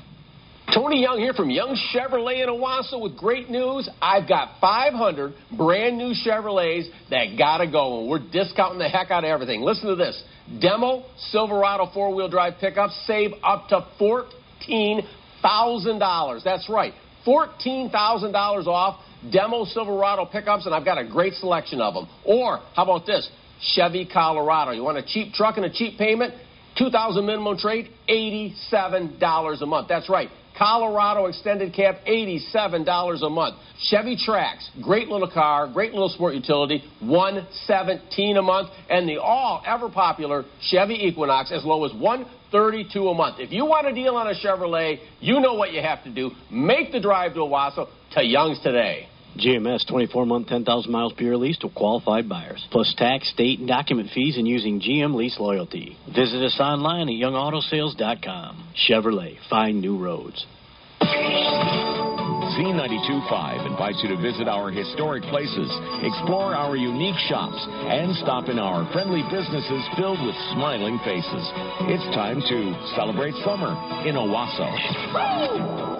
Tony 0.74 1.00
Young 1.02 1.18
here 1.18 1.32
from 1.32 1.48
Young 1.50 1.76
Chevrolet 1.92 2.44
in 2.44 2.48
Owosso 2.48 3.00
with 3.00 3.16
great 3.16 3.50
news. 3.50 3.88
I've 4.00 4.28
got 4.28 4.60
500 4.60 5.34
brand 5.56 5.98
new 5.98 6.14
Chevrolets 6.14 6.84
that 7.10 7.36
gotta 7.36 7.68
go, 7.68 7.98
and 8.00 8.08
we're 8.08 8.20
discounting 8.30 8.78
the 8.78 8.88
heck 8.88 9.10
out 9.10 9.24
of 9.24 9.30
everything. 9.30 9.62
Listen 9.62 9.88
to 9.88 9.96
this. 9.96 10.22
Demo 10.60 11.02
Silverado 11.30 11.90
four-wheel 11.92 12.28
drive 12.28 12.54
pickups 12.60 12.94
save 13.06 13.32
up 13.42 13.66
to 13.68 13.84
$14,000. 14.00 16.44
That's 16.44 16.68
right, 16.68 16.94
$14,000 17.26 18.66
off 18.68 19.00
Demo 19.32 19.64
Silverado 19.64 20.24
pickups, 20.24 20.66
and 20.66 20.74
I've 20.74 20.84
got 20.84 20.98
a 20.98 21.04
great 21.04 21.32
selection 21.34 21.80
of 21.80 21.94
them. 21.94 22.06
Or, 22.24 22.60
how 22.76 22.84
about 22.84 23.06
this? 23.06 23.28
Chevy 23.74 24.08
Colorado. 24.10 24.70
You 24.70 24.84
want 24.84 24.98
a 24.98 25.02
cheap 25.02 25.34
truck 25.34 25.56
and 25.56 25.66
a 25.66 25.70
cheap 25.70 25.98
payment? 25.98 26.32
2000 26.78 27.26
minimum 27.26 27.58
trade, 27.58 27.90
$87 28.08 29.62
a 29.62 29.66
month. 29.66 29.88
That's 29.88 30.08
right. 30.08 30.30
Colorado 30.60 31.24
extended 31.24 31.72
cab, 31.72 31.96
$87 32.06 33.22
a 33.22 33.30
month. 33.30 33.56
Chevy 33.84 34.14
Trax, 34.14 34.56
great 34.82 35.08
little 35.08 35.30
car, 35.30 35.66
great 35.72 35.94
little 35.94 36.10
sport 36.10 36.34
utility, 36.34 36.84
117 37.00 38.36
a 38.36 38.42
month. 38.42 38.68
And 38.90 39.08
the 39.08 39.16
all 39.16 39.62
ever 39.66 39.88
popular 39.88 40.44
Chevy 40.60 41.06
Equinox, 41.06 41.50
as 41.50 41.64
low 41.64 41.86
as 41.86 41.94
132 41.94 43.08
a 43.08 43.14
month. 43.14 43.40
If 43.40 43.52
you 43.52 43.64
want 43.64 43.86
a 43.86 43.94
deal 43.94 44.16
on 44.16 44.26
a 44.26 44.34
Chevrolet, 44.34 44.98
you 45.20 45.40
know 45.40 45.54
what 45.54 45.72
you 45.72 45.80
have 45.80 46.04
to 46.04 46.10
do. 46.10 46.30
Make 46.50 46.92
the 46.92 47.00
drive 47.00 47.32
to 47.34 47.40
Owosso 47.40 47.88
to 48.12 48.22
Young's 48.22 48.60
today. 48.62 49.09
GMS 49.36 49.86
24 49.88 50.26
month, 50.26 50.48
10,000 50.48 50.90
miles 50.90 51.12
per 51.12 51.22
year 51.22 51.36
lease 51.36 51.58
to 51.58 51.68
qualified 51.68 52.28
buyers, 52.28 52.66
plus 52.70 52.94
tax, 52.96 53.30
state, 53.30 53.58
and 53.58 53.68
document 53.68 54.10
fees 54.14 54.36
and 54.36 54.46
using 54.46 54.80
GM 54.80 55.14
Lease 55.14 55.38
Loyalty. 55.38 55.96
Visit 56.06 56.42
us 56.42 56.58
online 56.60 57.08
at 57.08 57.14
youngautosales.com. 57.14 58.72
Chevrolet, 58.88 59.36
find 59.48 59.80
new 59.80 59.98
roads. 59.98 60.46
Z92.5 62.56 63.66
invites 63.66 64.00
you 64.02 64.08
to 64.14 64.18
visit 64.20 64.48
our 64.48 64.70
historic 64.70 65.22
places, 65.30 65.68
explore 66.02 66.54
our 66.54 66.74
unique 66.74 67.18
shops, 67.28 67.58
and 67.86 68.16
stop 68.16 68.48
in 68.48 68.58
our 68.58 68.90
friendly 68.92 69.22
businesses 69.30 69.82
filled 69.94 70.18
with 70.24 70.34
smiling 70.56 70.98
faces. 71.04 71.44
It's 71.92 72.06
time 72.16 72.40
to 72.40 72.58
celebrate 72.96 73.34
summer 73.44 73.76
in 74.08 74.16
Owosso. 74.16 74.66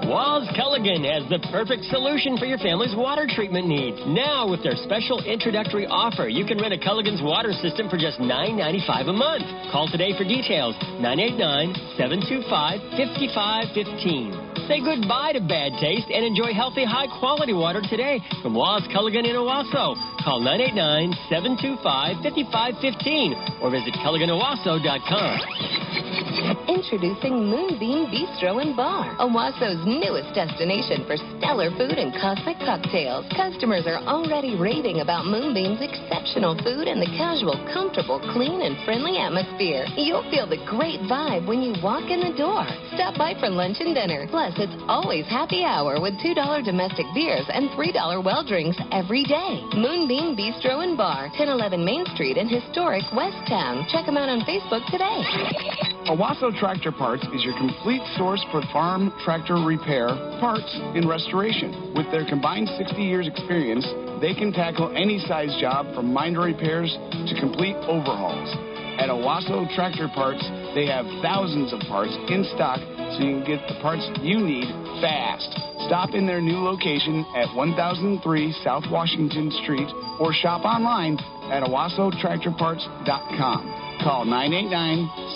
Walls 0.09 0.49
Culligan 0.57 1.05
has 1.05 1.29
the 1.29 1.39
perfect 1.53 1.85
solution 1.93 2.41
for 2.41 2.49
your 2.49 2.59
family's 2.59 2.97
water 2.97 3.29
treatment 3.29 3.69
needs. 3.69 4.01
Now, 4.09 4.49
with 4.49 4.65
their 4.65 4.75
special 4.83 5.21
introductory 5.23 5.85
offer, 5.87 6.27
you 6.27 6.49
can 6.49 6.57
rent 6.57 6.73
a 6.73 6.81
Culligan's 6.81 7.21
water 7.21 7.53
system 7.53 7.93
for 7.93 8.01
just 8.01 8.19
$9.95 8.19 9.07
a 9.07 9.13
month. 9.13 9.45
Call 9.71 9.93
today 9.93 10.17
for 10.17 10.25
details 10.25 10.73
989 11.05 11.77
725 12.01 12.81
5515. 12.97 14.51
Say 14.71 14.81
goodbye 14.81 15.35
to 15.35 15.43
bad 15.45 15.77
taste 15.83 16.09
and 16.09 16.25
enjoy 16.25 16.40
healthy, 16.49 16.85
high 16.85 17.07
quality 17.21 17.53
water 17.53 17.83
today 17.83 18.21
from 18.41 18.55
Waz 18.55 18.83
Culligan 18.89 19.29
in 19.29 19.37
Owosso. 19.37 19.95
Call 20.25 20.41
989 20.41 21.13
725 21.29 22.25
5515 22.25 23.61
or 23.61 23.71
visit 23.71 23.93
CulliganOwosso.com. 24.01 26.01
Introducing 26.41 27.53
Moonbeam 27.53 28.09
Bistro 28.09 28.63
and 28.63 28.75
Bar, 28.77 29.17
Owosso's 29.21 29.85
newest 29.85 30.33
destination 30.35 31.05
for 31.05 31.17
stellar 31.37 31.69
food 31.77 31.99
and 31.99 32.15
cosmic 32.17 32.57
cocktails. 32.65 33.27
Customers 33.37 33.85
are 33.87 34.01
already 34.09 34.57
raving 34.57 35.01
about 35.01 35.27
Moonbeam's 35.27 35.83
exceptional 35.83 36.57
food 36.63 36.89
and 36.89 37.03
the 37.03 37.11
casual, 37.19 37.59
comfortable, 37.75 38.21
clean, 38.33 38.63
and 38.63 38.79
friendly 38.85 39.19
atmosphere. 39.19 39.85
You'll 39.97 40.25
feel 40.31 40.49
the 40.49 40.63
great 40.65 41.01
vibe 41.11 41.47
when 41.47 41.61
you 41.61 41.75
walk 41.83 42.09
in 42.09 42.21
the 42.21 42.33
door. 42.39 42.65
Stop 42.95 43.19
by 43.19 43.35
for 43.39 43.51
lunch 43.51 43.77
and 43.81 43.95
dinner. 43.95 44.27
Plus, 44.31 44.55
it's 44.57 44.73
always 44.89 45.27
happy 45.27 45.65
hour 45.65 46.01
with 46.01 46.17
$2 46.35 46.65
domestic 46.65 47.07
beers 47.13 47.47
and 47.53 47.71
$3 47.71 48.25
well 48.25 48.45
drinks 48.45 48.79
every 48.93 49.25
day. 49.25 49.63
Moonbeam 49.75 50.37
Bistro 50.37 50.83
and 50.85 50.97
Bar, 50.97 51.27
1011 51.35 51.85
Main 51.85 52.07
Street 52.15 52.37
in 52.37 52.49
historic 52.49 53.03
West 53.15 53.37
Town. 53.49 53.85
Check 53.91 54.07
them 54.07 54.17
out 54.17 54.29
on 54.29 54.41
Facebook 54.47 54.87
today. 54.91 55.23
Owosso 56.07 56.57
Tractor 56.59 56.93
Parts 56.93 57.27
is 57.35 57.43
your 57.45 57.57
complete 57.59 58.03
source 58.17 58.45
for 58.51 58.63
farm 58.73 59.13
tractor 59.25 59.57
repair, 59.59 60.07
parts, 60.39 60.71
and 60.95 61.09
restoration. 61.09 61.95
With 61.97 62.07
their 62.11 62.27
combined 62.27 62.69
60 62.79 63.03
years 63.03 63.27
experience, 63.27 63.87
they 64.21 64.35
can 64.35 64.53
tackle 64.53 64.95
any 64.95 65.19
size 65.27 65.55
job 65.61 65.93
from 65.95 66.13
minor 66.13 66.47
repairs 66.47 66.95
to 67.11 67.35
complete 67.41 67.77
overhauls. 67.91 68.55
At 69.03 69.09
Owosso 69.09 69.67
Tractor 69.75 70.09
Parts, 70.15 70.43
they 70.75 70.87
have 70.87 71.07
thousands 71.23 71.73
of 71.73 71.81
parts 71.89 72.13
in 72.29 72.45
stock 72.55 72.79
so 73.17 73.25
you 73.25 73.41
can 73.41 73.45
get 73.47 73.67
the 73.67 73.81
parts 73.81 74.05
you 74.21 74.39
need 74.39 74.69
fast. 75.01 75.49
Stop 75.87 76.15
in 76.15 76.27
their 76.27 76.41
new 76.41 76.59
location 76.59 77.25
at 77.35 77.55
1003 77.57 78.53
South 78.65 78.85
Washington 78.91 79.51
Street 79.63 79.89
or 80.19 80.33
shop 80.33 80.65
online 80.65 81.19
at 81.51 81.63
owossotractorparts.com. 81.63 83.90
Call 84.03 84.25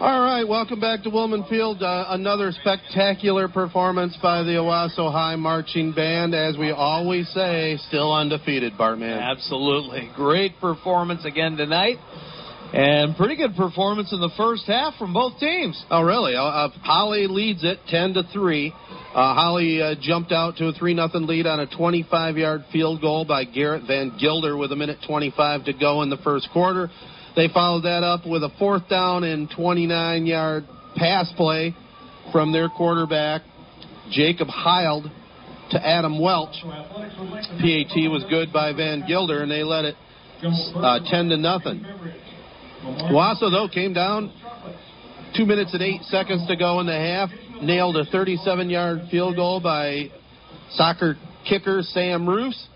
All 0.00 0.22
right, 0.22 0.48
welcome 0.48 0.80
back 0.80 1.02
to 1.02 1.10
Willman 1.10 1.46
Field. 1.50 1.82
Uh, 1.82 2.06
another 2.08 2.52
spectacular 2.52 3.48
performance 3.48 4.16
by 4.22 4.42
the 4.42 4.52
Owosso 4.52 5.12
High 5.12 5.36
Marching 5.36 5.92
Band. 5.92 6.34
As 6.34 6.56
we 6.56 6.70
always 6.70 7.28
say, 7.34 7.76
still 7.88 8.10
undefeated, 8.10 8.78
Bartman. 8.78 9.20
Absolutely. 9.20 10.10
Great 10.16 10.58
performance 10.58 11.26
again 11.26 11.58
tonight. 11.58 11.98
And 12.72 13.14
pretty 13.14 13.36
good 13.36 13.54
performance 13.56 14.10
in 14.10 14.20
the 14.20 14.30
first 14.38 14.64
half 14.66 14.94
from 14.94 15.12
both 15.12 15.38
teams. 15.38 15.84
Oh, 15.90 16.00
really? 16.00 16.34
Uh, 16.34 16.44
uh, 16.44 16.68
Holly 16.80 17.26
leads 17.26 17.62
it 17.62 17.80
10 17.88 18.14
to 18.14 18.22
3. 18.32 18.72
Uh, 18.72 19.34
Holly 19.34 19.82
uh, 19.82 19.96
jumped 20.00 20.32
out 20.32 20.56
to 20.56 20.68
a 20.68 20.72
3 20.72 20.94
nothing 20.94 21.26
lead 21.26 21.46
on 21.46 21.60
a 21.60 21.66
25 21.66 22.38
yard 22.38 22.64
field 22.72 23.02
goal 23.02 23.26
by 23.26 23.44
Garrett 23.44 23.82
Van 23.86 24.16
Gilder 24.18 24.56
with 24.56 24.72
a 24.72 24.76
minute 24.76 24.96
25 25.06 25.66
to 25.66 25.74
go 25.74 26.00
in 26.00 26.08
the 26.08 26.16
first 26.24 26.48
quarter. 26.54 26.88
They 27.36 27.48
followed 27.48 27.82
that 27.82 28.02
up 28.02 28.26
with 28.26 28.42
a 28.42 28.50
fourth 28.58 28.88
down 28.88 29.24
and 29.24 29.48
29 29.54 30.26
yard 30.26 30.64
pass 30.96 31.32
play 31.36 31.74
from 32.32 32.52
their 32.52 32.68
quarterback, 32.68 33.42
Jacob 34.10 34.48
Heald, 34.48 35.10
to 35.70 35.86
Adam 35.86 36.20
Welch. 36.20 36.56
PAT 36.62 38.10
was 38.10 38.24
good 38.28 38.52
by 38.52 38.72
Van 38.72 39.04
Gilder, 39.06 39.42
and 39.42 39.50
they 39.50 39.62
led 39.62 39.84
it 39.84 39.94
uh, 40.74 40.98
10 41.08 41.28
to 41.28 41.36
nothing. 41.36 41.84
Wasso, 43.12 43.50
though, 43.50 43.68
came 43.72 43.92
down 43.92 44.32
two 45.36 45.46
minutes 45.46 45.72
and 45.72 45.82
eight 45.82 46.02
seconds 46.04 46.46
to 46.48 46.56
go 46.56 46.80
in 46.80 46.86
the 46.86 46.92
half, 46.92 47.30
nailed 47.62 47.96
a 47.96 48.04
37 48.06 48.70
yard 48.70 49.02
field 49.10 49.36
goal 49.36 49.60
by 49.60 50.10
soccer 50.72 51.16
kicker 51.48 51.82
Sam 51.82 52.28
Roos. 52.28 52.66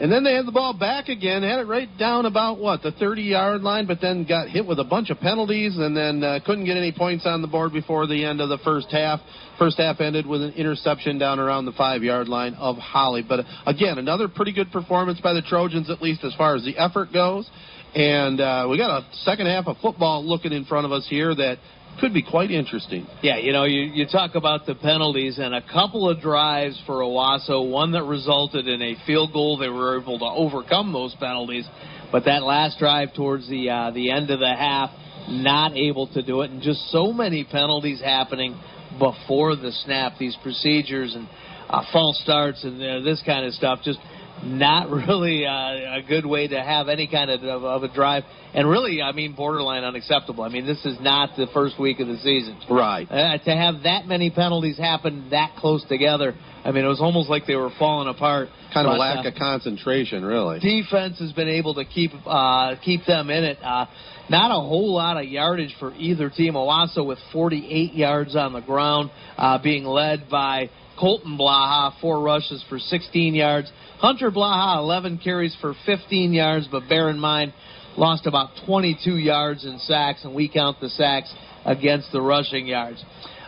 And 0.00 0.10
then 0.10 0.24
they 0.24 0.32
had 0.32 0.46
the 0.46 0.52
ball 0.52 0.72
back 0.72 1.10
again, 1.10 1.42
had 1.42 1.58
it 1.60 1.66
right 1.66 1.88
down 1.98 2.24
about 2.24 2.58
what 2.58 2.80
the 2.80 2.90
30 2.90 3.20
yard 3.20 3.60
line, 3.60 3.86
but 3.86 3.98
then 4.00 4.24
got 4.26 4.48
hit 4.48 4.66
with 4.66 4.78
a 4.78 4.84
bunch 4.84 5.10
of 5.10 5.20
penalties, 5.20 5.76
and 5.76 5.94
then 5.94 6.24
uh, 6.24 6.40
couldn't 6.46 6.64
get 6.64 6.78
any 6.78 6.90
points 6.90 7.26
on 7.26 7.42
the 7.42 7.48
board 7.48 7.74
before 7.74 8.06
the 8.06 8.24
end 8.24 8.40
of 8.40 8.48
the 8.48 8.56
first 8.64 8.88
half. 8.90 9.20
First 9.58 9.76
half 9.76 10.00
ended 10.00 10.26
with 10.26 10.40
an 10.40 10.54
interception 10.54 11.18
down 11.18 11.38
around 11.38 11.66
the 11.66 11.72
five 11.72 12.02
yard 12.02 12.28
line 12.28 12.54
of 12.54 12.76
Holly. 12.76 13.22
But 13.28 13.40
uh, 13.40 13.44
again, 13.66 13.98
another 13.98 14.26
pretty 14.26 14.54
good 14.54 14.72
performance 14.72 15.20
by 15.20 15.34
the 15.34 15.42
Trojans, 15.42 15.90
at 15.90 16.00
least 16.00 16.24
as 16.24 16.34
far 16.34 16.56
as 16.56 16.64
the 16.64 16.78
effort 16.78 17.12
goes. 17.12 17.50
And 17.94 18.40
uh, 18.40 18.68
we 18.70 18.78
got 18.78 19.02
a 19.02 19.06
second 19.24 19.48
half 19.48 19.66
of 19.66 19.76
football 19.82 20.24
looking 20.24 20.52
in 20.52 20.64
front 20.64 20.86
of 20.86 20.92
us 20.92 21.06
here 21.10 21.34
that 21.34 21.58
could 22.00 22.14
be 22.14 22.22
quite 22.22 22.50
interesting. 22.50 23.06
Yeah, 23.22 23.36
you 23.36 23.52
know, 23.52 23.64
you, 23.64 23.82
you 23.82 24.06
talk 24.06 24.34
about 24.34 24.66
the 24.66 24.74
penalties 24.74 25.38
and 25.38 25.54
a 25.54 25.62
couple 25.62 26.08
of 26.08 26.20
drives 26.20 26.80
for 26.86 26.96
Owosso, 26.96 27.70
one 27.70 27.92
that 27.92 28.04
resulted 28.04 28.66
in 28.66 28.80
a 28.80 28.96
field 29.06 29.32
goal. 29.32 29.58
They 29.58 29.68
were 29.68 30.00
able 30.00 30.18
to 30.18 30.24
overcome 30.24 30.92
those 30.92 31.14
penalties, 31.20 31.66
but 32.10 32.24
that 32.24 32.42
last 32.42 32.78
drive 32.78 33.14
towards 33.14 33.48
the 33.48 33.70
uh, 33.70 33.90
the 33.92 34.10
end 34.10 34.30
of 34.30 34.40
the 34.40 34.54
half, 34.54 34.90
not 35.28 35.76
able 35.76 36.06
to 36.08 36.22
do 36.22 36.40
it, 36.40 36.50
and 36.50 36.62
just 36.62 36.90
so 36.90 37.12
many 37.12 37.44
penalties 37.44 38.00
happening 38.00 38.58
before 38.98 39.54
the 39.54 39.72
snap. 39.84 40.14
These 40.18 40.36
procedures 40.42 41.14
and 41.14 41.28
uh, 41.68 41.82
false 41.92 42.20
starts 42.24 42.64
and 42.64 42.82
uh, 42.82 43.00
this 43.00 43.22
kind 43.24 43.46
of 43.46 43.52
stuff 43.54 43.80
just 43.84 43.98
not 44.44 44.90
really 44.90 45.46
uh, 45.46 45.98
a 45.98 46.02
good 46.06 46.26
way 46.26 46.48
to 46.48 46.60
have 46.60 46.88
any 46.88 47.06
kind 47.06 47.30
of, 47.30 47.42
of, 47.42 47.64
of 47.64 47.82
a 47.82 47.92
drive. 47.92 48.24
And 48.52 48.68
really, 48.68 49.00
I 49.00 49.12
mean, 49.12 49.34
borderline 49.34 49.84
unacceptable. 49.84 50.42
I 50.42 50.48
mean, 50.48 50.66
this 50.66 50.84
is 50.84 50.98
not 51.00 51.36
the 51.36 51.46
first 51.54 51.78
week 51.78 52.00
of 52.00 52.08
the 52.08 52.16
season. 52.18 52.58
Right. 52.68 53.06
Uh, 53.10 53.38
to 53.38 53.50
have 53.50 53.84
that 53.84 54.06
many 54.06 54.30
penalties 54.30 54.76
happen 54.76 55.28
that 55.30 55.54
close 55.56 55.84
together, 55.88 56.34
I 56.64 56.72
mean, 56.72 56.84
it 56.84 56.88
was 56.88 57.00
almost 57.00 57.28
like 57.28 57.46
they 57.46 57.56
were 57.56 57.70
falling 57.78 58.08
apart. 58.08 58.48
Kind 58.74 58.86
of 58.86 58.92
But, 58.92 58.98
lack 58.98 59.24
uh, 59.24 59.28
of 59.28 59.34
concentration, 59.34 60.24
really. 60.24 60.60
defense 60.60 61.18
has 61.18 61.32
been 61.32 61.48
able 61.48 61.74
to 61.74 61.84
keep 61.84 62.12
uh, 62.26 62.76
keep 62.84 63.04
them 63.06 63.30
in 63.30 63.44
it. 63.44 63.58
Uh, 63.62 63.86
not 64.28 64.52
a 64.52 64.60
whole 64.60 64.94
lot 64.94 65.16
of 65.16 65.24
yardage 65.24 65.74
for 65.80 65.92
either 65.94 66.30
team. 66.30 66.54
Owosso 66.54 67.04
with 67.04 67.18
48 67.32 67.94
yards 67.94 68.36
on 68.36 68.52
the 68.52 68.60
ground, 68.60 69.10
uh, 69.36 69.60
being 69.60 69.84
led 69.84 70.30
by 70.30 70.70
Colton 71.00 71.38
Blaha, 71.38 71.98
four 72.00 72.22
rushes 72.22 72.62
for 72.68 72.78
16 72.78 73.34
yards. 73.34 73.72
Hunter 73.98 74.30
Blaha, 74.30 74.78
11 74.78 75.18
carries 75.24 75.56
for 75.60 75.74
15 75.86 76.32
yards, 76.32 76.68
but 76.70 76.88
bear 76.88 77.08
in 77.08 77.18
mind, 77.18 77.54
lost 77.96 78.26
about 78.26 78.50
22 78.66 79.16
yards 79.16 79.64
in 79.64 79.78
sacks, 79.78 80.24
and 80.24 80.34
we 80.34 80.48
count 80.48 80.78
the 80.80 80.90
sacks 80.90 81.32
against 81.64 82.12
the 82.12 82.20
rushing 82.20 82.66
yards. 82.66 83.02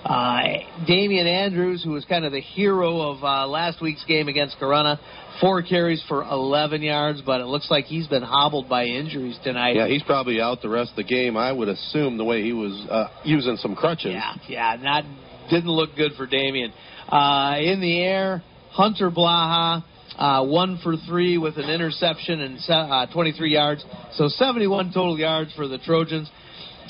Uh, 0.05 0.43
Damian 0.87 1.27
Andrews, 1.27 1.85
who 1.85 1.91
was 1.91 2.05
kind 2.07 2.25
of 2.25 2.33
the 2.33 2.41
hero 2.41 3.01
of 3.01 3.23
uh, 3.23 3.47
last 3.47 3.81
week's 3.81 4.05
game 4.05 4.27
against 4.29 4.59
Corunna, 4.59 4.99
four 5.41 5.63
carries 5.63 6.03
for 6.09 6.25
11 6.25 6.83
yards, 6.83 7.21
but 7.21 7.41
it 7.41 7.47
looks 7.47 7.71
like 7.71 7.85
he's 7.85 8.09
been 8.09 8.23
hobbled 8.23 8.69
by 8.69 8.85
injuries 8.85 9.39
tonight. 9.45 9.77
Yeah, 9.77 9.87
he's 9.87 10.03
probably 10.03 10.41
out 10.41 10.61
the 10.61 10.69
rest 10.69 10.91
of 10.91 10.97
the 10.97 11.05
game. 11.05 11.37
I 11.37 11.53
would 11.53 11.69
assume 11.69 12.17
the 12.17 12.25
way 12.25 12.43
he 12.43 12.53
was 12.53 12.73
uh, 12.91 13.09
using 13.25 13.57
some 13.59 13.77
crutches. 13.77 14.13
Yeah, 14.13 14.35
yeah, 14.49 14.77
not 14.81 15.05
didn't 15.51 15.71
look 15.71 15.95
good 15.97 16.13
for 16.17 16.27
Damian. 16.27 16.73
Uh, 17.13 17.59
in 17.61 17.83
the 17.83 18.01
air, 18.01 18.43
Hunter 18.71 19.11
Blaha, 19.11 19.85
uh, 20.17 20.47
one 20.47 20.81
for 20.83 20.95
three 21.07 21.37
with 21.37 21.59
an 21.59 21.69
interception 21.69 22.41
and 22.41 22.59
uh, 22.71 23.07
23 23.13 23.53
yards, 23.53 23.85
so 24.15 24.29
71 24.29 24.95
total 24.95 25.19
yards 25.19 25.53
for 25.55 25.69
the 25.69 25.77
Trojans. 25.77 26.31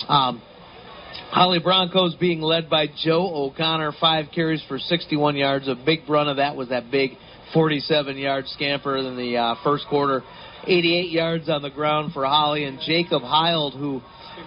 Um, 0.06 0.40
Holly 1.32 1.58
Broncos 1.58 2.14
being 2.14 2.40
led 2.40 2.70
by 2.70 2.86
Joe 2.86 3.32
O'Connor, 3.34 3.94
five 4.00 4.26
carries 4.32 4.62
for 4.68 4.78
61 4.78 5.34
yards. 5.34 5.66
A 5.66 5.74
big 5.74 6.08
run 6.08 6.28
of 6.28 6.36
that 6.36 6.54
was 6.54 6.68
that 6.68 6.92
big 6.92 7.12
47 7.52 8.16
yard 8.16 8.44
scamper 8.46 8.96
in 8.98 9.16
the 9.16 9.36
uh, 9.36 9.54
first 9.64 9.86
quarter. 9.88 10.22
88 10.68 11.10
yards 11.10 11.48
on 11.48 11.62
the 11.62 11.70
ground 11.70 12.12
for 12.12 12.24
Holly 12.24 12.62
and 12.62 12.78
Jacob 12.86 13.22
Heald, 13.22 13.74
who 13.74 14.00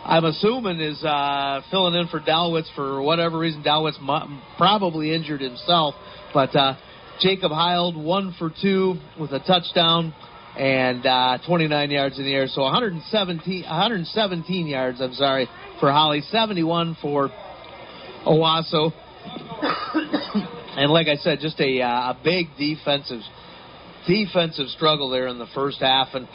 I'm 0.04 0.26
assuming 0.26 0.80
is 0.80 1.04
uh, 1.04 1.62
filling 1.72 1.96
in 1.96 2.08
for 2.08 2.20
Dalwitz 2.20 2.74
for 2.76 3.02
whatever 3.02 3.38
reason. 3.40 3.64
Dalwitz 3.64 4.00
mu- 4.02 4.40
probably 4.58 5.14
injured 5.14 5.42
himself, 5.42 5.96
but 6.34 6.56
uh, 6.56 6.76
Jacob 7.22 7.52
Heald 7.52 7.96
one 7.96 8.36
for 8.38 8.52
two 8.62 8.96
with 9.20 9.32
a 9.32 9.40
touchdown. 9.40 10.14
and 10.58 11.06
uh, 11.06 11.38
29 11.46 11.92
yards 11.92 12.18
in 12.18 12.24
the 12.24 12.34
air. 12.34 12.48
So 12.48 12.62
117, 12.62 13.64
117 13.64 14.68
yards, 14.68 15.02
I'm 15.02 15.14
sorry, 15.14 15.50
for 15.82 15.92
Holly, 15.92 16.22
71 16.32 16.96
for 17.02 17.30
Owosso. 18.26 18.94
and 20.78 20.92
like 20.92 21.08
I 21.08 21.16
said, 21.18 21.40
just 21.42 21.60
a, 21.60 21.82
uh, 21.82 21.88
a 21.88 22.20
big 22.24 22.48
defensive 22.58 23.22
defensive 24.08 24.68
struggle 24.68 25.10
there 25.10 25.28
in 25.28 25.40
the 25.40 25.48
first 25.54 25.80
half. 25.82 26.10
And 26.14 26.28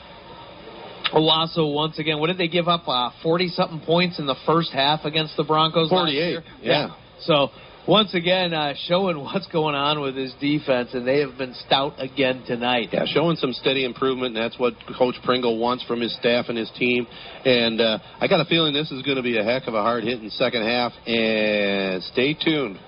Owosso, 1.13 1.73
once 1.75 1.99
again, 1.99 2.19
what 2.21 2.29
did 2.29 2.39
they 2.39 2.49
give 2.49 2.69
up? 2.69 2.85
40 3.23 3.47
uh, 3.47 3.49
something 3.51 3.81
points 3.81 4.19
in 4.19 4.27
the 4.27 4.37
first 4.47 4.73
half 4.73 5.05
against 5.05 5.37
the 5.37 5.45
Broncos? 5.45 5.91
48. 5.91 6.33
Yeah. 6.35 6.41
yeah. 6.63 6.95
So 7.21 7.51
once 7.89 8.15
again, 8.15 8.53
uh, 8.55 8.75
showing 8.87 9.19
what's 9.25 9.47
going 9.49 9.75
on 9.75 10.01
with 10.01 10.17
his 10.17 10.33
defense, 10.41 10.91
and 10.93 11.07
they 11.07 11.21
have 11.21 11.37
been 11.37 11.55
stout 11.67 11.95
again 11.99 12.43
tonight. 12.47 12.91
Yeah, 12.93 13.05
showing 13.07 13.37
some 13.37 13.53
steady 13.53 13.85
improvement, 13.85 14.37
and 14.37 14.45
that's 14.45 14.59
what 14.59 14.75
Coach 14.97 15.17
Pringle 15.25 15.59
wants 15.59 15.85
from 15.85 16.01
his 16.01 16.15
staff 16.17 16.47
and 16.49 16.57
his 16.57 16.71
team. 16.79 17.07
And 17.45 17.81
uh, 17.81 17.99
I 18.21 18.29
got 18.29 18.41
a 18.41 18.45
feeling 18.45 18.73
this 18.73 18.91
is 18.91 19.03
going 19.03 19.17
to 19.17 19.23
be 19.23 19.39
a 19.39 19.45
heck 19.45 19.67
of 19.67 19.75
a 19.75 19.83
hard 19.83 20.05
hit 20.05 20.23
in 20.23 20.31
second 20.31 20.63
half. 20.63 20.93
And 21.07 22.03
stay 22.05 22.35
tuned. 22.35 22.79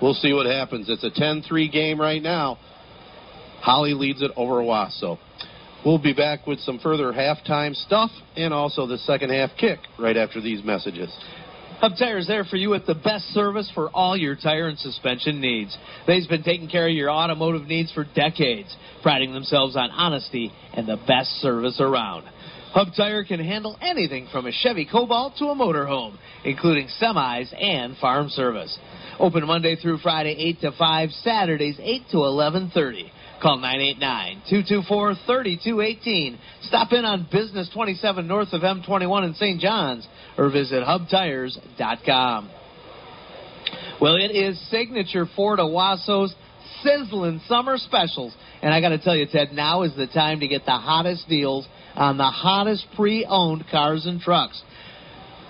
We'll 0.00 0.14
see 0.14 0.32
what 0.32 0.46
happens. 0.46 0.88
It's 0.88 1.04
a 1.04 1.10
10-3 1.10 1.72
game 1.72 2.00
right 2.00 2.22
now. 2.22 2.58
Holly 3.60 3.94
leads 3.94 4.22
it 4.22 4.30
over 4.36 4.54
Owosso. 4.54 5.18
We'll 5.84 5.98
be 5.98 6.12
back 6.12 6.46
with 6.46 6.58
some 6.60 6.78
further 6.80 7.12
halftime 7.12 7.74
stuff 7.74 8.10
and 8.36 8.52
also 8.52 8.86
the 8.86 8.98
second 8.98 9.30
half 9.30 9.50
kick 9.58 9.78
right 9.98 10.16
after 10.16 10.40
these 10.40 10.64
messages. 10.64 11.10
Hub 11.80 11.92
Tire 11.96 12.18
is 12.18 12.26
there 12.26 12.42
for 12.42 12.56
you 12.56 12.70
with 12.70 12.86
the 12.86 12.96
best 12.96 13.26
service 13.26 13.70
for 13.72 13.88
all 13.90 14.16
your 14.16 14.34
tire 14.34 14.66
and 14.66 14.76
suspension 14.76 15.40
needs. 15.40 15.78
They've 16.08 16.28
been 16.28 16.42
taking 16.42 16.68
care 16.68 16.88
of 16.88 16.92
your 16.92 17.08
automotive 17.08 17.68
needs 17.68 17.92
for 17.92 18.04
decades, 18.16 18.76
priding 19.00 19.32
themselves 19.32 19.76
on 19.76 19.92
honesty 19.92 20.52
and 20.74 20.88
the 20.88 20.96
best 21.06 21.30
service 21.40 21.80
around. 21.80 22.24
Hub 22.72 22.88
Tire 22.96 23.22
can 23.22 23.38
handle 23.38 23.78
anything 23.80 24.26
from 24.32 24.46
a 24.46 24.52
Chevy 24.52 24.88
Cobalt 24.90 25.36
to 25.36 25.46
a 25.46 25.54
motorhome, 25.54 26.18
including 26.44 26.88
semis 27.00 27.54
and 27.56 27.96
farm 27.98 28.28
service. 28.28 28.76
Open 29.20 29.46
Monday 29.46 29.76
through 29.76 29.98
Friday 29.98 30.34
8 30.36 30.60
to 30.62 30.72
5, 30.72 31.10
Saturdays 31.22 31.78
8 31.80 32.02
to 32.10 32.16
11:30. 32.16 33.10
Call 33.40 33.58
989-224-3218. 34.50 36.38
Stop 36.62 36.92
in 36.92 37.04
on 37.04 37.28
Business 37.30 37.70
27 37.72 38.26
north 38.26 38.52
of 38.52 38.62
M21 38.62 39.26
in 39.26 39.34
St. 39.34 39.60
John's 39.60 40.06
or 40.36 40.50
visit 40.50 40.82
hubtires.com. 40.84 42.50
Well, 44.00 44.16
it 44.16 44.30
is 44.30 44.58
signature 44.70 45.26
Ford 45.36 45.60
Owosso's 45.60 46.34
sizzling 46.82 47.40
summer 47.46 47.76
specials. 47.78 48.34
And 48.62 48.72
I 48.74 48.80
got 48.80 48.90
to 48.90 48.98
tell 48.98 49.16
you, 49.16 49.26
Ted, 49.26 49.52
now 49.52 49.82
is 49.82 49.94
the 49.96 50.06
time 50.06 50.40
to 50.40 50.48
get 50.48 50.64
the 50.64 50.72
hottest 50.72 51.28
deals 51.28 51.66
on 51.94 52.16
the 52.16 52.24
hottest 52.24 52.86
pre-owned 52.96 53.64
cars 53.70 54.06
and 54.06 54.20
trucks. 54.20 54.62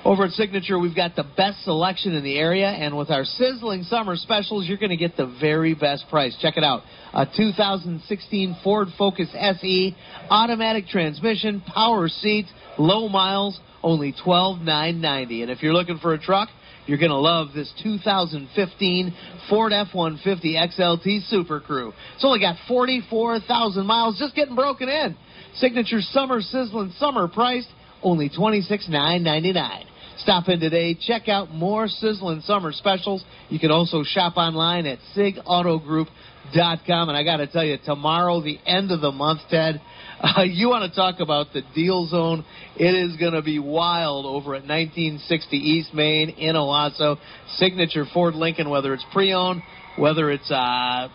Over 0.05 0.27
at 0.27 0.31
Signature, 0.31 0.79
we've 0.79 0.95
got 0.95 1.16
the 1.16 1.27
best 1.37 1.65
selection 1.65 2.15
in 2.15 2.23
the 2.23 2.39
area, 2.39 2.69
and 2.69 2.97
with 2.97 3.11
our 3.11 3.25
sizzling 3.25 3.83
summer 3.83 4.15
specials, 4.15 4.66
you're 4.66 4.79
going 4.79 4.91
to 4.91 4.97
get 4.97 5.16
the 5.16 5.27
very 5.41 5.75
best 5.75 6.09
price. 6.09 6.37
Check 6.41 6.57
it 6.57 6.62
out. 6.62 6.83
A 7.12 7.27
2016 7.27 8.57
Ford 8.62 8.89
Focus 8.97 9.29
SE, 9.35 9.97
automatic 10.31 10.87
transmission, 10.87 11.61
power 11.62 12.09
seats, 12.09 12.49
low 12.79 13.09
miles, 13.09 13.59
only 13.83 14.15
12,990. 14.25 15.43
And 15.43 15.51
if 15.51 15.62
you're 15.62 15.75
looking 15.75 15.99
for 15.99 16.15
a 16.15 16.19
truck, 16.19 16.49
you're 16.87 16.99
going 16.99 17.11
to 17.11 17.16
love 17.16 17.49
this 17.53 17.70
2015 17.83 19.15
Ford 19.51 19.73
F-150 19.73 20.79
XLT 20.79 21.29
Super 21.29 21.61
Crew. 21.61 21.93
It's 22.15 22.25
only 22.25 22.41
got 22.41 22.57
44,000 22.69 23.85
miles 23.85 24.19
just 24.19 24.35
getting 24.35 24.55
broken 24.55 24.89
in. 24.89 25.16
Signature 25.57 26.01
Summer 26.01 26.41
Sizzling 26.41 26.93
Summer 26.99 27.27
price, 27.27 27.66
only 28.03 28.31
$26,999. 28.31 29.85
Stop 30.19 30.49
in 30.49 30.59
today. 30.59 30.95
Check 31.01 31.29
out 31.29 31.51
more 31.51 31.87
sizzling 31.87 32.41
summer 32.41 32.73
specials. 32.73 33.25
You 33.49 33.59
can 33.61 33.70
also 33.70 34.03
shop 34.03 34.37
online 34.37 34.85
at 34.87 34.99
sigautogroup.com. 35.16 37.09
And 37.09 37.16
I 37.16 37.23
got 37.23 37.37
to 37.37 37.47
tell 37.47 37.65
you, 37.65 37.79
tomorrow, 37.85 38.43
the 38.43 38.59
end 38.66 38.91
of 38.91 39.01
the 39.01 39.12
month, 39.12 39.41
Ted, 39.49 39.81
uh, 40.20 40.43
you 40.43 40.69
want 40.69 40.91
to 40.91 40.97
talk 40.97 41.20
about 41.20 41.53
the 41.53 41.62
deal 41.75 42.07
zone. 42.09 42.45
It 42.77 42.95
is 42.95 43.16
going 43.16 43.35
to 43.35 43.43
be 43.43 43.61
wild 43.61 44.27
over 44.27 44.57
at 44.57 44.62
1960 44.62 45.57
East 45.57 45.95
Main 45.95 46.31
in 46.31 46.57
Owosso. 46.57 47.16
Signature 47.57 48.05
Ford 48.12 48.35
Lincoln, 48.35 48.70
whether 48.70 48.93
it's 48.95 49.05
pre-owned, 49.12 49.62
whether 49.97 50.33
it's 50.33 50.51
uh, 50.51 51.09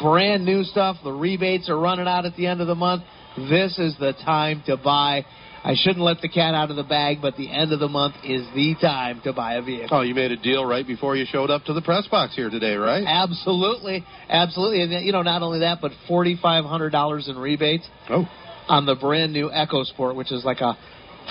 brand 0.00 0.46
new 0.46 0.64
stuff, 0.64 0.96
the 1.04 1.12
rebates 1.12 1.68
are 1.68 1.78
running 1.78 2.08
out 2.08 2.24
at 2.24 2.36
the 2.36 2.46
end 2.46 2.62
of 2.62 2.66
the 2.66 2.74
month. 2.74 3.02
This 3.36 3.78
is 3.78 3.96
the 3.98 4.12
time 4.24 4.62
to 4.66 4.76
buy. 4.76 5.24
I 5.62 5.74
shouldn't 5.76 6.00
let 6.00 6.22
the 6.22 6.28
cat 6.28 6.54
out 6.54 6.70
of 6.70 6.76
the 6.76 6.82
bag, 6.84 7.18
but 7.20 7.36
the 7.36 7.50
end 7.50 7.72
of 7.72 7.80
the 7.80 7.88
month 7.88 8.14
is 8.24 8.46
the 8.54 8.74
time 8.80 9.20
to 9.24 9.32
buy 9.32 9.54
a 9.54 9.62
vehicle. 9.62 9.98
Oh, 9.98 10.00
you 10.00 10.14
made 10.14 10.32
a 10.32 10.36
deal 10.36 10.64
right 10.64 10.86
before 10.86 11.16
you 11.16 11.26
showed 11.30 11.50
up 11.50 11.64
to 11.64 11.74
the 11.74 11.82
press 11.82 12.06
box 12.08 12.34
here 12.34 12.48
today, 12.48 12.76
right? 12.76 13.04
Absolutely, 13.06 14.04
absolutely. 14.28 14.82
And 14.82 15.04
you 15.04 15.12
know, 15.12 15.22
not 15.22 15.42
only 15.42 15.60
that, 15.60 15.78
but 15.82 15.92
forty 16.08 16.38
five 16.40 16.64
hundred 16.64 16.90
dollars 16.90 17.28
in 17.28 17.36
rebates. 17.36 17.86
Oh. 18.08 18.26
On 18.68 18.86
the 18.86 18.94
brand 18.94 19.32
new 19.32 19.50
EcoSport, 19.50 20.14
which 20.14 20.30
is 20.30 20.44
like 20.44 20.60
a 20.60 20.78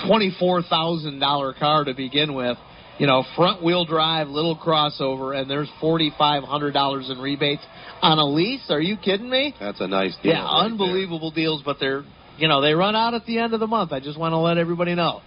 twenty 0.06 0.34
four 0.38 0.62
thousand 0.62 1.18
dollar 1.18 1.52
car 1.54 1.84
to 1.84 1.94
begin 1.94 2.34
with. 2.34 2.58
You 2.98 3.06
know, 3.06 3.24
front 3.34 3.64
wheel 3.64 3.86
drive, 3.86 4.28
little 4.28 4.58
crossover, 4.58 5.34
and 5.34 5.50
there's 5.50 5.70
forty 5.80 6.12
five 6.18 6.44
hundred 6.44 6.72
dollars 6.72 7.08
in 7.10 7.18
rebates 7.18 7.62
on 8.02 8.18
a 8.18 8.24
lease. 8.24 8.70
Are 8.70 8.80
you 8.80 8.96
kidding 8.98 9.30
me? 9.30 9.54
That's 9.58 9.80
a 9.80 9.88
nice 9.88 10.14
deal. 10.22 10.32
Yeah, 10.32 10.42
right 10.42 10.66
unbelievable 10.66 11.30
there. 11.30 11.44
deals, 11.44 11.62
but 11.64 11.78
they're 11.80 12.04
you 12.40 12.48
know, 12.48 12.60
they 12.60 12.72
run 12.72 12.96
out 12.96 13.14
at 13.14 13.26
the 13.26 13.38
end 13.38 13.54
of 13.54 13.60
the 13.60 13.66
month. 13.66 13.92
I 13.92 14.00
just 14.00 14.18
want 14.18 14.32
to 14.32 14.38
let 14.38 14.58
everybody 14.58 14.94
know. 14.94 15.20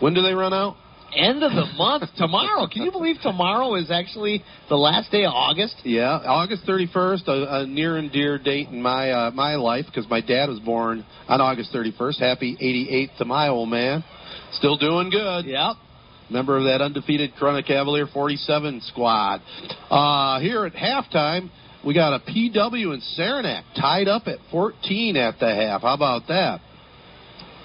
When 0.00 0.14
do 0.14 0.22
they 0.22 0.32
run 0.32 0.54
out? 0.54 0.76
End 1.14 1.42
of 1.42 1.52
the 1.52 1.66
month 1.76 2.04
tomorrow. 2.16 2.66
Can 2.66 2.82
you 2.82 2.90
believe 2.90 3.16
tomorrow 3.22 3.74
is 3.74 3.90
actually 3.90 4.42
the 4.68 4.76
last 4.76 5.10
day 5.10 5.24
of 5.24 5.32
August? 5.32 5.74
Yeah, 5.84 6.20
August 6.24 6.64
31st, 6.66 7.28
a, 7.28 7.60
a 7.60 7.66
near 7.66 7.98
and 7.98 8.10
dear 8.10 8.38
date 8.38 8.68
in 8.68 8.80
my 8.80 9.10
uh, 9.10 9.30
my 9.32 9.56
life 9.56 9.84
because 9.86 10.08
my 10.08 10.20
dad 10.20 10.48
was 10.48 10.58
born 10.60 11.04
on 11.28 11.40
August 11.40 11.72
31st. 11.74 12.18
Happy 12.18 12.56
88th 12.56 13.18
to 13.18 13.24
my 13.26 13.48
old 13.48 13.68
man. 13.68 14.02
Still 14.52 14.78
doing 14.78 15.10
good. 15.10 15.44
Yep. 15.44 15.76
Member 16.30 16.56
of 16.56 16.64
that 16.64 16.80
undefeated 16.80 17.32
Corunna 17.38 17.66
Cavalier 17.66 18.06
47 18.06 18.80
squad. 18.86 19.42
Uh, 19.90 20.40
here 20.40 20.64
at 20.64 20.72
halftime, 20.72 21.50
we 21.84 21.94
got 21.94 22.14
a 22.14 22.20
PW 22.20 22.92
and 22.92 23.02
Saranac 23.02 23.64
tied 23.78 24.08
up 24.08 24.26
at 24.26 24.38
14 24.50 25.16
at 25.16 25.38
the 25.38 25.54
half. 25.54 25.82
How 25.82 25.94
about 25.94 26.22
that? 26.28 26.60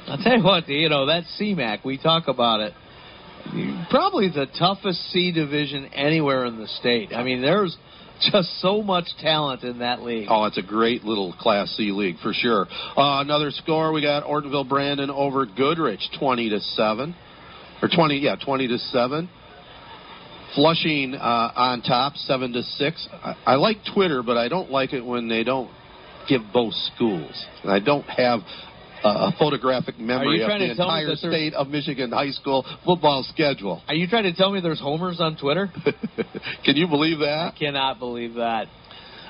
I'll 0.07 0.17
tell 0.17 0.37
you 0.37 0.43
what, 0.43 0.67
you 0.69 0.89
know, 0.89 1.05
that 1.07 1.23
CMAC, 1.39 1.83
we 1.83 1.97
talk 1.97 2.27
about 2.27 2.61
it. 2.61 2.73
Probably 3.89 4.29
the 4.29 4.47
toughest 4.57 5.11
C 5.11 5.31
division 5.31 5.85
anywhere 5.87 6.45
in 6.45 6.57
the 6.57 6.67
state. 6.67 7.13
I 7.13 7.23
mean, 7.23 7.41
there's 7.41 7.75
just 8.31 8.61
so 8.61 8.81
much 8.81 9.05
talent 9.21 9.63
in 9.63 9.79
that 9.79 10.01
league. 10.01 10.27
Oh, 10.29 10.45
it's 10.45 10.57
a 10.57 10.63
great 10.63 11.03
little 11.03 11.33
Class 11.33 11.69
C 11.77 11.91
league 11.91 12.17
for 12.23 12.33
sure. 12.33 12.67
Uh, 12.97 13.21
another 13.21 13.51
score: 13.51 13.91
we 13.91 14.01
got 14.01 14.23
Ortonville 14.23 14.67
Brandon 14.67 15.09
over 15.09 15.45
Goodrich, 15.45 16.01
twenty 16.19 16.49
to 16.49 16.59
seven, 16.59 17.15
or 17.81 17.89
twenty, 17.93 18.17
yeah, 18.17 18.35
twenty 18.35 18.67
to 18.67 18.77
seven. 18.77 19.29
Flushing 20.57 21.13
uh, 21.13 21.51
on 21.55 21.83
top, 21.83 22.15
seven 22.15 22.51
to 22.53 22.63
six. 22.63 23.07
I, 23.13 23.35
I 23.45 23.55
like 23.57 23.77
Twitter, 23.93 24.23
but 24.23 24.37
I 24.37 24.47
don't 24.47 24.71
like 24.71 24.91
it 24.91 25.05
when 25.05 25.27
they 25.27 25.43
don't 25.43 25.69
give 26.27 26.41
both 26.51 26.73
schools. 26.95 27.45
And 27.61 27.71
I 27.71 27.77
don't 27.77 28.05
have 28.05 28.39
a 29.03 29.31
photographic 29.37 29.99
memory 29.99 30.41
of 30.41 30.49
the 30.49 30.71
entire 30.71 31.15
state 31.15 31.53
of 31.53 31.67
Michigan 31.67 32.11
high 32.11 32.31
school 32.31 32.65
football 32.83 33.23
schedule. 33.31 33.83
Are 33.87 33.93
you 33.93 34.07
trying 34.07 34.23
to 34.23 34.33
tell 34.33 34.51
me 34.51 34.59
there's 34.59 34.79
homers 34.79 35.19
on 35.19 35.37
Twitter? 35.37 35.69
Can 36.65 36.75
you 36.75 36.87
believe 36.87 37.19
that? 37.19 37.53
I 37.53 37.55
cannot 37.57 37.99
believe 37.99 38.33
that. 38.33 38.65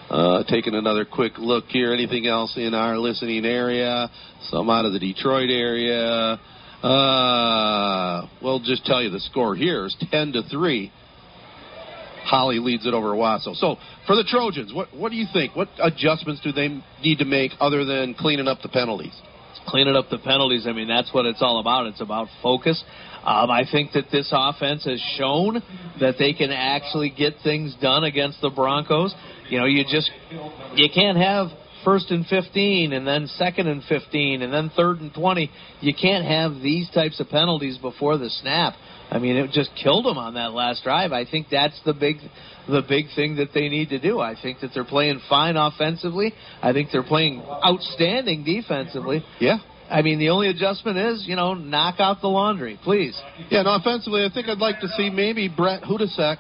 Uh, 0.10 0.46
taking 0.46 0.76
another 0.76 1.04
quick 1.04 1.34
look 1.38 1.66
here. 1.66 1.94
Anything 1.94 2.26
else 2.26 2.54
in 2.56 2.74
our 2.74 2.98
listening 2.98 3.44
area? 3.44 4.10
Some 4.44 4.70
out 4.70 4.86
of 4.86 4.94
the 4.94 5.00
Detroit 5.00 5.50
area. 5.50 6.40
Uh, 6.82 8.28
we'll 8.42 8.62
just 8.62 8.86
tell 8.86 9.04
you 9.04 9.10
the 9.10 9.20
score 9.20 9.58
here 9.58 9.88
is 9.88 9.96
10 10.10 10.32
to 10.32 10.44
3 10.44 10.90
Holly 12.28 12.60
leads 12.60 12.86
it 12.86 12.94
over 12.94 13.08
Owosso. 13.14 13.56
So 13.56 13.78
for 14.06 14.16
the 14.16 14.24
Trojans, 14.24 14.74
what 14.74 14.94
what 14.94 15.12
do 15.12 15.18
you 15.18 15.26
think? 15.32 15.56
What 15.56 15.70
adjustments 15.82 16.42
do 16.44 16.52
they 16.52 16.82
need 17.02 17.20
to 17.20 17.26
make 17.26 17.52
other 17.60 17.86
than 17.86 18.14
cleaning 18.14 18.48
up 18.48 18.60
the 18.62 18.70
penalties? 18.70 19.14
Cleaning 19.68 19.96
up 19.96 20.10
the 20.10 20.20
penalties. 20.20 20.66
I 20.68 20.74
mean, 20.74 20.88
that's 20.88 21.14
what 21.14 21.26
it's 21.26 21.42
all 21.42 21.60
about. 21.60 21.88
It's 21.88 22.02
about 22.02 22.28
focus. 22.42 22.82
Um, 23.26 23.52
I 23.52 23.64
think 23.70 23.92
that 23.94 24.06
this 24.12 24.30
offense 24.32 24.86
has 24.86 25.02
shown 25.18 25.62
that 26.00 26.16
they 26.18 26.34
can 26.34 26.52
actually 26.52 27.10
get 27.10 27.34
things 27.44 27.76
done 27.82 28.04
against 28.04 28.40
the 28.42 28.50
Broncos. 28.50 29.14
You 29.50 29.60
know, 29.60 29.66
you 29.66 29.84
just 29.84 30.10
you 30.76 30.90
can't 30.94 31.18
have 31.18 31.48
first 31.84 32.12
and 32.12 32.26
15 32.26 32.94
and 32.94 33.08
then 33.08 33.28
second 33.28 33.68
and 33.68 33.84
15 33.84 34.42
and 34.42 34.54
then 34.54 34.72
third 34.76 35.00
and 35.00 35.14
20. 35.14 35.50
You 35.82 35.94
can't 36.00 36.26
have 36.26 36.62
these 36.62 36.90
types 36.92 37.20
of 37.20 37.30
penalties 37.30 37.78
before 37.78 38.18
the 38.18 38.30
snap. 38.30 38.74
I 39.10 39.20
mean, 39.20 39.38
it 39.38 39.52
just 39.52 39.72
killed 39.82 40.06
them 40.06 40.18
on 40.18 40.34
that 40.34 40.52
last 40.52 40.84
drive. 40.84 41.12
I 41.12 41.26
think 41.26 41.48
that's 41.50 41.80
the 41.86 41.94
big, 41.94 42.18
the 42.68 42.82
big 42.88 43.06
thing 43.16 43.38
that 43.38 43.50
they 43.54 43.70
need 43.70 43.90
to 43.90 44.00
do. 44.00 44.20
I 44.20 44.36
think 44.42 44.60
that 44.60 44.72
they're 44.74 44.84
playing 44.84 45.22
fine 45.30 45.56
offensively. 45.56 46.34
I 46.62 46.74
think 46.74 46.90
they're 46.92 47.04
playing 47.04 47.42
outstanding 47.42 48.44
defensively. 48.44 49.24
Yeah. 49.40 49.60
I 49.90 50.02
mean, 50.02 50.20
the 50.20 50.30
only 50.30 50.50
adjustment 50.50 50.98
is, 50.98 51.26
you 51.26 51.38
know, 51.38 51.54
knock 51.54 51.96
out 52.00 52.20
the 52.20 52.28
laundry, 52.28 52.78
please. 52.84 53.18
Yeah, 53.50 53.60
and 53.60 53.70
offensively, 53.70 54.26
I 54.26 54.30
think 54.34 54.50
I'd 54.50 54.58
like 54.58 54.82
to 54.82 54.90
see 54.90 55.10
maybe 55.10 55.48
Brett 55.48 55.84
Hudacek, 55.84 56.38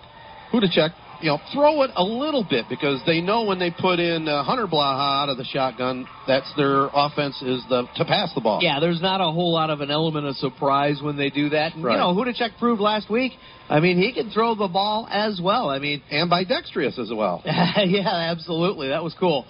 Hudacek, 0.51 0.91
you 1.21 1.29
know, 1.29 1.39
throw 1.53 1.81
it 1.83 1.91
a 1.95 2.03
little 2.03 2.45
bit 2.47 2.65
because 2.69 3.01
they 3.05 3.21
know 3.21 3.43
when 3.43 3.59
they 3.59 3.71
put 3.71 3.99
in 3.99 4.27
uh, 4.27 4.43
Hunter 4.43 4.67
Blaha 4.67 5.23
out 5.23 5.29
of 5.29 5.37
the 5.37 5.43
shotgun, 5.43 6.07
that's 6.27 6.51
their 6.55 6.89
offense 6.93 7.41
is 7.41 7.63
the 7.69 7.87
to 7.95 8.05
pass 8.05 8.33
the 8.35 8.41
ball. 8.41 8.59
Yeah, 8.61 8.79
there's 8.79 9.01
not 9.01 9.19
a 9.21 9.31
whole 9.31 9.53
lot 9.53 9.69
of 9.69 9.81
an 9.81 9.89
element 9.89 10.27
of 10.27 10.35
surprise 10.35 10.99
when 11.01 11.17
they 11.17 11.29
do 11.29 11.49
that. 11.49 11.73
And, 11.73 11.83
Right. 11.83 11.93
You 11.93 11.99
know, 11.99 12.13
Hudacek 12.13 12.57
proved 12.59 12.81
last 12.81 13.09
week. 13.09 13.31
I 13.69 13.79
mean, 13.79 13.97
he 13.97 14.13
can 14.13 14.29
throw 14.29 14.55
the 14.55 14.67
ball 14.67 15.07
as 15.09 15.39
well. 15.43 15.69
I 15.69 15.79
mean, 15.79 16.01
and 16.11 16.29
by 16.29 16.43
dexterous 16.43 16.99
as 16.99 17.11
well. 17.13 17.41
yeah, 17.45 18.31
absolutely. 18.31 18.89
That 18.89 19.03
was 19.03 19.15
cool. 19.19 19.45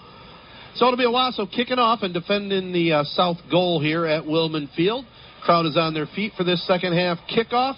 So 0.74 0.86
it'll 0.86 0.96
be 0.96 1.06
Owosso 1.06 1.50
kicking 1.50 1.78
off 1.78 2.02
and 2.02 2.14
defending 2.14 2.72
the 2.72 2.92
uh, 2.92 3.04
south 3.04 3.38
goal 3.50 3.80
here 3.80 4.06
at 4.06 4.24
Willman 4.24 4.68
Field. 4.74 5.04
Crowd 5.42 5.66
is 5.66 5.76
on 5.76 5.94
their 5.94 6.06
feet 6.06 6.32
for 6.36 6.44
this 6.44 6.64
second 6.66 6.94
half 6.94 7.18
kickoff. 7.28 7.74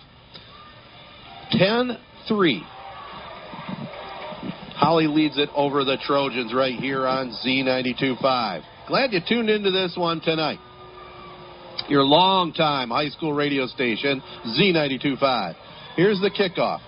10 1.53 1.97
3. 2.29 2.65
Holly 4.81 5.07
leads 5.07 5.37
it 5.37 5.51
over 5.55 5.85
the 5.85 5.99
Trojans 6.07 6.55
right 6.55 6.75
here 6.75 7.07
on 7.07 7.37
Z92.5. 7.45 8.63
Glad 8.89 9.13
you 9.13 9.21
tuned 9.29 9.51
into 9.51 9.71
this 9.71 9.95
one 9.95 10.23
tonight. 10.23 10.59
Your 11.91 12.03
longtime 12.03 12.89
high 12.89 13.11
school 13.11 13.35
radio 13.35 13.67
station, 13.67 14.23
Z92.5. 14.59 15.55
Here's 15.97 16.19
the 16.21 16.31
kickoff. 16.31 16.81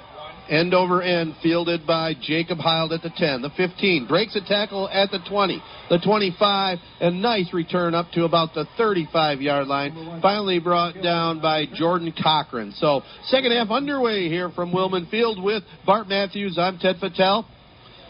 End 0.48 0.72
over 0.72 1.02
end, 1.02 1.34
fielded 1.42 1.86
by 1.86 2.14
Jacob 2.18 2.58
Hild 2.58 2.94
at 2.94 3.02
the 3.02 3.12
10, 3.14 3.42
the 3.42 3.50
15, 3.58 4.06
breaks 4.08 4.34
a 4.36 4.40
tackle 4.40 4.88
at 4.88 5.10
the 5.10 5.18
20, 5.28 5.62
the 5.90 5.98
25, 5.98 6.78
and 7.00 7.20
nice 7.20 7.52
return 7.52 7.94
up 7.94 8.10
to 8.12 8.24
about 8.24 8.54
the 8.54 8.66
35 8.78 9.42
yard 9.42 9.68
line. 9.68 10.18
Finally 10.22 10.60
brought 10.60 10.94
down 11.02 11.42
by 11.42 11.66
Jordan 11.74 12.12
Cochran. 12.20 12.72
So, 12.72 13.02
second 13.26 13.52
half 13.52 13.70
underway 13.70 14.28
here 14.28 14.50
from 14.50 14.72
Willman 14.72 15.10
Field 15.10 15.42
with 15.42 15.62
Bart 15.84 16.08
Matthews. 16.08 16.56
I'm 16.58 16.78
Ted 16.78 16.96
Patel. 16.98 17.46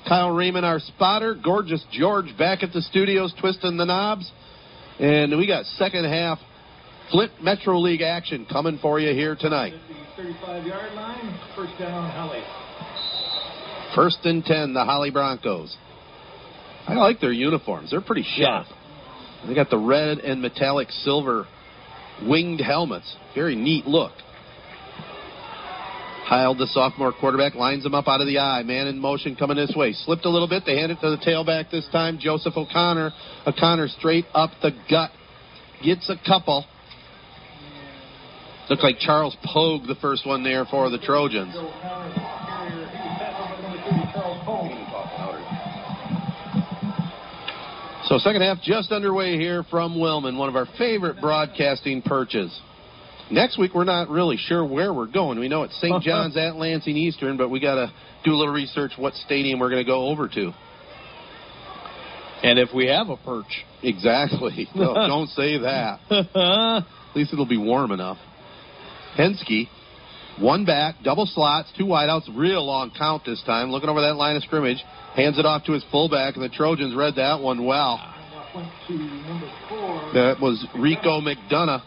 Kyle 0.08 0.30
Raymond, 0.30 0.66
our 0.66 0.80
spotter. 0.80 1.34
Gorgeous 1.34 1.84
George 1.92 2.26
back 2.38 2.62
at 2.62 2.72
the 2.72 2.82
studios 2.82 3.32
twisting 3.40 3.76
the 3.76 3.84
knobs. 3.84 4.30
And 4.98 5.36
we 5.38 5.46
got 5.46 5.64
second 5.78 6.04
half 6.04 6.38
Flint 7.10 7.32
Metro 7.42 7.78
League 7.78 8.02
action 8.02 8.46
coming 8.50 8.78
for 8.80 8.98
you 9.00 9.14
here 9.14 9.36
tonight. 9.38 9.74
35 10.16 10.66
yard 10.66 10.92
line, 10.94 11.40
first 11.56 11.78
down, 11.78 12.10
Holly. 12.10 12.42
First 13.94 14.18
and 14.24 14.44
10, 14.44 14.74
the 14.74 14.84
Holly 14.84 15.10
Broncos. 15.10 15.76
I 16.86 16.94
like 16.94 17.20
their 17.20 17.32
uniforms. 17.32 17.90
They're 17.90 18.00
pretty 18.00 18.26
sharp. 18.36 18.66
They 19.46 19.54
got 19.54 19.70
the 19.70 19.78
red 19.78 20.18
and 20.18 20.40
metallic 20.40 20.90
silver 20.90 21.46
winged 22.26 22.60
helmets. 22.60 23.16
Very 23.34 23.54
neat 23.54 23.86
look. 23.86 24.12
Heil, 26.32 26.54
the 26.54 26.66
sophomore 26.68 27.12
quarterback, 27.12 27.54
lines 27.54 27.82
them 27.82 27.94
up 27.94 28.08
out 28.08 28.22
of 28.22 28.26
the 28.26 28.38
eye. 28.38 28.62
Man 28.62 28.86
in 28.86 28.98
motion 28.98 29.36
coming 29.36 29.58
this 29.58 29.74
way. 29.76 29.92
Slipped 29.92 30.24
a 30.24 30.30
little 30.30 30.48
bit. 30.48 30.62
They 30.64 30.78
hand 30.78 30.90
it 30.90 30.98
to 31.02 31.10
the 31.10 31.18
tailback 31.18 31.70
this 31.70 31.86
time. 31.92 32.16
Joseph 32.18 32.56
O'Connor. 32.56 33.10
O'Connor 33.46 33.88
straight 33.88 34.24
up 34.32 34.50
the 34.62 34.70
gut. 34.88 35.10
Gets 35.84 36.08
a 36.08 36.16
couple. 36.26 36.64
Looked 38.70 38.82
like 38.82 38.96
Charles 38.98 39.36
Pogue, 39.44 39.86
the 39.86 39.96
first 39.96 40.26
one 40.26 40.42
there 40.42 40.64
for 40.64 40.88
the 40.88 40.96
Trojans. 40.96 41.52
So 48.06 48.16
second 48.20 48.40
half 48.40 48.62
just 48.62 48.90
underway 48.90 49.36
here 49.36 49.64
from 49.64 49.96
Willman, 49.96 50.38
one 50.38 50.48
of 50.48 50.56
our 50.56 50.66
favorite 50.78 51.20
broadcasting 51.20 52.00
perches. 52.00 52.58
Next 53.32 53.58
week 53.58 53.74
we're 53.74 53.84
not 53.84 54.10
really 54.10 54.36
sure 54.36 54.64
where 54.64 54.92
we're 54.92 55.06
going. 55.06 55.38
We 55.38 55.48
know 55.48 55.62
it's 55.62 55.78
St. 55.80 56.02
John's 56.04 56.36
at 56.36 56.56
Lansing 56.56 56.96
Eastern, 56.96 57.38
but 57.38 57.48
we 57.48 57.60
got 57.60 57.76
to 57.76 57.92
do 58.24 58.32
a 58.32 58.36
little 58.36 58.52
research 58.52 58.92
what 58.98 59.14
stadium 59.14 59.58
we're 59.58 59.70
going 59.70 59.82
to 59.82 59.90
go 59.90 60.08
over 60.08 60.28
to. 60.28 60.52
And 62.42 62.58
if 62.58 62.70
we 62.74 62.88
have 62.88 63.08
a 63.08 63.16
perch. 63.16 63.64
Exactly. 63.82 64.68
No, 64.74 64.94
don't 64.94 65.28
say 65.28 65.58
that. 65.58 66.00
At 66.10 67.16
least 67.16 67.32
it'll 67.32 67.46
be 67.46 67.56
warm 67.56 67.90
enough. 67.90 68.18
Henske, 69.16 69.68
one 70.38 70.64
back, 70.64 70.96
double 71.04 71.26
slots, 71.26 71.70
two 71.76 71.84
wideouts, 71.84 72.28
real 72.36 72.66
long 72.66 72.90
count 72.96 73.24
this 73.24 73.42
time. 73.44 73.70
Looking 73.70 73.88
over 73.88 74.00
that 74.00 74.16
line 74.16 74.36
of 74.36 74.42
scrimmage, 74.42 74.82
hands 75.14 75.38
it 75.38 75.46
off 75.46 75.64
to 75.64 75.72
his 75.72 75.84
fullback, 75.90 76.34
and 76.34 76.44
the 76.44 76.48
Trojans 76.48 76.94
read 76.94 77.14
that 77.16 77.40
one 77.40 77.64
well. 77.64 77.98
That 80.14 80.36
was 80.40 80.66
Rico 80.78 81.20
McDonough. 81.20 81.82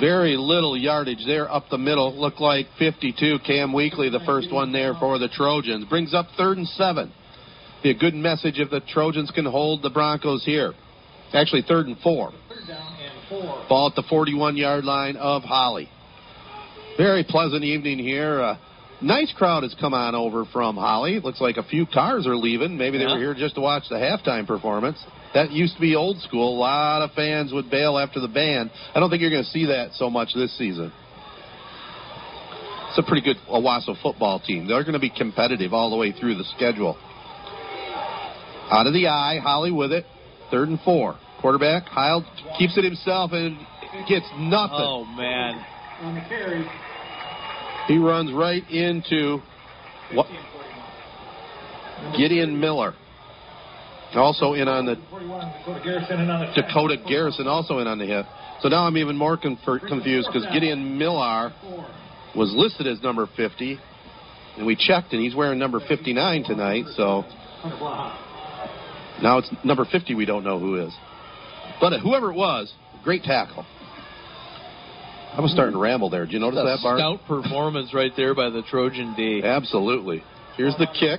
Very 0.00 0.36
little 0.36 0.76
yardage 0.76 1.24
there 1.26 1.50
up 1.50 1.64
the 1.70 1.78
middle. 1.78 2.14
Looked 2.18 2.40
like 2.40 2.66
52. 2.78 3.38
Cam 3.46 3.72
Weekly, 3.72 4.10
the 4.10 4.20
first 4.26 4.52
one 4.52 4.72
there 4.72 4.94
for 4.94 5.18
the 5.18 5.28
Trojans. 5.28 5.84
Brings 5.86 6.12
up 6.14 6.26
third 6.36 6.58
and 6.58 6.66
seven. 6.68 7.12
Be 7.82 7.90
a 7.90 7.94
good 7.94 8.14
message 8.14 8.58
if 8.58 8.70
the 8.70 8.80
Trojans 8.80 9.30
can 9.30 9.44
hold 9.44 9.82
the 9.82 9.90
Broncos 9.90 10.44
here. 10.44 10.72
Actually, 11.32 11.62
third 11.62 11.86
and 11.86 11.98
four. 11.98 12.32
Ball 13.68 13.88
at 13.88 13.94
the 13.94 14.02
41 14.08 14.56
yard 14.56 14.84
line 14.84 15.16
of 15.16 15.42
Holly. 15.42 15.88
Very 16.96 17.24
pleasant 17.24 17.64
evening 17.64 17.98
here. 17.98 18.40
Uh, 18.40 18.56
nice 19.00 19.32
crowd 19.36 19.62
has 19.64 19.74
come 19.80 19.94
on 19.94 20.14
over 20.14 20.44
from 20.46 20.76
Holly. 20.76 21.20
Looks 21.20 21.40
like 21.40 21.56
a 21.56 21.62
few 21.64 21.86
cars 21.86 22.26
are 22.26 22.36
leaving. 22.36 22.76
Maybe 22.76 22.98
they 22.98 23.04
Yeah. 23.04 23.14
were 23.14 23.18
here 23.18 23.34
just 23.34 23.56
to 23.56 23.60
watch 23.60 23.88
the 23.88 23.96
halftime 23.96 24.46
performance. 24.46 24.98
That 25.34 25.50
used 25.50 25.74
to 25.74 25.80
be 25.80 25.96
old 25.96 26.20
school. 26.20 26.56
A 26.56 26.58
lot 26.58 27.02
of 27.02 27.10
fans 27.12 27.52
would 27.52 27.70
bail 27.70 27.98
after 27.98 28.20
the 28.20 28.28
band. 28.28 28.70
I 28.94 29.00
don't 29.00 29.10
think 29.10 29.20
you're 29.20 29.30
going 29.32 29.44
to 29.44 29.50
see 29.50 29.66
that 29.66 29.92
so 29.94 30.08
much 30.08 30.32
this 30.34 30.56
season. 30.56 30.92
It's 32.88 32.98
a 32.98 33.02
pretty 33.02 33.22
good 33.22 33.36
Owosso 33.48 34.00
football 34.00 34.38
team. 34.38 34.68
They're 34.68 34.84
going 34.84 34.94
to 34.94 35.00
be 35.00 35.10
competitive 35.10 35.72
all 35.72 35.90
the 35.90 35.96
way 35.96 36.12
through 36.12 36.36
the 36.36 36.44
schedule. 36.56 36.96
Out 38.70 38.86
of 38.86 38.92
the 38.92 39.08
eye, 39.08 39.40
Holly 39.42 39.72
with 39.72 39.90
it. 39.90 40.06
Third 40.52 40.68
and 40.68 40.78
four. 40.82 41.18
Quarterback, 41.40 41.86
Heil 41.86 42.24
keeps 42.56 42.78
it 42.78 42.84
himself 42.84 43.32
and 43.32 43.58
gets 44.08 44.26
nothing. 44.38 44.78
Oh, 44.78 45.04
man. 45.04 45.64
On 46.02 46.14
the 46.14 46.20
carry, 46.28 46.64
He 47.88 47.98
runs 47.98 48.32
right 48.32 48.62
into 48.70 49.38
what? 50.12 50.26
Gideon 52.16 52.60
Miller. 52.60 52.94
Also 54.14 54.52
in 54.54 54.68
on 54.68 54.86
the 54.86 54.94
Dakota 54.94 55.80
Garrison, 55.82 56.20
and 56.20 56.30
on 56.30 56.40
the 56.46 56.62
Dakota 56.62 56.96
Garrison, 57.06 57.46
also 57.48 57.78
in 57.78 57.86
on 57.86 57.98
the 57.98 58.06
hit. 58.06 58.26
So 58.60 58.68
now 58.68 58.86
I'm 58.86 58.96
even 58.96 59.16
more 59.16 59.36
confer- 59.36 59.80
confused 59.80 60.28
because 60.32 60.46
Gideon 60.52 60.96
Millar 60.98 61.52
was 62.36 62.52
listed 62.54 62.86
as 62.86 63.02
number 63.02 63.28
50, 63.36 63.78
and 64.56 64.66
we 64.66 64.76
checked, 64.76 65.12
and 65.12 65.20
he's 65.22 65.34
wearing 65.34 65.58
number 65.58 65.80
59 65.80 66.44
tonight. 66.44 66.84
So 66.96 67.24
now 69.22 69.38
it's 69.38 69.50
number 69.64 69.84
50. 69.84 70.14
We 70.14 70.24
don't 70.24 70.44
know 70.44 70.58
who 70.58 70.76
is, 70.86 70.94
but 71.80 71.98
whoever 72.00 72.30
it 72.30 72.36
was, 72.36 72.72
great 73.02 73.22
tackle. 73.22 73.66
I 75.36 75.40
was 75.40 75.50
starting 75.50 75.72
to 75.74 75.80
ramble 75.80 76.10
there. 76.10 76.24
Did 76.26 76.34
you 76.34 76.38
notice 76.38 76.60
That's 76.64 76.80
that, 76.80 76.86
Bart? 76.86 76.98
stout 77.00 77.26
performance 77.26 77.92
right 77.92 78.12
there 78.16 78.36
by 78.36 78.50
the 78.50 78.62
Trojan 78.62 79.14
D. 79.16 79.42
Absolutely. 79.42 80.22
Here's 80.56 80.76
the 80.76 80.86
kick. 80.86 81.18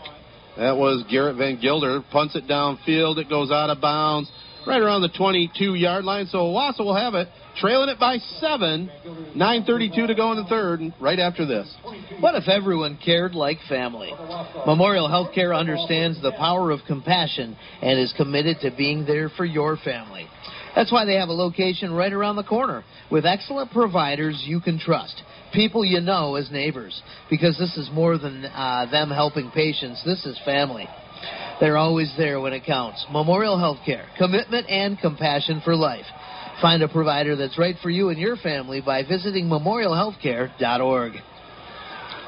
That 0.58 0.78
was 0.78 1.04
Garrett 1.10 1.38
Van 1.38 1.60
Gilder. 1.60 2.02
Punts 2.12 2.36
it 2.36 2.48
downfield. 2.48 3.18
It 3.18 3.30
goes 3.30 3.52
out 3.52 3.70
of 3.70 3.82
bounds 3.82 4.32
right 4.66 4.82
around 4.82 5.02
the 5.02 5.10
22 5.10 5.76
yard 5.76 6.06
line. 6.06 6.28
So 6.28 6.40
Owosso 6.40 6.80
will 6.80 6.96
have 6.96 7.14
it, 7.14 7.28
trailing 7.58 7.90
it 7.90 8.00
by 8.00 8.18
seven. 8.40 8.90
9.32 9.36 10.08
to 10.08 10.16
go 10.16 10.32
in 10.32 10.38
the 10.38 10.46
third, 10.46 10.82
right 11.00 11.20
after 11.20 11.46
this. 11.46 11.74
What 12.20 12.36
if 12.36 12.48
everyone 12.48 12.98
cared 13.04 13.36
like 13.36 13.58
family? 13.70 14.12
Memorial 14.66 15.08
Healthcare 15.08 15.58
understands 15.58 16.22
the 16.22 16.32
power 16.32 16.72
of 16.72 16.80
compassion 16.88 17.56
and 17.82 18.00
is 18.00 18.14
committed 18.18 18.58
to 18.62 18.72
being 18.76 19.06
there 19.06 19.30
for 19.30 19.46
your 19.46 19.78
family. 19.78 20.28
That's 20.76 20.92
why 20.92 21.06
they 21.06 21.16
have 21.16 21.30
a 21.30 21.34
location 21.34 21.94
right 21.94 22.12
around 22.12 22.36
the 22.36 22.44
corner 22.44 22.84
with 23.10 23.26
excellent 23.26 23.72
providers 23.72 24.44
you 24.46 24.60
can 24.60 24.78
trust. 24.78 25.22
People 25.56 25.86
you 25.86 26.02
know 26.02 26.36
as 26.36 26.52
neighbors. 26.52 27.02
Because 27.30 27.58
this 27.58 27.76
is 27.78 27.90
more 27.92 28.18
than 28.18 28.46
uh, 28.46 28.88
them 28.92 29.10
helping 29.10 29.52
patients, 29.52 30.04
this 30.06 30.26
is 30.26 30.40
family. 30.46 30.88
They're 31.60 31.78
always 31.78 32.14
there 32.18 32.42
when 32.42 32.54
it 32.54 32.66
counts. 32.66 33.06
Memorial 33.10 33.58
Healthcare, 33.58 34.06
commitment 34.18 34.70
and 34.70 35.00
compassion 35.00 35.62
for 35.64 35.76
life. 35.76 36.06
Find 36.62 36.84
a 36.84 36.88
provider 36.88 37.36
that's 37.36 37.58
right 37.58 37.76
for 37.82 37.90
you 37.90 38.10
and 38.10 38.20
your 38.20 38.36
family 38.38 38.82
by 38.82 39.04
visiting 39.04 39.46
memorialhealthcare.org. 39.46 41.14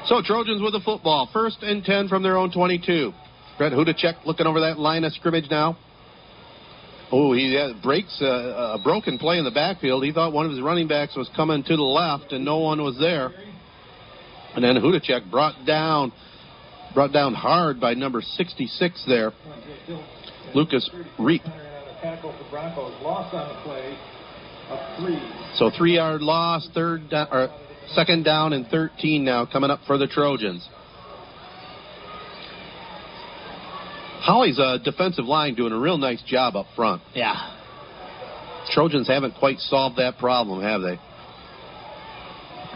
So 0.06 0.22
Trojans 0.24 0.62
with 0.62 0.72
the 0.72 0.80
football. 0.84 1.28
First 1.32 1.58
and 1.62 1.84
10 1.84 2.08
from 2.08 2.22
their 2.22 2.36
own 2.36 2.50
22. 2.50 3.12
Brett 3.58 3.72
Hudacek 3.72 4.24
looking 4.24 4.46
over 4.46 4.60
that 4.60 4.78
line 4.78 5.04
of 5.04 5.12
scrimmage 5.12 5.50
now. 5.50 5.76
Oh, 7.10 7.32
he 7.32 7.56
uh, 7.56 7.72
breaks 7.82 8.20
uh, 8.20 8.74
a 8.74 8.78
broken 8.82 9.18
play 9.18 9.38
in 9.38 9.44
the 9.44 9.50
backfield. 9.50 10.04
He 10.04 10.12
thought 10.12 10.32
one 10.32 10.44
of 10.44 10.52
his 10.52 10.60
running 10.60 10.88
backs 10.88 11.16
was 11.16 11.28
coming 11.34 11.62
to 11.64 11.76
the 11.76 11.82
left, 11.82 12.32
and 12.32 12.44
no 12.44 12.58
one 12.58 12.82
was 12.82 12.98
there. 12.98 13.30
And 14.54 14.62
then 14.62 14.76
Hudacek 14.76 15.30
brought 15.30 15.64
down 15.66 16.12
brought 16.94 17.12
down 17.12 17.34
hard 17.34 17.80
by 17.80 17.94
number 17.94 18.20
66 18.22 19.04
there, 19.06 19.32
Lucas 20.54 20.88
Reap. 21.18 21.42
So 25.56 25.70
three 25.76 25.94
yard 25.94 26.22
loss, 26.22 26.68
third 26.74 27.08
down, 27.10 27.28
or 27.30 27.48
second 27.94 28.24
down 28.24 28.52
and 28.52 28.66
13 28.66 29.24
now 29.24 29.46
coming 29.46 29.70
up 29.70 29.80
for 29.86 29.96
the 29.96 30.06
Trojans. 30.06 30.66
Holly's 34.20 34.58
uh, 34.58 34.78
defensive 34.84 35.24
line 35.24 35.54
doing 35.54 35.72
a 35.72 35.78
real 35.78 35.98
nice 35.98 36.22
job 36.22 36.56
up 36.56 36.66
front. 36.74 37.02
Yeah. 37.14 37.54
Trojans 38.70 39.08
haven't 39.08 39.34
quite 39.36 39.58
solved 39.58 39.96
that 39.96 40.18
problem, 40.18 40.62
have 40.62 40.82
they? 40.82 40.98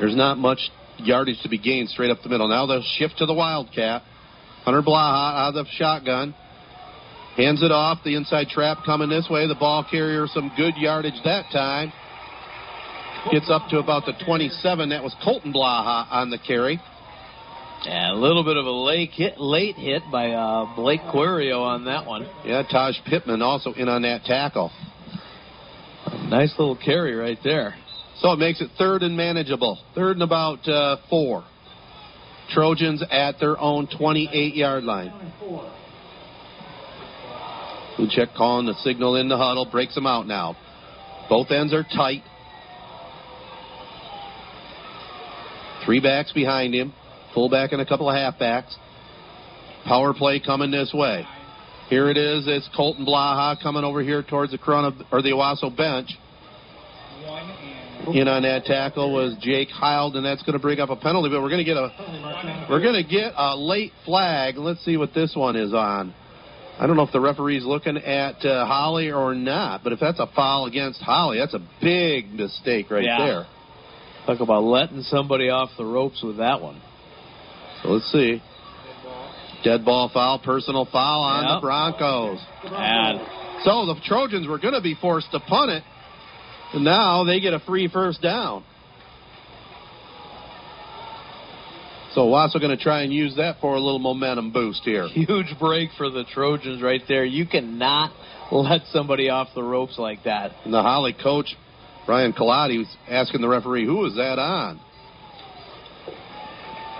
There's 0.00 0.16
not 0.16 0.38
much 0.38 0.70
yardage 0.98 1.40
to 1.42 1.48
be 1.48 1.58
gained 1.58 1.88
straight 1.88 2.10
up 2.10 2.18
the 2.22 2.28
middle. 2.28 2.48
Now 2.48 2.66
they'll 2.66 2.84
shift 2.96 3.18
to 3.18 3.26
the 3.26 3.34
Wildcat. 3.34 4.02
Hunter 4.64 4.82
Blaha 4.82 5.34
out 5.34 5.48
of 5.48 5.54
the 5.54 5.64
shotgun. 5.72 6.34
Hands 7.36 7.62
it 7.62 7.72
off. 7.72 7.98
The 8.04 8.14
inside 8.14 8.48
trap 8.48 8.78
coming 8.84 9.08
this 9.08 9.26
way. 9.30 9.46
The 9.48 9.54
ball 9.54 9.84
carrier 9.88 10.26
some 10.28 10.52
good 10.56 10.74
yardage 10.76 11.20
that 11.24 11.46
time. 11.52 11.92
Gets 13.30 13.50
up 13.50 13.68
to 13.70 13.78
about 13.78 14.04
the 14.06 14.12
27. 14.24 14.90
That 14.90 15.02
was 15.02 15.14
Colton 15.22 15.52
Blaha 15.52 16.06
on 16.10 16.30
the 16.30 16.38
carry. 16.38 16.80
Yeah, 17.84 18.12
a 18.12 18.14
little 18.14 18.44
bit 18.44 18.56
of 18.56 18.64
a 18.64 18.70
late 18.70 19.10
hit, 19.10 19.38
late 19.38 19.74
hit 19.74 20.02
by 20.10 20.30
uh, 20.30 20.76
Blake 20.76 21.00
Quirio 21.12 21.62
on 21.62 21.86
that 21.86 22.06
one. 22.06 22.28
Yeah, 22.44 22.62
Taj 22.62 22.96
Pittman 23.06 23.42
also 23.42 23.72
in 23.72 23.88
on 23.88 24.02
that 24.02 24.22
tackle. 24.24 24.70
Nice 26.28 26.54
little 26.58 26.76
carry 26.76 27.14
right 27.14 27.38
there. 27.42 27.74
So 28.20 28.32
it 28.32 28.38
makes 28.38 28.60
it 28.60 28.70
third 28.78 29.02
and 29.02 29.16
manageable. 29.16 29.78
Third 29.96 30.16
and 30.16 30.22
about 30.22 30.66
uh, 30.68 30.98
four. 31.10 31.44
Trojans 32.50 33.02
at 33.10 33.40
their 33.40 33.58
own 33.58 33.88
28 33.88 34.54
yard 34.54 34.84
line. 34.84 35.12
Luchek 37.98 38.34
calling 38.36 38.66
the 38.66 38.74
signal 38.82 39.16
in 39.16 39.28
the 39.28 39.36
huddle, 39.36 39.66
breaks 39.70 39.94
them 39.94 40.06
out 40.06 40.26
now. 40.26 40.56
Both 41.28 41.50
ends 41.50 41.74
are 41.74 41.82
tight. 41.82 42.22
Three 45.84 46.00
backs 46.00 46.32
behind 46.32 46.74
him, 46.74 46.92
fullback 47.34 47.72
and 47.72 47.80
a 47.80 47.86
couple 47.86 48.08
of 48.08 48.14
halfbacks. 48.14 48.74
Power 49.84 50.14
play 50.14 50.40
coming 50.40 50.70
this 50.70 50.92
way. 50.94 51.26
Here 51.88 52.08
it 52.08 52.16
is. 52.16 52.44
It's 52.46 52.68
Colton 52.76 53.04
Blaha 53.04 53.60
coming 53.62 53.84
over 53.84 54.02
here 54.02 54.22
towards 54.22 54.52
the 54.52 54.58
Corunna 54.58 55.04
or 55.10 55.20
the 55.22 55.30
Owosso 55.30 55.74
bench. 55.76 56.08
In 58.14 58.26
on 58.26 58.42
that 58.42 58.64
tackle 58.64 59.12
was 59.12 59.36
Jake 59.40 59.68
Heald, 59.68 60.16
and 60.16 60.24
that's 60.26 60.42
going 60.42 60.54
to 60.54 60.58
bring 60.58 60.80
up 60.80 60.90
a 60.90 60.96
penalty. 60.96 61.28
But 61.30 61.40
we're 61.40 61.50
going 61.50 61.64
to 61.64 61.64
get 61.64 61.76
a 61.76 62.66
we're 62.68 62.80
going 62.82 63.00
to 63.00 63.08
get 63.08 63.32
a 63.36 63.54
late 63.56 63.92
flag. 64.04 64.56
Let's 64.56 64.84
see 64.84 64.96
what 64.96 65.14
this 65.14 65.34
one 65.36 65.54
is 65.54 65.72
on. 65.72 66.12
I 66.80 66.86
don't 66.86 66.96
know 66.96 67.02
if 67.04 67.12
the 67.12 67.20
referee's 67.20 67.64
looking 67.64 67.96
at 67.98 68.44
uh, 68.44 68.66
Holly 68.66 69.12
or 69.12 69.34
not, 69.34 69.84
but 69.84 69.92
if 69.92 70.00
that's 70.00 70.18
a 70.18 70.26
foul 70.34 70.66
against 70.66 71.00
Holly, 71.00 71.38
that's 71.38 71.54
a 71.54 71.60
big 71.80 72.32
mistake 72.32 72.90
right 72.90 73.04
Yeah. 73.04 73.18
there. 73.24 73.46
Talk 74.26 74.40
about 74.40 74.64
letting 74.64 75.02
somebody 75.02 75.48
off 75.50 75.70
the 75.76 75.84
ropes 75.84 76.22
with 76.22 76.38
that 76.38 76.60
one. 76.60 76.80
Let's 77.84 78.10
see. 78.12 78.40
Dead 79.64 79.84
ball 79.84 80.08
foul, 80.12 80.38
personal 80.40 80.86
foul 80.86 81.22
on 81.22 81.44
Yep. 81.44 81.56
the 81.56 81.60
Broncos. 81.60 82.40
Bad. 82.64 83.20
So 83.64 83.86
the 83.86 84.00
Trojans 84.04 84.46
were 84.48 84.58
going 84.58 84.74
to 84.74 84.80
be 84.80 84.94
forced 84.94 85.30
to 85.32 85.40
punt 85.40 85.70
it, 85.70 85.84
and 86.74 86.84
now 86.84 87.22
they 87.24 87.38
get 87.40 87.54
a 87.54 87.60
free 87.60 87.88
first 87.88 88.20
down. 88.20 88.64
So 92.14 92.22
Wasso 92.26 92.60
going 92.60 92.76
to 92.76 92.82
try 92.82 93.02
and 93.02 93.12
use 93.12 93.36
that 93.36 93.60
for 93.60 93.74
a 93.74 93.80
little 93.80 93.98
momentum 93.98 94.52
boost 94.52 94.82
here. 94.84 95.06
Huge 95.12 95.54
break 95.58 95.90
for 95.96 96.10
the 96.10 96.24
Trojans 96.24 96.82
right 96.82 97.00
there. 97.08 97.24
You 97.24 97.46
cannot 97.46 98.12
let 98.50 98.82
somebody 98.92 99.30
off 99.30 99.48
the 99.54 99.62
ropes 99.62 99.98
like 99.98 100.24
that. 100.24 100.52
And 100.64 100.74
the 100.74 100.82
Holly 100.82 101.14
coach, 101.14 101.56
Brian 102.04 102.32
Colati, 102.34 102.78
was 102.78 102.96
asking 103.08 103.40
the 103.40 103.48
referee, 103.48 103.86
who 103.86 103.96
was 103.98 104.14
that 104.16 104.38
on? 104.38 104.78
Places 106.08 106.10
the 106.10 106.10
ball 106.10 106.10
at 106.10 106.10
the 106.10 106.10
43 106.10 106.20
yard 106.20 106.80
line. 106.82 106.91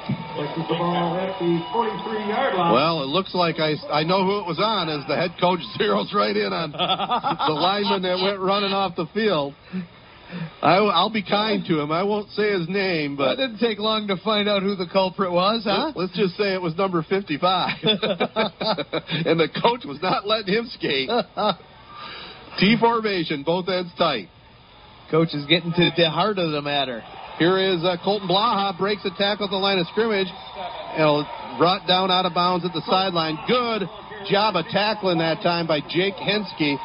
Well, 2.73 3.03
it 3.03 3.07
looks 3.07 3.35
like 3.35 3.57
I, 3.59 3.75
I 3.91 4.03
know 4.03 4.25
who 4.25 4.41
it 4.41 4.47
was 4.47 4.59
on 4.59 4.89
as 4.89 5.07
the 5.07 5.15
head 5.15 5.35
coach 5.39 5.61
zeroes 5.79 6.13
right 6.13 6.37
in 6.37 6.53
on 6.53 6.73
the 6.73 7.53
lineman 7.53 8.03
that 8.03 8.19
went 8.23 8.41
running 8.41 8.73
off 8.73 8.97
the 8.97 9.07
field. 9.15 9.55
I, 10.63 10.81
will 10.81 11.11
be 11.13 11.23
kind 11.23 11.65
to 11.67 11.81
him. 11.81 11.93
I 11.93 12.03
won't 12.03 12.31
say 12.31 12.53
his 12.53 12.69
name, 12.69 13.17
but 13.17 13.39
It 13.39 13.47
didn't 13.47 13.59
take 13.59 13.79
long 13.79 14.09
to 14.09 14.17
find 14.25 14.49
out 14.49 14.63
who 14.63 14.75
the 14.75 14.87
culprit 14.91 15.31
was, 15.31 15.65
huh? 15.65 15.93
Let's 15.95 16.17
just 16.17 16.37
say 16.37 16.55
it 16.55 16.63
was 16.63 16.75
number 16.77 17.03
55. 17.03 17.71
and 17.83 19.39
the 19.39 19.49
coach 19.63 19.85
was 19.85 19.99
not 20.01 20.27
letting 20.27 20.55
him 20.55 20.71
skate. 20.73 21.11
T 22.59 22.77
formation, 22.81 23.43
both 23.43 23.69
ends 23.69 23.93
tight. 23.99 24.29
Coach 25.11 25.35
is 25.35 25.45
getting 25.47 25.73
to 25.73 25.91
the 25.97 26.09
heart 26.09 26.39
of 26.39 26.53
the 26.53 26.63
matter. 26.63 27.03
Here 27.43 27.59
is 27.59 27.83
uh, 27.83 27.97
Colton 28.05 28.29
Blaha, 28.29 28.79
breaks 28.79 29.05
a 29.05 29.11
tackle 29.19 29.47
at 29.47 29.51
the 29.51 29.57
line 29.57 29.77
of 29.79 29.89
scrimmage. 29.89 30.29
And 30.31 31.27
brought 31.59 31.89
down 31.89 32.09
out 32.09 32.25
of 32.25 32.35
bounds 32.35 32.65
at 32.65 32.73
the 32.73 32.83
sideline. 32.87 33.37
Good 33.49 33.83
job 34.31 34.55
of 34.55 34.65
tackling 34.71 35.19
that 35.19 35.43
time 35.43 35.67
by 35.67 35.81
Jake 35.81 36.15
Hensky. 36.15 36.79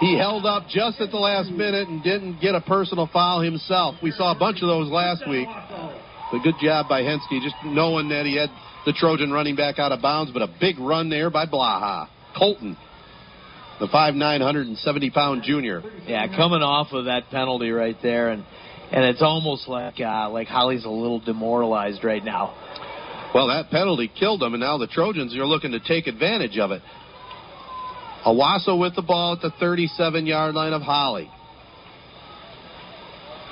He 0.00 0.18
held 0.18 0.44
up 0.44 0.64
just 0.68 1.00
at 1.00 1.10
the 1.10 1.16
last 1.16 1.48
minute 1.48 1.88
and 1.88 2.02
didn't 2.02 2.42
get 2.42 2.54
a 2.54 2.60
personal 2.60 3.08
foul 3.10 3.40
himself. 3.40 3.94
We 4.02 4.10
saw 4.10 4.36
a 4.36 4.38
bunch 4.38 4.60
of 4.60 4.68
those 4.68 4.90
last 4.90 5.26
week. 5.26 5.48
But 5.48 6.42
good 6.42 6.60
job 6.60 6.86
by 6.86 7.00
Hensky, 7.00 7.40
just 7.40 7.56
knowing 7.64 8.10
that 8.10 8.26
he 8.26 8.36
had 8.36 8.50
the 8.84 8.92
Trojan 8.92 9.32
running 9.32 9.56
back 9.56 9.78
out 9.78 9.92
of 9.92 10.02
bounds, 10.02 10.30
but 10.30 10.42
a 10.42 10.48
big 10.60 10.78
run 10.78 11.08
there 11.08 11.30
by 11.30 11.46
Blaha. 11.46 12.06
Colton, 12.36 12.76
the 13.80 13.86
5'9", 13.86 14.20
170 14.20 15.10
pound 15.10 15.42
junior. 15.42 15.80
Yeah, 16.06 16.26
coming 16.36 16.60
off 16.60 16.88
of 16.92 17.06
that 17.06 17.30
penalty 17.30 17.70
right 17.70 17.96
there, 18.02 18.28
and 18.28 18.44
and 18.92 19.04
it's 19.04 19.22
almost 19.22 19.68
like 19.68 20.00
uh, 20.00 20.30
like 20.30 20.48
Holly's 20.48 20.84
a 20.84 20.90
little 20.90 21.20
demoralized 21.20 22.04
right 22.04 22.24
now. 22.24 22.54
Well, 23.34 23.48
that 23.48 23.70
penalty 23.70 24.10
killed 24.18 24.40
them, 24.40 24.54
and 24.54 24.60
now 24.60 24.78
the 24.78 24.88
Trojans 24.88 25.36
are 25.36 25.44
looking 25.46 25.72
to 25.72 25.80
take 25.80 26.06
advantage 26.06 26.58
of 26.58 26.72
it. 26.72 26.82
Owosso 28.26 28.78
with 28.78 28.94
the 28.96 29.02
ball 29.02 29.34
at 29.34 29.40
the 29.40 29.50
37 29.58 30.26
yard 30.26 30.54
line 30.54 30.72
of 30.72 30.82
Holly. 30.82 31.30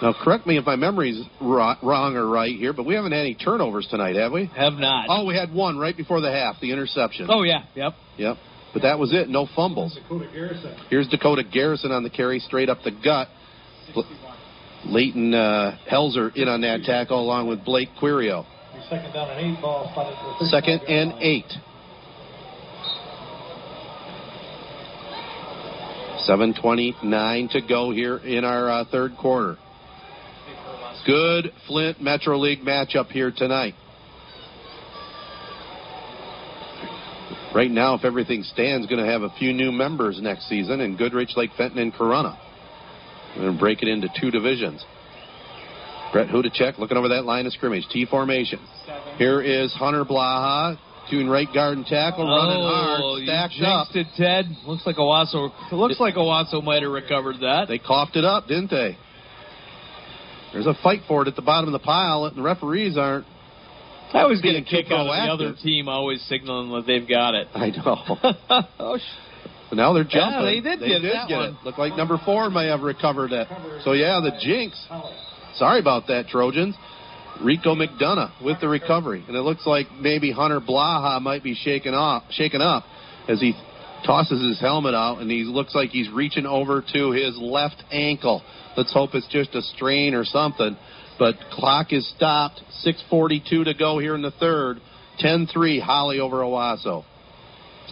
Now, 0.02 0.14
correct 0.22 0.46
me 0.46 0.56
if 0.58 0.64
my 0.64 0.76
memory's 0.76 1.20
ro- 1.40 1.74
wrong 1.82 2.16
or 2.16 2.26
right 2.26 2.54
here, 2.54 2.72
but 2.72 2.86
we 2.86 2.94
haven't 2.94 3.10
had 3.12 3.20
any 3.22 3.34
turnovers 3.34 3.86
tonight, 3.90 4.14
have 4.14 4.30
we? 4.30 4.46
Have 4.56 4.74
not. 4.74 5.06
Oh, 5.08 5.24
we 5.24 5.34
had 5.34 5.52
one 5.52 5.76
right 5.76 5.96
before 5.96 6.20
the 6.20 6.30
half, 6.30 6.60
the 6.60 6.70
interception. 6.70 7.26
Oh 7.28 7.42
yeah, 7.42 7.64
yep. 7.74 7.94
Yep. 8.16 8.36
But 8.72 8.82
that 8.82 8.98
was 8.98 9.12
it. 9.12 9.28
No 9.28 9.48
fumbles. 9.56 9.94
Dakota 9.94 10.28
Garrison. 10.32 10.76
Here's 10.90 11.08
Dakota 11.08 11.42
Garrison 11.42 11.90
on 11.90 12.02
the 12.04 12.10
carry 12.10 12.38
straight 12.38 12.68
up 12.68 12.78
the 12.84 12.92
gut. 12.92 13.28
Bl- 13.94 14.02
Leighton 14.86 15.34
uh, 15.34 15.76
Helzer 15.90 16.34
in 16.36 16.48
on 16.48 16.60
that 16.62 16.82
tackle 16.84 17.20
along 17.20 17.48
with 17.48 17.64
Blake 17.64 17.88
Quirio. 18.00 18.46
Second 18.88 19.12
down 19.12 19.30
and 19.30 19.40
eight 19.40 19.60
ball 19.60 19.90
spotted 19.92 20.16
to 20.16 20.44
the 20.44 20.50
35 20.50 20.50
Second 20.50 20.80
and 20.88 21.12
eight. 21.22 21.52
7.29 26.28 27.50
to 27.52 27.60
go 27.62 27.90
here 27.90 28.18
in 28.18 28.44
our 28.44 28.70
uh, 28.70 28.84
third 28.90 29.16
quarter. 29.16 29.56
Good 31.06 31.52
Flint 31.66 32.02
Metro 32.02 32.38
League 32.38 32.60
matchup 32.60 33.06
here 33.06 33.32
tonight. 33.34 33.74
Right 37.54 37.70
now, 37.70 37.94
if 37.94 38.04
everything 38.04 38.42
stands, 38.42 38.86
going 38.86 39.02
to 39.02 39.10
have 39.10 39.22
a 39.22 39.30
few 39.38 39.54
new 39.54 39.72
members 39.72 40.20
next 40.20 40.48
season 40.50 40.80
in 40.80 40.96
Goodrich, 40.96 41.30
Lake 41.34 41.50
Fenton, 41.56 41.78
and 41.78 41.94
Corunna. 41.94 42.38
We're 43.38 43.44
going 43.44 43.54
to 43.54 43.60
break 43.60 43.82
it 43.82 43.88
into 43.88 44.08
two 44.20 44.32
divisions. 44.32 44.84
Brett 46.12 46.28
Hudacek 46.28 46.78
looking 46.78 46.96
over 46.96 47.08
that 47.10 47.24
line 47.24 47.46
of 47.46 47.52
scrimmage. 47.52 47.84
T 47.92 48.04
formation. 48.04 48.58
Here 49.16 49.40
is 49.40 49.72
Hunter 49.74 50.04
Blaha 50.04 50.76
doing 51.08 51.28
right 51.28 51.46
guard 51.54 51.76
and 51.76 51.86
tackle, 51.86 52.26
running 52.26 52.60
oh, 52.60 52.68
hard, 52.68 53.22
you 53.22 53.26
stacked 53.26 53.62
up. 53.62 53.88
it, 53.94 54.06
Ted. 54.16 54.44
Looks 54.66 54.84
like 54.84 54.96
Owosso. 54.96 55.52
Looks 55.72 56.00
like 56.00 56.16
Owosso 56.16 56.62
might 56.62 56.82
have 56.82 56.90
recovered 56.90 57.36
that. 57.40 57.66
They 57.68 57.78
coughed 57.78 58.16
it 58.16 58.24
up, 58.24 58.48
didn't 58.48 58.70
they? 58.70 58.98
There's 60.52 60.66
a 60.66 60.74
fight 60.82 61.02
for 61.06 61.22
it 61.22 61.28
at 61.28 61.36
the 61.36 61.42
bottom 61.42 61.72
of 61.72 61.80
the 61.80 61.84
pile, 61.84 62.24
and 62.24 62.36
the 62.36 62.42
referees 62.42 62.96
aren't. 62.98 63.26
I 64.12 64.22
always 64.22 64.40
get 64.40 64.56
a 64.56 64.62
kick 64.62 64.86
out 64.90 65.06
of 65.06 65.06
the 65.06 65.46
other 65.46 65.54
team 65.62 65.88
always 65.88 66.22
signaling 66.22 66.72
that 66.72 66.86
they've 66.86 67.08
got 67.08 67.34
it. 67.34 67.48
I 67.54 67.70
know. 67.70 68.64
oh, 68.80 68.98
But 69.68 69.76
now 69.76 69.92
they're 69.92 70.04
jumping. 70.04 70.40
Yeah, 70.40 70.44
they 70.44 70.60
did 70.60 70.80
get 70.80 71.02
that 71.02 71.28
get 71.28 71.36
one. 71.36 71.48
it. 71.50 71.64
Looked 71.64 71.78
like 71.78 71.96
number 71.96 72.18
four 72.24 72.50
may 72.50 72.68
have 72.68 72.80
recovered 72.80 73.32
it. 73.32 73.48
So 73.84 73.92
yeah, 73.92 74.20
the 74.22 74.32
jinx. 74.40 74.80
Sorry 75.54 75.80
about 75.80 76.06
that, 76.08 76.28
Trojans. 76.28 76.74
Rico 77.42 77.74
McDonough 77.74 78.42
with 78.42 78.60
the 78.60 78.68
recovery, 78.68 79.24
and 79.26 79.36
it 79.36 79.42
looks 79.42 79.64
like 79.64 79.86
maybe 80.00 80.32
Hunter 80.32 80.60
Blaha 80.60 81.20
might 81.22 81.44
be 81.44 81.54
shaken 81.54 81.94
off, 81.94 82.24
shaken 82.30 82.60
up 82.60 82.84
as 83.28 83.40
he 83.40 83.52
tosses 84.04 84.42
his 84.42 84.60
helmet 84.60 84.94
out, 84.94 85.18
and 85.18 85.30
he 85.30 85.44
looks 85.44 85.74
like 85.74 85.90
he's 85.90 86.10
reaching 86.10 86.46
over 86.46 86.82
to 86.92 87.10
his 87.12 87.36
left 87.38 87.82
ankle. 87.92 88.42
Let's 88.76 88.92
hope 88.92 89.14
it's 89.14 89.28
just 89.28 89.54
a 89.54 89.62
strain 89.62 90.14
or 90.14 90.24
something. 90.24 90.76
But 91.18 91.34
clock 91.50 91.92
is 91.92 92.08
stopped. 92.16 92.60
6:42 92.84 93.64
to 93.64 93.74
go 93.74 93.98
here 93.98 94.14
in 94.14 94.22
the 94.22 94.30
third. 94.30 94.80
10-3 95.20 95.80
Holly 95.80 96.20
over 96.20 96.38
Owosso. 96.38 97.04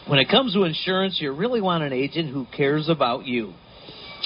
When 0.07 0.21
it 0.21 0.29
comes 0.29 0.55
to 0.55 0.63
insurance, 0.63 1.19
you 1.21 1.33
really 1.33 1.61
want 1.61 1.83
an 1.83 1.93
agent 1.93 2.33
who 2.33 2.47
cares 2.57 2.89
about 2.89 3.27
you. 3.27 3.53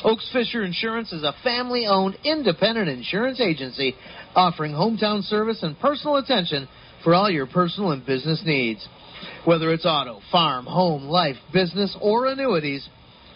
Oaks 0.05 0.29
Fisher 0.31 0.63
Insurance 0.63 1.11
is 1.11 1.23
a 1.23 1.35
family 1.43 1.87
owned 1.87 2.19
independent 2.23 2.89
insurance 2.89 3.41
agency 3.41 3.95
offering 4.35 4.73
hometown 4.73 5.23
service 5.23 5.63
and 5.63 5.79
personal 5.81 6.17
attention 6.17 6.69
for 7.03 7.15
all 7.15 7.31
your 7.31 7.47
personal 7.47 7.93
and 7.93 8.05
business 8.05 8.43
needs. 8.45 8.87
Whether 9.47 9.73
it's 9.73 9.87
auto, 9.87 10.21
farm, 10.31 10.67
home, 10.67 11.05
life, 11.05 11.37
business, 11.53 11.97
or 12.01 12.27
annuities, 12.27 12.87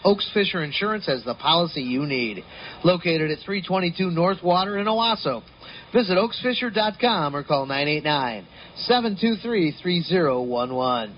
Oaks 0.03 0.29
Fisher 0.31 0.63
Insurance 0.63 1.07
has 1.07 1.23
the 1.23 1.33
policy 1.33 1.81
you 1.81 2.05
need. 2.05 2.43
Located 2.83 3.31
at 3.31 3.39
322 3.39 4.11
North 4.11 4.43
Water 4.43 4.77
in 4.77 4.85
Owosso. 4.85 5.41
Visit 5.91 6.17
oaksfisher.com 6.17 7.35
or 7.35 7.43
call 7.43 7.65
989 7.65 8.45
723 8.85 9.75
3011. 9.81 11.17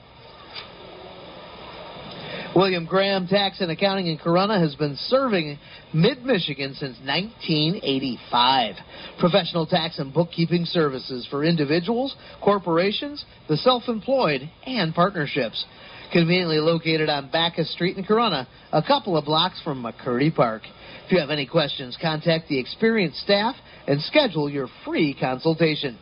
William 2.56 2.86
Graham 2.86 3.28
Tax 3.28 3.60
and 3.62 3.72
Accounting 3.72 4.08
in 4.08 4.18
Corunna 4.18 4.60
has 4.60 4.74
been 4.76 4.96
serving 5.08 5.60
Mid 5.94 6.24
Michigan 6.24 6.74
since 6.74 6.98
1985. 7.06 8.76
Professional 9.20 9.66
tax 9.66 10.00
and 10.00 10.14
bookkeeping 10.14 10.66
services 10.66 11.28
for 11.30 11.44
individuals, 11.44 12.16
corporations, 12.44 13.24
the 13.48 13.58
self 13.58 13.84
employed, 13.88 14.50
and 14.66 14.94
partnerships. 14.96 15.66
Conveniently 16.12 16.60
located 16.60 17.10
on 17.10 17.30
Bacchus 17.30 17.72
Street 17.74 17.98
in 17.98 18.06
Corunna, 18.06 18.48
a 18.72 18.82
couple 18.82 19.18
of 19.18 19.26
blocks 19.26 19.62
from 19.64 19.84
McCurdy 19.84 20.34
Park. 20.34 20.62
If 21.06 21.12
you 21.12 21.20
have 21.20 21.30
any 21.30 21.46
questions, 21.46 21.98
contact 22.02 22.48
the 22.48 22.60
experienced 22.60 23.20
staff 23.20 23.56
and 23.88 24.02
schedule 24.02 24.50
your 24.50 24.68
free 24.86 25.16
consultation. 25.20 25.98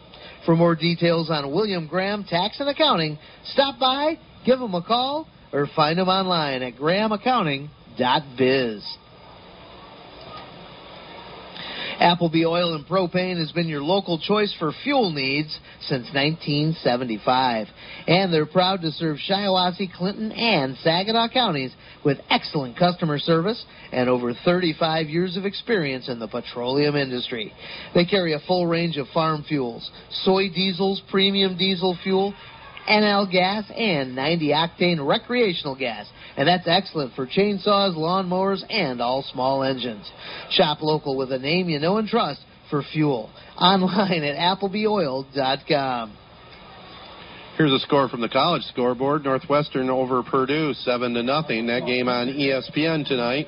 For 0.46 0.56
more 0.56 0.76
details 0.76 1.32
on 1.32 1.52
William 1.52 1.88
Graham 1.88 2.24
Tax 2.24 2.60
and 2.60 2.70
Accounting, 2.70 3.18
stop 3.46 3.80
by, 3.80 4.20
give 4.46 4.60
them 4.60 4.76
a 4.76 4.84
call, 4.84 5.28
or 5.56 5.68
find 5.74 5.98
them 5.98 6.10
online 6.10 6.62
at 6.62 6.76
grahamaccounting.biz. 6.76 8.98
Appleby 11.98 12.46
Oil 12.46 12.76
and 12.76 12.86
Propane 12.86 13.40
has 13.40 13.54
been 13.54 13.70
your 13.70 13.82
local 13.82 14.20
choice 14.20 14.54
for 14.60 14.74
fuel 14.84 15.14
needs 15.14 15.58
since 15.80 16.04
1975. 16.14 17.68
And 18.08 18.34
they're 18.34 18.46
proud 18.46 18.82
to 18.82 18.92
serve 18.92 19.16
Shiawassee, 19.30 19.94
Clinton, 19.94 20.34
and 20.34 20.76
Saginaw 20.84 21.30
counties 21.30 21.72
with 22.04 22.18
excellent 22.30 22.78
customer 22.78 23.18
service 23.18 23.64
and 23.94 24.10
over 24.10 24.34
35 24.44 25.08
years 25.08 25.38
of 25.38 25.46
experience 25.46 26.10
in 26.10 26.20
the 26.20 26.28
petroleum 26.28 26.98
industry. 26.98 27.54
They 27.94 28.04
carry 28.04 28.34
a 28.34 28.42
full 28.46 28.68
range 28.68 28.98
of 28.98 29.08
farm 29.14 29.46
fuels, 29.48 29.90
soy 30.24 30.50
diesels, 30.50 31.02
premium 31.10 31.58
diesel 31.58 31.98
fuel, 32.04 32.34
NL 32.90 33.32
gas, 33.32 33.66
and 33.76 34.16
90 34.16 34.50
octane 34.50 35.08
recreational 35.08 35.76
gas. 35.76 36.08
And 36.38 36.48
that's 36.48 36.68
excellent 36.68 37.14
for 37.14 37.26
chainsaws, 37.26 37.96
lawnmowers, 37.96 38.64
and 38.70 39.02
all 39.02 39.24
small 39.32 39.64
engines. 39.64 40.10
Shop 40.52 40.82
local 40.82 41.18
with 41.18 41.32
a 41.32 41.40
name 41.40 41.70
you 41.70 41.80
know 41.80 41.98
and 41.98 42.08
trust 42.08 42.42
for 42.70 42.84
fuel. 42.84 43.30
Online 43.58 44.24
at 44.24 44.36
applebyoil.com. 44.36 46.18
Here's 47.58 47.72
a 47.72 47.80
score 47.80 48.10
from 48.10 48.20
the 48.20 48.28
college 48.28 48.64
scoreboard. 48.64 49.24
Northwestern 49.24 49.90
over 49.90 50.22
Purdue, 50.24 50.74
7 50.74 51.14
to 51.14 51.24
nothing. 51.24 51.68
That 51.68 51.86
game 51.86 52.10
on 52.10 52.28
ESPN 52.28 53.08
tonight. 53.08 53.48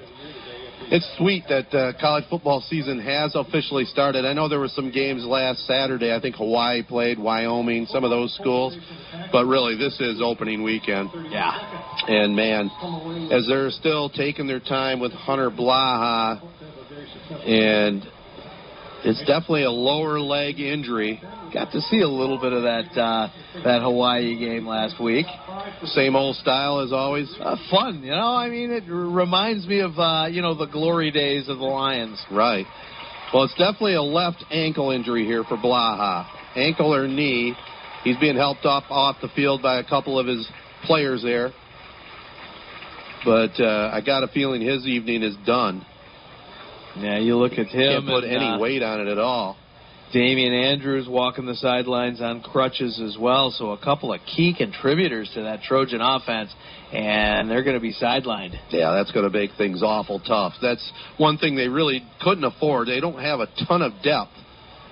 It's 0.90 1.08
sweet 1.18 1.44
that 1.50 1.74
uh, 1.76 1.94
college 2.00 2.24
football 2.30 2.62
season 2.62 3.00
has 3.02 3.36
officially 3.36 3.84
started. 3.86 4.26
I 4.26 4.34
know 4.34 4.48
there 4.48 4.60
were 4.60 4.70
some 4.70 4.90
games 4.90 5.26
last 5.26 5.66
Saturday. 5.68 6.14
I 6.16 6.22
think 6.22 6.36
Hawaii 6.36 6.82
played, 6.82 7.20
Wyoming, 7.20 7.88
some 7.88 8.04
of 8.06 8.10
those 8.10 8.34
schools. 8.36 8.78
But 9.32 9.46
really, 9.46 9.76
this 9.78 10.00
is 10.00 10.22
opening 10.24 10.64
weekend. 10.64 11.10
Yeah. 11.30 11.52
And 12.08 12.36
man, 12.36 12.72
as 13.32 13.48
they're 13.48 13.70
still 13.72 14.10
taking 14.10 14.48
their 14.48 14.62
time 14.62 15.02
with 15.02 15.12
Hunter 15.12 15.50
Blaha, 15.50 16.42
and 17.46 18.04
it's 19.04 19.20
definitely 19.20 19.64
a 19.64 19.72
lower 19.72 20.20
leg 20.20 20.60
injury. 20.60 21.22
Got 21.54 21.72
to 21.72 21.82
see 21.82 22.02
a 22.02 22.08
little 22.08 22.40
bit 22.40 22.54
of 22.54 22.64
that 22.64 23.00
uh, 23.00 23.30
that 23.64 23.82
Hawaii 23.82 24.38
game 24.38 24.68
last 24.68 25.02
week. 25.02 25.26
Same 25.86 26.16
old 26.16 26.36
style 26.38 26.80
as 26.80 26.92
always. 26.92 27.34
Uh, 27.40 27.56
fun, 27.70 28.04
you 28.04 28.12
know. 28.12 28.36
I 28.36 28.50
mean, 28.50 28.72
it 28.72 28.84
reminds 28.88 29.68
me 29.68 29.80
of 29.80 29.98
uh, 29.98 30.28
you 30.30 30.42
know 30.42 30.56
the 30.56 30.66
glory 30.66 31.12
days 31.12 31.48
of 31.48 31.58
the 31.58 31.64
Lions. 31.64 32.22
Right. 32.32 32.66
Well, 33.34 33.44
it's 33.44 33.54
definitely 33.56 33.96
a 33.96 34.02
left 34.02 34.44
ankle 34.52 34.92
injury 34.92 35.26
here 35.26 35.44
for 35.44 35.58
Blaha. 35.58 36.26
Ankle 36.56 36.94
or 36.94 37.08
knee. 37.08 37.56
He's 38.04 38.18
being 38.18 38.38
helped 38.38 38.66
up 38.66 38.90
off 38.90 39.18
the 39.22 39.28
field 39.30 39.62
by 39.62 39.80
a 39.80 39.84
couple 39.84 40.18
of 40.18 40.28
his 40.28 40.48
players 40.86 41.24
there. 41.24 41.52
But 43.26 43.60
uh, 43.60 43.92
I 43.94 44.02
got 44.06 44.24
a 44.24 44.28
feeling 44.30 44.62
his 44.62 44.88
evening 44.88 45.24
is 45.24 45.36
done. 45.46 45.86
Yeah, 46.96 47.20
you 47.20 47.36
look 47.36 47.54
at 47.54 47.68
him. 47.68 48.02
Can't 48.02 48.06
put 48.06 48.24
and, 48.24 48.36
any 48.36 48.46
uh, 48.46 48.60
weight 48.60 48.82
on 48.82 49.02
it 49.02 49.08
at 49.08 49.20
all. 49.20 49.58
Damian 50.14 50.54
Andrews 50.54 51.06
walking 51.10 51.46
the 51.46 51.56
sidelines 51.56 52.22
on 52.22 52.42
crutches 52.42 53.00
as 53.04 53.18
well. 53.20 53.52
So 53.52 53.72
a 53.72 53.78
couple 53.78 54.14
of 54.14 54.22
key 54.26 54.56
contributors 54.58 55.30
to 55.34 55.44
that 55.44 55.64
Trojan 55.64 56.00
offense, 56.02 56.54
and 56.94 57.50
they're 57.50 57.64
going 57.64 57.76
to 57.76 57.82
be 57.82 57.94
sidelined. 57.94 58.56
Yeah, 58.70 58.94
that's 58.94 59.12
going 59.12 59.30
to 59.30 59.38
make 59.38 59.52
things 59.58 59.84
awful 59.84 60.20
tough. 60.20 60.54
That's 60.62 60.92
one 61.18 61.38
thing 61.38 61.56
they 61.56 61.68
really 61.68 62.04
couldn't 62.22 62.46
afford. 62.46 62.88
They 62.88 63.02
don't 63.02 63.20
have 63.20 63.42
a 63.42 63.48
ton 63.68 63.82
of 63.82 63.92
depth, 64.02 64.32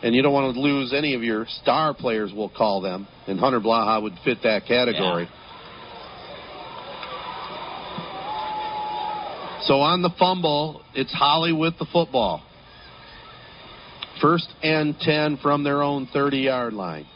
and 0.04 0.14
you 0.14 0.22
don't 0.22 0.34
want 0.34 0.54
to 0.54 0.60
lose 0.60 0.94
any 0.94 1.16
of 1.16 1.24
your 1.24 1.46
star 1.62 1.94
players, 1.94 2.32
we'll 2.36 2.50
call 2.50 2.82
them. 2.82 3.08
And 3.28 3.40
Hunter 3.40 3.62
Blaha 3.62 4.02
would 4.02 4.14
fit 4.26 4.40
that 4.44 4.66
category. 4.68 5.30
So 9.66 9.80
on 9.80 10.04
the 10.04 10.12
fumble, 10.20 10.84
it's 10.94 11.12
Holly 11.12 11.52
with 11.52 11.74
the 11.80 11.88
football. 11.92 12.44
First 14.22 14.48
and 14.62 14.98
10 15.00 15.38
from 15.42 15.64
their 15.64 15.82
own 15.82 16.08
30 16.14 16.38
yard 16.38 16.74
line. 16.74 17.08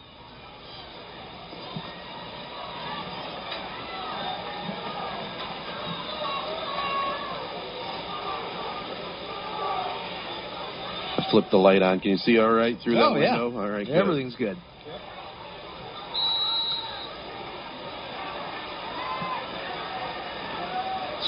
Flip 11.30 11.46
the 11.52 11.58
light 11.58 11.84
on. 11.84 12.00
Can 12.00 12.12
you 12.12 12.18
see 12.18 12.40
all 12.40 12.52
right 12.52 12.76
through 12.84 12.98
oh 12.98 13.14
that 13.14 13.22
yeah, 13.22 13.44
window? 13.44 13.62
All 13.62 13.70
right, 13.70 13.86
good. 13.86 13.96
everything's 13.96 14.36
good. 14.36 14.58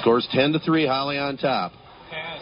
Scores 0.02 0.28
10 0.32 0.54
to 0.54 0.60
3, 0.60 0.88
Holly 0.88 1.18
on 1.18 1.38
top. 1.38 1.72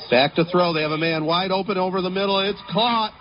Back 0.09 0.35
to 0.35 0.45
throw. 0.45 0.73
They 0.73 0.81
have 0.81 0.91
a 0.91 0.97
man 0.97 1.25
wide 1.25 1.51
open 1.51 1.77
over 1.77 2.01
the 2.01 2.09
middle. 2.09 2.39
It's 2.39 2.61
caught. 2.71 3.13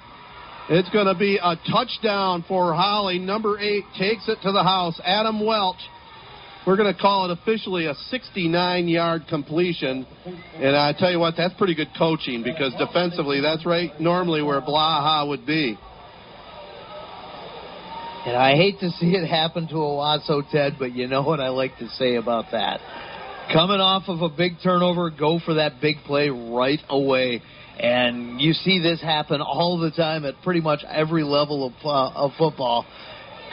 It's 0.70 0.88
going 0.90 1.06
to 1.06 1.14
be 1.14 1.38
a 1.42 1.56
touchdown 1.70 2.44
for 2.46 2.72
Holly. 2.74 3.18
Number 3.18 3.58
eight 3.58 3.84
takes 3.98 4.28
it 4.28 4.38
to 4.42 4.52
the 4.52 4.62
house. 4.62 4.98
Adam 5.04 5.44
Welch. 5.44 5.76
We're 6.66 6.76
going 6.76 6.92
to 6.92 7.00
call 7.00 7.30
it 7.30 7.38
officially 7.38 7.86
a 7.86 7.94
69 7.94 8.88
yard 8.88 9.22
completion. 9.28 10.06
And 10.54 10.76
I 10.76 10.92
tell 10.92 11.10
you 11.10 11.18
what, 11.18 11.34
that's 11.36 11.54
pretty 11.54 11.74
good 11.74 11.88
coaching 11.96 12.42
because 12.42 12.74
defensively, 12.78 13.40
that's 13.40 13.64
right 13.64 13.98
normally 13.98 14.42
where 14.42 14.60
Blaha 14.60 15.26
would 15.28 15.46
be. 15.46 15.78
And 18.26 18.36
I 18.36 18.54
hate 18.56 18.80
to 18.80 18.90
see 18.90 19.14
it 19.14 19.26
happen 19.26 19.68
to 19.68 19.74
Owasso, 19.74 20.42
Ted, 20.50 20.74
but 20.78 20.92
you 20.92 21.06
know 21.06 21.22
what 21.22 21.40
I 21.40 21.48
like 21.48 21.78
to 21.78 21.88
say 21.88 22.16
about 22.16 22.46
that. 22.52 22.80
Coming 23.52 23.80
off 23.80 24.08
of 24.08 24.20
a 24.20 24.28
big 24.28 24.56
turnover, 24.62 25.08
go 25.08 25.38
for 25.42 25.54
that 25.54 25.80
big 25.80 25.96
play 26.04 26.28
right 26.28 26.80
away. 26.90 27.40
And 27.80 28.38
you 28.38 28.52
see 28.52 28.78
this 28.78 29.00
happen 29.00 29.40
all 29.40 29.78
the 29.78 29.90
time 29.90 30.26
at 30.26 30.34
pretty 30.42 30.60
much 30.60 30.80
every 30.86 31.22
level 31.22 31.66
of, 31.66 31.72
uh, 31.82 32.24
of 32.24 32.32
football. 32.36 32.84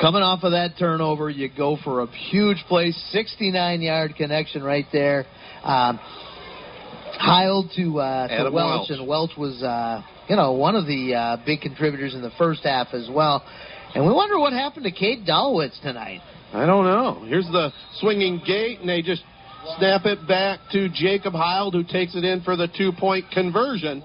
Coming 0.01 0.21
off 0.21 0.43
of 0.43 0.51
that 0.51 0.77
turnover, 0.77 1.29
you 1.29 1.47
go 1.55 1.77
for 1.81 2.01
a 2.01 2.07
huge 2.07 2.57
play, 2.67 2.91
69 2.91 3.81
yard 3.81 4.15
connection 4.17 4.63
right 4.63 4.85
there. 4.91 5.25
Um, 5.63 5.97
Heil 7.17 7.69
to, 7.77 7.99
uh, 7.99 8.27
to 8.27 8.51
Welch, 8.51 8.53
Welch. 8.53 8.89
and 8.89 9.07
Welch 9.07 9.31
was, 9.37 9.63
uh, 9.63 10.01
you 10.27 10.35
know, 10.35 10.51
one 10.51 10.75
of 10.75 10.85
the 10.87 11.15
uh, 11.15 11.37
big 11.45 11.61
contributors 11.61 12.13
in 12.13 12.21
the 12.21 12.31
first 12.37 12.63
half 12.65 12.87
as 12.93 13.07
well. 13.09 13.41
And 13.93 14.05
we 14.05 14.11
wonder 14.11 14.37
what 14.37 14.51
happened 14.51 14.83
to 14.83 14.91
Kate 14.91 15.25
Dalwitz 15.25 15.81
tonight. 15.81 16.19
I 16.51 16.65
don't 16.65 16.83
know. 16.83 17.23
Here's 17.25 17.47
the 17.47 17.71
swinging 17.99 18.41
gate, 18.45 18.81
and 18.81 18.89
they 18.89 19.01
just 19.01 19.23
snap 19.77 20.05
it 20.05 20.27
back 20.27 20.59
to 20.71 20.89
Jacob 20.89 21.33
Heil, 21.33 21.71
who 21.71 21.83
takes 21.83 22.15
it 22.15 22.23
in 22.23 22.41
for 22.41 22.55
the 22.55 22.67
two 22.67 22.91
point 22.97 23.25
conversion. 23.31 24.03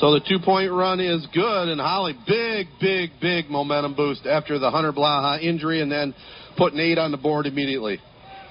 So 0.00 0.12
the 0.12 0.20
two 0.28 0.38
point 0.44 0.72
run 0.72 1.00
is 1.00 1.26
good, 1.32 1.68
and 1.68 1.80
Holly, 1.80 2.14
big, 2.26 2.66
big, 2.80 3.10
big 3.20 3.48
momentum 3.48 3.94
boost 3.94 4.26
after 4.26 4.58
the 4.58 4.70
Hunter 4.70 4.92
Blaha 4.92 5.40
injury, 5.40 5.80
and 5.82 5.90
then 5.90 6.14
putting 6.56 6.80
eight 6.80 6.98
on 6.98 7.10
the 7.12 7.16
board 7.16 7.46
immediately. 7.46 8.00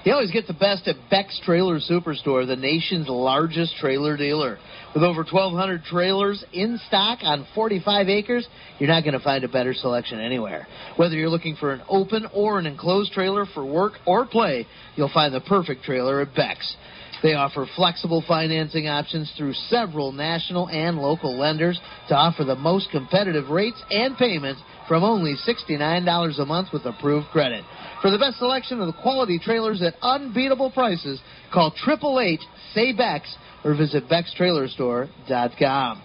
You 0.04 0.12
always 0.12 0.30
get 0.30 0.46
the 0.46 0.52
best 0.52 0.86
at 0.86 0.96
Beck's 1.08 1.40
Trailer 1.46 1.80
Superstore, 1.80 2.46
the 2.46 2.56
nation's 2.56 3.08
largest 3.08 3.74
trailer 3.76 4.18
dealer. 4.18 4.58
With 4.92 5.02
over 5.02 5.24
1,200 5.24 5.82
trailers 5.84 6.44
in 6.52 6.78
stock 6.88 7.20
on 7.22 7.46
45 7.54 8.10
acres, 8.10 8.46
you're 8.78 8.90
not 8.90 9.02
going 9.02 9.14
to 9.14 9.24
find 9.24 9.44
a 9.44 9.48
better 9.48 9.72
selection 9.72 10.20
anywhere. 10.20 10.66
Whether 10.96 11.14
you're 11.14 11.30
looking 11.30 11.56
for 11.56 11.72
an 11.72 11.80
open 11.88 12.26
or 12.34 12.58
an 12.58 12.66
enclosed 12.66 13.12
trailer 13.12 13.46
for 13.46 13.64
work 13.64 13.94
or 14.04 14.26
play, 14.26 14.66
you'll 14.94 15.08
find 15.08 15.32
the 15.32 15.40
perfect 15.40 15.84
trailer 15.84 16.20
at 16.20 16.34
Beck's. 16.34 16.76
They 17.24 17.32
offer 17.32 17.66
flexible 17.74 18.22
financing 18.28 18.86
options 18.86 19.32
through 19.38 19.54
several 19.54 20.12
national 20.12 20.68
and 20.68 20.98
local 20.98 21.38
lenders 21.38 21.80
to 22.08 22.14
offer 22.14 22.44
the 22.44 22.54
most 22.54 22.90
competitive 22.90 23.48
rates 23.48 23.82
and 23.90 24.14
payments 24.18 24.60
from 24.86 25.02
only 25.02 25.34
$69 25.34 26.38
a 26.38 26.44
month 26.44 26.68
with 26.70 26.84
approved 26.84 27.28
credit. 27.28 27.64
For 28.02 28.10
the 28.10 28.18
best 28.18 28.38
selection 28.38 28.78
of 28.78 28.88
the 28.88 29.00
quality 29.00 29.38
trailers 29.38 29.80
at 29.80 29.94
unbeatable 30.02 30.70
prices, 30.72 31.18
call 31.50 31.72
888 31.74 32.40
say 32.74 32.92
Bex 32.92 33.34
or 33.64 33.74
visit 33.74 34.06
BexTrailerStore.com. 34.06 36.02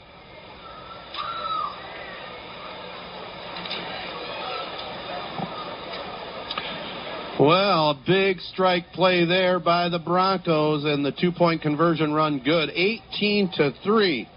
Well, 7.40 7.92
a 7.92 8.00
big 8.06 8.42
strike 8.52 8.92
play 8.92 9.24
there 9.24 9.62
by 9.62 9.88
the 9.88 9.98
Broncos, 9.98 10.84
and 10.84 11.06
the 11.06 11.14
two-point 11.14 11.62
conversion 11.62 12.12
run 12.12 12.42
good, 12.44 12.70
18 12.70 13.52
to 13.54 13.72
three. 13.82 14.28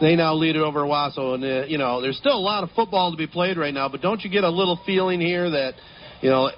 They 0.00 0.16
now 0.16 0.34
lead 0.34 0.56
it 0.56 0.60
over 0.60 0.80
Wasso, 0.80 1.36
and 1.36 1.44
uh, 1.44 1.66
you 1.66 1.78
know 1.78 2.00
there's 2.02 2.18
still 2.18 2.36
a 2.36 2.42
lot 2.42 2.64
of 2.64 2.70
football 2.72 3.12
to 3.12 3.16
be 3.16 3.28
played 3.28 3.56
right 3.56 3.72
now. 3.72 3.88
But 3.88 4.00
don't 4.00 4.20
you 4.24 4.30
get 4.30 4.42
a 4.42 4.50
little 4.50 4.80
feeling 4.84 5.20
here 5.20 5.48
that 5.48 5.74
you 6.22 6.28
know 6.28 6.50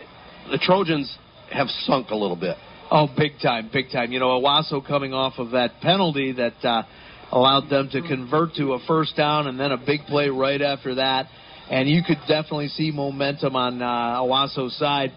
the 0.51 0.57
Trojans 0.57 1.15
have 1.53 1.69
sunk 1.85 2.09
a 2.09 2.17
little 2.17 2.37
bit? 2.37 2.57
Oh, 2.91 3.07
big 3.15 3.33
time, 3.43 3.69
big 3.71 3.91
time. 3.93 4.13
You 4.13 4.19
know, 4.19 4.29
Owosso 4.29 4.81
coming 4.85 5.13
off 5.13 5.35
of 5.37 5.51
that 5.51 5.83
penalty 5.83 6.33
that 6.33 6.65
uh, 6.65 6.85
allowed 7.31 7.69
them 7.69 7.91
to 7.93 8.01
convert 8.01 8.55
to 8.55 8.73
a 8.73 8.79
first 8.87 9.15
down, 9.15 9.47
and 9.47 9.61
then 9.61 9.73
a 9.73 9.79
big 9.85 10.07
play 10.07 10.31
right 10.31 10.63
after 10.63 10.95
that, 10.95 11.27
and 11.69 11.87
you 11.87 12.03
could 12.03 12.21
definitely 12.27 12.69
see 12.69 12.91
momentum 12.91 13.55
on 13.57 13.83
uh, 13.83 14.23
Owosso's 14.23 14.75
side 14.79 15.13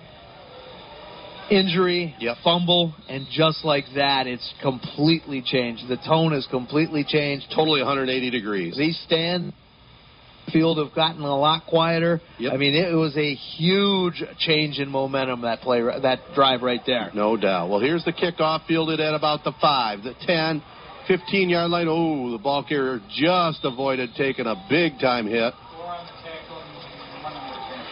injury, 1.52 2.16
yep. 2.20 2.38
fumble, 2.44 2.94
and 3.08 3.28
just 3.32 3.64
like 3.66 3.86
that, 3.96 4.28
it's 4.28 4.54
completely 4.62 5.42
changed. 5.46 5.88
The 5.88 5.98
tone 5.98 6.32
has 6.32 6.48
completely 6.50 7.04
changed. 7.08 7.48
Totally 7.54 7.82
180 7.82 8.30
degrees. 8.30 8.78
These 8.78 9.00
stand 9.06 9.54
field 10.52 10.78
have 10.78 10.96
gotten 10.96 11.22
a 11.22 11.36
lot 11.36 11.66
quieter. 11.68 12.22
Yep. 12.40 12.54
I 12.54 12.58
mean, 12.58 12.74
it 12.74 12.94
was 12.94 13.16
a 13.18 13.34
huge 13.34 14.24
change 14.40 14.80
in 14.80 14.90
momentum 14.90 15.42
that 15.42 15.62
play, 15.62 15.82
that 15.82 16.20
drive 16.34 16.62
right 16.62 16.82
there. 16.86 17.12
No 17.14 17.38
doubt. 17.38 17.70
Well, 17.70 17.80
here's 17.80 18.04
the 18.04 18.14
kickoff 18.14 18.66
fielded 18.66 19.00
at 19.00 19.14
about 19.14 19.44
the 19.44 19.54
five, 19.62 20.04
the 20.04 20.14
10, 20.26 20.64
15 21.08 21.50
yard 21.50 21.72
line. 21.72 21.88
Oh, 21.90 22.32
the 22.32 22.38
ball 22.38 22.64
carrier 22.64 23.00
just 23.16 23.60
avoided 23.64 24.12
taking 24.18 24.46
a 24.46 24.56
big 24.70 25.00
time 25.00 25.28
hit. 25.28 25.54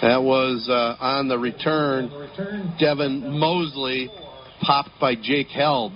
That 0.02 0.22
was 0.22 0.68
uh, 0.69 0.95
on 1.03 1.28
the 1.28 1.38
return. 1.38 2.10
Devin 2.80 3.40
Mosley 3.40 4.10
popped 4.61 4.91
by 4.99 5.15
Jake 5.15 5.48
Held. 5.48 5.91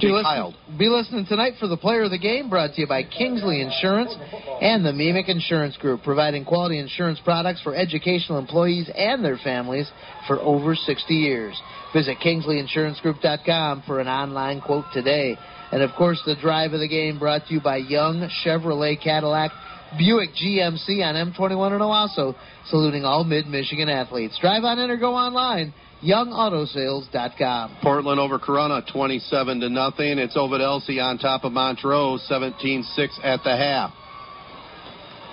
Be, 0.00 0.08
listen, 0.08 0.54
be 0.78 0.88
listening 0.88 1.24
tonight 1.24 1.54
for 1.58 1.68
the 1.68 1.76
player 1.76 2.02
of 2.02 2.10
the 2.10 2.18
game 2.18 2.50
brought 2.50 2.74
to 2.74 2.82
you 2.82 2.86
by 2.86 3.02
Kearsley 3.02 3.64
Insurance 3.64 4.14
and 4.60 4.84
the 4.84 4.92
MEEMIC 4.92 5.28
Insurance 5.30 5.76
Group, 5.78 6.02
providing 6.02 6.44
quality 6.44 6.78
insurance 6.78 7.18
products 7.24 7.62
for 7.62 7.74
educational 7.74 8.38
employees 8.38 8.90
and 8.94 9.24
their 9.24 9.38
families 9.38 9.90
for 10.26 10.38
over 10.40 10.74
60 10.74 11.14
years. 11.14 11.58
Visit 11.94 12.18
KearsleyInsuranceGroup.com 12.22 13.84
for 13.86 14.00
an 14.00 14.08
online 14.08 14.60
quote 14.60 14.84
today. 14.92 15.38
And 15.72 15.82
of 15.82 15.90
course, 15.96 16.20
the 16.26 16.36
drive 16.36 16.74
of 16.74 16.80
the 16.80 16.88
game 16.88 17.18
brought 17.18 17.46
to 17.46 17.54
you 17.54 17.60
by 17.62 17.78
Young 17.78 18.28
Chevrolet 18.44 19.02
Cadillac 19.02 19.50
Buick 19.98 20.30
GMC 20.34 21.02
on 21.04 21.14
M21 21.14 21.72
in 21.72 21.80
Owosso, 21.80 22.34
saluting 22.66 23.04
all 23.04 23.24
mid-Michigan 23.24 23.88
athletes. 23.88 24.38
Drive 24.40 24.64
on 24.64 24.78
in 24.78 24.90
or 24.90 24.96
go 24.96 25.14
online, 25.14 25.72
youngautosales.com. 26.02 27.78
Portland 27.82 28.20
over 28.20 28.38
Corunna, 28.38 28.82
27 28.92 29.60
to 29.60 29.68
nothing. 29.68 30.18
It's 30.18 30.36
Ovid 30.36 30.60
Elsie 30.60 31.00
on 31.00 31.18
top 31.18 31.44
of 31.44 31.52
Montrose, 31.52 32.26
17-6 32.30 32.84
at 33.22 33.42
the 33.44 33.56
half. 33.56 33.92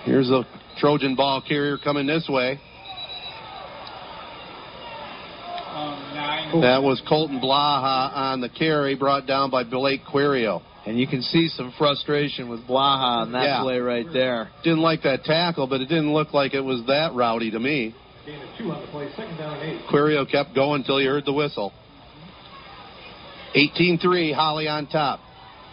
Here's 0.06 0.30
a 0.30 0.44
Trojan 0.78 1.16
ball 1.16 1.42
carrier 1.42 1.78
coming 1.78 2.06
this 2.06 2.28
way. 2.30 2.60
Um, 5.74 6.62
that 6.62 6.84
was 6.84 7.02
Colton 7.08 7.40
Blaha 7.40 8.14
on 8.14 8.42
the 8.42 8.50
carry, 8.50 8.96
brought 8.96 9.26
down 9.26 9.50
by 9.50 9.64
Blake 9.64 10.02
Quirio. 10.06 10.62
And 10.86 11.00
you 11.00 11.08
can 11.08 11.22
see 11.22 11.48
some 11.48 11.72
frustration 11.78 12.50
with 12.50 12.68
Blaha 12.68 13.22
on 13.22 13.32
that 13.32 13.44
Yeah. 13.44 13.62
play 13.62 13.80
right 13.80 14.12
there. 14.12 14.50
Didn't 14.64 14.82
like 14.82 15.04
that 15.04 15.24
tackle, 15.24 15.66
but 15.66 15.80
it 15.80 15.88
didn't 15.88 16.14
look 16.14 16.34
like 16.34 16.54
it 16.54 16.64
was 16.64 16.84
that 16.86 17.14
rowdy 17.14 17.52
to 17.52 17.60
me. 17.60 17.94
Gain 18.26 18.42
of 18.42 18.58
two 18.58 18.72
on 18.72 18.82
the 18.82 18.88
play, 18.88 19.08
second 19.16 19.38
down 19.38 19.58
eight. 19.62 19.86
Quirio 19.88 20.30
kept 20.30 20.54
going 20.54 20.82
until 20.82 20.98
he 20.98 21.06
heard 21.06 21.26
the 21.26 21.34
whistle. 21.34 21.74
18-3, 23.56 24.34
Holly 24.34 24.68
on 24.68 24.88
top. 24.88 25.20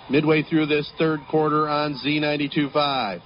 Midway 0.08 0.42
through 0.42 0.66
this 0.66 0.90
third 0.98 1.20
quarter 1.28 1.68
on 1.68 1.94
Z92.5. 1.94 3.22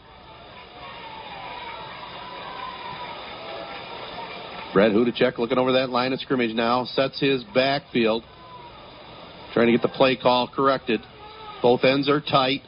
Brett 4.72 4.92
Hudacek 4.92 5.38
looking 5.38 5.56
over 5.56 5.72
that 5.72 5.90
line 5.90 6.12
of 6.12 6.20
scrimmage 6.20 6.54
now. 6.54 6.84
Sets 6.84 7.20
his 7.20 7.44
backfield. 7.54 8.24
Trying 9.52 9.66
to 9.66 9.72
get 9.72 9.82
the 9.82 9.88
play 9.88 10.16
call 10.16 10.48
corrected. 10.48 11.00
Both 11.64 11.82
ends 11.82 12.10
are 12.10 12.20
tight. 12.20 12.60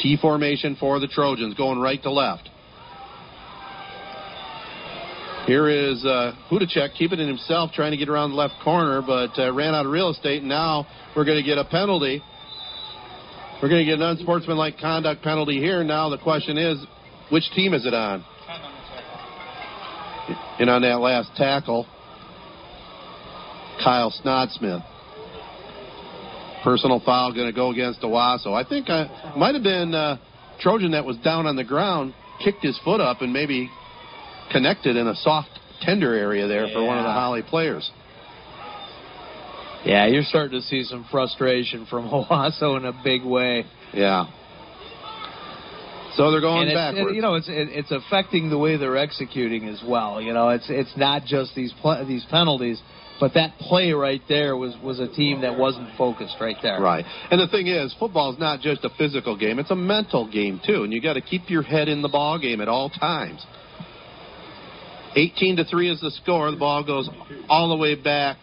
T 0.00 0.18
formation 0.20 0.74
for 0.74 0.98
the 0.98 1.06
Trojans, 1.06 1.54
going 1.54 1.78
right 1.78 2.02
to 2.02 2.10
left. 2.10 2.50
Here 5.46 5.68
is 5.68 6.04
uh, 6.04 6.32
Hudacek 6.50 6.96
keeping 6.98 7.20
it 7.20 7.28
himself, 7.28 7.70
trying 7.74 7.92
to 7.92 7.96
get 7.96 8.08
around 8.08 8.30
the 8.30 8.36
left 8.36 8.54
corner, 8.64 9.02
but 9.06 9.38
uh, 9.38 9.52
ran 9.52 9.72
out 9.72 9.86
of 9.86 9.92
real 9.92 10.10
estate. 10.10 10.40
And 10.40 10.48
now 10.48 10.84
we're 11.14 11.24
going 11.24 11.38
to 11.38 11.44
get 11.44 11.58
a 11.58 11.64
penalty. 11.64 12.20
We're 13.62 13.68
going 13.68 13.86
to 13.86 13.92
get 13.92 14.00
an 14.00 14.02
unsportsmanlike 14.02 14.78
conduct 14.80 15.22
penalty 15.22 15.60
here. 15.60 15.84
Now 15.84 16.10
the 16.10 16.18
question 16.18 16.58
is, 16.58 16.84
which 17.30 17.48
team 17.54 17.72
is 17.72 17.86
it 17.86 17.94
on? 17.94 18.24
And 20.58 20.68
on 20.68 20.82
that 20.82 20.98
last 20.98 21.30
tackle, 21.36 21.86
Kyle 23.84 24.12
Snodsmith. 24.24 24.91
Personal 26.62 27.00
foul 27.04 27.34
going 27.34 27.48
to 27.48 27.52
go 27.52 27.70
against 27.70 28.00
Owosso. 28.02 28.52
I 28.52 28.68
think 28.68 28.88
I 28.88 29.34
might 29.36 29.54
have 29.54 29.64
been 29.64 29.94
uh, 29.94 30.18
Trojan 30.60 30.92
that 30.92 31.04
was 31.04 31.16
down 31.18 31.46
on 31.46 31.56
the 31.56 31.64
ground, 31.64 32.14
kicked 32.42 32.62
his 32.62 32.78
foot 32.84 33.00
up, 33.00 33.20
and 33.20 33.32
maybe 33.32 33.70
connected 34.52 34.96
in 34.96 35.08
a 35.08 35.14
soft 35.16 35.50
tender 35.80 36.14
area 36.14 36.46
there 36.46 36.68
for 36.72 36.84
one 36.84 36.98
of 36.98 37.04
the 37.04 37.10
Holly 37.10 37.42
players. 37.42 37.90
Yeah, 39.84 40.06
you're 40.06 40.22
starting 40.22 40.60
to 40.60 40.66
see 40.66 40.84
some 40.84 41.06
frustration 41.10 41.86
from 41.86 42.08
Owosso 42.10 42.76
in 42.76 42.84
a 42.84 42.92
big 43.02 43.24
way. 43.24 43.64
Yeah. 43.92 44.26
So 46.14 46.30
they're 46.30 46.42
going 46.42 46.62
and 46.62 46.70
it's, 46.70 46.76
backwards. 46.76 47.06
and, 47.06 47.16
you 47.16 47.22
know, 47.22 47.34
it's 47.34 47.48
it, 47.48 47.68
it's 47.70 47.90
affecting 47.90 48.50
the 48.50 48.58
way 48.58 48.76
they're 48.76 48.98
executing 48.98 49.68
as 49.68 49.82
well. 49.84 50.20
You 50.20 50.34
know, 50.34 50.50
it's 50.50 50.66
it's 50.68 50.94
not 50.96 51.24
just 51.24 51.54
these 51.54 51.72
pl- 51.80 52.04
these 52.06 52.24
penalties, 52.30 52.80
but 53.22 53.34
that 53.34 53.56
play 53.60 53.92
right 53.92 54.20
there 54.28 54.56
was 54.56 54.74
was 54.82 54.98
a 54.98 55.06
team 55.06 55.42
that 55.42 55.56
wasn't 55.56 55.88
focused 55.96 56.34
right 56.40 56.56
there. 56.60 56.80
Right. 56.80 57.04
And 57.30 57.40
the 57.40 57.46
thing 57.46 57.68
is, 57.68 57.94
football 57.96 58.32
is 58.32 58.38
not 58.40 58.58
just 58.58 58.84
a 58.84 58.90
physical 58.98 59.38
game, 59.38 59.60
it's 59.60 59.70
a 59.70 59.76
mental 59.76 60.28
game 60.28 60.60
too, 60.66 60.82
and 60.82 60.92
you 60.92 61.00
got 61.00 61.12
to 61.12 61.20
keep 61.20 61.48
your 61.48 61.62
head 61.62 61.86
in 61.86 62.02
the 62.02 62.08
ball 62.08 62.40
game 62.40 62.60
at 62.60 62.66
all 62.66 62.90
times. 62.90 63.46
18 65.14 65.58
to 65.58 65.64
3 65.64 65.92
is 65.92 66.00
the 66.00 66.10
score. 66.10 66.50
The 66.50 66.56
ball 66.56 66.82
goes 66.82 67.08
all 67.48 67.68
the 67.68 67.76
way 67.76 67.94
back 67.94 68.38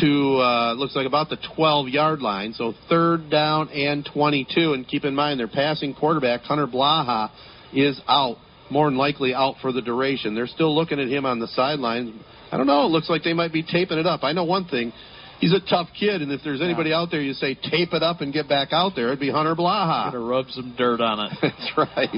to 0.00 0.36
uh, 0.36 0.74
looks 0.74 0.94
like 0.94 1.08
about 1.08 1.28
the 1.28 1.38
12 1.56 1.88
yard 1.88 2.20
line. 2.20 2.52
So 2.52 2.72
third 2.88 3.30
down 3.30 3.70
and 3.70 4.08
22. 4.14 4.74
And 4.74 4.86
keep 4.86 5.04
in 5.04 5.16
mind, 5.16 5.40
their 5.40 5.48
passing 5.48 5.92
quarterback 5.92 6.42
Hunter 6.42 6.68
Blaha 6.68 7.32
is 7.72 8.00
out, 8.06 8.36
more 8.70 8.88
than 8.88 8.96
likely 8.96 9.34
out 9.34 9.56
for 9.60 9.72
the 9.72 9.82
duration. 9.82 10.36
They're 10.36 10.46
still 10.46 10.72
looking 10.72 11.00
at 11.00 11.08
him 11.08 11.26
on 11.26 11.40
the 11.40 11.48
sidelines. 11.48 12.14
I 12.50 12.56
don't 12.56 12.66
know. 12.66 12.82
It 12.86 12.90
looks 12.90 13.10
like 13.10 13.22
they 13.22 13.32
might 13.32 13.52
be 13.52 13.62
taping 13.62 13.98
it 13.98 14.06
up. 14.06 14.22
I 14.22 14.32
know 14.32 14.44
one 14.44 14.66
thing. 14.66 14.92
He's 15.40 15.52
a 15.52 15.60
tough 15.60 15.88
kid, 15.98 16.22
and 16.22 16.32
if 16.32 16.40
there's 16.42 16.62
anybody 16.62 16.92
out 16.94 17.10
there 17.10 17.20
you 17.20 17.34
say 17.34 17.54
tape 17.54 17.92
it 17.92 18.02
up 18.02 18.22
and 18.22 18.32
get 18.32 18.48
back 18.48 18.68
out 18.72 18.92
there, 18.96 19.08
it'd 19.08 19.20
be 19.20 19.30
Hunter 19.30 19.54
Blaha. 19.54 20.06
Gotta 20.06 20.18
rub 20.18 20.48
some 20.48 20.74
dirt 20.78 21.00
on 21.00 21.26
it. 21.26 21.32
That's 21.42 21.72
right. 21.76 22.08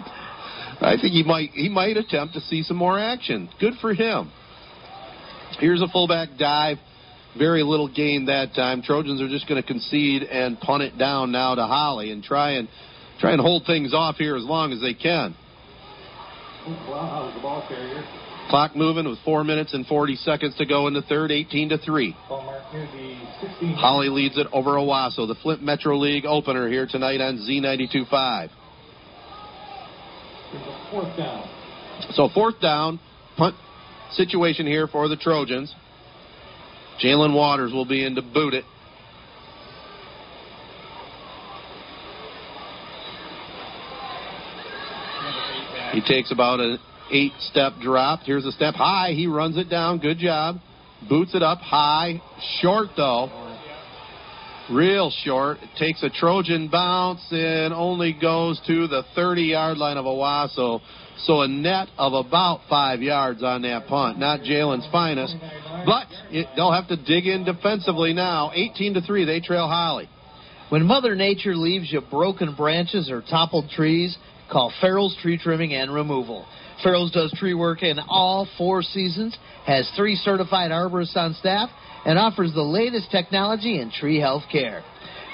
I 0.80 0.94
think 1.00 1.12
he 1.12 1.24
might 1.24 1.50
he 1.50 1.68
might 1.68 1.96
attempt 1.96 2.34
to 2.34 2.40
see 2.40 2.62
some 2.62 2.76
more 2.76 2.98
action. 2.98 3.48
Good 3.58 3.74
for 3.80 3.92
him. 3.92 4.30
Here's 5.58 5.82
a 5.82 5.88
fullback 5.88 6.28
dive. 6.38 6.76
Very 7.36 7.62
little 7.64 7.92
gain 7.92 8.26
that 8.26 8.54
time. 8.54 8.82
Trojans 8.82 9.20
are 9.20 9.28
just 9.28 9.48
going 9.48 9.60
to 9.60 9.66
concede 9.66 10.22
and 10.22 10.58
punt 10.58 10.82
it 10.82 10.96
down 10.96 11.32
now 11.32 11.54
to 11.54 11.66
Holly 11.66 12.12
and 12.12 12.22
try 12.22 12.52
and 12.52 12.68
try 13.20 13.32
and 13.32 13.40
hold 13.40 13.64
things 13.66 13.92
off 13.92 14.16
here 14.16 14.36
as 14.36 14.44
long 14.44 14.72
as 14.72 14.80
they 14.80 14.94
can. 14.94 15.34
Wow, 16.88 17.32
the 17.34 17.40
ball 17.40 17.66
carrier. 17.68 18.04
Clock 18.48 18.74
moving 18.74 19.06
with 19.06 19.18
four 19.24 19.44
minutes 19.44 19.74
and 19.74 19.86
40 19.86 20.16
seconds 20.16 20.56
to 20.56 20.64
go 20.64 20.86
in 20.86 20.94
the 20.94 21.02
third, 21.02 21.30
18 21.30 21.68
to 21.68 21.78
3. 21.78 22.16
Ball 22.28 22.44
mark 22.44 22.72
near 22.72 22.86
the 22.86 23.16
16. 23.46 23.74
Holly 23.74 24.08
leads 24.08 24.38
it 24.38 24.46
over 24.52 24.72
Owosso, 24.72 25.28
the 25.28 25.34
Flint 25.42 25.62
Metro 25.62 25.98
League 25.98 26.24
opener 26.24 26.68
here 26.68 26.86
tonight 26.86 27.20
on 27.20 27.36
Z92.5. 27.38 28.48
Fourth 30.90 31.16
down. 31.18 31.48
So 32.12 32.30
fourth 32.32 32.58
down, 32.60 32.98
punt 33.36 33.54
situation 34.12 34.66
here 34.66 34.86
for 34.86 35.08
the 35.08 35.16
Trojans. 35.16 35.74
Jalen 37.04 37.34
Waters 37.34 37.72
will 37.72 37.84
be 37.84 38.04
in 38.04 38.14
to 38.14 38.22
boot 38.22 38.54
it. 38.54 38.64
He 45.92 46.00
takes 46.00 46.30
about 46.30 46.60
an 46.60 46.78
eight 47.12 47.32
step 47.50 47.74
drop. 47.80 48.20
Here's 48.24 48.46
a 48.46 48.52
step 48.52 48.74
high. 48.74 49.12
He 49.12 49.26
runs 49.26 49.56
it 49.56 49.68
down. 49.68 49.98
Good 49.98 50.18
job. 50.18 50.56
Boots 51.08 51.34
it 51.34 51.42
up 51.42 51.58
high. 51.58 52.20
Short 52.60 52.88
though. 52.96 53.46
Real 54.70 55.10
short. 55.24 55.58
It 55.62 55.70
takes 55.78 56.02
a 56.02 56.10
Trojan 56.10 56.68
bounce 56.68 57.24
and 57.30 57.72
only 57.72 58.12
goes 58.12 58.60
to 58.66 58.86
the 58.86 59.02
30 59.14 59.42
yard 59.42 59.78
line 59.78 59.96
of 59.96 60.04
Owosso. 60.04 60.80
So 61.24 61.40
a 61.40 61.48
net 61.48 61.88
of 61.96 62.12
about 62.12 62.60
five 62.68 63.00
yards 63.00 63.42
on 63.42 63.62
that 63.62 63.86
punt. 63.86 64.18
Not 64.18 64.40
Jalen's 64.40 64.86
finest. 64.92 65.34
But 65.84 66.06
it, 66.30 66.48
they'll 66.54 66.72
have 66.72 66.88
to 66.88 66.96
dig 66.96 67.26
in 67.26 67.44
defensively 67.44 68.12
now. 68.12 68.52
18 68.54 68.94
to 68.94 69.00
3, 69.00 69.24
they 69.24 69.40
trail 69.40 69.66
Holly. 69.66 70.08
When 70.68 70.84
Mother 70.84 71.14
Nature 71.14 71.56
leaves 71.56 71.90
you 71.90 72.02
broken 72.02 72.54
branches 72.54 73.10
or 73.10 73.22
toppled 73.22 73.70
trees, 73.70 74.16
call 74.52 74.72
Farrell's 74.80 75.16
Tree 75.22 75.38
Trimming 75.38 75.72
and 75.74 75.92
Removal. 75.92 76.46
Farrell's 76.82 77.10
does 77.10 77.32
tree 77.32 77.54
work 77.54 77.82
in 77.82 77.98
all 78.08 78.48
four 78.56 78.82
seasons, 78.82 79.36
has 79.66 79.90
three 79.96 80.16
certified 80.16 80.70
arborists 80.70 81.16
on 81.16 81.34
staff, 81.34 81.70
and 82.04 82.18
offers 82.18 82.52
the 82.54 82.62
latest 82.62 83.10
technology 83.10 83.80
in 83.80 83.90
tree 83.90 84.20
health 84.20 84.44
care. 84.50 84.82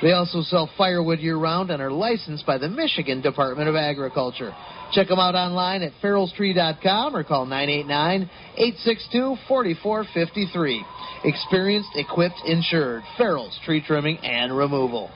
They 0.02 0.12
also 0.12 0.42
sell 0.42 0.68
firewood 0.76 1.20
year 1.20 1.36
round 1.36 1.70
and 1.70 1.80
are 1.80 1.90
licensed 1.90 2.44
by 2.44 2.58
the 2.58 2.68
Michigan 2.68 3.20
Department 3.20 3.68
of 3.68 3.76
Agriculture. 3.76 4.54
Check 4.92 5.08
them 5.08 5.18
out 5.18 5.34
online 5.34 5.82
at 5.82 5.92
farrellstree.com 6.02 7.16
or 7.16 7.24
call 7.24 7.46
989 7.46 8.30
862 8.56 9.36
4453. 9.48 10.84
Experienced, 11.24 11.90
equipped, 11.94 12.40
insured. 12.44 13.02
Farrell's 13.16 13.58
Tree 13.64 13.82
Trimming 13.86 14.18
and 14.18 14.56
Removal. 14.56 15.10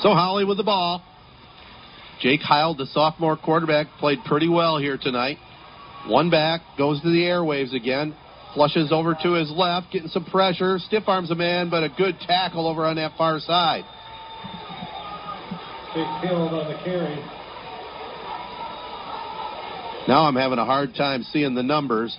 So 0.00 0.10
Holly 0.10 0.44
with 0.44 0.56
the 0.56 0.64
ball. 0.64 1.02
Jake 2.20 2.40
Heil, 2.40 2.74
the 2.74 2.86
sophomore 2.86 3.36
quarterback, 3.36 3.86
played 3.98 4.18
pretty 4.24 4.48
well 4.48 4.78
here 4.78 4.98
tonight. 5.00 5.36
One 6.08 6.30
back, 6.30 6.60
goes 6.78 7.00
to 7.02 7.08
the 7.08 7.22
airwaves 7.22 7.74
again, 7.74 8.14
flushes 8.54 8.92
over 8.92 9.16
to 9.22 9.32
his 9.32 9.50
left, 9.50 9.92
getting 9.92 10.08
some 10.08 10.24
pressure, 10.24 10.78
stiff 10.78 11.04
arms 11.06 11.30
a 11.30 11.34
man, 11.34 11.68
but 11.68 11.82
a 11.82 11.88
good 11.88 12.18
tackle 12.20 12.66
over 12.66 12.86
on 12.86 12.96
that 12.96 13.12
far 13.18 13.38
side. 13.40 13.84
Big 15.94 16.06
killed 16.22 16.52
on 16.52 16.72
the 16.72 16.78
carry. 16.84 17.16
Now 20.08 20.26
I'm 20.26 20.36
having 20.36 20.58
a 20.58 20.64
hard 20.64 20.94
time 20.94 21.22
seeing 21.24 21.54
the 21.54 21.62
numbers. 21.62 22.16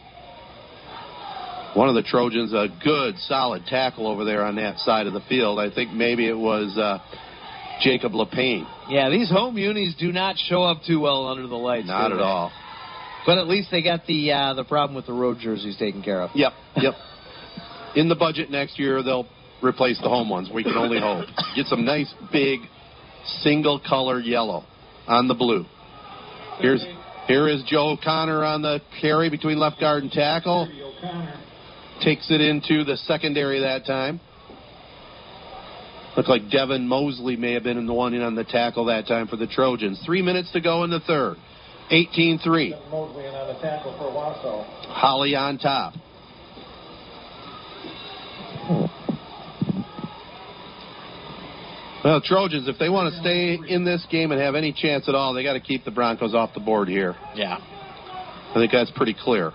One 1.74 1.88
of 1.88 1.96
the 1.96 2.04
Trojans, 2.04 2.54
a 2.54 2.68
good, 2.84 3.18
solid 3.20 3.66
tackle 3.66 4.08
over 4.08 4.26
there 4.26 4.44
on 4.44 4.56
that 4.56 4.80
side 4.80 5.08
of 5.08 5.14
the 5.14 5.22
field. 5.30 5.60
I 5.60 5.74
think 5.74 5.94
maybe 5.94 6.28
it 6.28 6.38
was 6.38 6.78
uh, 6.78 7.00
Jacob 7.82 8.14
LePaine. 8.14 8.68
Yeah, 8.90 9.10
these 9.10 9.30
home 9.30 9.58
unis 9.58 9.96
do 10.00 10.12
not 10.12 10.38
show 10.38 10.64
up 10.64 10.82
too 10.86 11.00
well 11.00 11.28
under 11.28 11.48
the 11.48 11.56
lights. 11.56 11.88
Not 11.88 12.12
at 12.12 12.18
they? 12.18 12.24
all. 12.24 12.52
But 13.26 13.38
at 13.38 13.48
least 13.48 13.70
they 13.70 13.82
got 13.82 14.06
the 14.06 14.32
uh, 14.32 14.54
the 14.54 14.64
problem 14.64 14.96
with 14.96 15.06
the 15.06 15.14
road 15.14 15.38
jerseys 15.40 15.76
taken 15.78 16.02
care 16.02 16.22
of. 16.22 16.32
Yep, 16.34 16.54
yep. 16.78 16.94
In 17.96 18.08
the 18.08 18.16
budget 18.16 18.50
next 18.50 18.80
year, 18.80 19.04
they'll 19.04 19.28
replace 19.62 20.00
the 20.02 20.08
home 20.08 20.30
ones. 20.30 20.50
We 20.54 20.64
can 20.64 20.78
only 20.78 21.00
hope. 21.00 21.26
Get 21.56 21.66
some 21.66 21.84
nice, 21.84 22.14
big, 22.32 22.62
single 23.42 23.82
color 23.86 24.20
yellow 24.22 24.64
on 25.08 25.28
the 25.28 25.34
blue. 25.34 25.66
Here's 26.60 26.86
here 27.28 27.50
is 27.50 27.62
Joe 27.68 27.98
O'Connor 28.00 28.46
on 28.46 28.62
the 28.62 28.80
carry 29.02 29.30
between 29.30 29.60
left 29.60 29.82
guard 29.82 30.04
and 30.04 30.12
tackle. 30.12 30.70
Takes 32.02 32.32
it 32.32 32.40
into 32.40 32.86
the 32.86 32.96
secondary 32.96 33.60
that 33.60 33.86
time. 33.86 34.22
Looked 36.18 36.30
like 36.30 36.50
Devin 36.50 36.88
Mosley 36.88 37.36
may 37.36 37.54
have 37.54 37.62
been 37.62 37.86
the 37.86 37.94
one 37.94 38.16
in 38.16 38.24
on 38.24 38.34
the 38.34 38.44
tackle 38.44 38.86
that 38.86 39.06
time 39.06 39.28
for 39.28 39.36
the 39.36 39.46
Trojans. 39.46 40.02
Three 40.04 40.24
minutes 40.24 40.52
to 40.54 40.60
go 40.60 40.84
in 40.84 40.90
the 40.90 41.00
third. 41.00 41.38
18 41.92 42.40
3. 42.40 42.72
Mosley 42.90 43.28
on 43.28 43.54
the 43.54 43.62
tackle 43.62 43.96
for 44.00 44.12
Wasso. 44.12 44.66
Holly 44.88 45.36
on 45.36 45.60
top. 45.60 45.94
Well, 52.04 52.20
Trojans, 52.22 52.68
if 52.68 52.80
they 52.80 52.90
want 52.90 53.14
to 53.14 53.20
stay 53.20 53.60
in 53.68 53.86
this 53.86 54.04
game 54.10 54.32
and 54.32 54.42
have 54.42 54.56
any 54.56 54.74
chance 54.74 55.08
at 55.08 55.14
all, 55.14 55.36
they 55.36 55.44
got 55.44 55.54
to 55.54 55.60
keep 55.60 55.86
the 55.86 55.92
Broncos 55.92 56.34
off 56.34 56.52
the 56.56 56.60
board 56.60 56.88
here. 56.88 57.16
Yeah. 57.36 57.58
I 57.60 58.54
think 58.56 58.72
that's 58.72 58.92
pretty 58.92 59.16
clear. 59.18 59.52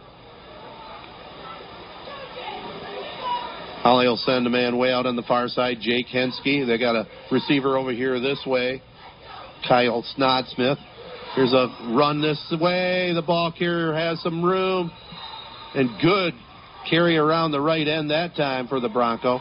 Holly 3.82 4.06
will 4.06 4.16
send 4.16 4.46
a 4.46 4.50
man 4.50 4.78
way 4.78 4.92
out 4.92 5.06
on 5.06 5.16
the 5.16 5.24
far 5.24 5.48
side, 5.48 5.78
Jake 5.80 6.06
Hensky. 6.06 6.64
They 6.64 6.78
got 6.78 6.94
a 6.94 7.06
receiver 7.32 7.76
over 7.76 7.90
here 7.90 8.20
this 8.20 8.38
way, 8.46 8.80
Kyle 9.68 10.04
Snodsmith. 10.16 10.78
Here's 11.34 11.52
a 11.52 11.66
run 11.90 12.20
this 12.22 12.38
way. 12.60 13.12
The 13.12 13.22
ball 13.22 13.50
carrier 13.50 13.92
has 13.92 14.20
some 14.22 14.44
room. 14.44 14.92
And 15.74 15.90
good 16.00 16.34
carry 16.88 17.16
around 17.16 17.50
the 17.50 17.60
right 17.60 17.88
end 17.88 18.10
that 18.10 18.36
time 18.36 18.68
for 18.68 18.78
the 18.78 18.88
Bronco. 18.88 19.40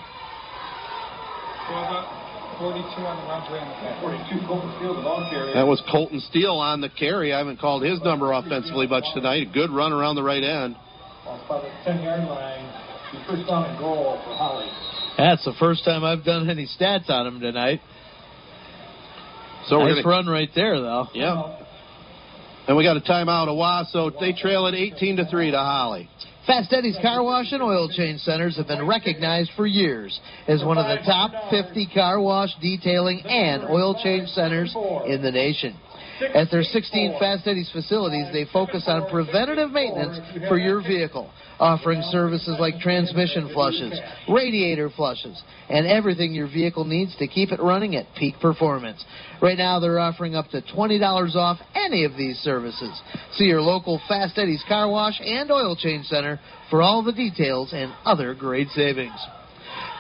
42 2.58 2.86
on 3.02 3.18
the 3.18 3.26
run 3.26 3.42
on 3.42 3.68
the 3.70 3.76
pass. 3.82 4.02
42 4.02 4.48
Colton 4.48 4.80
Field, 4.80 4.98
the 4.98 5.02
ball. 5.02 5.52
That 5.54 5.68
was 5.68 5.82
Colton 5.92 6.20
Steele 6.20 6.58
on 6.58 6.82
the 6.82 6.90
carry. 6.90 7.34
I 7.34 7.40
haven't 7.40 7.60
called 7.60 7.84
his 7.84 8.02
number 8.02 8.32
offensively 8.32 8.88
much 8.88 9.06
tonight. 9.14 9.50
A 9.50 9.52
good 9.52 9.70
run 9.70 9.92
around 9.92 10.16
the 10.16 10.24
right 10.24 10.44
end. 10.44 10.76
The 11.26 11.72
10 11.86 12.02
yard 12.02 12.28
line. 12.30 12.91
The 13.14 13.20
first 13.28 13.48
down 13.48 13.66
and 13.66 13.78
goal 13.78 14.20
for 14.24 14.34
Holly. 14.36 14.70
That's 15.18 15.44
the 15.44 15.54
first 15.60 15.84
time 15.84 16.04
I've 16.04 16.24
done 16.24 16.50
any 16.50 16.66
stats 16.66 17.10
on 17.10 17.28
him 17.28 17.40
tonight. 17.42 17.82
So 19.68 19.80
we're 19.80 19.94
nice 19.94 20.04
gonna- 20.04 20.16
run 20.16 20.28
right 20.28 20.50
there, 20.56 20.80
though. 20.80 21.10
Yeah. 21.14 21.58
And 22.68 22.78
we 22.78 22.84
got 22.84 22.96
a 22.96 23.02
timeout. 23.02 23.48
Owosso, 23.48 24.18
they 24.20 24.34
trail 24.34 24.68
it 24.68 24.76
18 24.76 25.18
to 25.18 25.26
3 25.26 25.52
to 25.52 25.58
Holly. 25.58 26.10
Fast 26.48 26.74
Eddie's 26.74 26.98
Car 27.02 27.22
Wash 27.22 27.52
and 27.52 27.62
Oil 27.62 27.88
Change 27.90 28.20
Centers 28.22 28.56
have 28.58 28.68
been 28.68 28.88
recognized 28.88 29.52
for 29.56 29.68
years 29.68 30.20
as 30.48 30.64
one 30.64 30.78
of 30.78 30.86
the 30.88 31.04
top 31.06 31.32
50 31.52 31.86
car 31.94 32.20
wash, 32.20 32.50
detailing, 32.62 33.22
and 33.28 33.64
oil 33.66 33.94
change 34.02 34.28
centers 34.30 34.76
in 35.06 35.22
the 35.22 35.32
nation. 35.32 35.76
At 36.34 36.52
their 36.52 36.64
16 36.64 37.18
Fast 37.20 37.48
Eddie's 37.48 37.70
facilities, 37.72 38.28
they 38.32 38.46
focus 38.54 38.84
on 38.88 39.10
preventative 39.10 39.72
maintenance 39.72 40.20
for 40.48 40.58
your 40.58 40.82
vehicle, 40.82 41.32
offering 41.60 42.02
services 42.12 42.58
like 42.60 42.80
transmission 42.80 43.50
flushes, 43.54 44.00
radiator 44.30 44.90
flushes, 44.90 45.42
and 45.70 45.88
everything 45.88 46.34
your 46.34 46.48
vehicle 46.48 46.86
needs 46.86 47.16
to 47.18 47.28
keep 47.28 47.52
it 47.52 47.60
running 47.60 47.96
at 47.96 48.06
peak 48.18 48.36
performance. 48.40 49.04
Right 49.42 49.58
now, 49.58 49.80
they're 49.80 50.00
offering 50.00 50.36
up 50.36 50.50
to 50.50 50.62
$20 50.62 51.36
off 51.36 51.58
any 51.76 52.06
of 52.06 52.16
these 52.16 52.38
services. 52.38 53.02
See 53.34 53.46
your 53.46 53.62
local 53.62 54.00
Fast 54.08 54.38
Eddie's 54.38 54.64
Car 54.68 54.90
Wash 54.90 55.20
and 55.24 55.50
Oil 55.52 55.76
Change 55.76 56.06
Center 56.06 56.40
for 56.70 56.82
all 56.82 57.04
the 57.04 57.14
details 57.14 57.74
and 57.74 57.92
other 58.06 58.36
great 58.36 58.70
savings. 58.70 59.20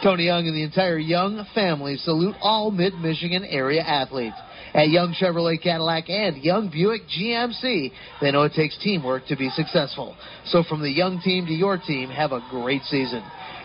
Tony 0.03 0.26
Young 0.26 0.48
and 0.48 0.56
the 0.56 0.64
entire 0.64 0.98
Young 0.98 1.45
family 1.53 1.95
salute 1.98 2.35
all 2.41 2.72
mid 2.72 2.95
Michigan 2.95 3.45
area 3.45 3.81
athletes. 3.81 4.35
At 4.73 4.89
Young 4.89 5.14
Chevrolet 5.14 5.61
Cadillac 5.61 6.10
and 6.10 6.38
Young 6.38 6.69
Buick 6.69 7.02
GMC, 7.07 7.91
they 8.22 8.31
know 8.31 8.43
it 8.43 8.53
takes 8.53 8.77
teamwork 8.77 9.26
to 9.27 9.35
be 9.35 9.49
successful. 9.49 10.15
So 10.45 10.64
from 10.64 10.81
the 10.81 10.89
Young 10.89 11.19
team 11.19 11.45
to 11.48 11.53
your 11.53 11.77
team, 11.77 12.10
have 12.10 12.31
a 12.31 12.45
great 12.49 12.84
season. 12.84 13.22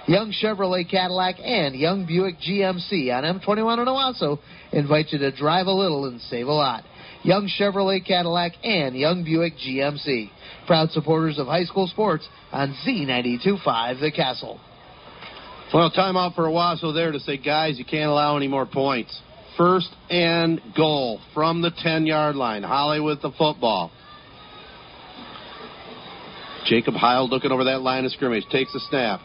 Young 0.09 0.33
Chevrolet 0.33 0.89
Cadillac 0.89 1.37
and 1.41 1.75
Young 1.75 2.07
Buick 2.07 2.37
GMC 2.39 3.13
on 3.13 3.41
M21 3.41 3.79
in 3.79 3.87
Owosso 3.87 4.39
invite 4.73 5.07
you 5.11 5.19
to 5.19 5.31
drive 5.33 5.67
a 5.67 5.73
little 5.73 6.07
and 6.07 6.21
save 6.23 6.47
a 6.47 6.53
lot. 6.53 6.85
Young 7.23 7.49
Chevrolet 7.49 8.05
Cadillac 8.05 8.53
and 8.63 8.97
Young 8.97 9.25
Buick 9.25 9.55
GMC, 9.57 10.31
proud 10.67 10.91
supporters 10.91 11.39
of 11.39 11.47
high 11.47 11.65
school 11.65 11.89
sports 11.89 12.29
on 12.53 12.77
Z92.5 12.87 14.01
The 14.01 14.13
Castle. 14.13 14.61
Well, 15.75 15.91
time 15.91 16.17
out 16.17 16.35
for 16.35 16.45
Owosso 16.45 16.95
there 16.95 17.11
to 17.11 17.19
say, 17.19 17.37
guys, 17.37 17.79
you 17.79 17.85
can't 17.85 18.09
allow 18.09 18.37
any 18.37 18.47
more 18.47 18.67
points. 18.67 19.21
First 19.57 19.89
and 20.11 20.61
goal 20.77 21.21
from 21.33 21.63
the 21.63 21.71
10 21.83 22.07
yard 22.07 22.37
line. 22.37 22.63
Holly 22.63 23.01
with 23.01 23.23
the 23.23 23.31
football. 23.33 23.91
Jacob 26.67 26.95
Heil 26.95 27.29
looking 27.29 27.53
over 27.53 27.65
that 27.65 27.81
line 27.81 28.05
of 28.05 28.13
scrimmage. 28.13 28.45
Takes 28.51 28.75
a 28.75 28.81
snap. 28.81 29.21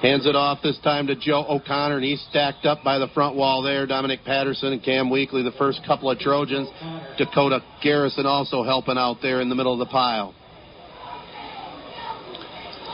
Hands 0.00 0.26
it 0.26 0.36
off 0.36 0.58
this 0.62 0.78
time 0.84 1.06
to 1.06 1.16
Joe 1.16 1.46
O'Connor, 1.48 1.96
and 1.96 2.04
he's 2.04 2.20
stacked 2.28 2.66
up 2.66 2.84
by 2.84 2.98
the 2.98 3.08
front 3.14 3.36
wall 3.36 3.62
there. 3.62 3.86
Dominic 3.86 4.20
Patterson 4.24 4.72
and 4.72 4.82
Cam 4.82 5.08
Weekly, 5.10 5.42
the 5.42 5.52
first 5.52 5.80
couple 5.86 6.10
of 6.10 6.18
Trojans. 6.18 6.68
Dakota 7.16 7.60
Garrison 7.82 8.26
also 8.26 8.62
helping 8.62 8.98
out 8.98 9.18
there 9.22 9.40
in 9.40 9.48
the 9.48 9.54
middle 9.54 9.72
of 9.72 9.78
the 9.78 9.90
pile. 9.90 10.34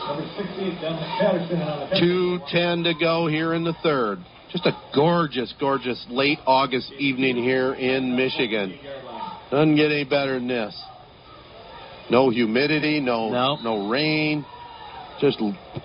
Number 0.07 0.25
68, 0.37 0.81
Dominic 0.81 1.09
Patterson 1.19 1.61
on 1.61 1.79
the 1.81 1.85
bench. 1.87 2.53
2.10 2.53 2.83
to 2.83 2.93
go 2.99 3.27
here 3.27 3.53
in 3.53 3.63
the 3.63 3.73
third. 3.83 4.19
Just 4.51 4.65
a 4.65 4.73
gorgeous, 4.93 5.53
gorgeous 5.59 6.05
late 6.09 6.39
August 6.45 6.91
evening 6.93 7.37
here 7.37 7.73
in 7.73 8.15
Michigan. 8.17 8.77
Doesn't 9.49 9.75
get 9.75 9.91
any 9.91 10.03
better 10.03 10.33
than 10.33 10.47
this. 10.47 10.79
No 12.09 12.29
humidity, 12.29 12.99
no 12.99 13.29
no 13.63 13.89
rain, 13.89 14.45
just 15.21 15.41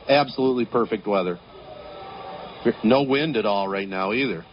absolutely 0.09 0.64
perfect 0.64 1.06
weather. 1.06 1.38
No 2.82 3.05
wind 3.05 3.36
at 3.36 3.47
all 3.47 3.68
right 3.68 3.88
now 3.88 4.12
either. 4.12 4.44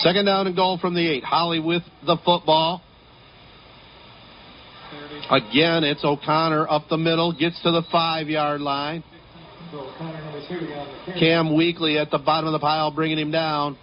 Second 0.00 0.26
down 0.26 0.46
and 0.46 0.54
goal 0.54 0.78
from 0.78 0.94
the 0.94 1.08
eight. 1.08 1.24
Holly 1.24 1.60
with 1.60 1.82
the 2.04 2.16
football. 2.24 2.82
Again, 5.30 5.84
it's 5.84 6.04
O'Connor 6.04 6.68
up 6.68 6.84
the 6.88 6.96
middle, 6.98 7.32
gets 7.32 7.60
to 7.62 7.70
the 7.70 7.82
five 7.90 8.28
yard 8.28 8.60
line. 8.60 9.02
So 9.70 9.90
Connor 9.98 10.22
number 10.22 10.40
30 10.48 10.72
on 10.72 10.88
the 10.88 11.12
carry. 11.12 11.20
Cam 11.20 11.54
Weekly 11.54 11.98
at 11.98 12.10
the 12.10 12.18
bottom 12.18 12.46
of 12.46 12.52
the 12.52 12.58
pile, 12.58 12.90
bringing 12.90 13.18
him 13.18 13.30
down. 13.30 13.76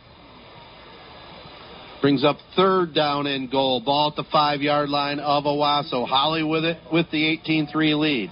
Brings 2.02 2.24
up 2.24 2.38
third 2.56 2.94
down 2.94 3.28
and 3.28 3.50
goal. 3.50 3.82
Ball 3.82 4.10
at 4.10 4.16
the 4.16 4.30
five 4.32 4.62
yard 4.62 4.90
line 4.90 5.20
of 5.20 5.44
Owosso. 5.44 6.08
Holly 6.08 6.44
with 6.44 6.66
it 6.66 6.78
with 6.92 7.10
the 7.12 7.26
18 7.26 7.68
3 7.68 7.96
lead. 7.96 8.32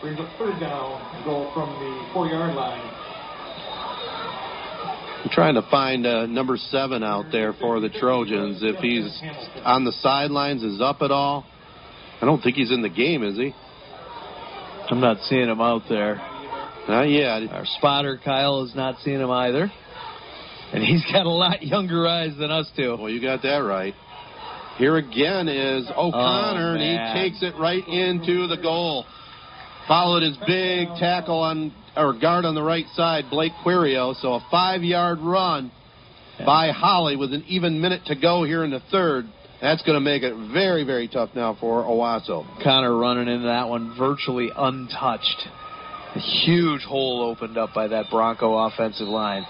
Brings 0.00 0.20
up 0.20 0.28
third 0.38 0.60
down 0.60 1.24
goal 1.24 1.50
from 1.54 1.70
the 1.80 2.12
four-yard 2.12 2.54
line. 2.54 2.94
I'm 5.24 5.30
trying 5.30 5.54
to 5.54 5.68
find 5.70 6.06
uh, 6.06 6.26
number 6.26 6.56
seven 6.56 7.02
out 7.02 7.32
there 7.32 7.52
for 7.52 7.80
the 7.80 7.88
Trojans. 7.88 8.60
If 8.62 8.76
he's 8.76 9.20
on 9.64 9.84
the 9.84 9.92
sidelines, 10.00 10.62
is 10.62 10.80
up 10.80 11.02
at 11.02 11.10
all. 11.10 11.44
I 12.20 12.24
don't 12.24 12.40
think 12.40 12.56
he's 12.56 12.70
in 12.70 12.82
the 12.82 12.88
game, 12.88 13.22
is 13.22 13.36
he? 13.36 13.52
I'm 14.90 15.00
not 15.00 15.18
seeing 15.24 15.48
him 15.48 15.60
out 15.60 15.82
there. 15.88 16.20
Not 16.88 17.10
yet. 17.10 17.52
Our 17.52 17.66
spotter 17.66 18.18
Kyle 18.24 18.64
has 18.64 18.74
not 18.74 18.98
seen 19.00 19.20
him 19.20 19.30
either. 19.30 19.70
And 20.72 20.82
he's 20.82 21.04
got 21.12 21.26
a 21.26 21.30
lot 21.30 21.62
younger 21.62 22.06
eyes 22.06 22.32
than 22.38 22.50
us 22.50 22.70
two. 22.76 22.96
Well, 22.98 23.10
you 23.10 23.20
got 23.20 23.42
that 23.42 23.58
right. 23.58 23.94
Here 24.78 24.96
again 24.96 25.48
is 25.48 25.90
oh, 25.94 26.08
O'Connor, 26.08 26.70
Oh, 26.70 26.80
and 26.80 26.80
he 26.80 27.20
takes 27.20 27.42
it 27.42 27.58
right 27.58 27.86
into 27.86 28.46
the 28.46 28.56
goal. 28.56 29.04
Followed 29.86 30.22
his 30.22 30.36
big 30.46 30.88
tackle 30.98 31.40
on 31.40 31.72
or 31.96 32.12
guard 32.18 32.44
on 32.44 32.54
the 32.54 32.62
right 32.62 32.86
side, 32.94 33.24
Blake 33.30 33.52
Quirio. 33.64 34.14
So 34.20 34.34
a 34.34 34.46
five-yard 34.50 35.18
run 35.20 35.72
by 36.44 36.70
Holly 36.70 37.16
with 37.16 37.32
an 37.32 37.44
even 37.48 37.80
minute 37.80 38.02
to 38.06 38.14
go 38.14 38.44
here 38.44 38.64
in 38.64 38.70
the 38.70 38.82
third. 38.92 39.24
That's 39.60 39.82
going 39.82 39.96
to 39.96 40.00
make 40.00 40.22
it 40.22 40.34
very, 40.52 40.84
very 40.84 41.08
tough 41.08 41.30
now 41.34 41.56
for 41.58 41.82
Owosso. 41.82 42.46
Connor 42.62 42.96
running 42.96 43.26
into 43.26 43.46
that 43.46 43.68
one 43.68 43.96
virtually 43.98 44.50
untouched. 44.56 45.48
A 46.14 46.20
huge 46.20 46.82
hole 46.82 47.22
opened 47.22 47.58
up 47.58 47.74
by 47.74 47.88
that 47.88 48.06
Bronco 48.10 48.56
offensive 48.56 49.08
line. 49.08 49.46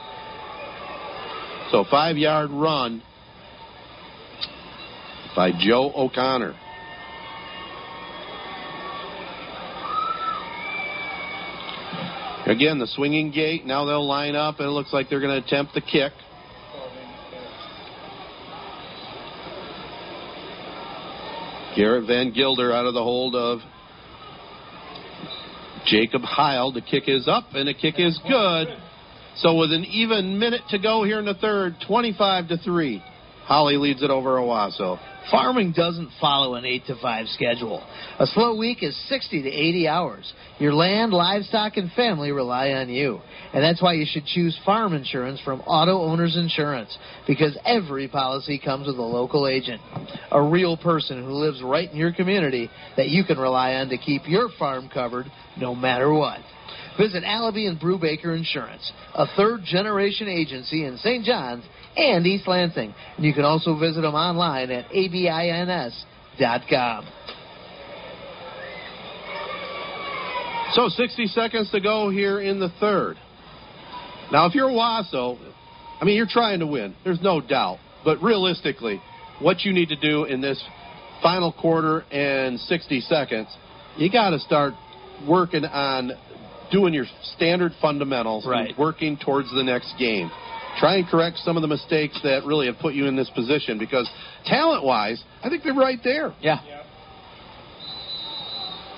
So 1.70 1.84
five-yard 1.90 2.50
run 2.50 3.02
by 5.36 5.52
Joe 5.52 5.92
O'Connor. 5.94 6.54
Again, 12.46 12.78
the 12.78 12.86
swinging 12.86 13.30
gate. 13.30 13.66
Now 13.66 13.84
they'll 13.84 14.06
line 14.06 14.34
up, 14.34 14.58
and 14.58 14.68
it 14.68 14.70
looks 14.70 14.92
like 14.92 15.10
they're 15.10 15.20
going 15.20 15.38
to 15.38 15.46
attempt 15.46 15.74
the 15.74 15.82
kick. 15.82 16.12
Garrett 21.76 22.06
Van 22.06 22.32
Gilder 22.32 22.72
out 22.72 22.86
of 22.86 22.94
the 22.94 23.02
hold 23.02 23.36
of 23.36 23.60
Jacob 25.88 26.22
Heil. 26.22 26.72
The 26.72 26.82
kick 26.82 27.04
is 27.06 27.26
up, 27.28 27.44
and 27.54 27.68
the 27.68 27.74
kick 27.74 27.94
is 27.98 28.18
good. 28.28 28.68
So 29.36 29.54
with 29.54 29.72
an 29.72 29.84
even 29.84 30.38
minute 30.38 30.62
to 30.70 30.78
go 30.78 31.04
here 31.04 31.18
in 31.18 31.24
the 31.24 31.34
third, 31.34 31.76
25 31.86 32.48
to 32.48 32.58
3. 32.58 33.02
Holly 33.44 33.76
leads 33.76 34.02
it 34.02 34.10
over 34.10 34.36
Owosso. 34.36 34.98
Farming 35.30 35.72
doesn't 35.72 36.10
follow 36.20 36.54
an 36.54 36.64
8 36.64 36.86
to 36.86 36.96
5 37.00 37.28
schedule. 37.28 37.86
A 38.18 38.26
slow 38.26 38.56
week 38.56 38.82
is 38.82 38.94
60 39.08 39.42
to 39.42 39.48
80 39.48 39.88
hours. 39.88 40.32
Your 40.58 40.74
land, 40.74 41.12
livestock, 41.12 41.76
and 41.76 41.90
family 41.92 42.30
rely 42.30 42.70
on 42.70 42.88
you. 42.88 43.20
And 43.54 43.62
that's 43.62 43.80
why 43.82 43.94
you 43.94 44.06
should 44.06 44.26
choose 44.26 44.58
farm 44.66 44.92
insurance 44.92 45.40
from 45.44 45.60
Auto 45.62 46.02
Owners 46.02 46.36
Insurance 46.36 46.96
because 47.26 47.56
every 47.64 48.08
policy 48.08 48.60
comes 48.62 48.86
with 48.86 48.96
a 48.96 49.02
local 49.02 49.46
agent. 49.46 49.80
A 50.30 50.42
real 50.42 50.76
person 50.76 51.22
who 51.24 51.32
lives 51.32 51.62
right 51.62 51.90
in 51.90 51.96
your 51.96 52.12
community 52.12 52.70
that 52.96 53.08
you 53.08 53.24
can 53.24 53.38
rely 53.38 53.74
on 53.74 53.88
to 53.88 53.98
keep 53.98 54.22
your 54.26 54.48
farm 54.58 54.90
covered 54.92 55.26
no 55.58 55.74
matter 55.74 56.12
what. 56.12 56.40
Visit 56.98 57.22
Allaby 57.22 57.68
and 57.68 57.78
Brubaker 57.78 58.36
Insurance, 58.36 58.92
a 59.14 59.26
third 59.36 59.60
generation 59.64 60.28
agency 60.28 60.84
in 60.84 60.96
St. 60.98 61.24
John's 61.24 61.64
and 61.96 62.26
East 62.26 62.48
Lansing. 62.48 62.94
And 63.16 63.24
you 63.24 63.32
can 63.32 63.44
also 63.44 63.78
visit 63.78 64.00
them 64.00 64.14
online 64.14 64.70
at 64.70 64.90
abins.com. 64.90 65.94
So 70.72 70.88
60 70.88 71.26
seconds 71.28 71.70
to 71.70 71.80
go 71.80 72.10
here 72.10 72.40
in 72.40 72.60
the 72.60 72.68
third. 72.80 73.16
Now, 74.30 74.46
if 74.46 74.54
you're 74.54 74.68
Wasso, 74.68 75.38
I 76.00 76.04
mean, 76.04 76.16
you're 76.16 76.26
trying 76.28 76.60
to 76.60 76.66
win. 76.66 76.94
There's 77.04 77.22
no 77.22 77.40
doubt. 77.40 77.78
But 78.04 78.22
realistically, 78.22 79.00
what 79.40 79.62
you 79.62 79.72
need 79.72 79.88
to 79.88 79.96
do 79.96 80.24
in 80.24 80.40
this 80.40 80.62
final 81.22 81.52
quarter 81.52 82.00
and 82.12 82.60
60 82.60 83.00
seconds, 83.02 83.48
you 83.96 84.10
got 84.12 84.30
to 84.30 84.38
start 84.40 84.74
working 85.26 85.64
on 85.64 86.12
doing 86.70 86.92
your 86.92 87.06
standard 87.36 87.72
fundamentals 87.80 88.46
Right. 88.46 88.68
and 88.68 88.78
working 88.78 89.16
towards 89.16 89.50
the 89.54 89.62
next 89.62 89.94
game. 89.98 90.30
Try 90.78 90.96
and 90.96 91.06
correct 91.08 91.38
some 91.38 91.56
of 91.56 91.62
the 91.62 91.68
mistakes 91.68 92.20
that 92.22 92.44
really 92.44 92.66
have 92.66 92.78
put 92.78 92.94
you 92.94 93.06
in 93.06 93.16
this 93.16 93.30
position 93.30 93.78
because 93.78 94.08
talent 94.44 94.84
wise, 94.84 95.22
I 95.42 95.48
think 95.48 95.64
they're 95.64 95.74
right 95.74 95.98
there. 96.04 96.34
Yeah. 96.40 96.58
yeah. 96.66 96.82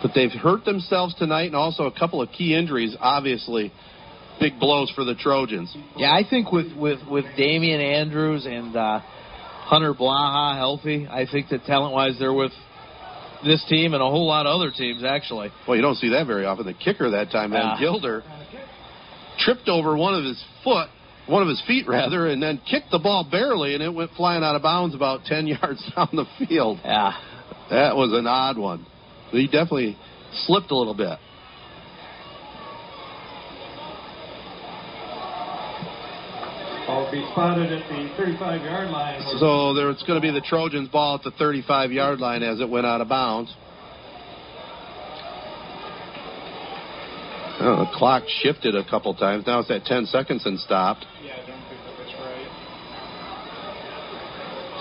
But 0.02 0.12
they've 0.14 0.30
hurt 0.32 0.64
themselves 0.64 1.14
tonight 1.14 1.46
and 1.46 1.56
also 1.56 1.84
a 1.84 1.92
couple 1.92 2.22
of 2.22 2.30
key 2.32 2.54
injuries, 2.54 2.96
obviously. 3.00 3.72
Big 4.40 4.58
blows 4.58 4.90
for 4.94 5.04
the 5.04 5.14
Trojans. 5.14 5.74
Yeah, 5.96 6.12
I 6.12 6.22
think 6.28 6.50
with 6.50 6.74
with 6.74 7.00
with 7.10 7.26
Damian 7.36 7.80
Andrews 7.82 8.46
and 8.46 8.74
uh, 8.74 9.00
Hunter 9.00 9.92
Blaha 9.92 10.56
healthy, 10.56 11.06
I 11.06 11.26
think 11.30 11.50
that 11.50 11.64
talent 11.66 11.92
wise 11.92 12.16
they're 12.18 12.32
with 12.32 12.52
this 13.44 13.64
team 13.68 13.94
and 13.94 14.02
a 14.02 14.06
whole 14.10 14.26
lot 14.26 14.46
of 14.46 14.54
other 14.54 14.70
teams 14.70 15.02
actually. 15.04 15.50
Well, 15.66 15.76
you 15.76 15.82
don't 15.82 15.96
see 15.96 16.10
that 16.10 16.26
very 16.26 16.44
often. 16.44 16.66
The 16.66 16.74
kicker 16.74 17.10
that 17.10 17.30
time, 17.30 17.50
Van 17.52 17.60
Yeah. 17.62 17.76
Gilder, 17.80 18.22
tripped 19.38 19.68
over 19.68 19.96
one 19.96 20.14
of 20.14 20.24
his 20.24 20.42
foot, 20.64 20.88
one 21.26 21.42
of 21.42 21.48
his 21.48 21.60
feet 21.66 21.86
rather, 21.88 22.26
and 22.28 22.42
then 22.42 22.60
kicked 22.70 22.90
the 22.90 22.98
ball 22.98 23.26
barely, 23.30 23.74
and 23.74 23.82
it 23.82 23.92
went 23.92 24.10
flying 24.16 24.42
out 24.42 24.56
of 24.56 24.62
bounds 24.62 24.94
about 24.94 25.24
10 25.26 25.46
yards 25.46 25.82
down 25.94 26.08
the 26.12 26.26
field. 26.46 26.78
Yeah. 26.84 27.12
That 27.70 27.96
was 27.96 28.12
an 28.12 28.26
odd 28.26 28.58
one. 28.58 28.84
He 29.30 29.46
definitely 29.46 29.96
slipped 30.46 30.70
a 30.70 30.76
little 30.76 30.94
bit. 30.94 31.18
Ball 36.90 37.06
be 37.12 37.22
spotted 37.30 37.72
at 37.72 37.88
the 37.88 38.10
35-yard 38.20 38.90
line. 38.90 39.22
So 39.38 39.74
there, 39.74 39.90
it's 39.90 40.02
going 40.02 40.20
to 40.20 40.26
be 40.26 40.32
the 40.32 40.40
Trojans' 40.44 40.88
ball 40.88 41.14
at 41.14 41.22
the 41.22 41.30
35 41.30 41.92
yard 41.92 42.18
line 42.18 42.42
as 42.42 42.58
it 42.60 42.68
went 42.68 42.84
out 42.84 43.00
of 43.00 43.08
bounds. 43.08 43.54
Oh, 47.60 47.84
the 47.84 47.90
clock 47.96 48.24
shifted 48.42 48.74
a 48.74 48.82
couple 48.90 49.14
times. 49.14 49.46
Now 49.46 49.60
it's 49.60 49.70
at 49.70 49.84
10 49.84 50.06
seconds 50.06 50.44
and 50.46 50.58
stopped. 50.58 51.06
Yeah, 51.22 51.34
I 51.34 51.46
don't 51.46 51.60
think 51.68 51.80
that 51.84 51.94
right. 52.24 52.48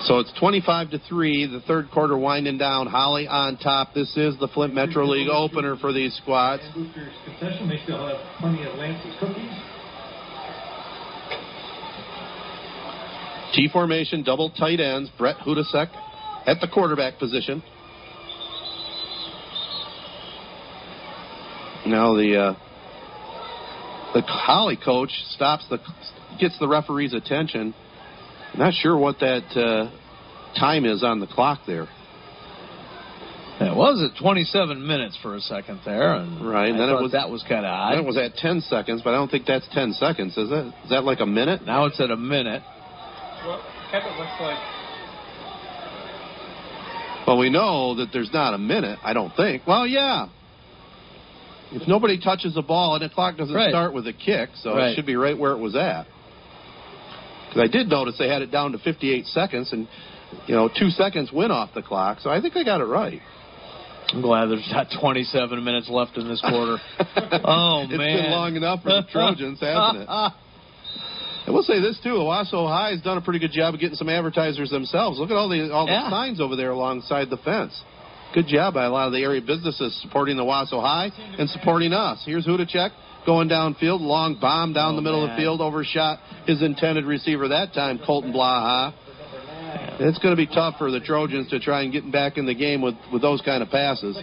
So 0.06 0.18
it's 0.18 0.32
25 0.40 0.90
to 0.90 0.98
3. 0.98 1.46
The 1.46 1.60
third 1.60 1.92
quarter 1.92 2.18
winding 2.18 2.58
down. 2.58 2.88
Holly 2.88 3.28
on 3.28 3.56
top. 3.58 3.94
This 3.94 4.16
is 4.16 4.36
the 4.40 4.48
Flint 4.48 4.74
Metro 4.74 5.04
League 5.04 5.28
opener 5.28 5.76
for 5.76 5.92
these 5.92 6.16
squads. 6.16 6.62
And 6.74 6.86
Boosters 6.86 7.12
concession, 7.24 7.68
they 7.68 7.78
still 7.84 8.04
have 8.04 8.18
plenty 8.40 8.64
of 8.64 8.74
Lance's 8.74 9.14
cookies. 9.20 9.69
T 13.54 13.68
formation, 13.72 14.22
double 14.22 14.50
tight 14.50 14.80
ends. 14.80 15.10
Brett 15.18 15.36
Hudacek 15.38 15.88
at 16.46 16.60
the 16.60 16.68
quarterback 16.72 17.18
position. 17.18 17.62
Now 21.86 22.14
the 22.14 22.36
uh, 22.36 22.54
the 24.14 24.22
Holly 24.22 24.78
coach 24.82 25.10
stops 25.30 25.66
the 25.70 25.78
gets 26.38 26.58
the 26.58 26.68
referee's 26.68 27.14
attention. 27.14 27.74
Not 28.56 28.74
sure 28.74 28.96
what 28.96 29.18
that 29.20 29.44
uh, 29.56 29.90
time 30.58 30.84
is 30.84 31.02
on 31.02 31.20
the 31.20 31.26
clock 31.26 31.60
there. 31.66 31.88
It 33.60 33.76
was 33.76 34.02
at 34.10 34.18
27 34.18 34.86
minutes 34.86 35.18
for 35.22 35.34
a 35.36 35.40
second 35.40 35.80
there, 35.84 36.14
and 36.14 36.40
Right, 36.48 36.70
and 36.70 36.80
then 36.80 36.88
it 36.88 36.94
was- 36.94 37.12
that 37.12 37.28
was 37.28 37.42
kind 37.42 37.66
of 37.66 37.70
odd. 37.70 37.92
Then 37.92 38.00
it 38.00 38.06
was 38.06 38.16
at 38.16 38.34
10 38.36 38.62
seconds, 38.62 39.02
but 39.04 39.10
I 39.12 39.16
don't 39.18 39.30
think 39.30 39.44
that's 39.44 39.68
10 39.72 39.92
seconds, 39.92 40.36
is 40.38 40.50
it? 40.50 40.66
Is 40.84 40.90
that 40.90 41.04
like 41.04 41.20
a 41.20 41.26
minute? 41.26 41.66
Now 41.66 41.84
it's 41.84 42.00
at 42.00 42.10
a 42.10 42.16
minute. 42.16 42.62
Well, 43.46 43.62
kept 43.90 44.06
it 44.06 44.18
looks 44.18 44.30
like 44.40 44.58
Well, 47.26 47.38
we 47.38 47.48
know 47.50 47.94
that 47.96 48.08
there's 48.12 48.32
not 48.32 48.54
a 48.54 48.58
minute, 48.58 48.98
I 49.04 49.12
don't 49.12 49.34
think. 49.36 49.62
Well, 49.66 49.86
yeah. 49.86 50.26
If 51.72 51.86
nobody 51.86 52.18
touches 52.18 52.54
the 52.54 52.62
ball, 52.62 52.96
and 52.96 53.04
the 53.04 53.08
clock 53.08 53.36
doesn't 53.36 53.54
Right. 53.54 53.70
start 53.70 53.92
with 53.92 54.06
a 54.08 54.12
kick, 54.12 54.50
so 54.54 54.74
Right. 54.76 54.88
it 54.90 54.94
should 54.96 55.06
be 55.06 55.14
right 55.16 55.38
where 55.38 55.52
it 55.52 55.58
was 55.58 55.76
at. 55.76 56.06
Because 57.48 57.62
I 57.62 57.66
did 57.68 57.88
notice 57.88 58.16
they 58.18 58.28
had 58.28 58.42
it 58.42 58.50
down 58.50 58.72
to 58.72 58.78
58 58.78 59.26
seconds, 59.28 59.72
and 59.72 59.86
you 60.46 60.54
know, 60.54 60.68
two 60.68 60.90
seconds 60.90 61.32
went 61.32 61.52
off 61.52 61.72
the 61.74 61.82
clock, 61.82 62.20
so 62.20 62.30
I 62.30 62.40
think 62.40 62.54
they 62.54 62.64
got 62.64 62.80
it 62.80 62.84
right. 62.86 63.20
I'm 64.12 64.22
glad 64.22 64.46
there's 64.46 64.68
not 64.72 64.90
27 64.90 65.62
minutes 65.62 65.88
left 65.88 66.16
in 66.16 66.26
this 66.26 66.40
quarter. 66.40 66.80
oh 67.44 67.82
It's 67.82 67.92
man, 67.92 68.00
It's 68.00 68.22
been 68.22 68.30
long 68.32 68.56
enough 68.56 68.82
for 68.82 68.88
the 68.90 69.02
Trojans, 69.02 69.60
hasn't 69.60 70.02
it? 70.02 70.08
I 71.50 71.52
will 71.52 71.64
say 71.64 71.80
this 71.80 71.98
too: 71.98 72.10
Owosso 72.10 72.68
High 72.68 72.90
has 72.90 73.00
done 73.00 73.18
a 73.18 73.20
pretty 73.20 73.40
good 73.40 73.50
job 73.50 73.74
of 73.74 73.80
getting 73.80 73.96
some 73.96 74.08
advertisers 74.08 74.70
themselves. 74.70 75.18
Look 75.18 75.32
at 75.32 75.36
all 75.36 75.48
the 75.48 75.72
all 75.72 75.84
the 75.84 75.90
Yeah. 75.90 76.08
signs 76.08 76.40
over 76.40 76.54
there 76.54 76.70
alongside 76.70 77.28
the 77.28 77.38
fence. 77.38 77.72
Good 78.32 78.46
job 78.46 78.74
by 78.74 78.84
a 78.84 78.88
lot 78.90 79.08
of 79.08 79.12
the 79.12 79.24
area 79.24 79.40
businesses 79.40 79.92
supporting 80.00 80.36
the 80.36 80.44
Owosso 80.44 80.80
High 80.80 81.10
and 81.38 81.50
supporting 81.50 81.92
us. 81.92 82.22
Here's 82.24 82.46
Hudacek 82.46 82.92
going 83.26 83.48
downfield, 83.48 84.00
long 84.00 84.36
bomb 84.36 84.72
down 84.72 84.94
the 84.94 85.00
oh, 85.00 85.02
middle 85.02 85.24
of 85.24 85.30
the 85.30 85.36
field, 85.36 85.60
overshot 85.60 86.20
his 86.46 86.62
intended 86.62 87.04
receiver 87.04 87.48
that 87.48 87.74
time, 87.74 87.98
Colton 87.98 88.32
Blaha. 88.32 88.92
It's 89.98 90.18
going 90.18 90.32
to 90.32 90.36
be 90.36 90.46
tough 90.46 90.78
for 90.78 90.92
the 90.92 91.00
Trojans 91.00 91.50
to 91.50 91.58
try 91.58 91.82
and 91.82 91.92
get 91.92 92.10
back 92.12 92.38
in 92.38 92.46
the 92.46 92.54
game 92.54 92.80
with, 92.80 92.94
with 93.12 93.22
those 93.22 93.40
kind 93.42 93.60
of 93.60 93.70
passes. 93.70 94.16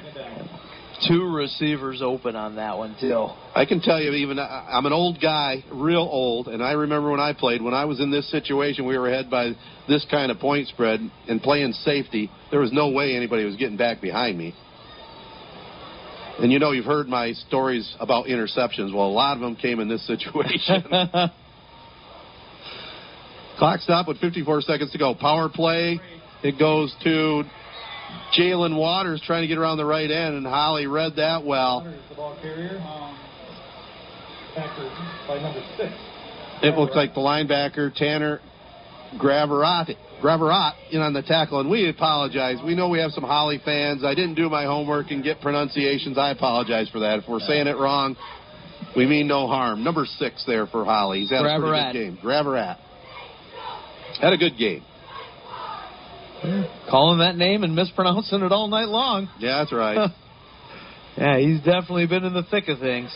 Two 1.07 1.31
receivers 1.33 2.01
open 2.01 2.35
on 2.35 2.55
that 2.55 2.77
one 2.77 2.95
too. 2.99 3.27
I 3.55 3.65
can 3.65 3.81
tell 3.81 4.01
you, 4.01 4.11
even 4.13 4.39
I'm 4.39 4.85
an 4.85 4.93
old 4.93 5.21
guy, 5.21 5.63
real 5.71 6.07
old, 6.09 6.47
and 6.47 6.63
I 6.63 6.71
remember 6.71 7.11
when 7.11 7.19
I 7.19 7.33
played. 7.33 7.61
When 7.61 7.73
I 7.73 7.85
was 7.85 7.99
in 7.99 8.11
this 8.11 8.29
situation, 8.31 8.85
we 8.85 8.97
were 8.97 9.07
ahead 9.07 9.29
by 9.29 9.53
this 9.87 10.05
kind 10.09 10.31
of 10.31 10.39
point 10.39 10.67
spread 10.69 10.99
and 11.27 11.41
playing 11.41 11.73
safety. 11.73 12.31
There 12.51 12.59
was 12.59 12.71
no 12.71 12.89
way 12.89 13.15
anybody 13.15 13.43
was 13.45 13.55
getting 13.55 13.77
back 13.77 14.01
behind 14.01 14.37
me. 14.37 14.55
And 16.39 16.51
you 16.51 16.59
know, 16.59 16.71
you've 16.71 16.85
heard 16.85 17.07
my 17.07 17.33
stories 17.33 17.95
about 17.99 18.27
interceptions. 18.27 18.93
Well, 18.93 19.07
a 19.07 19.09
lot 19.09 19.37
of 19.37 19.41
them 19.41 19.55
came 19.55 19.79
in 19.79 19.87
this 19.89 20.05
situation. 20.05 20.83
Clock 23.57 23.79
stop 23.79 24.07
with 24.07 24.19
54 24.19 24.61
seconds 24.61 24.91
to 24.91 24.99
go. 24.99 25.15
Power 25.15 25.49
play. 25.49 25.99
It 26.43 26.59
goes 26.59 26.95
to 27.03 27.43
Jalen 28.37 28.77
Waters 28.77 29.21
trying 29.25 29.41
to 29.41 29.47
get 29.47 29.57
around 29.57 29.77
the 29.77 29.85
right 29.85 30.09
end, 30.09 30.35
and 30.35 30.45
Holly 30.45 30.87
read 30.87 31.15
that 31.17 31.43
well. 31.43 31.83
The 32.09 32.15
ball 32.15 32.37
carrier. 32.41 32.77
Um, 32.79 33.17
Packers 34.55 34.91
by 35.27 35.39
number 35.39 35.63
six. 35.77 35.93
It 36.63 36.75
looked 36.77 36.95
like 36.95 37.13
the 37.13 37.19
linebacker 37.19 37.93
Tanner 37.93 38.39
Graverat, 39.17 39.95
Graverat 40.21 40.73
in 40.91 41.01
on 41.01 41.13
the 41.13 41.21
tackle, 41.21 41.59
and 41.59 41.69
we 41.69 41.87
apologize. 41.89 42.57
We 42.65 42.75
know 42.75 42.89
we 42.89 42.99
have 42.99 43.11
some 43.11 43.23
Holly 43.23 43.61
fans. 43.63 44.03
I 44.03 44.15
didn't 44.15 44.35
do 44.35 44.49
my 44.49 44.65
homework 44.65 45.11
and 45.11 45.23
get 45.23 45.41
pronunciations. 45.41 46.17
I 46.17 46.31
apologize 46.31 46.89
for 46.89 46.99
that. 46.99 47.19
If 47.19 47.25
we're 47.29 47.39
saying 47.39 47.67
it 47.67 47.77
wrong, 47.77 48.15
we 48.95 49.05
mean 49.05 49.27
no 49.27 49.47
harm. 49.47 49.83
Number 49.83 50.05
six 50.05 50.43
there 50.45 50.65
for 50.65 50.83
Holly. 50.83 51.21
He's 51.21 51.29
had 51.29 51.41
a 51.41 51.49
Graverat. 51.49 51.91
pretty 51.91 51.99
good 51.99 52.17
game. 52.17 52.19
Graverat 52.23 52.77
had 54.19 54.33
a 54.33 54.37
good 54.37 54.57
game. 54.57 54.83
Calling 56.89 57.19
that 57.19 57.35
name 57.35 57.63
and 57.63 57.75
mispronouncing 57.75 58.41
it 58.41 58.51
all 58.51 58.67
night 58.67 58.87
long. 58.87 59.29
Yeah, 59.39 59.59
that's 59.59 59.71
right. 59.73 60.09
Yeah, 61.17 61.39
he's 61.39 61.57
definitely 61.61 62.05
been 62.05 62.23
in 62.25 62.35
the 62.35 62.43
thick 62.43 62.67
of 62.67 62.77
things. 62.77 63.09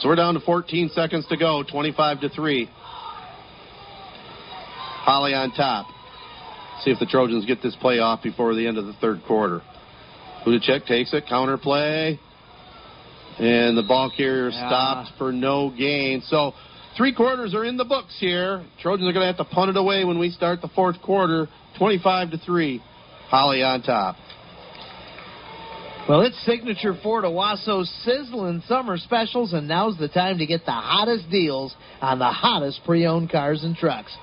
So 0.00 0.08
we're 0.10 0.16
down 0.16 0.34
to 0.34 0.40
14 0.40 0.90
seconds 0.94 1.26
to 1.30 1.38
go, 1.38 1.62
25 1.62 2.20
to 2.20 2.28
3. 2.28 2.68
Holly 5.04 5.32
on 5.32 5.50
top. 5.52 5.86
See 6.84 6.90
if 6.90 6.98
the 6.98 7.06
Trojans 7.06 7.46
get 7.46 7.62
this 7.62 7.74
play 7.80 8.00
off 8.00 8.22
before 8.22 8.54
the 8.54 8.66
end 8.66 8.76
of 8.76 8.84
the 8.84 8.92
third 9.00 9.22
quarter. 9.26 9.62
Hudacek 10.44 10.84
takes 10.86 11.14
it, 11.14 11.24
counter 11.26 11.56
play, 11.56 12.20
and 13.38 13.74
the 13.78 13.82
ball 13.82 14.10
carrier 14.14 14.50
Yeah. 14.50 14.68
stops 14.68 15.10
for 15.16 15.32
no 15.32 15.70
gain. 15.70 16.20
So 16.26 16.52
three 16.98 17.14
quarters 17.14 17.54
are 17.54 17.64
in 17.64 17.78
the 17.78 17.84
books 17.86 18.14
here. 18.20 18.62
Trojans 18.80 19.08
are 19.08 19.12
going 19.12 19.22
to 19.22 19.26
have 19.26 19.38
to 19.38 19.44
punt 19.54 19.70
it 19.70 19.76
away 19.78 20.04
when 20.04 20.18
we 20.18 20.28
start 20.30 20.60
the 20.60 20.68
fourth 20.68 21.00
quarter, 21.00 21.48
25 21.82 22.30
to 22.30 22.38
3. 22.38 22.80
Holly 23.28 23.64
on 23.64 23.82
top. 23.82 24.14
Well, 26.08 26.20
it's 26.20 26.40
signature 26.46 26.94
Ford 27.02 27.24
Owosso 27.24 27.84
sizzling 28.04 28.62
summer 28.68 28.96
specials, 28.98 29.52
and 29.52 29.66
now's 29.66 29.98
the 29.98 30.06
time 30.06 30.38
to 30.38 30.46
get 30.46 30.64
the 30.64 30.70
hottest 30.70 31.28
deals 31.28 31.74
on 32.00 32.20
the 32.20 32.30
hottest 32.30 32.82
pre-owned 32.84 33.32
cars 33.32 33.64
and 33.64 33.74
trucks. 33.74 34.16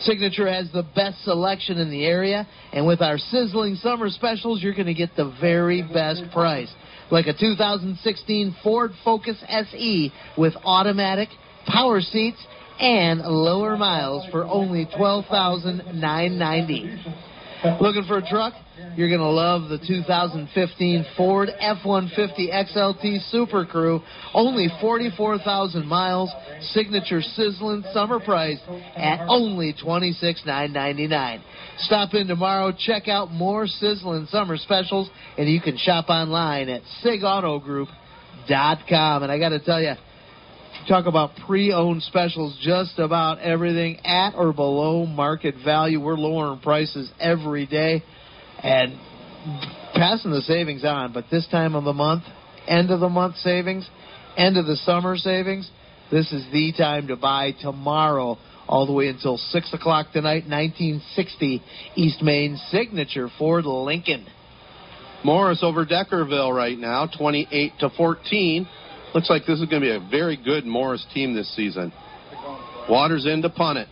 Signature 0.00 0.50
has 0.50 0.72
the 0.72 0.84
best 0.94 1.22
selection 1.22 1.76
in 1.76 1.90
the 1.90 2.06
area, 2.06 2.48
and 2.72 2.86
with 2.86 3.02
our 3.02 3.18
sizzling 3.18 3.74
summer 3.74 4.08
specials, 4.08 4.62
you're 4.62 4.72
going 4.72 4.86
to 4.86 4.94
get 4.94 5.10
the 5.14 5.36
very 5.38 5.82
best 5.82 6.22
price. 6.32 6.72
Like 7.10 7.26
a 7.26 7.34
2016 7.38 8.56
Ford 8.62 8.92
Focus 9.04 9.36
SE 9.46 10.12
with 10.38 10.54
automatic, 10.64 11.28
power 11.66 12.00
seats, 12.00 12.42
and 12.82 13.20
lower 13.20 13.76
miles 13.76 14.26
for 14.30 14.44
only 14.44 14.86
$12,990. 14.86 17.14
Looking 17.80 18.02
for 18.08 18.18
a 18.18 18.28
truck? 18.28 18.54
You're 18.96 19.08
going 19.08 19.20
to 19.20 19.26
love 19.26 19.68
the 19.68 19.78
2015 19.78 21.04
Ford 21.16 21.48
F-150 21.60 22.50
XLT 22.50 23.30
Super 23.30 23.64
Crew. 23.64 24.02
Only 24.34 24.66
44,000 24.80 25.86
miles. 25.86 26.28
Signature 26.72 27.22
sizzling 27.22 27.84
summer 27.92 28.18
price 28.18 28.58
at 28.96 29.24
only 29.28 29.72
$26,999. 29.74 31.40
Stop 31.78 32.14
in 32.14 32.26
tomorrow. 32.26 32.72
Check 32.76 33.06
out 33.06 33.30
more 33.30 33.68
sizzling 33.68 34.26
summer 34.26 34.56
specials, 34.56 35.08
and 35.38 35.48
you 35.48 35.60
can 35.60 35.78
shop 35.78 36.08
online 36.08 36.68
at 36.68 36.82
SigAutoGroup.com. 37.04 39.22
And 39.22 39.30
I 39.30 39.38
got 39.38 39.50
to 39.50 39.60
tell 39.60 39.80
you, 39.80 39.94
talk 40.88 41.06
about 41.06 41.30
pre-owned 41.46 42.02
specials 42.02 42.56
just 42.62 42.98
about 42.98 43.38
everything 43.38 43.98
at 44.04 44.34
or 44.34 44.52
below 44.52 45.06
market 45.06 45.54
value 45.64 46.00
we're 46.00 46.16
lowering 46.16 46.60
prices 46.60 47.10
every 47.20 47.66
day 47.66 48.02
and 48.62 48.98
passing 49.94 50.30
the 50.30 50.42
savings 50.42 50.84
on 50.84 51.12
but 51.12 51.24
this 51.30 51.46
time 51.48 51.74
of 51.74 51.84
the 51.84 51.92
month 51.92 52.24
end 52.66 52.90
of 52.90 53.00
the 53.00 53.08
month 53.08 53.36
savings 53.36 53.88
end 54.36 54.56
of 54.56 54.66
the 54.66 54.76
summer 54.76 55.16
savings 55.16 55.70
this 56.10 56.32
is 56.32 56.44
the 56.52 56.72
time 56.72 57.06
to 57.06 57.16
buy 57.16 57.52
tomorrow 57.60 58.36
all 58.66 58.86
the 58.86 58.92
way 58.92 59.08
until 59.08 59.36
6 59.36 59.74
o'clock 59.74 60.06
tonight 60.12 60.44
1960 60.48 61.62
east 61.96 62.22
main 62.22 62.56
signature 62.70 63.28
ford 63.38 63.64
lincoln 63.64 64.26
Morris 65.24 65.60
over 65.62 65.86
Deckerville 65.86 66.52
right 66.52 66.76
now, 66.76 67.06
28 67.06 67.72
to 67.78 67.90
14. 67.90 68.68
Looks 69.14 69.28
like 69.28 69.42
this 69.46 69.60
is 69.60 69.68
going 69.68 69.82
to 69.82 69.88
be 69.88 69.94
a 69.94 70.10
very 70.10 70.36
good 70.36 70.64
Morris 70.64 71.04
team 71.12 71.34
this 71.34 71.54
season. 71.54 71.92
Waters 72.88 73.26
in 73.26 73.42
to 73.42 73.50
punt 73.50 73.78
it. 73.78 73.88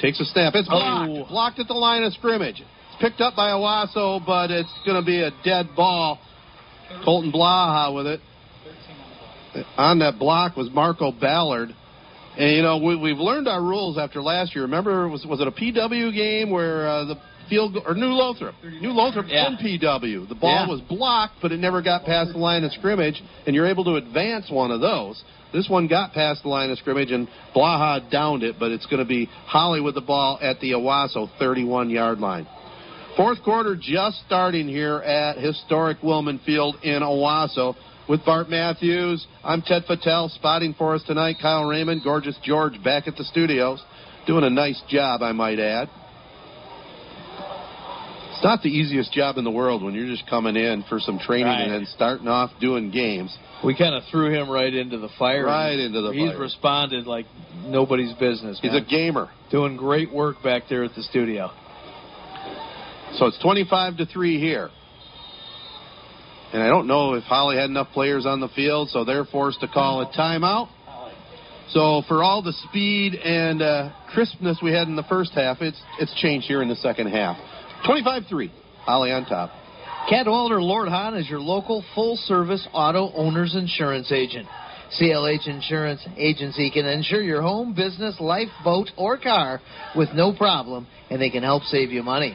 Takes 0.00 0.20
a 0.20 0.24
snap. 0.24 0.54
It's 0.54 0.68
oh. 0.70 0.78
blocked. 0.78 1.28
Blocked 1.30 1.58
at 1.60 1.68
the 1.68 1.74
line 1.74 2.02
of 2.02 2.12
scrimmage. 2.14 2.60
It's 2.60 3.00
picked 3.00 3.20
up 3.20 3.36
by 3.36 3.50
Owosso, 3.50 4.24
but 4.24 4.50
it's 4.50 4.72
going 4.86 5.00
to 5.00 5.04
be 5.04 5.20
a 5.20 5.30
dead 5.44 5.68
ball. 5.76 6.18
Colton 7.04 7.30
Blaha 7.30 7.94
with 7.94 8.06
it. 8.06 8.20
On 9.76 9.98
that 9.98 10.18
block 10.18 10.56
was 10.56 10.70
Marco 10.72 11.12
Ballard. 11.12 11.70
And, 12.38 12.52
you 12.56 12.62
know, 12.62 12.78
we, 12.78 12.96
we've 12.96 13.18
learned 13.18 13.48
our 13.48 13.60
rules 13.60 13.98
after 13.98 14.22
last 14.22 14.54
year. 14.54 14.62
Remember, 14.64 15.08
was, 15.08 15.26
was 15.26 15.40
it 15.40 15.48
a 15.48 15.50
PW 15.50 16.14
game 16.14 16.50
where 16.50 16.88
uh, 16.88 17.04
the 17.04 17.16
field 17.48 17.76
or 17.84 17.94
New 17.94 18.12
Lothrop, 18.12 18.54
New 18.80 18.92
Lothrop 18.92 19.26
Yeah. 19.28 19.48
in 19.48 19.56
PW. 19.56 20.28
The 20.28 20.34
ball 20.34 20.66
Yeah. 20.66 20.68
was 20.68 20.80
blocked, 20.82 21.34
but 21.42 21.50
it 21.50 21.58
never 21.58 21.82
got 21.82 22.04
past 22.04 22.32
the 22.32 22.38
line 22.38 22.62
of 22.62 22.72
scrimmage, 22.72 23.20
and 23.46 23.56
you're 23.56 23.66
able 23.66 23.84
to 23.84 23.96
advance 23.96 24.50
one 24.50 24.70
of 24.70 24.80
those. 24.80 25.20
This 25.52 25.68
one 25.68 25.86
got 25.88 26.12
past 26.12 26.42
the 26.42 26.48
line 26.50 26.70
of 26.70 26.78
scrimmage, 26.78 27.10
and 27.10 27.26
Blaha 27.56 28.08
downed 28.10 28.42
it, 28.42 28.56
but 28.60 28.70
it's 28.70 28.84
going 28.86 28.98
to 28.98 29.08
be 29.08 29.26
Holly 29.46 29.80
with 29.80 29.94
the 29.94 30.02
ball 30.02 30.38
at 30.42 30.60
the 30.60 30.72
Owosso 30.72 31.28
31 31.38 31.90
yard 31.90 32.20
line. 32.20 32.46
Fourth 33.16 33.42
quarter 33.42 33.74
just 33.74 34.20
starting 34.26 34.68
here 34.68 34.98
at 34.98 35.38
historic 35.38 36.00
Willman 36.02 36.38
Field 36.44 36.76
in 36.84 37.02
Owosso 37.02 37.74
with 38.08 38.24
Bart 38.24 38.48
Matthews. 38.48 39.26
I'm 39.44 39.62
Ted 39.62 39.84
Fattel 39.88 40.30
spotting 40.34 40.74
for 40.74 40.94
us 40.94 41.02
tonight. 41.06 41.36
Kyle 41.40 41.64
Raymond, 41.64 42.02
Gorgeous 42.02 42.36
George 42.42 42.82
back 42.82 43.06
at 43.06 43.16
the 43.16 43.24
studios. 43.24 43.82
Doing 44.26 44.44
a 44.44 44.50
nice 44.50 44.80
job, 44.88 45.22
I 45.22 45.32
might 45.32 45.58
add. 45.58 45.88
It's 48.32 48.44
not 48.44 48.62
the 48.62 48.68
easiest 48.68 49.12
job 49.12 49.36
in 49.36 49.42
the 49.44 49.50
world 49.50 49.82
when 49.82 49.94
you're 49.94 50.06
just 50.06 50.28
coming 50.30 50.54
in 50.54 50.84
for 50.88 51.00
some 51.00 51.18
training 51.18 51.46
Right. 51.46 51.62
and 51.62 51.72
then 51.72 51.86
starting 51.86 52.28
off 52.28 52.50
doing 52.60 52.90
games. 52.90 53.36
We 53.64 53.74
kind 53.74 53.96
of 53.96 54.04
threw 54.12 54.30
him 54.32 54.48
right 54.48 54.72
into 54.72 54.98
the 54.98 55.08
fire. 55.18 55.46
Right 55.46 55.76
into 55.76 56.00
the 56.00 56.10
fire. 56.10 56.14
He's 56.14 56.30
fire. 56.30 56.38
responded 56.38 57.06
like 57.08 57.26
nobody's 57.64 58.12
business. 58.14 58.60
He's 58.62 58.74
a 58.74 58.80
gamer. 58.80 59.28
Doing 59.50 59.76
great 59.76 60.12
work 60.12 60.36
back 60.44 60.64
there 60.68 60.84
at 60.84 60.94
the 60.94 61.02
studio. 61.02 61.50
So 63.14 63.26
it's 63.26 63.38
25 63.38 63.96
to 63.96 64.06
3 64.06 64.38
here. 64.38 64.70
And 66.52 66.62
I 66.62 66.68
don't 66.68 66.86
know 66.86 67.14
if 67.14 67.24
Holly 67.24 67.56
had 67.56 67.68
enough 67.68 67.88
players 67.92 68.24
on 68.24 68.40
the 68.40 68.48
field, 68.48 68.88
so 68.90 69.04
they're 69.04 69.24
forced 69.26 69.60
to 69.60 69.68
call 69.68 70.00
a 70.00 70.06
timeout. 70.06 70.68
So 71.70 72.02
for 72.08 72.22
all 72.22 72.42
the 72.42 72.54
speed 72.68 73.14
and 73.14 73.60
uh, 73.60 73.92
crispness 74.14 74.58
we 74.62 74.72
had 74.72 74.88
in 74.88 74.96
the 74.96 75.02
first 75.02 75.32
half, 75.32 75.58
it's 75.60 75.80
it's 75.98 76.14
changed 76.20 76.46
here 76.46 76.62
in 76.62 76.68
the 76.68 76.76
second 76.76 77.08
half. 77.08 77.36
25-3. 77.86 78.50
Holly 78.84 79.12
on 79.12 79.26
top. 79.26 79.50
Cadwalder 80.10 80.62
Lord 80.62 80.88
Hahn 80.88 81.14
is 81.14 81.28
your 81.28 81.40
local 81.40 81.84
full 81.94 82.16
service 82.16 82.66
auto 82.72 83.12
owner's 83.14 83.54
insurance 83.54 84.10
agent. 84.10 84.48
CLH 84.98 85.46
Insurance 85.46 86.00
Agency 86.16 86.70
can 86.70 86.86
insure 86.86 87.20
your 87.20 87.42
home, 87.42 87.74
business, 87.74 88.18
life, 88.18 88.48
boat, 88.64 88.88
or 88.96 89.18
car 89.18 89.60
with 89.94 90.08
no 90.14 90.32
problem, 90.34 90.86
and 91.10 91.20
they 91.20 91.28
can 91.28 91.42
help 91.42 91.62
save 91.64 91.90
you 91.90 92.02
money. 92.02 92.34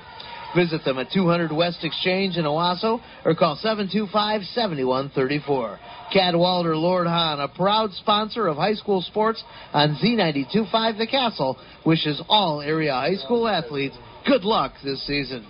Visit 0.55 0.85
them 0.85 0.99
at 0.99 1.11
200 1.11 1.51
West 1.51 1.83
Exchange 1.83 2.37
in 2.37 2.45
Owosso 2.45 3.01
or 3.25 3.35
call 3.35 3.57
725-7134. 3.63 5.79
Cadwalder 6.13 6.75
Lord 6.75 7.07
Hahn, 7.07 7.39
a 7.39 7.47
proud 7.47 7.91
sponsor 7.93 8.45
of 8.47 8.57
high 8.57 8.75
school 8.75 9.01
sports 9.01 9.43
on 9.73 9.95
Z92.5 9.95 10.99
The 10.99 11.07
Castle, 11.07 11.57
wishes 11.85 12.21
all 12.29 12.61
area 12.61 12.93
high 12.93 13.15
school 13.15 13.47
athletes 13.47 13.97
good 14.27 14.43
luck 14.43 14.73
this 14.83 15.03
season. 15.07 15.47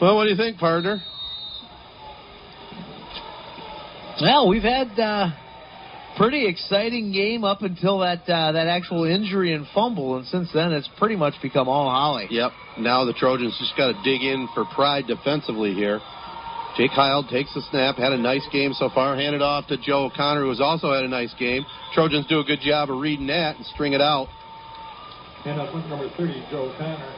Well, 0.00 0.14
what 0.16 0.24
do 0.24 0.30
you 0.30 0.36
think, 0.36 0.58
partner? 0.58 1.02
Well, 4.20 4.48
we've 4.48 4.62
had 4.62 4.98
uh, 4.98 5.28
pretty 6.16 6.46
exciting 6.48 7.12
game 7.12 7.44
up 7.44 7.62
until 7.62 8.00
that 8.00 8.28
uh, 8.28 8.52
that 8.52 8.66
actual 8.66 9.04
injury 9.04 9.52
and 9.52 9.66
fumble, 9.74 10.16
and 10.16 10.26
since 10.26 10.48
then 10.52 10.72
it's 10.72 10.88
pretty 10.98 11.16
much 11.16 11.34
become 11.42 11.68
all 11.68 11.88
Holly. 11.90 12.26
Yep. 12.30 12.52
Now 12.78 13.04
the 13.04 13.12
Trojans 13.12 13.56
just 13.58 13.76
got 13.76 13.92
to 13.92 14.02
dig 14.02 14.22
in 14.22 14.48
for 14.54 14.64
pride 14.74 15.06
defensively 15.06 15.74
here. 15.74 16.00
Jake 16.76 16.90
Heil 16.90 17.24
takes 17.24 17.54
the 17.54 17.62
snap, 17.70 17.96
had 17.96 18.12
a 18.12 18.18
nice 18.18 18.46
game 18.52 18.74
so 18.74 18.90
far, 18.90 19.16
handed 19.16 19.40
off 19.40 19.66
to 19.68 19.78
Joe 19.78 20.10
O'Connor, 20.12 20.42
who 20.42 20.50
has 20.50 20.60
also 20.60 20.92
had 20.92 21.04
a 21.04 21.08
nice 21.08 21.32
game. 21.38 21.64
Trojans 21.94 22.26
do 22.26 22.40
a 22.40 22.44
good 22.44 22.60
job 22.60 22.90
of 22.90 23.00
reading 23.00 23.28
that 23.28 23.56
and 23.56 23.64
string 23.66 23.94
it 23.94 24.02
out. 24.02 24.28
And 25.46 25.58
up 25.58 25.74
with 25.74 25.86
number 25.86 26.10
30, 26.18 26.46
Joe 26.50 26.74
Connor. 26.76 27.14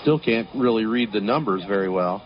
Still 0.00 0.18
can't 0.18 0.48
really 0.54 0.86
read 0.86 1.12
the 1.12 1.20
numbers 1.20 1.62
very 1.68 1.90
well. 1.90 2.22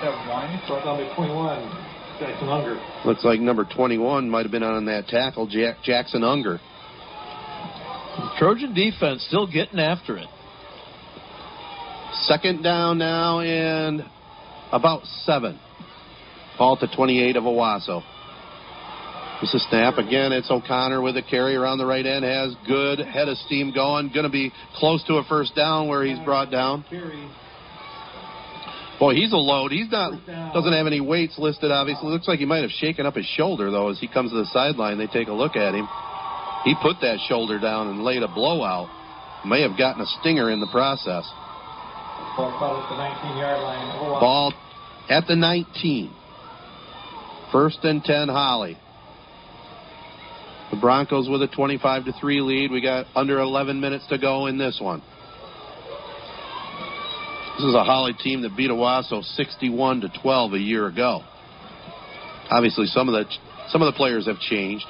Seven 0.00 0.28
line, 0.28 0.60
so 0.68 0.78
number 0.84 1.12
21, 1.14 2.18
Jackson 2.20 2.48
Unger. 2.48 2.80
Looks 3.04 3.24
like 3.24 3.40
number 3.40 3.64
21 3.64 4.30
might 4.30 4.44
have 4.44 4.52
been 4.52 4.62
on 4.62 4.84
that 4.84 5.08
tackle, 5.08 5.46
Jack- 5.46 5.82
Jackson 5.82 6.22
Unger. 6.22 6.60
Trojan 8.38 8.74
defense 8.74 9.24
still 9.26 9.46
getting 9.46 9.80
after 9.80 10.16
it. 10.16 10.28
Second 12.26 12.62
down 12.62 12.98
now 12.98 13.40
and 13.40 14.04
about 14.72 15.04
seven. 15.24 15.58
Ball 16.58 16.76
to 16.76 16.88
28 16.88 17.36
of 17.36 17.44
Owosso. 17.44 18.02
This 19.40 19.54
is 19.54 19.64
snap. 19.70 19.98
Again, 19.98 20.32
it's 20.32 20.50
O'Connor 20.50 21.00
with 21.00 21.16
a 21.16 21.22
carry 21.22 21.54
around 21.54 21.78
the 21.78 21.86
right 21.86 22.04
end. 22.04 22.24
Has 22.24 22.56
good 22.66 22.98
head 22.98 23.28
of 23.28 23.36
steam 23.38 23.72
going. 23.72 24.10
Going 24.12 24.24
to 24.24 24.30
be 24.30 24.52
close 24.74 25.02
to 25.04 25.14
a 25.14 25.24
first 25.24 25.54
down 25.54 25.86
where 25.86 26.04
he's 26.04 26.18
brought 26.24 26.50
down. 26.50 26.84
Boy, 28.98 29.14
he's 29.14 29.32
a 29.32 29.36
load. 29.36 29.70
He's 29.70 29.90
not 29.90 30.12
doesn't 30.52 30.72
have 30.72 30.86
any 30.86 31.00
weights 31.00 31.38
listed. 31.38 31.70
Obviously, 31.70 32.10
looks 32.10 32.26
like 32.26 32.40
he 32.40 32.46
might 32.46 32.62
have 32.62 32.70
shaken 32.70 33.06
up 33.06 33.14
his 33.14 33.26
shoulder 33.26 33.70
though. 33.70 33.90
As 33.90 34.00
he 34.00 34.08
comes 34.08 34.32
to 34.32 34.38
the 34.38 34.46
sideline, 34.46 34.98
they 34.98 35.06
take 35.06 35.28
a 35.28 35.32
look 35.32 35.54
at 35.54 35.74
him. 35.74 35.88
He 36.64 36.74
put 36.82 36.96
that 37.02 37.18
shoulder 37.28 37.60
down 37.60 37.88
and 37.88 38.02
laid 38.02 38.22
a 38.22 38.28
blowout. 38.28 38.90
May 39.46 39.62
have 39.62 39.78
gotten 39.78 40.02
a 40.02 40.06
stinger 40.20 40.50
in 40.50 40.58
the 40.58 40.66
process. 40.66 41.24
Ball 42.36 42.82
at 42.82 42.88
the 42.90 42.96
19 42.96 43.38
yard 43.38 43.62
line. 43.62 43.98
Oh, 44.00 44.20
Ball 44.20 44.52
at 45.08 45.26
the 45.26 45.36
19. 45.36 46.12
First 47.52 47.78
and 47.84 48.02
10, 48.02 48.28
Holly. 48.28 48.76
The 50.70 50.76
Broncos 50.76 51.28
with 51.28 51.42
a 51.42 51.48
25 51.48 52.04
to 52.06 52.12
3 52.12 52.40
lead. 52.42 52.70
We 52.70 52.80
got 52.80 53.06
under 53.14 53.38
11 53.38 53.80
minutes 53.80 54.06
to 54.08 54.18
go 54.18 54.46
in 54.46 54.58
this 54.58 54.78
one. 54.82 55.02
This 57.58 57.66
is 57.66 57.74
a 57.74 57.82
Holly 57.82 58.12
team 58.12 58.42
that 58.42 58.56
beat 58.56 58.70
Owosso 58.70 59.20
61 59.34 60.02
to 60.02 60.08
12 60.22 60.52
a 60.52 60.58
year 60.60 60.86
ago. 60.86 61.22
Obviously, 62.50 62.86
some 62.86 63.08
of 63.08 63.14
the 63.14 63.24
some 63.70 63.82
of 63.82 63.92
the 63.92 63.96
players 63.96 64.26
have 64.26 64.38
changed. 64.38 64.86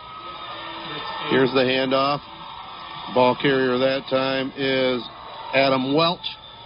Here's 1.31 1.51
the 1.53 1.61
handoff. 1.61 2.20
Ball 3.15 3.39
carrier 3.40 3.78
that 3.78 4.03
time 4.11 4.53
is 4.55 5.03
Adam 5.55 5.95
Welch. 5.95 6.20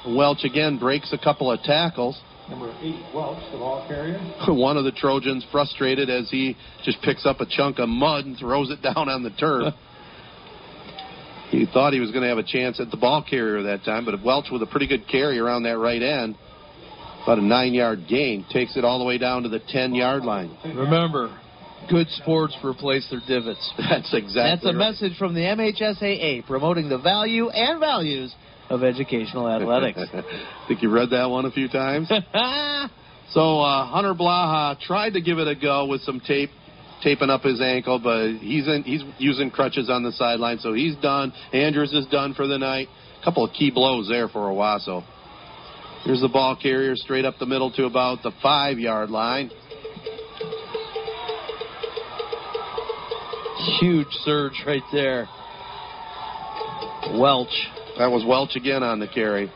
Welch 0.09 0.43
again 0.43 0.77
breaks 0.77 1.13
a 1.13 1.19
couple 1.19 1.53
of 1.53 1.63
tackles. 1.63 2.21
Number 2.51 2.75
8, 2.81 3.15
Welch, 3.15 3.53
the 3.53 3.59
ball 3.59 3.87
carrier. 3.87 4.19
One 4.49 4.77
of 4.77 4.83
the 4.83 4.91
Trojans 4.91 5.47
frustrated 5.53 6.11
as 6.11 6.29
he 6.29 6.57
just 6.85 7.01
picks 7.03 7.25
up 7.25 7.41
a 7.41 7.47
chunk 7.49 7.79
of 7.79 7.89
mud 7.89 8.25
and 8.25 8.37
throws 8.37 8.73
it 8.73 8.83
down 8.83 9.09
on 9.09 9.23
the 9.23 9.31
turf. 9.31 9.73
he 11.53 11.67
thought 11.67 11.93
he 11.93 12.01
was 12.01 12.11
going 12.11 12.23
to 12.23 12.29
have 12.29 12.39
a 12.39 12.43
chance 12.43 12.81
at 12.81 12.91
the 12.91 12.97
ball 12.97 13.23
carrier 13.29 13.63
that 13.65 13.85
time, 13.85 14.07
but 14.07 14.23
Welch 14.25 14.47
with 14.51 14.63
a 14.63 14.67
pretty 14.67 14.87
good 14.87 15.07
carry 15.07 15.39
around 15.39 15.65
that 15.65 15.77
right 15.77 16.03
end, 16.03 16.35
about 17.23 17.39
a 17.39 17.45
nine 17.45 17.75
yard 17.75 18.07
gain, 18.09 18.45
takes 18.51 18.77
it 18.77 18.85
all 18.85 18.99
the 18.99 19.05
way 19.05 19.19
down 19.19 19.43
to 19.43 19.49
the 19.51 19.61
10 19.69 19.95
yard 19.95 20.25
line. 20.25 20.57
Remember, 20.65 21.39
good 21.91 22.09
sports 22.09 22.57
replace 22.65 23.07
their 23.11 23.21
divots. 23.29 23.73
That's 23.79 24.13
exactly 24.15 24.33
That's 24.43 24.65
a 24.65 24.69
right. 24.69 24.93
message 24.93 25.17
from 25.19 25.35
the 25.35 25.43
MHSAA 25.43 26.47
promoting 26.47 26.89
the 26.89 26.99
value 26.99 27.51
and 27.51 27.79
values 27.79 28.35
of 28.71 28.83
educational 28.83 29.47
athletics. 29.55 30.01
Think 30.69 30.83
you 30.83 30.91
read 30.91 31.11
that 31.11 31.29
one 31.29 31.45
a 31.45 31.51
few 31.51 31.69
times? 31.69 32.09
so 32.09 33.61
uh, 33.61 33.87
Hunter 33.87 34.15
Blaha 34.15 34.81
tried 34.81 35.11
to 35.11 35.21
give 35.21 35.39
it 35.39 35.49
a 35.49 35.55
go 35.55 35.85
with 35.85 36.01
some 36.01 36.19
tape, 36.21 36.51
taping 37.03 37.31
up 37.31 37.43
his 37.43 37.61
ankle, 37.61 37.99
but 37.99 38.39
he's 38.39 38.67
in, 38.67 38.83
he's 38.85 39.03
using 39.19 39.51
crutches 39.51 39.91
on 39.91 40.03
the 40.03 40.13
sideline, 40.13 40.59
so 40.59 40.73
he's 40.73 40.97
done. 40.97 41.33
Andrews 41.53 41.93
is 41.93 42.07
done 42.07 42.35
for 42.35 42.47
the 42.47 42.59
night. 42.59 42.89
A 43.21 43.25
couple 43.25 43.45
of 43.45 43.53
key 43.53 43.71
blows 43.71 44.09
there 44.09 44.29
for 44.29 44.51
Owosso. 44.51 45.05
Here's 46.05 46.21
the 46.21 46.29
ball 46.29 46.57
carrier 46.61 46.97
straight 46.97 47.25
up 47.25 47.35
the 47.39 47.47
middle 47.47 47.71
to 47.73 47.85
about 47.85 48.23
the 48.23 48.33
five 48.43 48.79
yard 48.79 49.11
line. 49.11 49.51
Huge 53.81 54.09
surge 54.25 54.61
right 54.67 54.83
there. 54.93 55.29
Welch. 57.21 57.69
That 57.99 58.11
was 58.11 58.25
Welch 58.27 58.57
again 58.57 58.83
on 58.83 58.99
the 58.99 59.07
carry. 59.07 59.53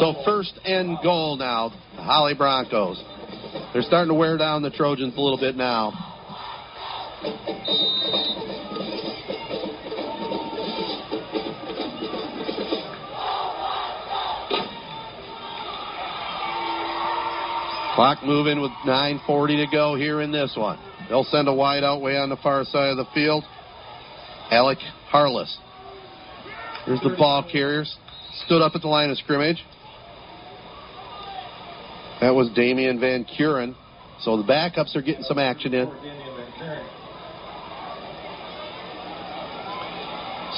So 0.00 0.22
first 0.24 0.58
and 0.64 0.96
goal 1.02 1.36
now, 1.36 1.70
the 1.96 2.02
Holly 2.02 2.34
Broncos. 2.34 3.02
They're 3.72 3.82
starting 3.82 4.08
to 4.08 4.18
wear 4.18 4.38
down 4.38 4.62
the 4.62 4.70
Trojans 4.70 5.14
a 5.16 5.20
little 5.20 5.38
bit 5.38 5.56
now. 5.56 5.92
Clock 17.94 18.24
moving 18.24 18.62
with 18.62 18.70
9.40 18.86 19.66
to 19.66 19.70
go 19.70 19.94
here 19.94 20.22
in 20.22 20.32
this 20.32 20.54
one. 20.56 20.78
They'll 21.10 21.24
send 21.24 21.48
a 21.48 21.52
wide 21.52 21.84
out 21.84 22.00
way 22.00 22.16
on 22.16 22.30
the 22.30 22.36
far 22.36 22.64
side 22.64 22.88
of 22.88 22.96
the 22.96 23.04
field. 23.12 23.44
Alec 24.50 24.78
Harless. 25.10 25.58
Here's 26.86 27.00
the 27.00 27.14
ball 27.16 27.46
carriers. 27.50 27.96
Stood 28.46 28.62
up 28.62 28.72
at 28.74 28.82
the 28.82 28.88
line 28.88 29.10
of 29.10 29.18
scrimmage. 29.18 29.62
That 32.20 32.34
was 32.34 32.50
Damian 32.54 33.00
Van 33.00 33.24
Kuren. 33.24 33.74
So 34.20 34.36
the 34.36 34.42
backups 34.42 34.94
are 34.96 35.02
getting 35.02 35.22
some 35.24 35.38
action 35.38 35.72
in. 35.74 35.86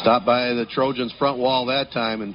Stopped 0.00 0.26
by 0.26 0.54
the 0.54 0.66
Trojans 0.68 1.14
front 1.18 1.38
wall 1.38 1.66
that 1.66 1.92
time, 1.92 2.22
and 2.22 2.34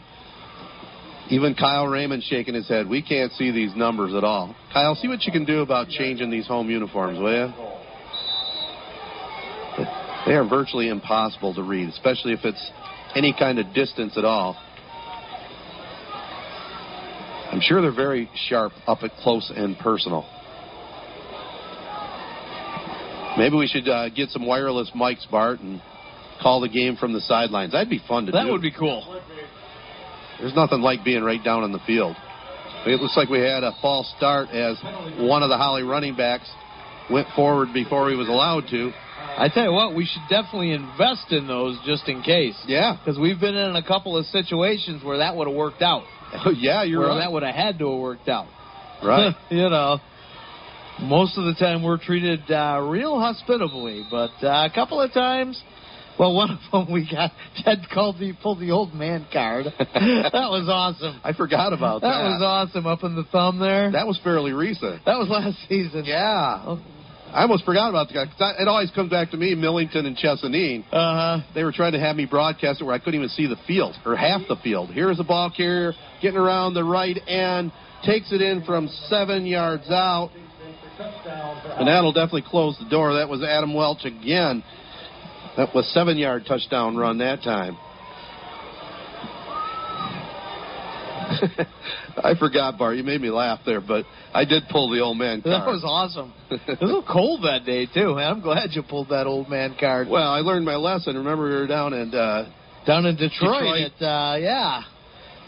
even 1.30 1.54
Kyle 1.54 1.88
Raymond 1.88 2.24
shaking 2.24 2.54
his 2.54 2.70
head. 2.70 2.88
We 2.88 3.02
can't 3.02 3.34
see 3.34 3.52
these 3.52 3.76
numbers 3.76 4.14
at 4.14 4.24
all. 4.24 4.56
Kyle, 4.72 4.96
see 4.96 5.10
what 5.10 5.24
you 5.24 5.34
can 5.34 5.44
do 5.44 5.60
about 5.60 5.90
changing 5.90 6.32
these 6.32 6.48
home 6.48 6.70
uniforms, 6.70 7.20
will 7.20 7.34
you? 7.34 7.54
They 10.26 10.34
are 10.34 10.48
virtually 10.48 10.88
impossible 10.88 11.54
to 11.56 11.64
read, 11.64 11.90
especially 11.90 12.34
if 12.34 12.46
it's 12.46 12.72
any 13.18 13.34
kind 13.38 13.58
of 13.58 13.74
distance 13.74 14.16
at 14.18 14.26
all. 14.26 14.56
I'm 17.52 17.62
sure 17.62 17.82
they're 17.82 17.92
very 17.92 18.30
sharp 18.48 18.74
up 18.86 19.00
at 19.02 19.12
close 19.24 19.52
and 19.56 19.78
personal. 19.80 20.26
Maybe 23.38 23.56
we 23.56 23.68
should 23.68 23.88
uh, 23.88 24.10
get 24.10 24.30
some 24.30 24.46
wireless 24.46 24.92
mics, 24.96 25.30
Bart, 25.30 25.60
and 25.60 25.82
call 26.42 26.62
the 26.62 26.70
game 26.70 26.96
from 26.96 27.14
the 27.14 27.22
sidelines. 27.22 27.72
That'd 27.72 27.90
be 27.90 28.02
fun 28.08 28.26
to 28.28 28.32
That 28.32 28.42
do. 28.42 28.46
That 28.46 28.52
would 28.52 28.62
be 28.62 28.72
cool. 28.72 29.20
There's 30.40 30.56
nothing 30.56 30.82
like 30.82 31.04
being 31.04 31.24
right 31.24 31.44
down 31.44 31.64
on 31.64 31.72
the 31.72 31.80
field. 31.88 32.16
It 32.86 33.02
looks 33.02 33.18
like 33.18 33.30
we 33.30 33.40
had 33.40 33.64
a 33.64 33.72
false 33.82 34.12
start 34.18 34.50
as 34.50 34.78
one 35.20 35.42
of 35.42 35.50
the 35.50 35.58
Holly 35.58 35.84
running 35.84 36.16
backs 36.16 36.50
went 37.10 37.28
forward 37.36 37.70
before 37.74 38.10
he 38.10 38.16
was 38.16 38.28
allowed 38.28 38.68
to. 38.70 38.92
I 39.38 39.50
tell 39.50 39.64
you 39.64 39.72
what, 39.72 39.96
we 39.96 40.06
should 40.06 40.24
definitely 40.30 40.72
invest 40.72 41.32
in 41.32 41.48
those 41.48 41.78
just 41.86 42.08
in 42.10 42.24
case. 42.24 42.56
Yeah. 42.66 42.98
Because 42.98 43.20
we've 43.20 43.40
been 43.40 43.56
in 43.56 43.76
a 43.76 43.84
couple 43.86 44.18
of 44.18 44.26
situations 44.26 45.04
where 45.04 45.20
that 45.20 45.36
would 45.36 45.48
have 45.48 45.56
worked 45.56 45.84
out. 45.84 46.04
yeah, 46.56 46.84
you're 46.84 47.02
where 47.02 47.10
right. 47.10 47.20
that 47.20 47.32
would 47.32 47.44
have 47.44 47.54
had 47.54 47.78
to 47.80 47.92
have 47.92 48.00
worked 48.00 48.28
out. 48.28 48.48
Right. 49.04 49.36
you 49.50 49.70
know. 49.70 50.00
Most 51.00 51.38
of 51.38 51.46
the 51.46 51.54
time, 51.54 51.84
we're 51.84 52.00
treated 52.00 52.50
uh, 52.50 52.82
real 52.90 53.20
hospitably, 53.20 54.04
but 54.10 54.32
uh, 54.42 54.68
a 54.68 54.72
couple 54.74 55.00
of 55.00 55.14
times, 55.14 55.62
well, 56.18 56.34
one 56.34 56.50
of 56.50 56.60
them 56.72 56.92
we 56.92 57.08
got 57.08 57.32
Ted 57.64 57.86
called 57.94 58.18
the 58.20 58.34
pulled 58.42 58.60
the 58.60 58.72
old 58.72 58.96
man 58.96 59.28
card. 59.32 59.68
that 59.78 60.34
was 60.34 60.68
awesome. 60.68 61.22
I 61.24 61.34
forgot 61.34 61.72
about 61.72 62.02
that. 62.02 62.08
That 62.08 62.24
was 62.24 62.42
awesome. 62.44 62.88
Up 62.88 63.04
in 63.04 63.16
the 63.16 63.26
thumb 63.26 63.60
there. 63.60 63.92
That 63.92 64.08
was 64.08 64.20
fairly 64.24 64.54
recent. 64.54 65.06
That 65.06 65.20
was 65.20 65.30
last 65.30 65.58
season. 65.70 66.06
Yeah. 66.06 66.78
I 67.34 67.42
almost 67.42 67.66
forgot 67.66 67.90
about 67.90 68.08
the 68.08 68.14
guy. 68.14 68.26
'cause 68.26 68.42
I- 68.42 68.62
it 68.62 68.68
always 68.68 68.90
comes 68.92 69.10
back 69.10 69.32
to 69.32 69.38
me, 69.38 69.54
Millington 69.54 70.06
and 70.06 70.18
Chesaning. 70.18 70.84
Uh-huh. 70.92 71.40
They 71.54 71.64
were 71.64 71.72
trying 71.72 71.92
to 71.92 72.00
have 72.00 72.16
me 72.16 72.26
broadcast 72.26 72.82
it 72.82 72.84
where 72.84 72.96
I 72.96 73.00
couldn't 73.00 73.16
even 73.16 73.30
see 73.30 73.46
the 73.46 73.56
field, 73.58 73.96
or 74.06 74.16
half 74.16 74.48
the 74.48 74.56
field. 74.56 74.90
Here's 74.92 75.20
a 75.20 75.24
ball 75.24 75.50
carrier 75.50 75.94
getting 76.22 76.40
around 76.40 76.74
the 76.74 76.84
right 76.84 77.22
end, 77.28 77.72
takes 78.04 78.32
it 78.32 78.42
in 78.42 78.62
from 78.64 78.88
seven 78.88 79.46
yards 79.46 79.90
out. 79.92 80.32
And 81.78 81.88
that'll 81.88 82.12
definitely 82.12 82.42
close 82.44 82.78
the 82.78 82.86
door. 82.86 83.14
That 83.16 83.30
was 83.30 83.44
Adam 83.44 83.74
Welch 83.74 84.06
again. 84.06 84.64
That 85.58 85.74
was 85.76 85.88
seven 85.88 86.18
yard 86.18 86.46
touchdown 86.46 86.98
run 86.98 87.18
that 87.20 87.44
time. 87.44 87.78
I 92.24 92.34
forgot, 92.40 92.78
Bart. 92.78 92.98
You 92.98 93.04
made 93.04 93.22
me 93.22 93.30
laugh 93.30 93.60
there, 93.66 93.82
but 93.82 94.06
I 94.34 94.46
did 94.46 94.64
pull 94.70 94.90
the 94.90 95.00
old 95.02 95.18
man 95.18 95.42
card. 95.42 95.62
That 95.62 95.68
was 95.68 95.84
awesome. 95.84 96.34
It 96.68 96.82
was 96.82 97.04
cold 97.12 97.44
that 97.44 97.66
day 97.66 97.86
too, 97.86 98.16
man. 98.16 98.32
I'm 98.32 98.42
glad 98.42 98.70
you 98.72 98.84
pulled 98.84 99.10
that 99.10 99.28
old 99.28 99.50
man 99.50 99.76
card. 99.80 100.08
Well, 100.08 100.32
I 100.32 100.40
learned 100.40 100.66
my 100.66 100.76
lesson. 100.76 101.16
Remember, 101.16 101.44
we 101.44 101.56
were 101.56 101.68
down 101.68 101.94
in 101.94 102.14
uh, 102.14 102.50
Down 102.86 103.06
in 103.06 103.16
Detroit, 103.16 103.62
Detroit. 103.62 103.92
at 104.00 104.06
uh, 104.06 104.36
yeah, 104.38 104.82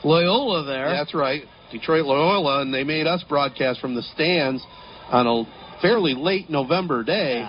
Loyola 0.04 0.66
there. 0.66 0.90
That's 0.90 1.14
right, 1.14 1.44
Detroit 1.72 2.06
Loyola, 2.06 2.62
and 2.62 2.74
they 2.74 2.84
made 2.84 3.08
us 3.08 3.24
broadcast 3.30 3.80
from 3.80 3.96
the 3.96 4.04
stands 4.14 4.64
on 5.10 5.28
a 5.28 5.80
fairly 5.82 6.14
late 6.14 6.50
November 6.50 7.04
day 7.04 7.46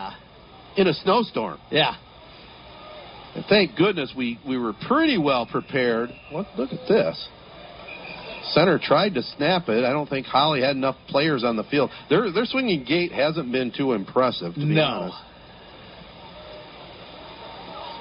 in 0.77 0.87
a 0.87 0.95
snowstorm. 0.95 1.59
Yeah. 1.71 1.95
And 3.35 3.45
thank 3.49 3.77
goodness 3.77 4.13
we, 4.17 4.39
we 4.47 4.59
were 4.59 4.73
pretty 4.89 5.17
well 5.19 5.47
prepared. 5.47 6.11
What, 6.33 6.47
look 6.57 6.73
at 6.73 6.89
this. 6.89 7.29
Center 8.53 8.79
tried 8.83 9.15
to 9.15 9.23
snap 9.23 9.69
it. 9.69 9.85
I 9.85 9.93
don't 9.93 10.09
think 10.09 10.27
Holly 10.27 10.61
had 10.61 10.77
enough 10.77 10.97
players 11.09 11.45
on 11.45 11.57
the 11.57 11.65
field. 11.65 11.91
Their 12.09 12.31
their 12.33 12.45
swinging 12.47 12.85
gait 12.85 13.13
hasn't 13.13 13.53
been 13.53 13.71
too 13.77 13.93
impressive, 13.93 14.55
to 14.55 14.61
be 14.61 14.67
No. 14.67 14.83
honest. 14.83 15.17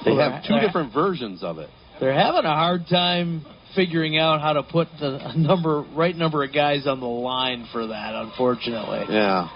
They 0.05 0.15
have 0.15 0.43
two 0.45 0.59
different 0.59 0.93
versions 0.93 1.43
of 1.43 1.57
it. 1.59 1.69
They're 1.99 2.13
having 2.13 2.45
a 2.45 2.55
hard 2.55 2.87
time 2.89 3.45
figuring 3.75 4.17
out 4.17 4.39
how 4.41 4.53
to 4.53 4.63
put 4.63 4.87
the 4.99 5.33
number 5.35 5.81
right 5.93 6.15
number 6.15 6.43
of 6.43 6.53
guys 6.53 6.87
on 6.87 6.99
the 6.99 7.05
line 7.05 7.67
for 7.71 7.87
that. 7.87 8.15
Unfortunately. 8.15 9.05
Yeah. 9.13 9.49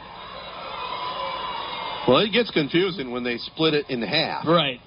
Well, 2.07 2.17
it 2.17 2.33
gets 2.33 2.51
confusing 2.51 3.11
when 3.11 3.23
they 3.23 3.37
split 3.37 3.73
it 3.73 3.89
in 3.89 4.01
half. 4.01 4.45
Right. 4.45 4.81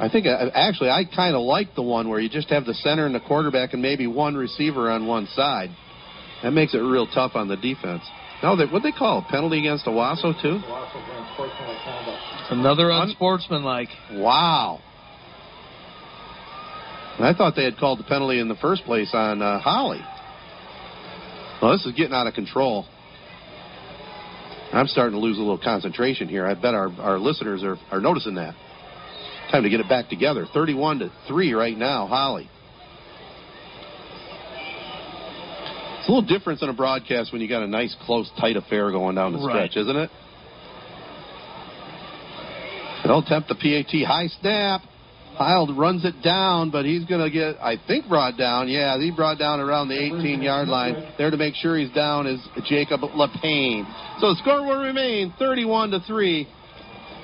I 0.00 0.08
think 0.08 0.26
uh, 0.26 0.48
actually 0.54 0.88
I 0.88 1.04
kind 1.04 1.36
of 1.36 1.42
like 1.42 1.74
the 1.74 1.82
one 1.82 2.08
where 2.08 2.18
you 2.18 2.30
just 2.30 2.48
have 2.48 2.64
the 2.64 2.72
center 2.72 3.04
and 3.04 3.14
the 3.14 3.20
quarterback 3.20 3.74
and 3.74 3.82
maybe 3.82 4.06
one 4.06 4.34
receiver 4.34 4.90
on 4.90 5.06
one 5.06 5.26
side. 5.34 5.68
That 6.42 6.52
makes 6.52 6.72
it 6.72 6.78
real 6.78 7.06
tough 7.06 7.32
on 7.34 7.48
the 7.48 7.56
defense. 7.56 8.02
No, 8.42 8.56
they, 8.56 8.64
what 8.64 8.82
they 8.82 8.92
call 8.92 9.18
a 9.18 9.30
penalty 9.30 9.58
against 9.58 9.84
Owosso 9.84 10.32
too? 10.40 10.58
Another 12.50 12.90
unsportsmanlike. 12.90 13.88
Wow. 14.12 14.80
And 17.18 17.26
I 17.26 17.34
thought 17.34 17.54
they 17.54 17.64
had 17.64 17.76
called 17.76 17.98
the 17.98 18.04
penalty 18.04 18.40
in 18.40 18.48
the 18.48 18.56
first 18.56 18.84
place 18.84 19.10
on 19.12 19.42
uh, 19.42 19.60
Holly. 19.60 20.00
Well, 21.60 21.72
this 21.72 21.84
is 21.84 21.92
getting 21.92 22.14
out 22.14 22.26
of 22.26 22.32
control. 22.32 22.86
I'm 24.72 24.86
starting 24.86 25.12
to 25.12 25.20
lose 25.20 25.36
a 25.36 25.40
little 25.40 25.58
concentration 25.58 26.28
here. 26.28 26.46
I 26.46 26.54
bet 26.54 26.74
our, 26.74 26.88
our 27.00 27.18
listeners 27.18 27.62
are, 27.62 27.76
are 27.90 28.00
noticing 28.00 28.36
that. 28.36 28.54
Time 29.50 29.64
to 29.64 29.68
get 29.70 29.80
it 29.80 29.88
back 29.88 30.08
together. 30.08 30.46
31 30.52 31.00
to 31.00 31.12
3 31.26 31.52
right 31.54 31.76
now, 31.76 32.06
Holly. 32.06 32.48
It's 35.98 36.08
a 36.08 36.12
little 36.12 36.22
different 36.26 36.60
than 36.60 36.68
a 36.70 36.72
broadcast 36.72 37.32
when 37.32 37.42
you 37.42 37.48
got 37.48 37.62
a 37.62 37.66
nice, 37.66 37.94
close, 38.06 38.30
tight 38.40 38.56
affair 38.56 38.90
going 38.90 39.16
down 39.16 39.32
the 39.32 39.38
Right. 39.38 39.70
stretch, 39.70 39.76
isn't 39.76 39.96
it? 39.96 40.10
They'll 43.04 43.18
attempt 43.18 43.48
the 43.48 43.54
PAT 43.56 44.02
high 44.04 44.28
snap. 44.28 44.82
Heil 45.36 45.66
runs 45.74 46.04
it 46.04 46.20
down, 46.22 46.70
but 46.70 46.84
he's 46.84 47.04
going 47.04 47.22
to 47.22 47.30
get, 47.30 47.56
I 47.62 47.76
think, 47.76 48.08
brought 48.08 48.36
down. 48.36 48.68
Yeah, 48.68 48.98
he 48.98 49.10
brought 49.10 49.38
down 49.38 49.58
around 49.58 49.88
the 49.88 49.98
18 49.98 50.42
yard 50.42 50.68
line. 50.68 51.02
There 51.18 51.30
to 51.30 51.36
make 51.36 51.54
sure 51.54 51.76
he's 51.78 51.90
down 51.90 52.26
is 52.26 52.40
Jacob 52.66 53.00
LePayne. 53.00 53.86
So 54.20 54.30
the 54.34 54.36
score 54.36 54.62
will 54.66 54.82
remain 54.82 55.32
31 55.38 55.92
to 55.92 56.00
3. 56.00 56.46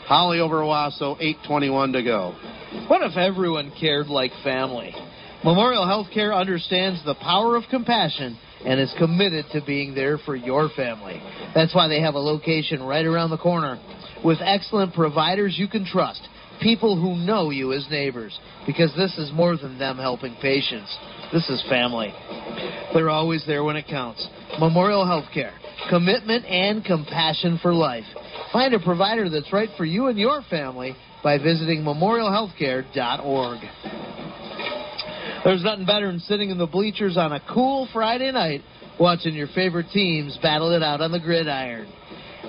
Holly 0.07 0.39
over 0.39 0.61
Owosso, 0.61 1.20
8.21 1.20 1.93
to 1.93 2.03
go. 2.03 2.35
What 2.87 3.03
if 3.03 3.16
everyone 3.16 3.73
cared 3.78 4.07
like 4.07 4.31
family? 4.45 4.95
Memorial 5.45 5.85
Healthcare 5.85 6.35
understands 6.35 7.05
the 7.05 7.16
power 7.16 7.57
of 7.57 7.65
compassion 7.70 8.39
and 8.65 8.81
is 8.81 8.95
committed 8.99 9.47
to 9.53 9.61
being 9.65 9.95
there 9.95 10.19
for 10.19 10.37
your 10.37 10.69
family. 10.70 11.20
That's 11.55 11.74
why 11.74 11.89
they 11.89 12.01
have 12.01 12.15
a 12.15 12.20
location 12.20 12.83
right 12.83 13.05
around 13.05 13.31
the 13.31 13.39
corner 13.39 13.81
with 14.24 14.39
excellent 14.41 14.95
providers 14.95 15.57
you 15.59 15.69
can 15.69 15.85
trust, 15.85 16.27
people 16.61 17.01
who 17.01 17.16
know 17.16 17.51
you 17.51 17.73
as 17.73 17.87
neighbors, 17.91 18.39
because 18.66 18.95
this 18.97 19.16
is 19.19 19.31
more 19.33 19.57
than 19.57 19.78
them 19.78 19.99
helping 19.99 20.37
patients. 20.37 20.97
This 21.33 21.49
is 21.49 21.65
family. 21.69 22.15
They're 22.95 23.11
always 23.11 23.45
there 23.47 23.65
when 23.65 23.77
it 23.77 23.87
counts. 23.89 24.27
Memorial 24.59 25.05
Healthcare, 25.05 25.53
commitment 25.91 26.45
and 26.47 26.85
compassion 26.85 27.59
for 27.61 27.74
life. 27.74 28.07
Find 28.52 28.74
a 28.74 28.78
provider 28.78 29.28
that's 29.28 29.52
right 29.52 29.70
for 29.77 29.85
you 29.85 30.06
and 30.06 30.18
your 30.18 30.43
family 30.48 30.97
by 31.23 31.39
visiting 31.39 31.82
memorialhealthcare.org. 31.82 33.59
There's 35.44 35.62
nothing 35.62 35.86
better 35.86 36.09
than 36.10 36.20
sitting 36.20 36.51
in 36.51 36.59
the 36.59 36.66
bleachers 36.66 37.16
on 37.16 37.32
a 37.32 37.40
cool 37.52 37.89
Friday 37.93 38.32
night 38.32 38.62
watching 38.98 39.35
your 39.35 39.48
favorite 39.48 39.86
teams 39.93 40.39
battle 40.43 40.73
it 40.73 40.82
out 40.82 41.01
on 41.01 41.12
the 41.12 41.20
gridiron. 41.20 41.93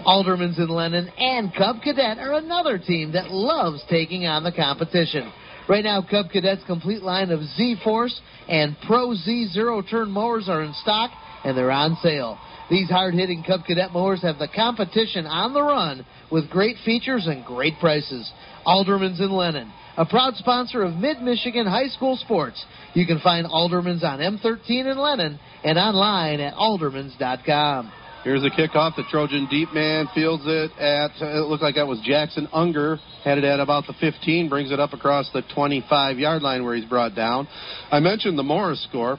Aldermans 0.05 0.57
and 0.57 0.69
Lennon 0.69 1.09
and 1.17 1.53
Cub 1.53 1.81
Cadet 1.83 2.17
are 2.17 2.33
another 2.33 2.77
team 2.77 3.11
that 3.13 3.29
loves 3.31 3.83
taking 3.89 4.25
on 4.25 4.43
the 4.43 4.51
competition. 4.51 5.31
Right 5.67 5.83
now, 5.83 6.01
Cub 6.01 6.29
Cadet's 6.31 6.63
complete 6.65 7.01
line 7.01 7.29
of 7.29 7.41
Z 7.43 7.77
Force 7.83 8.19
and 8.47 8.77
Pro 8.87 9.13
Z 9.13 9.49
zero 9.51 9.81
turn 9.81 10.09
mowers 10.09 10.47
are 10.47 10.61
in 10.63 10.73
stock 10.73 11.11
and 11.43 11.57
they're 11.57 11.71
on 11.71 11.97
sale. 12.01 12.37
These 12.69 12.89
hard 12.89 13.13
hitting 13.13 13.43
Cub 13.43 13.61
Cadet 13.65 13.93
mowers 13.93 14.21
have 14.23 14.39
the 14.39 14.49
competition 14.53 15.25
on 15.25 15.53
the 15.53 15.61
run 15.61 16.05
with 16.29 16.49
great 16.49 16.75
features 16.83 17.25
and 17.27 17.45
great 17.45 17.79
prices. 17.79 18.29
Aldermans 18.65 19.21
and 19.21 19.31
Lennon, 19.31 19.71
a 19.95 20.05
proud 20.05 20.35
sponsor 20.35 20.83
of 20.83 20.93
Mid 20.95 21.21
Michigan 21.21 21.65
High 21.65 21.87
School 21.87 22.17
Sports. 22.17 22.63
You 22.93 23.05
can 23.05 23.19
find 23.19 23.47
Aldermans 23.47 24.03
on 24.03 24.19
M13 24.19 24.91
in 24.91 24.97
Lennon 24.97 25.39
and 25.63 25.77
online 25.77 26.41
at 26.41 26.53
aldermans.com. 26.55 27.91
Here's 28.25 28.43
a 28.43 28.49
kickoff. 28.49 28.97
The 28.97 29.03
Trojan 29.09 29.47
deep 29.49 29.73
man 29.73 30.09
fields 30.13 30.43
it 30.45 30.71
at, 30.77 31.11
it 31.21 31.47
looked 31.47 31.63
like 31.63 31.75
that 31.75 31.87
was 31.87 32.01
Jackson 32.03 32.49
Unger. 32.51 32.97
Had 33.23 33.37
it 33.37 33.45
at 33.45 33.61
about 33.61 33.87
the 33.87 33.93
15, 34.01 34.49
brings 34.49 34.69
it 34.69 34.81
up 34.81 34.91
across 34.91 35.31
the 35.31 35.43
25 35.55 36.17
yard 36.19 36.41
line 36.41 36.65
where 36.65 36.75
he's 36.75 36.83
brought 36.83 37.15
down. 37.15 37.47
I 37.89 38.01
mentioned 38.01 38.37
the 38.37 38.43
Morris 38.43 38.85
score. 38.89 39.17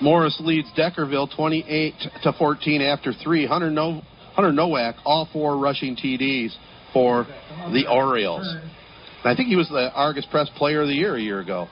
Morris 0.00 0.38
leads 0.40 0.68
Deckerville 0.76 1.34
28 1.34 1.94
to 2.22 2.32
14 2.32 2.82
after 2.82 3.12
three. 3.12 3.46
Hunter, 3.46 3.70
no- 3.70 4.02
Hunter 4.34 4.52
Nowak, 4.52 4.96
all 5.04 5.28
four 5.32 5.58
rushing 5.58 5.96
TDs 5.96 6.54
for 6.92 7.26
the 7.72 7.86
Orioles. 7.90 8.46
And 8.46 9.32
I 9.32 9.34
think 9.34 9.48
he 9.48 9.56
was 9.56 9.68
the 9.68 9.90
Argus 9.92 10.26
Press 10.30 10.48
Player 10.56 10.82
of 10.82 10.88
the 10.88 10.94
Year 10.94 11.16
a 11.16 11.20
year 11.20 11.40
ago. 11.40 11.68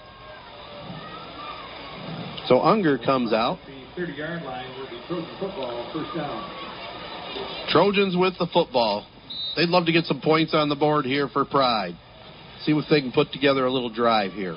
So 2.49 2.61
Unger 2.61 2.99
comes 2.99 3.33
out. 3.33 3.59
30 3.97 4.13
yard 4.13 4.43
line. 4.43 4.67
Trojans 7.69 8.17
with 8.17 8.35
the 8.39 8.47
football. 8.53 9.07
They'd 9.57 9.69
love 9.69 9.87
to 9.87 9.93
get 9.93 10.05
some 10.05 10.21
points 10.21 10.53
on 10.53 10.69
the 10.69 10.77
board 10.77 11.05
here 11.05 11.29
for 11.29 11.45
pride. 11.45 11.95
See 12.65 12.73
if 12.73 12.85
they 12.91 13.01
can 13.01 13.13
put 13.13 13.33
together 13.33 13.65
a 13.65 13.73
little 13.73 13.91
drive 13.91 14.33
here. 14.33 14.57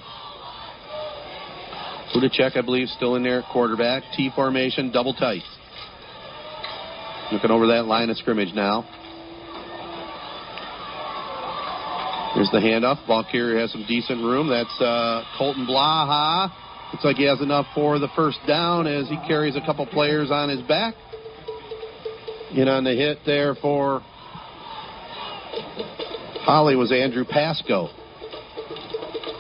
Hudacek, 2.14 2.58
I 2.58 2.62
believe, 2.62 2.88
still 2.90 3.16
in 3.16 3.24
there 3.24 3.44
quarterback. 3.52 4.04
T 4.16 4.32
formation, 4.36 4.92
double 4.92 5.14
tight. 5.14 5.44
Looking 7.32 7.52
over 7.52 7.68
that 7.68 7.86
line 7.86 8.10
of 8.10 8.18
scrimmage 8.18 8.54
now. 8.56 8.82
Here's 12.34 12.50
the 12.52 12.58
handoff. 12.58 13.06
Ball 13.08 13.26
carrier 13.32 13.60
has 13.60 13.72
some 13.72 13.86
decent 13.88 14.20
room. 14.22 14.50
That's 14.50 14.82
uh, 14.82 15.24
Colton 15.38 15.68
Blaha. 15.68 16.52
Looks 16.92 17.06
like 17.06 17.18
he 17.18 17.26
has 17.26 17.42
enough 17.42 17.68
for 17.76 18.00
the 18.00 18.08
first 18.16 18.40
down 18.48 18.88
as 18.88 19.08
he 19.08 19.18
carries 19.28 19.56
a 19.56 19.62
couple 19.62 19.86
players 19.86 20.32
on 20.32 20.50
his 20.50 20.62
back. 20.62 20.96
In 22.52 22.68
on 22.68 22.84
the 22.84 22.96
hit 22.96 23.20
there 23.28 23.54
for 23.54 24.02
Holly 26.42 26.76
was 26.76 26.92
Andrew 26.92 27.26
Pasco. 27.26 27.90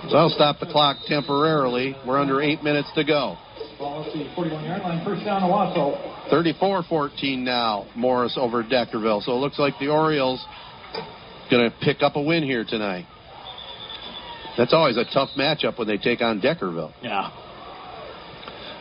So 0.07 0.15
I'll 0.15 0.29
stop 0.29 0.59
the 0.59 0.65
clock 0.65 0.97
temporarily. 1.07 1.95
We're 2.07 2.19
under 2.19 2.41
eight 2.41 2.63
minutes 2.63 2.89
to 2.95 3.03
go. 3.03 3.37
Ball 3.77 4.05
at 4.05 4.13
the 4.13 4.25
41-yard 4.35 4.81
line. 4.81 5.05
First 5.05 5.25
down, 5.25 5.41
Owosso. 5.41 6.31
34-14 6.31 7.39
now, 7.39 7.87
Morris 7.95 8.37
over 8.37 8.63
Deckerville. 8.63 9.23
So 9.23 9.33
it 9.33 9.39
looks 9.39 9.59
like 9.59 9.73
the 9.79 9.89
Orioles 9.89 10.43
going 11.51 11.69
to 11.69 11.75
pick 11.81 12.01
up 12.01 12.15
a 12.15 12.21
win 12.21 12.43
here 12.43 12.63
tonight. 12.63 13.05
That's 14.57 14.73
always 14.73 14.97
a 14.97 15.05
tough 15.05 15.29
matchup 15.37 15.77
when 15.77 15.87
they 15.87 15.97
take 15.97 16.21
on 16.21 16.41
Deckerville. 16.41 16.93
Yeah. 17.01 17.31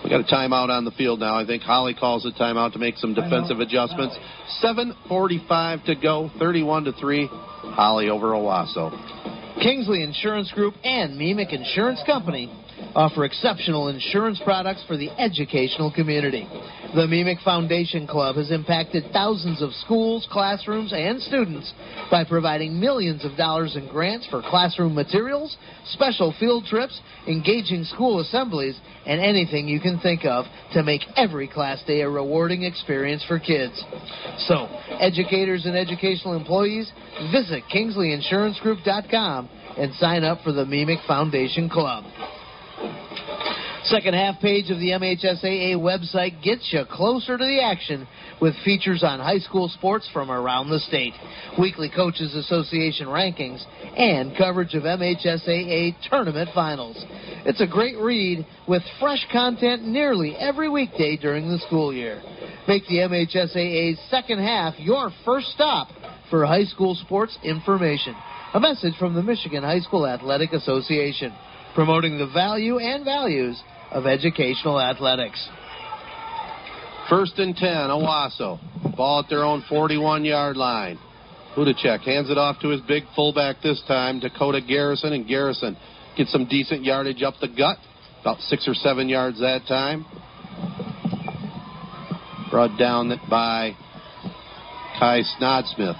We 0.03 0.11
got 0.11 0.21
a 0.21 0.25
timeout 0.25 0.69
on 0.69 0.85
the 0.85 0.93
field 0.93 1.21
now. 1.21 1.37
I 1.37 1.45
think 1.45 1.63
Holly 1.63 1.95
calls 1.95 2.25
a 2.25 2.31
timeout 2.31 2.73
to 2.73 2.79
make 2.79 2.97
some 2.97 3.15
defensive 3.15 3.59
adjustments. 3.61 4.17
7:45 4.63 5.85
to 5.87 5.95
go, 5.97 6.31
31 6.39 6.85
to 6.85 6.93
three. 6.93 7.27
Holly 7.27 8.09
over 8.09 8.29
Owosso. 8.29 8.91
Kearsley 9.63 10.05
Insurance 10.05 10.53
Group 10.53 10.75
and 10.85 11.19
MEEMIC 11.19 11.53
Insurance 11.53 12.01
Company 12.07 12.49
offer 12.95 13.25
exceptional 13.25 13.89
insurance 13.89 14.41
products 14.45 14.83
for 14.87 14.97
the 14.97 15.11
educational 15.21 15.93
community. 15.93 16.49
The 16.95 17.07
MEEMIC 17.07 17.43
Foundation 17.45 18.07
Club 18.07 18.37
has 18.37 18.51
impacted 18.51 19.05
thousands 19.13 19.61
of 19.61 19.73
schools, 19.75 20.27
classrooms, 20.31 20.93
and 20.93 21.21
students 21.21 21.73
by 22.11 22.25
providing 22.25 22.81
millions 22.81 23.25
of 23.25 23.37
dollars 23.37 23.77
in 23.77 23.89
grants 23.89 24.27
for 24.31 24.43
classroom 24.43 24.95
materials, 24.95 25.57
special 25.93 26.35
field 26.41 26.65
trips, 26.65 26.99
engaging 27.27 27.85
school 27.85 28.21
assemblies, 28.21 28.79
and 29.07 29.21
anything 29.21 29.69
you 29.69 29.81
can 29.81 29.99
think 30.01 30.25
of 30.25 30.47
to 30.73 30.83
make 30.83 31.03
every 31.17 31.47
class 31.47 31.83
day 31.87 32.01
a 32.01 32.09
rewarding 32.09 32.63
experience 32.63 33.25
for 33.27 33.39
kids. 33.39 33.83
So, 34.47 34.67
educators 34.99 35.67
and 35.67 35.77
educational 35.77 36.35
employees, 36.35 36.91
visit 37.33 37.65
KearsleyInsuranceGroup.com 37.75 39.49
and 39.77 39.95
sign 39.95 40.25
up 40.25 40.43
for 40.43 40.53
the 40.53 40.65
MEEMIC 40.65 41.07
Foundation 41.07 41.69
Club. 41.69 42.05
Second 43.85 44.15
half 44.15 44.39
page 44.41 44.71
of 44.71 44.79
the 44.81 44.91
MHSAA 44.91 45.77
website 45.77 46.43
gets 46.43 46.69
you 46.73 46.85
closer 46.91 47.39
to 47.39 47.45
the 47.45 47.63
action 47.63 48.07
with 48.41 48.55
features 48.65 49.03
on 49.03 49.19
high 49.19 49.39
school 49.39 49.69
sports 49.69 50.09
from 50.13 50.31
around 50.31 50.69
the 50.69 50.81
state, 50.81 51.15
weekly 51.59 51.89
Coaches 51.89 52.35
Association 52.35 53.07
rankings, 53.07 53.65
and 53.97 54.37
coverage 54.37 54.75
of 54.75 54.83
MHSAA 54.83 55.95
tournament 56.11 56.51
finals. 56.55 57.03
It's 57.47 57.63
a 57.63 57.67
great 57.67 57.97
read 57.97 58.47
with 58.67 58.83
fresh 59.01 59.27
content 59.33 59.87
nearly 59.87 60.37
every 60.37 60.69
weekday 60.69 61.17
during 61.17 61.49
the 61.49 61.59
school 61.61 61.93
year. 61.93 62.21
Make 62.67 62.87
the 62.89 62.97
MHSAA's 62.97 63.99
second 64.11 64.41
half 64.41 64.75
your 64.79 65.11
first 65.25 65.47
stop 65.49 65.89
for 66.29 66.45
high 66.45 66.65
school 66.65 66.95
sports 66.95 67.39
information. 67.43 68.15
A 68.55 68.61
message 68.61 68.95
from 68.99 69.15
the 69.15 69.23
Michigan 69.23 69.63
High 69.63 69.81
School 69.81 70.07
Athletic 70.07 70.53
Association, 70.53 71.35
promoting 71.79 72.19
the 72.19 72.27
value 72.27 72.81
and 72.81 73.05
values 73.05 73.57
of 73.93 74.05
educational 74.05 74.81
athletics. 74.81 75.49
First 77.09 77.39
and 77.39 77.55
10, 77.55 77.69
Owosso. 77.69 78.59
Ball 78.97 79.21
at 79.21 79.31
their 79.31 79.45
own 79.45 79.63
41 79.69 80.25
yard 80.25 80.57
line. 80.57 80.99
Hudacek 81.57 82.01
hands 82.01 82.31
it 82.31 82.37
off 82.37 82.61
to 82.63 82.71
his 82.71 82.81
big 82.81 83.05
fullback 83.15 83.63
this 83.63 83.81
time, 83.87 84.19
Dakota 84.19 84.61
Garrison, 84.61 85.13
and 85.13 85.29
Garrison 85.29 85.77
gets 86.17 86.33
some 86.33 86.49
decent 86.49 86.83
yardage 86.83 87.23
up 87.23 87.35
the 87.41 87.47
gut, 87.47 87.79
about 88.23 88.41
six 88.41 88.67
or 88.67 88.75
seven 88.75 89.09
yards 89.09 89.39
that 89.39 89.61
time. 89.69 90.05
Brought 92.51 92.77
down 92.77 93.09
by 93.31 93.77
Kai 94.99 95.23
Snodsmith. 95.39 95.95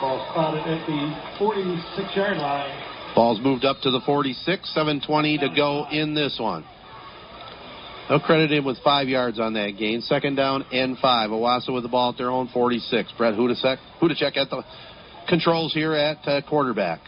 Ball 0.00 0.26
spotted 0.30 0.66
at 0.66 0.86
the 0.86 1.14
46-yard 1.38 2.36
line. 2.38 3.14
Ball's 3.14 3.40
moved 3.40 3.64
up 3.64 3.80
to 3.82 3.90
the 3.90 4.00
46, 4.04 4.72
7.20 4.76 5.40
to 5.40 5.54
go 5.54 5.86
in 5.90 6.14
this 6.14 6.36
one. 6.40 6.64
No 8.10 8.18
credit 8.18 8.52
him 8.52 8.64
with 8.64 8.76
five 8.82 9.08
yards 9.08 9.40
on 9.40 9.54
that 9.54 9.76
gain. 9.78 10.02
Second 10.02 10.34
down 10.34 10.64
and 10.72 10.98
five. 10.98 11.30
Owosso 11.30 11.72
with 11.72 11.84
the 11.84 11.88
ball 11.88 12.10
at 12.10 12.18
their 12.18 12.30
own 12.30 12.48
46. 12.52 13.12
Brett 13.16 13.34
Hudacek, 13.34 13.78
Hudacek 14.00 14.36
at 14.36 14.50
the 14.50 14.62
controls 15.28 15.72
here 15.72 15.94
at 15.94 16.18
uh, 16.28 16.42
quarterback. 16.48 17.00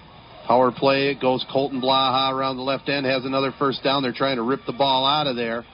Power 0.46 0.72
play. 0.72 1.08
It 1.08 1.20
goes 1.20 1.44
Colton 1.52 1.82
Blaha 1.82 2.32
around 2.32 2.56
the 2.56 2.62
left 2.62 2.88
end. 2.88 3.04
Has 3.04 3.24
another 3.24 3.52
first 3.58 3.82
down. 3.82 4.02
They're 4.02 4.12
trying 4.12 4.36
to 4.36 4.42
rip 4.42 4.60
the 4.64 4.72
ball 4.72 5.04
out 5.04 5.26
of 5.26 5.36
there. 5.36 5.64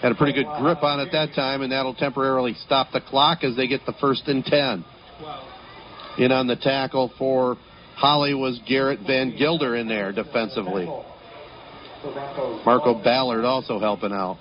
Had 0.00 0.10
a 0.10 0.14
pretty 0.14 0.32
good 0.32 0.46
grip 0.58 0.82
on 0.82 1.00
it 1.00 1.10
that 1.12 1.34
time, 1.34 1.62
and 1.62 1.70
that'll 1.70 1.94
temporarily 1.94 2.54
stop 2.64 2.88
the 2.92 3.00
clock 3.00 3.44
as 3.44 3.56
they 3.56 3.68
get 3.68 3.86
the 3.86 3.94
first 4.00 4.26
and 4.26 4.44
10. 4.44 4.84
In 6.18 6.32
on 6.32 6.46
the 6.46 6.56
tackle 6.56 7.12
for 7.18 7.56
Holly 7.96 8.34
was 8.34 8.60
Garrett 8.66 9.00
Van 9.06 9.36
Gilder 9.36 9.76
in 9.76 9.88
there 9.88 10.12
defensively. 10.12 10.86
Marco 12.64 13.02
Ballard 13.02 13.44
also 13.44 13.78
helping 13.78 14.12
out. 14.12 14.38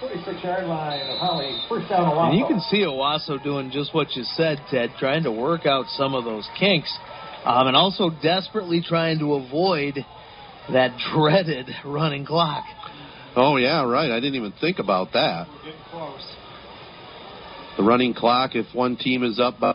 46-yard 0.00 0.66
line 0.66 1.00
of 1.10 1.18
Holly. 1.18 1.60
First 1.68 1.90
down, 1.90 2.10
Owosso. 2.10 2.30
And 2.30 2.38
you 2.38 2.46
can 2.46 2.60
see 2.60 2.78
Owosso 2.78 3.42
doing 3.42 3.70
just 3.70 3.94
what 3.94 4.16
you 4.16 4.22
said, 4.22 4.58
Ted, 4.70 4.90
trying 4.98 5.24
to 5.24 5.32
work 5.32 5.66
out 5.66 5.86
some 5.88 6.14
of 6.14 6.24
those 6.24 6.48
kinks, 6.58 6.96
um, 7.44 7.66
and 7.66 7.76
also 7.76 8.10
desperately 8.22 8.82
trying 8.82 9.18
to 9.18 9.34
avoid 9.34 9.98
that 10.72 10.96
dreaded 11.12 11.68
running 11.84 12.24
clock. 12.24 12.64
Oh 13.36 13.56
yeah, 13.56 13.84
right. 13.84 14.10
I 14.10 14.20
didn't 14.20 14.36
even 14.36 14.52
think 14.60 14.78
about 14.78 15.12
that. 15.12 15.46
The 17.76 17.84
running 17.84 18.14
clock. 18.14 18.54
If 18.54 18.74
one 18.74 18.96
team 18.96 19.22
is 19.22 19.38
up 19.38 19.60
by 19.60 19.74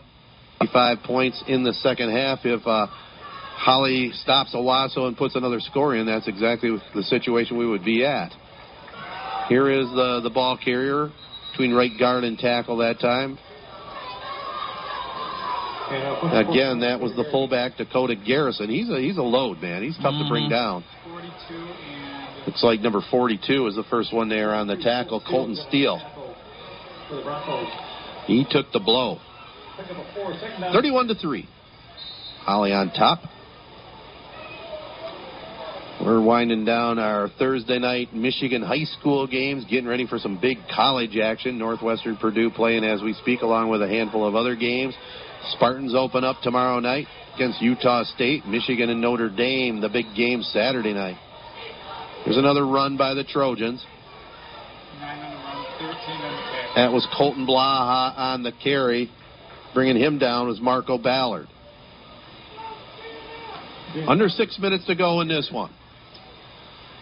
five 0.74 1.00
points 1.04 1.44
in 1.48 1.64
the 1.64 1.74
second 1.74 2.12
half, 2.12 2.40
if 2.44 2.66
uh, 2.66 2.88
Holly 2.88 4.12
stops 4.14 4.54
Owosso 4.54 5.08
and 5.08 5.18
puts 5.18 5.36
another 5.36 5.60
score 5.60 5.96
in, 5.96 6.06
that's 6.06 6.28
exactly 6.28 6.78
the 6.94 7.04
situation 7.04 7.58
we 7.58 7.68
would 7.68 7.84
be 7.84 8.06
at. 8.06 8.32
Here 9.48 9.70
is 9.70 9.88
the 9.90 10.22
the 10.24 10.30
ball 10.30 10.58
carrier 10.58 11.12
between 11.52 11.74
right 11.74 11.92
guard 11.98 12.24
and 12.24 12.38
tackle 12.38 12.78
that 12.78 13.00
time. 13.00 13.38
Again, 15.88 16.80
that 16.80 17.00
was 17.00 17.16
the 17.16 17.26
fullback 17.32 17.78
Dakota 17.78 18.16
Garrison. 18.16 18.70
He's 18.70 18.90
a 18.90 19.00
he's 19.00 19.18
a 19.18 19.22
load, 19.24 19.62
man. 19.62 19.84
He's 19.84 19.96
tough 19.98 20.16
to 20.18 20.28
bring 20.28 20.50
down. 20.50 20.84
Looks 22.48 22.64
like 22.64 22.80
number 22.82 23.02
42 23.10 23.68
is 23.68 23.76
the 23.76 23.84
first 23.90 24.14
one 24.14 24.30
there 24.30 24.54
on 24.54 24.68
the 24.68 24.78
tackle, 24.78 25.22
Colton 25.28 25.56
Steele. 25.68 25.98
He 28.26 28.46
took 28.50 28.72
the 28.72 28.80
blow. 28.80 29.20
31 30.74 31.08
to 31.08 31.16
3. 31.16 31.50
Holly 32.42 32.72
on 32.72 32.92
top. 32.92 33.20
We're 36.04 36.22
winding 36.22 36.66
down 36.66 37.00
our 37.00 37.30
Thursday 37.40 37.80
night 37.80 38.14
Michigan 38.14 38.62
high 38.62 38.84
school 38.84 39.26
games, 39.28 39.66
getting 39.66 39.88
ready 39.88 40.06
for 40.06 40.20
some 40.20 40.40
big 40.40 40.58
college 40.74 41.18
action. 41.18 41.58
Northwestern 41.58 42.18
Purdue 42.18 42.52
playing 42.52 42.84
as 42.84 43.02
we 43.02 43.14
speak, 43.14 43.42
along 43.42 43.70
with 43.70 43.82
a 43.82 43.88
handful 43.88 44.28
of 44.28 44.36
other 44.36 44.56
games. 44.56 44.94
Spartans 45.54 45.96
open 45.96 46.24
up 46.24 46.38
tomorrow 46.44 46.80
night 46.80 47.08
against 47.36 47.62
Utah 47.62 48.04
State. 48.04 48.46
Michigan 48.46 48.90
and 48.90 49.02
Notre 49.02 49.30
Dame, 49.30 49.82
the 49.82 49.90
big 49.90 50.06
game 50.16 50.42
Saturday 50.44 50.94
night. 50.94 51.18
There's 52.24 52.38
another 52.38 52.66
run 52.68 52.98
by 52.98 53.14
the 53.14 53.24
Trojans. 53.24 53.84
That 56.76 56.92
was 56.92 57.08
Colton 57.18 57.48
Blaha 57.48 58.18
on 58.18 58.44
the 58.44 58.52
carry. 58.64 59.10
Bringing 59.76 59.98
him 59.98 60.18
down 60.18 60.48
was 60.48 60.62
Marco 60.62 60.98
Ballard. 60.98 61.48
Under 64.08 64.30
six 64.30 64.58
minutes 64.58 64.86
to 64.88 64.96
go 64.96 65.20
in 65.20 65.28
this 65.28 65.50
one. 65.52 65.72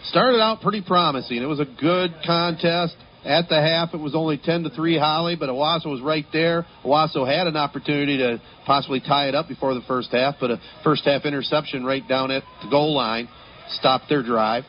Started 0.06 0.40
out 0.40 0.60
pretty 0.60 0.82
promising. 0.82 1.38
It 1.38 1.46
was 1.46 1.60
a 1.60 1.64
good 1.64 2.12
contest. 2.26 2.96
At 3.24 3.48
the 3.48 3.58
half, 3.58 3.94
it 3.94 4.00
was 4.00 4.14
only 4.14 4.38
10 4.38 4.64
to 4.64 4.70
3 4.70 4.98
Holly, 4.98 5.36
but 5.36 5.48
Owosso 5.48 5.86
was 5.86 6.02
right 6.02 6.26
there. 6.32 6.66
Owosso 6.84 7.26
had 7.26 7.46
an 7.46 7.56
opportunity 7.56 8.18
to 8.18 8.42
possibly 8.66 9.00
tie 9.00 9.28
it 9.28 9.34
up 9.34 9.48
before 9.48 9.72
the 9.72 9.80
first 9.88 10.10
half, 10.10 10.34
but 10.40 10.50
a 10.50 10.60
first 10.82 11.04
half 11.04 11.24
interception 11.24 11.84
right 11.84 12.06
down 12.06 12.30
at 12.30 12.42
the 12.62 12.68
goal 12.68 12.94
line 12.94 13.28
stopped 13.70 14.08
their 14.08 14.22
drive. 14.22 14.64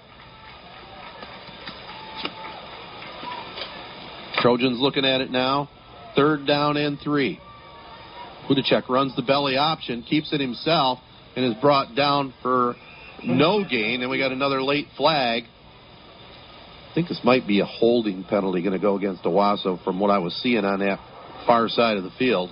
Trojans 4.37 4.79
looking 4.79 5.05
at 5.05 5.21
it 5.21 5.31
now. 5.31 5.69
Third 6.15 6.45
down 6.47 6.77
and 6.77 6.97
three. 6.99 7.39
Hudacek 8.47 8.87
runs 8.89 9.15
the 9.15 9.21
belly 9.21 9.57
option, 9.57 10.03
keeps 10.03 10.31
it 10.33 10.39
himself, 10.39 10.99
and 11.35 11.45
is 11.45 11.55
brought 11.61 11.95
down 11.95 12.33
for 12.41 12.75
no 13.23 13.63
gain. 13.63 14.01
And 14.01 14.09
we 14.09 14.17
got 14.17 14.31
another 14.31 14.61
late 14.61 14.87
flag. 14.97 15.43
I 15.43 16.93
think 16.93 17.09
this 17.09 17.21
might 17.23 17.45
be 17.47 17.59
a 17.59 17.65
holding 17.65 18.23
penalty 18.23 18.61
going 18.61 18.73
to 18.73 18.79
go 18.79 18.95
against 18.95 19.23
Owosso 19.23 19.83
from 19.83 19.99
what 19.99 20.11
I 20.11 20.19
was 20.19 20.33
seeing 20.41 20.63
on 20.63 20.79
that 20.79 20.99
far 21.45 21.67
side 21.67 21.97
of 21.97 22.03
the 22.03 22.11
field. 22.17 22.49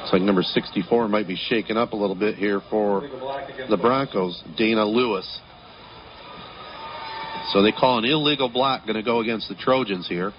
Looks 0.00 0.12
like 0.12 0.22
number 0.22 0.42
64 0.42 1.08
might 1.08 1.26
be 1.28 1.36
shaken 1.36 1.76
up 1.76 1.92
a 1.92 1.96
little 1.96 2.16
bit 2.16 2.34
here 2.34 2.60
for 2.68 3.02
the 3.70 3.76
Broncos, 3.76 4.42
Dana 4.58 4.84
Lewis. 4.84 5.40
So 7.52 7.62
they 7.62 7.72
call 7.72 7.98
an 7.98 8.04
illegal 8.04 8.48
block 8.48 8.84
going 8.84 8.96
to 8.96 9.02
go 9.02 9.20
against 9.20 9.48
the 9.48 9.54
Trojans 9.54 10.08
here. 10.08 10.32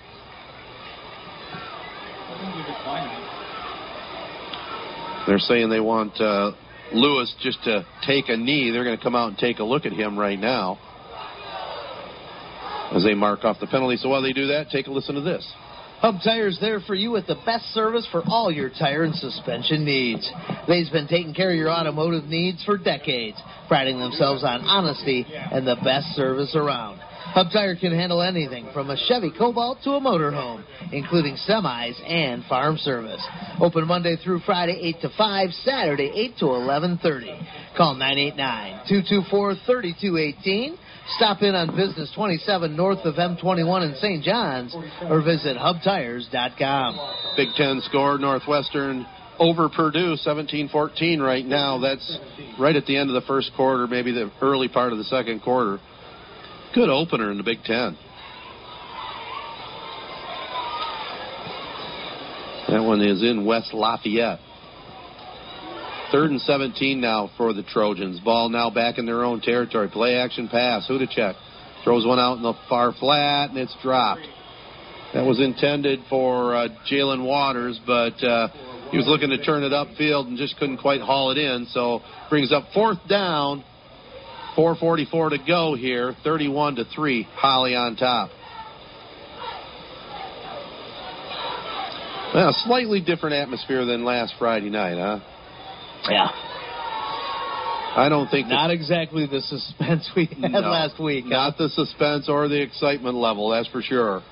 They're 5.28 5.40
saying 5.40 5.70
they 5.70 5.80
want 5.80 6.20
uh, 6.20 6.52
Lewis 6.94 7.34
just 7.42 7.64
to 7.64 7.86
take 8.06 8.30
a 8.30 8.38
knee. 8.38 8.72
They're 8.72 8.84
going 8.84 8.98
to 8.98 9.04
come 9.04 9.16
out 9.16 9.30
and 9.30 9.38
take 9.38 9.60
a 9.60 9.64
look 9.64 9.86
at 9.86 9.94
him 9.94 10.18
right 10.20 10.40
now 10.40 10.80
as 12.94 13.04
they 13.04 13.14
mark 13.14 13.44
off 13.44 13.60
the 13.60 13.68
penalty. 13.68 13.98
So 13.98 14.10
while 14.10 14.22
they 14.22 14.34
do 14.34 14.48
that, 14.48 14.70
take 14.70 14.88
a 14.88 14.92
listen 14.92 15.16
to 15.16 15.22
this. 15.22 15.50
Hub 16.00 16.16
Tire's 16.22 16.60
there 16.60 16.82
for 16.82 16.96
you 16.96 17.12
with 17.12 17.28
the 17.28 17.40
best 17.46 17.64
service 17.74 18.06
for 18.12 18.24
all 18.28 18.52
your 18.52 18.70
tire 18.70 19.04
and 19.04 19.16
suspension 19.16 19.86
needs. 19.86 20.30
They've 20.68 20.92
been 20.92 21.08
taking 21.08 21.34
care 21.34 21.52
of 21.52 21.56
your 21.56 21.72
automotive 21.72 22.26
needs 22.26 22.62
for 22.66 22.78
decades, 22.78 23.38
priding 23.70 24.00
themselves 24.00 24.44
on 24.44 24.62
honesty 24.62 25.26
and 25.30 25.66
the 25.66 25.78
best 25.82 26.08
service 26.08 26.58
around. 26.58 27.00
Hub 27.34 27.48
Tire 27.52 27.76
can 27.76 27.92
handle 27.92 28.22
anything 28.22 28.70
from 28.74 28.92
a 28.92 28.98
Chevy 29.08 29.32
Cobalt 29.36 29.80
to 29.84 29.94
a 29.94 30.00
motorhome, 30.00 30.64
including 30.92 31.36
semis 31.50 31.96
and 32.08 32.46
farm 32.46 32.78
service. 32.78 33.26
Open 33.60 33.88
Monday 33.88 34.18
through 34.24 34.42
Friday 34.42 34.78
8 34.80 35.02
to 35.02 35.10
5, 35.18 35.50
Saturday 35.66 36.12
8 36.14 36.38
to 36.38 36.46
11:30. 36.46 37.36
Call 37.76 37.96
989-224-3218. 37.96 40.78
Stop 41.18 41.42
in 41.42 41.56
on 41.56 41.76
Business 41.76 42.12
27 42.14 42.76
north 42.76 43.04
of 43.04 43.16
M21 43.16 43.90
in 43.90 43.96
St. 43.96 44.24
John's 44.24 44.76
or 45.10 45.24
visit 45.24 45.58
hubtires.com. 45.58 47.00
Big 47.36 47.50
Ten 47.56 47.82
score, 47.82 48.20
Northwestern 48.20 49.08
over 49.40 49.70
Purdue, 49.70 50.16
17-14 50.24 51.20
right 51.20 51.46
now. 51.46 51.80
That's 51.80 52.20
right 52.60 52.76
at 52.76 52.86
the 52.86 52.96
end 52.96 53.10
of 53.10 53.16
the 53.16 53.24
first 53.28 53.50
quarter, 53.58 53.88
maybe 53.88 54.12
the 54.12 54.30
early 54.40 54.68
part 54.68 54.92
of 54.92 55.00
the 55.00 55.04
second 55.06 55.42
quarter. 55.42 55.80
Good 56.74 56.90
opener 56.90 57.30
in 57.30 57.38
the 57.38 57.44
Big 57.44 57.64
Ten. 57.64 57.96
That 62.68 62.84
one 62.84 63.00
is 63.02 63.22
in 63.22 63.46
West 63.46 63.76
Lafayette. 63.76 64.40
Third 66.12 66.32
and 66.32 66.42
17 66.42 67.00
now 67.00 67.30
for 67.38 67.54
the 67.54 67.62
Trojans. 67.62 68.20
Ball 68.22 68.50
now 68.50 68.72
back 68.72 68.98
in 68.98 69.06
their 69.06 69.24
own 69.24 69.42
territory. 69.42 69.88
Play 69.88 70.16
action 70.16 70.48
pass. 70.48 70.88
Hudacek 70.90 71.36
throws 71.84 72.08
one 72.08 72.18
out 72.18 72.38
in 72.38 72.44
the 72.44 72.54
far 72.68 72.92
flat, 72.92 73.52
and 73.52 73.60
it's 73.60 73.76
dropped. 73.84 74.26
That 75.14 75.26
was 75.26 75.40
intended 75.40 76.00
for 76.10 76.56
uh, 76.56 76.68
Jalen 76.92 77.24
Waters, 77.24 77.80
but 77.86 78.24
uh, 78.24 78.48
he 78.90 78.98
was 78.98 79.06
looking 79.06 79.30
to 79.30 79.44
turn 79.44 79.62
it 79.62 79.72
upfield 79.72 80.26
and 80.26 80.40
just 80.40 80.58
couldn't 80.58 80.78
quite 80.78 81.02
haul 81.02 81.30
it 81.30 81.38
in. 81.38 81.68
So 81.70 82.02
brings 82.32 82.52
up 82.52 82.64
fourth 82.74 82.98
down. 83.08 83.64
4:44 84.58 85.32
to 85.32 85.38
go 85.46 85.76
here. 85.76 86.16
31 86.24 86.76
to 86.76 86.86
three. 86.86 87.24
Holly 87.36 87.76
on 87.76 87.96
top. 87.96 88.30
Well, 92.34 92.52
slightly 92.66 93.00
different 93.00 93.36
atmosphere 93.36 93.86
than 93.86 94.04
last 94.04 94.34
Friday 94.40 94.72
night, 94.72 94.98
huh? 94.98 95.20
Yeah. 96.10 96.30
I 97.96 98.10
don't 98.10 98.28
think 98.30 98.48
not 98.48 98.72
exactly 98.72 99.28
the 99.28 99.42
suspense 99.42 100.10
we 100.16 100.26
had 100.26 100.52
no, 100.52 100.60
last 100.62 101.00
week. 101.00 101.26
Not 101.28 101.60
the 101.60 101.70
suspense 101.70 102.28
or 102.28 102.48
the 102.48 102.60
excitement 102.60 103.16
level, 103.16 103.50
that's 103.50 103.68
for 103.68 103.84
sure. 103.84 104.24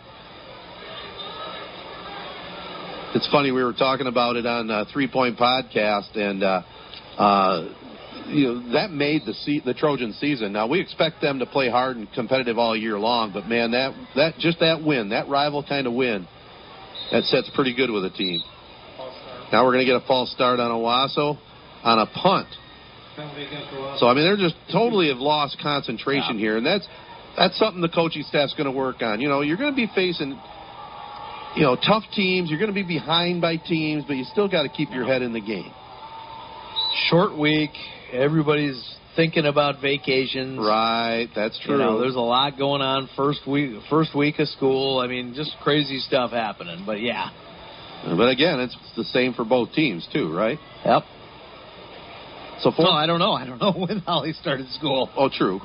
It's 3.14 3.28
funny 3.30 3.52
we 3.52 3.64
were 3.64 3.74
talking 3.74 4.08
about 4.08 4.36
it 4.36 4.48
on 4.48 4.72
uh, 4.72 4.86
Three 4.92 5.08
Point 5.08 5.38
Podcast, 5.38 6.16
and 6.16 6.42
uh, 6.42 6.64
uh, 7.18 7.68
you 8.28 8.48
know 8.48 8.74
that 8.74 8.92
made 8.92 9.24
the 9.26 9.34
se- 9.34 9.64
the 9.66 9.74
Trojan 9.74 10.14
season. 10.14 10.54
Now 10.54 10.68
we 10.68 10.80
expect 10.80 11.22
them 11.22 11.40
to 11.40 11.46
play 11.46 11.70
hard 11.70 11.98
and 11.98 12.12
competitive 12.14 12.58
all 12.58 12.76
year 12.76 12.98
long, 12.98 13.32
but 13.34 13.48
man, 13.48 13.72
that 13.72 13.94
that 14.16 14.38
just 14.38 14.60
that 14.60 14.84
win, 14.84 15.10
that 15.10 15.28
rival 15.28 15.64
kind 15.64 15.88
of 15.88 15.94
win, 15.94 16.28
that 17.12 17.24
sets 17.26 17.50
pretty 17.56 17.76
good 17.76 17.90
with 17.90 18.06
a 18.06 18.10
team. 18.10 18.42
Now 19.52 19.66
we're 19.66 19.74
going 19.74 19.86
to 19.86 19.92
get 19.92 20.02
a 20.02 20.08
false 20.08 20.32
start 20.32 20.60
on 20.60 20.72
Owosso 20.72 21.38
on 21.84 22.00
a 22.00 22.06
punt. 22.06 22.48
So 24.00 24.08
I 24.08 24.14
mean, 24.14 24.24
they're 24.24 24.38
just 24.38 24.56
totally 24.72 25.10
have 25.10 25.18
lost 25.18 25.58
concentration 25.62 26.36
yeah. 26.36 26.40
here, 26.40 26.58
and 26.58 26.66
that's 26.66 26.88
that's 27.38 27.58
something 27.58 27.82
the 27.82 27.90
coaching 27.90 28.24
staff's 28.24 28.54
going 28.54 28.72
to 28.72 28.78
work 28.78 29.02
on. 29.02 29.20
You 29.20 29.30
know, 29.30 29.42
you're 29.42 29.58
going 29.58 29.72
to 29.72 29.76
be 29.76 29.90
facing 29.94 30.40
you 31.56 31.64
know 31.64 31.76
tough 31.76 32.04
teams. 32.14 32.50
You're 32.50 32.60
going 32.60 32.72
to 32.72 32.76
be 32.76 32.88
behind 32.88 33.42
by 33.42 33.58
teams, 33.58 34.06
but 34.08 34.16
you 34.16 34.24
still 34.26 34.48
got 34.48 34.64
to 34.64 34.70
keep 34.70 34.90
your 34.92 35.06
head 35.06 35.22
in 35.22 35.34
the 35.34 35.42
game. 35.42 35.72
Short 37.10 37.38
week. 37.38 37.72
Everybody's 38.12 38.98
thinking 39.16 39.46
about 39.46 39.82
vacations. 39.82 40.60
Right, 40.60 41.28
that's 41.36 41.60
true. 41.60 41.78
You 41.78 41.84
know, 41.84 42.00
there's 42.00 42.16
a 42.16 42.20
lot 42.20 42.58
going 42.58 42.82
on 42.82 43.10
first 43.16 43.48
week 43.48 43.82
first 43.90 44.16
week 44.16 44.40
of 44.40 44.48
school. 44.50 45.00
I 45.00 45.08
mean, 45.08 45.34
just 45.36 45.56
crazy 45.64 46.00
stuff 46.00 46.32
happening. 46.32 46.84
But 46.86 47.02
yeah. 47.02 47.30
But 48.04 48.30
again, 48.30 48.60
it's 48.60 48.76
the 48.96 49.04
same 49.06 49.34
for 49.34 49.46
both 49.46 49.74
teams 49.74 50.08
too, 50.12 50.34
right? 50.34 50.58
Yep. 50.86 51.04
So 52.62 52.72
for, 52.72 52.84
no, 52.84 52.92
I 52.92 53.06
don't 53.06 53.20
know. 53.20 53.34
I 53.34 53.46
don't 53.46 53.60
know 53.60 53.74
when 53.88 54.00
Holly 54.00 54.34
started 54.34 54.68
school. 54.70 55.10
Oh, 55.16 55.30
true. 55.32 55.60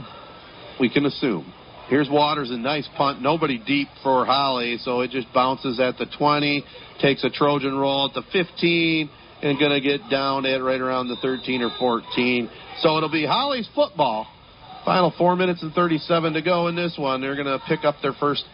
We 0.81 0.89
can 0.91 1.07
assume. 1.07 1.53
Here's 1.89 2.11
Waters, 2.11 2.51
a 2.51 2.57
nice 2.57 2.89
punt. 2.97 3.23
Nobody 3.23 3.59
deep 3.65 3.89
for 4.03 4.27
Holly, 4.27 4.77
so 4.83 5.03
it 5.03 5.11
just 5.11 5.33
bounces 5.33 5.79
at 5.79 5.99
the 5.99 6.07
20, 6.19 6.65
takes 7.01 7.23
a 7.23 7.31
Trojan 7.31 7.77
roll 7.77 8.09
at 8.09 8.15
the 8.15 8.23
15, 8.33 9.09
and 9.47 9.59
going 9.59 9.71
to 9.71 9.81
get 9.81 10.11
down 10.11 10.45
at 10.47 10.63
right 10.63 10.81
around 10.81 11.09
the 11.09 11.17
13 11.17 11.63
or 11.63 11.71
14. 11.79 12.51
So 12.81 12.97
it'll 12.97 13.11
be 13.11 13.25
Holly's 13.25 13.69
football. 13.75 14.27
Final 14.85 15.13
four 15.19 15.35
minutes 15.35 15.63
and 15.63 15.73
37 15.73 16.35
to 16.35 16.43
go 16.43 16.69
in 16.69 16.77
this 16.77 16.95
one. 16.97 17.21
They're 17.21 17.35
going 17.35 17.47
to 17.47 17.61
pick 17.67 17.85
up 17.85 17.97
their 18.03 18.13
first 18.13 18.45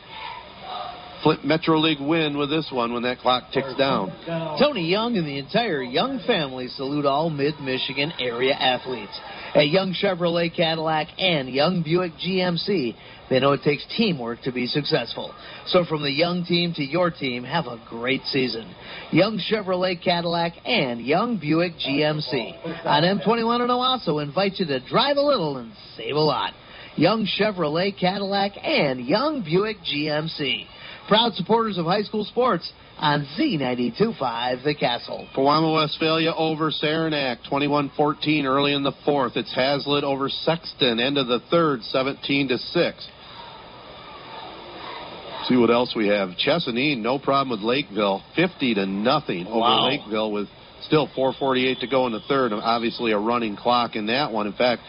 Flint 1.22 1.44
Metro 1.44 1.78
League 1.78 2.00
win 2.00 2.36
with 2.36 2.50
this 2.50 2.68
one 2.72 2.92
when 2.92 3.04
that 3.04 3.18
clock 3.18 3.44
ticks 3.52 3.74
down. 3.78 4.12
Tony 4.58 4.88
Young 4.88 5.16
and 5.16 5.26
the 5.26 5.38
entire 5.38 5.82
Young 5.82 6.20
family 6.26 6.68
salute 6.68 7.06
all 7.06 7.30
Mid 7.30 7.60
Michigan 7.60 8.12
area 8.18 8.54
athletes. 8.54 9.18
At 9.54 9.68
Young 9.68 9.94
Chevrolet 9.94 10.54
Cadillac 10.54 11.08
and 11.18 11.48
Young 11.48 11.82
Buick 11.82 12.12
GMC, 12.14 12.96
they 13.30 13.40
know 13.40 13.52
it 13.52 13.62
takes 13.62 13.84
teamwork 13.96 14.42
to 14.42 14.52
be 14.52 14.66
successful. 14.66 15.32
So 15.66 15.84
from 15.84 16.02
the 16.02 16.10
Young 16.10 16.44
team 16.44 16.74
to 16.74 16.82
your 16.82 17.10
team, 17.10 17.44
have 17.44 17.66
a 17.66 17.80
great 17.88 18.22
season. 18.24 18.74
Young 19.10 19.38
Chevrolet 19.38 20.02
Cadillac 20.02 20.52
and 20.64 21.00
Young 21.00 21.38
Buick 21.38 21.74
GMC 21.74 22.84
on 22.84 23.02
M21 23.02 23.60
and 23.60 23.70
Owosso 23.70 24.22
invite 24.22 24.54
you 24.56 24.66
to 24.66 24.80
drive 24.88 25.16
a 25.16 25.22
little 25.22 25.58
and 25.58 25.72
save 25.96 26.16
a 26.16 26.20
lot. 26.20 26.52
Young 26.96 27.26
Chevrolet 27.26 27.98
Cadillac 27.98 28.52
and 28.62 29.00
Young 29.00 29.42
Buick 29.42 29.78
GMC. 29.78 30.66
Proud 31.12 31.34
supporters 31.34 31.76
of 31.76 31.84
high 31.84 32.04
school 32.04 32.24
sports 32.24 32.72
on 32.96 33.28
Z92.5 33.38 34.64
The 34.64 34.74
Castle. 34.74 35.28
Pewamo, 35.36 35.74
Westphalia 35.74 36.32
over 36.34 36.70
Saranac, 36.70 37.40
21-14 37.50 38.46
early 38.46 38.72
in 38.72 38.82
the 38.82 38.94
fourth. 39.04 39.36
It's 39.36 39.54
Haslett 39.54 40.04
over 40.04 40.30
Sexton, 40.30 40.98
end 40.98 41.18
of 41.18 41.26
the 41.26 41.40
third, 41.50 41.82
17 41.82 42.48
to 42.48 42.56
6. 42.56 43.08
See 45.48 45.56
what 45.58 45.68
else 45.68 45.92
we 45.94 46.08
have. 46.08 46.30
Chesaning, 46.30 47.02
no 47.02 47.18
problem 47.18 47.50
with 47.50 47.60
Lakeville, 47.60 48.22
50 48.34 48.76
to 48.76 48.86
nothing 48.86 49.46
over. 49.48 49.90
Lakeville 49.90 50.32
with 50.32 50.48
still 50.80 51.08
4:48 51.14 51.80
to 51.80 51.88
go 51.88 52.06
in 52.06 52.12
the 52.12 52.20
third. 52.20 52.54
Obviously, 52.54 53.12
a 53.12 53.18
running 53.18 53.54
clock 53.54 53.96
in 53.96 54.06
that 54.06 54.32
one. 54.32 54.46
In 54.46 54.54
fact, 54.54 54.80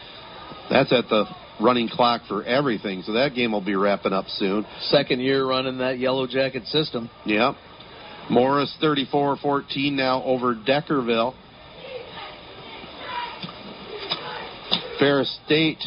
that's 0.70 0.90
at 0.90 1.06
the 1.10 1.26
running 1.60 1.88
clock 1.88 2.22
for 2.28 2.44
everything. 2.44 3.02
So 3.02 3.12
that 3.12 3.34
game 3.34 3.52
will 3.52 3.64
be 3.64 3.74
wrapping 3.74 4.12
up 4.12 4.26
soon. 4.28 4.66
Second 4.82 5.20
year 5.20 5.46
running 5.46 5.78
that 5.78 5.98
Yellow 5.98 6.26
Jacket 6.26 6.64
system. 6.66 7.10
Yep. 7.26 7.54
Morris 8.30 8.74
34-14 8.82 9.92
now 9.92 10.22
over 10.22 10.54
Deckerville. 10.54 11.34
Ferris 14.98 15.38
State 15.44 15.82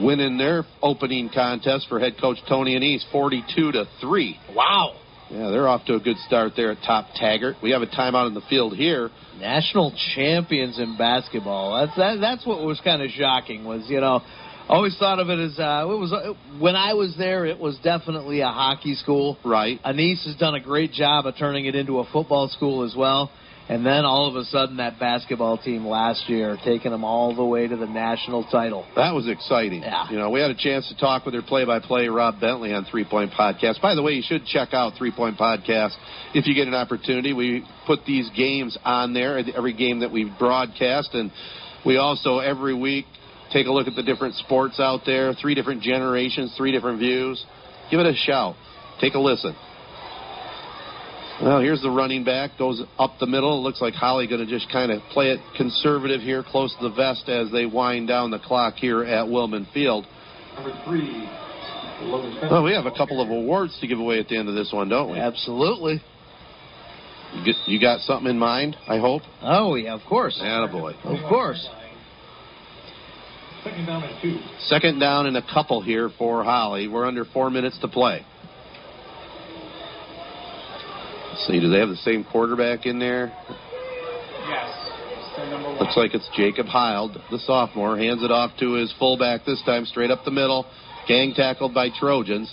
winning 0.00 0.38
their 0.38 0.64
opening 0.82 1.30
contest 1.32 1.86
for 1.88 2.00
head 2.00 2.14
coach 2.20 2.38
Tony 2.48 2.74
Annese 2.78 3.04
42 3.12 3.72
to 3.72 3.84
3. 4.00 4.40
Wow. 4.54 4.96
Yeah, 5.30 5.50
they're 5.50 5.68
off 5.68 5.84
to 5.86 5.94
a 5.94 6.00
good 6.00 6.18
start 6.18 6.52
there 6.56 6.70
at 6.72 6.78
Top 6.86 7.06
Taggart. 7.14 7.56
We 7.62 7.70
have 7.70 7.82
a 7.82 7.86
timeout 7.86 8.28
in 8.28 8.34
the 8.34 8.42
field 8.42 8.76
here. 8.76 9.10
National 9.38 9.92
champions 10.14 10.78
in 10.78 10.96
basketball. 10.96 11.80
That's 11.80 11.96
that, 11.96 12.16
that's 12.20 12.46
what 12.46 12.62
was 12.62 12.80
kind 12.84 13.02
of 13.02 13.10
shocking 13.10 13.64
was, 13.64 13.84
you 13.88 14.00
know, 14.00 14.20
always 14.68 14.96
thought 14.98 15.18
of 15.18 15.28
it 15.30 15.38
as 15.38 15.58
uh, 15.58 15.84
it 15.84 15.98
was 15.98 16.12
uh, 16.12 16.32
when 16.58 16.76
I 16.76 16.94
was 16.94 17.14
there. 17.18 17.44
It 17.46 17.58
was 17.58 17.78
definitely 17.82 18.40
a 18.40 18.48
hockey 18.48 18.94
school. 18.94 19.38
Right. 19.44 19.80
Annese 19.84 20.24
has 20.26 20.36
done 20.36 20.54
a 20.54 20.60
great 20.60 20.92
job 20.92 21.26
of 21.26 21.36
turning 21.38 21.66
it 21.66 21.74
into 21.74 21.98
a 21.98 22.04
football 22.12 22.48
school 22.48 22.84
as 22.84 22.94
well. 22.96 23.30
And 23.66 23.84
then 23.86 24.04
all 24.04 24.28
of 24.28 24.36
a 24.36 24.44
sudden, 24.44 24.76
that 24.76 25.00
basketball 25.00 25.56
team 25.56 25.86
last 25.86 26.28
year 26.28 26.58
taking 26.66 26.90
them 26.90 27.02
all 27.02 27.34
the 27.34 27.44
way 27.44 27.66
to 27.66 27.74
the 27.74 27.86
national 27.86 28.44
title. 28.44 28.84
That 28.94 29.14
was 29.14 29.26
exciting. 29.26 29.80
Yeah. 29.80 30.10
You 30.10 30.18
know, 30.18 30.28
we 30.28 30.40
had 30.40 30.50
a 30.50 30.54
chance 30.54 30.86
to 30.88 30.96
talk 30.98 31.24
with 31.24 31.32
their 31.32 31.40
play-by-play 31.40 32.08
Rob 32.08 32.40
Bentley 32.40 32.74
on 32.74 32.84
Three 32.84 33.06
Point 33.06 33.32
Podcast. 33.32 33.80
By 33.80 33.94
the 33.94 34.02
way, 34.02 34.12
you 34.12 34.22
should 34.22 34.44
check 34.44 34.74
out 34.74 34.98
Three 34.98 35.12
Point 35.12 35.38
Podcast 35.38 35.94
if 36.34 36.46
you 36.46 36.54
get 36.54 36.68
an 36.68 36.74
opportunity. 36.74 37.32
We 37.32 37.64
put 37.86 38.00
these 38.06 38.28
games 38.36 38.76
on 38.84 39.14
there 39.14 39.38
every 39.38 39.72
game 39.72 40.00
that 40.00 40.12
we 40.12 40.30
broadcast, 40.38 41.14
and 41.14 41.32
we 41.86 41.96
also 41.96 42.40
every 42.40 42.74
week 42.74 43.06
take 43.54 43.66
a 43.68 43.72
look 43.72 43.86
at 43.86 43.94
the 43.94 44.02
different 44.02 44.34
sports 44.34 44.78
out 44.80 45.02
there, 45.06 45.32
three 45.32 45.54
different 45.54 45.80
generations, 45.80 46.52
three 46.58 46.72
different 46.72 46.98
views. 46.98 47.42
Give 47.90 48.00
it 48.00 48.06
a 48.06 48.14
shout. 48.14 48.56
Take 49.00 49.14
a 49.14 49.18
listen. 49.18 49.54
Well, 51.42 51.60
here's 51.60 51.82
the 51.82 51.90
running 51.90 52.24
back. 52.24 52.52
Goes 52.58 52.82
up 52.98 53.12
the 53.18 53.26
middle. 53.26 53.58
It 53.58 53.62
looks 53.62 53.80
like 53.80 53.94
Holly 53.94 54.26
going 54.26 54.44
to 54.44 54.46
just 54.46 54.70
kind 54.70 54.92
of 54.92 55.00
play 55.10 55.30
it 55.30 55.40
conservative 55.56 56.20
here, 56.20 56.44
close 56.46 56.74
to 56.80 56.88
the 56.88 56.94
vest 56.94 57.28
as 57.28 57.50
they 57.50 57.66
wind 57.66 58.08
down 58.08 58.30
the 58.30 58.38
clock 58.38 58.74
here 58.74 59.02
at 59.04 59.26
Willman 59.26 59.72
Field. 59.72 60.06
Number 60.54 60.70
three, 60.84 61.28
Logan 62.02 62.32
Spencer. 62.36 62.54
Well, 62.54 62.62
we 62.62 62.72
have 62.72 62.86
a 62.86 62.92
couple 62.92 63.20
of 63.20 63.30
awards 63.30 63.76
to 63.80 63.86
give 63.86 63.98
away 63.98 64.18
at 64.18 64.28
the 64.28 64.36
end 64.36 64.48
of 64.48 64.54
this 64.54 64.72
one, 64.72 64.88
don't 64.88 65.10
we? 65.10 65.18
Absolutely. 65.18 66.00
You, 67.34 67.44
get, 67.44 67.56
you 67.66 67.80
got 67.80 68.00
something 68.00 68.30
in 68.30 68.38
mind, 68.38 68.76
I 68.86 68.98
hope? 68.98 69.22
Oh, 69.42 69.74
yeah, 69.74 69.94
of 69.94 70.02
course. 70.08 70.38
Attaboy. 70.40 70.94
Of 71.04 71.28
course. 71.28 71.68
Second 73.64 73.86
down 73.86 74.02
and 74.04 74.22
two. 74.22 74.38
Second 74.66 74.98
down 74.98 75.26
and 75.26 75.36
a 75.38 75.42
couple 75.42 75.80
here 75.80 76.10
for 76.18 76.44
Holly. 76.44 76.86
We're 76.86 77.06
under 77.06 77.24
four 77.24 77.48
minutes 77.50 77.78
to 77.80 77.88
play. 77.88 78.20
Let's 81.30 81.46
see, 81.46 81.60
do 81.60 81.70
they 81.70 81.78
have 81.78 81.88
the 81.88 81.96
same 81.96 82.24
quarterback 82.24 82.84
in 82.84 82.98
there? 82.98 83.32
Yes. 84.48 84.84
So 85.34 85.44
number 85.48 85.68
one. 85.70 85.78
Looks 85.78 85.96
like 85.96 86.14
it's 86.14 86.28
Jacob 86.36 86.66
Hild, 86.66 87.16
the 87.30 87.38
sophomore. 87.38 87.96
Hands 87.96 88.22
it 88.22 88.30
off 88.30 88.52
to 88.60 88.74
his 88.74 88.94
fullback 88.98 89.46
this 89.46 89.62
time, 89.64 89.86
straight 89.86 90.10
up 90.10 90.24
the 90.24 90.30
middle. 90.30 90.66
Gang 91.08 91.32
tackled 91.34 91.72
by 91.72 91.88
Trojans. 91.98 92.52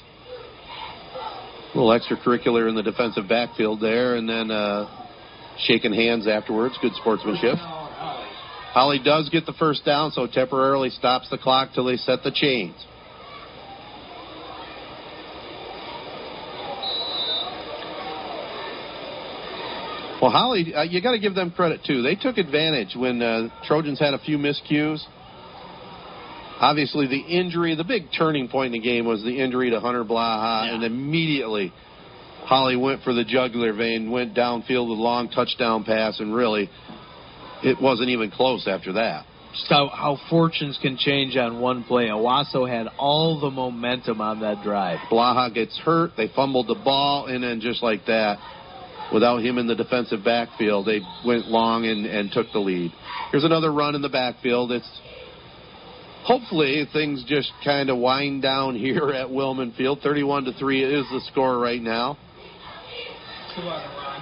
A 1.73 1.77
little 1.77 1.91
extracurricular 1.91 2.67
in 2.69 2.75
the 2.75 2.83
defensive 2.83 3.27
backfield 3.27 3.81
there, 3.81 4.15
and 4.15 4.27
then 4.27 4.49
uh, 4.49 5.07
shaking 5.59 5.93
hands 5.93 6.27
afterwards. 6.27 6.75
Good 6.81 6.93
sportsmanship. 6.95 7.57
Holly 8.71 8.99
does 9.03 9.27
get 9.29 9.45
the 9.45 9.53
first 9.53 9.83
down, 9.83 10.11
so 10.11 10.27
temporarily 10.27 10.89
stops 10.89 11.29
the 11.29 11.37
clock 11.37 11.73
till 11.73 11.85
they 11.85 11.97
set 11.97 12.23
the 12.23 12.31
chains. 12.31 12.75
Well, 20.21 20.31
Holly, 20.31 20.73
uh, 20.73 20.83
you 20.83 21.01
got 21.01 21.13
to 21.13 21.19
give 21.19 21.33
them 21.33 21.51
credit 21.51 21.81
too. 21.83 22.03
They 22.03 22.15
took 22.15 22.37
advantage 22.37 22.95
when 22.95 23.21
uh, 23.21 23.49
Trojans 23.65 23.99
had 23.99 24.13
a 24.13 24.19
few 24.19 24.37
miscues. 24.37 25.03
Obviously, 26.59 27.07
the 27.07 27.19
injury, 27.19 27.75
the 27.75 27.83
big 27.83 28.03
turning 28.15 28.47
point 28.47 28.67
in 28.67 28.81
the 28.81 28.87
game 28.87 29.05
was 29.05 29.23
the 29.23 29.41
injury 29.41 29.71
to 29.71 29.79
Hunter 29.79 30.05
Blaha, 30.05 30.71
and 30.71 30.83
immediately 30.83 31.73
Holly 32.43 32.75
went 32.75 33.01
for 33.01 33.13
the 33.13 33.23
jugular 33.23 33.73
vein, 33.73 34.11
went 34.11 34.35
downfield 34.35 34.89
with 34.89 34.99
a 34.99 35.01
long 35.01 35.27
touchdown 35.29 35.83
pass, 35.83 36.19
and 36.19 36.35
really, 36.35 36.69
it 37.63 37.81
wasn't 37.81 38.09
even 38.09 38.31
close 38.31 38.67
after 38.67 38.93
that. 38.93 39.25
Just 39.53 39.67
how, 39.69 39.89
how 39.89 40.17
fortunes 40.29 40.79
can 40.81 40.97
change 40.97 41.35
on 41.35 41.59
one 41.59 41.83
play. 41.83 42.05
Owosso 42.05 42.69
had 42.69 42.87
all 42.97 43.39
the 43.41 43.49
momentum 43.49 44.21
on 44.21 44.39
that 44.41 44.63
drive. 44.63 44.99
Blaha 45.11 45.53
gets 45.53 45.77
hurt, 45.79 46.11
they 46.15 46.29
fumbled 46.33 46.67
the 46.67 46.81
ball, 46.85 47.27
and 47.27 47.43
then 47.43 47.59
just 47.59 47.83
like 47.83 48.05
that, 48.05 48.37
without 49.13 49.41
him 49.41 49.57
in 49.57 49.67
the 49.67 49.75
defensive 49.75 50.23
backfield, 50.23 50.85
they 50.85 51.01
went 51.25 51.47
long 51.47 51.85
and, 51.85 52.05
and 52.05 52.31
took 52.31 52.47
the 52.53 52.59
lead. 52.59 52.93
Here's 53.31 53.43
another 53.43 53.73
run 53.73 53.93
in 53.93 54.01
the 54.01 54.09
backfield. 54.09 54.71
It's 54.71 54.89
hopefully 56.23 56.87
things 56.93 57.23
just 57.27 57.51
kind 57.63 57.89
of 57.89 57.97
wind 57.97 58.41
down 58.41 58.75
here 58.79 59.09
at 59.09 59.27
Willman 59.27 59.75
Field. 59.75 59.99
31 60.01 60.45
to 60.45 60.53
3 60.53 60.83
is 60.83 61.05
the 61.11 61.21
score 61.29 61.57
right 61.59 61.81
now. 61.81 62.17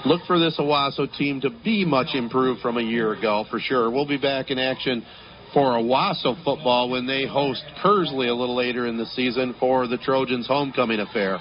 Look 0.05 0.21
for 0.25 0.39
this 0.39 0.57
Owosso 0.57 1.13
team 1.17 1.41
to 1.41 1.49
be 1.49 1.83
much 1.83 2.15
improved 2.15 2.61
from 2.61 2.77
a 2.77 2.81
year 2.81 3.13
ago 3.13 3.45
for 3.49 3.59
sure. 3.59 3.91
We'll 3.91 4.07
be 4.07 4.17
back 4.17 4.49
in 4.49 4.57
action 4.57 5.05
for 5.53 5.73
Owosso 5.73 6.41
football 6.43 6.89
when 6.89 7.05
they 7.05 7.27
host 7.27 7.63
Kearsley 7.83 8.29
a 8.29 8.33
little 8.33 8.55
later 8.55 8.87
in 8.87 8.97
the 8.97 9.05
season 9.07 9.55
for 9.59 9.87
the 9.87 9.97
Trojans 9.97 10.47
homecoming 10.47 11.01
affair. 11.01 11.39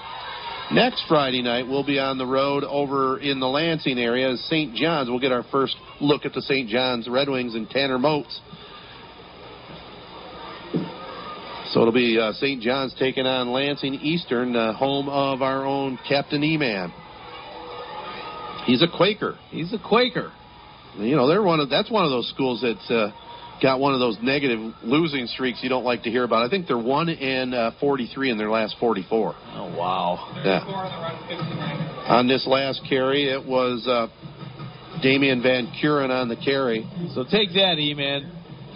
Next 0.71 1.03
Friday 1.07 1.41
night, 1.41 1.67
we'll 1.67 1.85
be 1.85 1.99
on 1.99 2.17
the 2.17 2.25
road 2.25 2.63
over 2.63 3.19
in 3.19 3.39
the 3.39 3.47
Lansing 3.47 3.97
area 3.97 4.31
as 4.31 4.39
St. 4.41 4.75
John's. 4.75 5.09
We'll 5.09 5.19
get 5.19 5.31
our 5.31 5.45
first 5.51 5.75
look 6.01 6.25
at 6.25 6.33
the 6.33 6.41
St. 6.41 6.69
John's 6.69 7.07
Red 7.07 7.29
Wings 7.29 7.55
and 7.55 7.67
Tanner 7.69 7.97
Moats. 7.97 8.39
So 11.71 11.81
it'll 11.81 11.93
be 11.93 12.19
uh, 12.19 12.33
St. 12.33 12.61
John's 12.61 12.93
taking 12.99 13.25
on 13.25 13.51
Lansing 13.51 13.95
Eastern, 13.95 14.55
uh, 14.55 14.73
home 14.73 15.07
of 15.07 15.41
our 15.41 15.65
own 15.65 15.97
Captain 16.07 16.43
E-Man. 16.43 16.91
He's 18.65 18.81
a 18.81 18.87
Quaker. 18.87 19.37
He's 19.49 19.73
a 19.73 19.79
Quaker. 19.79 20.31
You 20.97 21.15
know, 21.15 21.27
they're 21.27 21.43
one 21.43 21.59
of 21.59 21.69
that's 21.69 21.89
one 21.89 22.03
of 22.03 22.11
those 22.11 22.29
schools 22.29 22.61
that's 22.61 22.89
uh, 22.91 23.11
got 23.61 23.79
one 23.79 23.93
of 23.93 23.99
those 23.99 24.17
negative 24.21 24.73
losing 24.83 25.27
streaks 25.27 25.59
you 25.61 25.69
don't 25.69 25.83
like 25.83 26.03
to 26.03 26.09
hear 26.09 26.23
about. 26.23 26.45
I 26.45 26.49
think 26.49 26.67
they're 26.67 26.77
one 26.77 27.09
in 27.09 27.53
uh, 27.53 27.71
43 27.79 28.31
in 28.31 28.37
their 28.37 28.49
last 28.49 28.75
44. 28.79 29.35
Oh 29.37 29.77
wow! 29.77 30.41
Yeah. 30.43 30.59
On 32.09 32.27
this 32.27 32.45
last 32.47 32.81
carry, 32.89 33.29
it 33.29 33.45
was 33.45 33.87
uh, 33.87 34.07
Damian 35.01 35.41
Van 35.41 35.71
Kuren 35.81 36.09
on 36.09 36.27
the 36.27 36.35
carry. 36.35 36.89
So 37.13 37.23
take 37.23 37.49
that, 37.53 37.77
E-Man. 37.77 38.31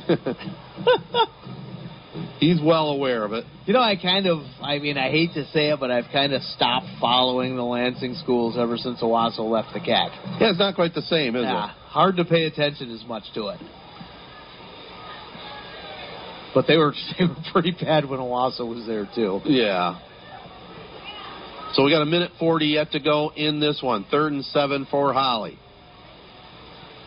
He's 2.40 2.62
well 2.62 2.90
aware 2.90 3.24
of 3.24 3.34
it. 3.34 3.44
You 3.66 3.74
know, 3.74 3.82
I 3.82 3.96
kind 3.96 4.28
of, 4.28 4.40
I 4.62 4.78
mean, 4.78 4.98
I 4.98 5.10
hate 5.10 5.34
to 5.34 5.46
say 5.48 5.70
it, 5.70 5.80
but 5.80 5.90
I've 5.90 6.12
kind 6.12 6.34
of 6.34 6.44
stopped 6.44 6.86
following 7.02 7.56
the 7.56 7.64
Lansing 7.64 8.16
schools 8.16 8.56
ever 8.58 8.78
since 8.78 9.02
Owosso 9.02 9.50
left 9.50 9.74
the 9.74 9.80
CAC. 9.80 10.40
Yeah, 10.40 10.50
it's 10.52 10.60
not 10.60 10.76
quite 10.76 10.94
the 10.94 11.02
same, 11.02 11.36
is 11.36 11.44
yeah, 11.44 11.72
it? 11.72 11.76
hard 11.88 12.18
to 12.18 12.26
pay 12.26 12.46
attention 12.46 12.92
as 12.92 13.04
much 13.08 13.24
to 13.34 13.48
it. 13.48 13.60
But 16.54 16.68
they 16.68 16.78
were 16.78 16.94
they 17.20 17.26
were 17.26 17.36
pretty 17.52 17.72
bad 17.72 18.08
when 18.08 18.20
Owosso 18.20 18.68
was 18.68 18.86
there 18.86 19.10
too. 19.16 19.42
Yeah. 19.46 20.00
So 21.74 21.84
we 21.84 21.90
got 21.90 22.04
a 22.04 22.06
minute 22.06 22.32
40 22.38 22.68
yet 22.68 22.92
to 22.92 23.00
go 23.00 23.32
in 23.36 23.60
this 23.60 23.80
one. 23.82 24.06
Third 24.12 24.34
and 24.34 24.46
seven 24.46 24.86
for 24.92 25.12
Holly. 25.14 25.58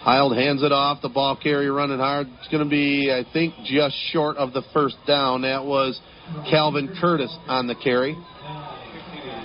Hild 0.07 0.37
hands 0.37 0.63
it 0.63 0.71
off. 0.71 1.03
The 1.03 1.09
ball 1.09 1.35
carrier 1.37 1.73
running 1.73 1.99
hard. 1.99 2.29
It's 2.39 2.47
going 2.47 2.63
to 2.63 2.71
be, 2.71 3.11
I 3.13 3.25
think, 3.33 3.55
just 3.65 3.97
short 4.13 4.37
of 4.37 4.53
the 4.53 4.63
first 4.73 4.95
down. 5.05 5.43
That 5.43 5.65
was 5.65 6.01
Calvin 6.49 6.95
Curtis 7.01 7.37
on 7.49 7.67
the 7.67 7.75
carry. 7.75 8.13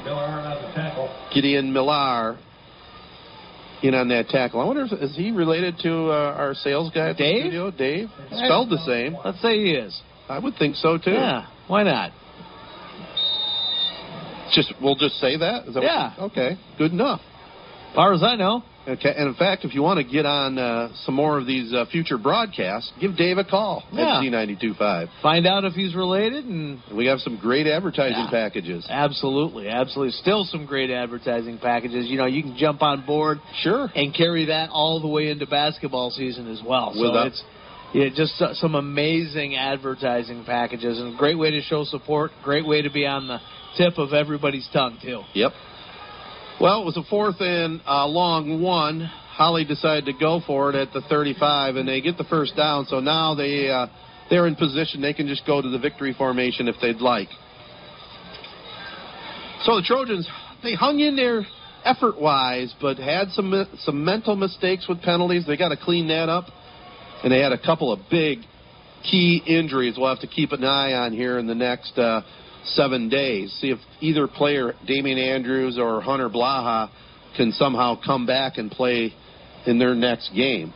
Miller 0.06 0.22
on 0.22 0.62
the 0.62 0.72
tackle. 0.76 1.30
Gideon 1.34 1.74
Millar 1.74 2.38
in 3.82 3.96
on 3.96 4.10
that 4.10 4.28
tackle. 4.28 4.62
I 4.62 4.66
wonder 4.66 4.86
if 4.86 4.92
is 5.02 5.16
he 5.16 5.32
related 5.32 5.80
to 5.80 6.12
uh, 6.12 6.36
our 6.38 6.54
sales 6.54 6.92
guy 6.94 7.10
at 7.10 7.18
the 7.18 7.24
Dave? 7.24 7.42
studio? 7.42 7.72
Dave? 7.72 8.10
Spelled 8.32 8.70
the 8.70 8.84
same. 8.86 9.18
Let's 9.26 9.42
say 9.42 9.56
he 9.64 9.72
is. 9.72 10.00
I 10.30 10.38
would 10.38 10.54
think 10.60 10.76
so 10.76 11.00
too. 11.00 11.10
Yeah, 11.10 11.48
why 11.68 11.82
not? 11.82 12.12
Just 14.54 14.74
we'll 14.80 14.96
just 14.96 15.16
say 15.16 15.38
that. 15.38 15.68
Is 15.68 15.74
that 15.74 15.82
Yeah. 15.82 16.14
What, 16.20 16.32
okay. 16.34 16.58
Good 16.78 16.92
enough. 16.92 17.22
As 17.90 17.96
far 17.96 18.14
as 18.14 18.22
I 18.22 18.36
know. 18.36 18.62
Okay, 18.88 19.14
and 19.16 19.28
in 19.28 19.36
fact, 19.36 19.64
if 19.64 19.76
you 19.76 19.84
want 19.84 20.00
to 20.00 20.04
get 20.04 20.26
on 20.26 20.58
uh, 20.58 20.90
some 21.06 21.14
more 21.14 21.38
of 21.38 21.46
these 21.46 21.72
uh, 21.72 21.86
future 21.92 22.18
broadcasts, 22.18 22.92
give 23.00 23.16
Dave 23.16 23.38
a 23.38 23.44
call 23.44 23.84
Yeah. 23.92 24.18
at 24.18 24.24
Z92.5. 24.24 25.08
Find 25.22 25.46
out 25.46 25.66
if 25.66 25.74
he's 25.74 25.94
related, 25.94 26.46
and 26.46 26.80
We 26.92 27.06
have 27.06 27.20
some 27.20 27.38
great 27.38 27.68
advertising 27.68 28.18
Yeah. 28.26 28.30
packages. 28.32 28.88
absolutely, 28.90 29.70
absolutely, 29.70 30.14
still 30.14 30.46
some 30.46 30.66
great 30.66 30.90
advertising 30.90 31.60
packages. 31.60 32.08
You 32.08 32.18
know, 32.18 32.26
you 32.26 32.42
can 32.42 32.58
jump 32.58 32.82
on 32.82 33.02
board, 33.06 33.40
sure, 33.62 33.92
and 33.96 34.14
carry 34.16 34.46
that 34.46 34.70
all 34.72 35.00
the 35.00 35.08
way 35.08 35.30
into 35.30 35.46
basketball 35.46 36.10
season 36.10 36.48
as 36.52 36.64
well. 36.64 36.94
So 36.96 37.02
Without- 37.02 37.28
it's 37.28 37.44
yeah, 37.94 38.10
just 38.10 38.42
uh, 38.42 38.56
some 38.56 38.74
amazing 38.74 39.56
advertising 39.58 40.44
packages, 40.44 41.00
and 41.00 41.14
a 41.14 41.18
great 41.18 41.38
way 41.38 41.52
to 41.52 41.62
show 41.62 41.84
support. 41.84 42.32
Great 42.44 42.66
way 42.66 42.82
to 42.82 42.90
be 42.90 43.06
on 43.06 43.28
the 43.28 43.40
tip 43.78 44.00
of 44.00 44.12
everybody's 44.14 44.68
tongue 44.74 44.98
too. 45.04 45.22
Yep. 45.34 45.52
Well, 46.62 46.84
it 46.84 46.86
was 46.86 46.96
a 46.96 47.02
fourth 47.10 47.38
and 47.40 47.82
uh, 47.88 48.06
long 48.06 48.62
one. 48.62 49.00
Holly 49.02 49.66
decided 49.66 50.06
to 50.06 50.14
go 50.14 50.42
for 50.46 50.70
it 50.70 50.76
at 50.76 50.94
the 50.94 51.02
35, 51.10 51.76
and 51.76 51.90
they 51.90 52.02
get 52.02 52.20
the 52.20 52.24
first 52.26 52.56
down. 52.56 52.86
So 52.86 53.00
now 53.00 53.34
they 53.34 53.68
uh, 53.68 53.88
they're 54.30 54.46
in 54.46 54.56
position. 54.56 55.02
They 55.02 55.14
can 55.14 55.28
just 55.28 55.44
go 55.48 55.60
to 55.60 55.68
the 55.68 55.80
victory 55.80 56.14
formation 56.16 56.68
if 56.68 56.76
they'd 56.80 56.98
like. 56.98 57.30
So 59.64 59.78
the 59.78 59.82
Trojans 59.82 60.30
they 60.62 60.76
hung 60.76 61.00
in 61.00 61.16
there 61.16 61.48
effort-wise, 61.84 62.76
but 62.80 62.98
had 62.98 63.30
some 63.30 63.68
some 63.80 64.06
mental 64.06 64.36
mistakes 64.36 64.88
with 64.88 65.02
penalties. 65.02 65.48
They 65.48 65.58
got 65.58 65.70
to 65.70 65.78
clean 65.78 66.10
that 66.10 66.30
up, 66.30 66.46
and 67.24 67.34
they 67.34 67.40
had 67.40 67.54
a 67.54 67.60
couple 67.60 67.92
of 67.92 68.02
big 68.12 68.38
key 69.02 69.42
injuries. 69.48 69.96
We'll 69.98 70.10
have 70.10 70.20
to 70.20 70.28
keep 70.28 70.52
an 70.52 70.64
eye 70.64 70.94
on 70.94 71.12
here 71.12 71.40
in 71.40 71.48
the 71.48 71.56
next. 71.56 71.98
Uh, 71.98 72.22
seven 72.66 73.10
days. 73.10 73.56
See 73.60 73.70
if 73.70 73.80
either 74.00 74.28
player, 74.28 74.74
Damian 74.86 75.18
Andrews 75.18 75.78
or 75.80 76.02
Hunter 76.02 76.30
Blaha, 76.30 76.90
can 77.36 77.52
somehow 77.52 78.00
come 78.04 78.26
back 78.26 78.58
and 78.58 78.70
play 78.70 79.14
in 79.66 79.80
their 79.80 79.96
next 79.96 80.34
game. 80.36 80.74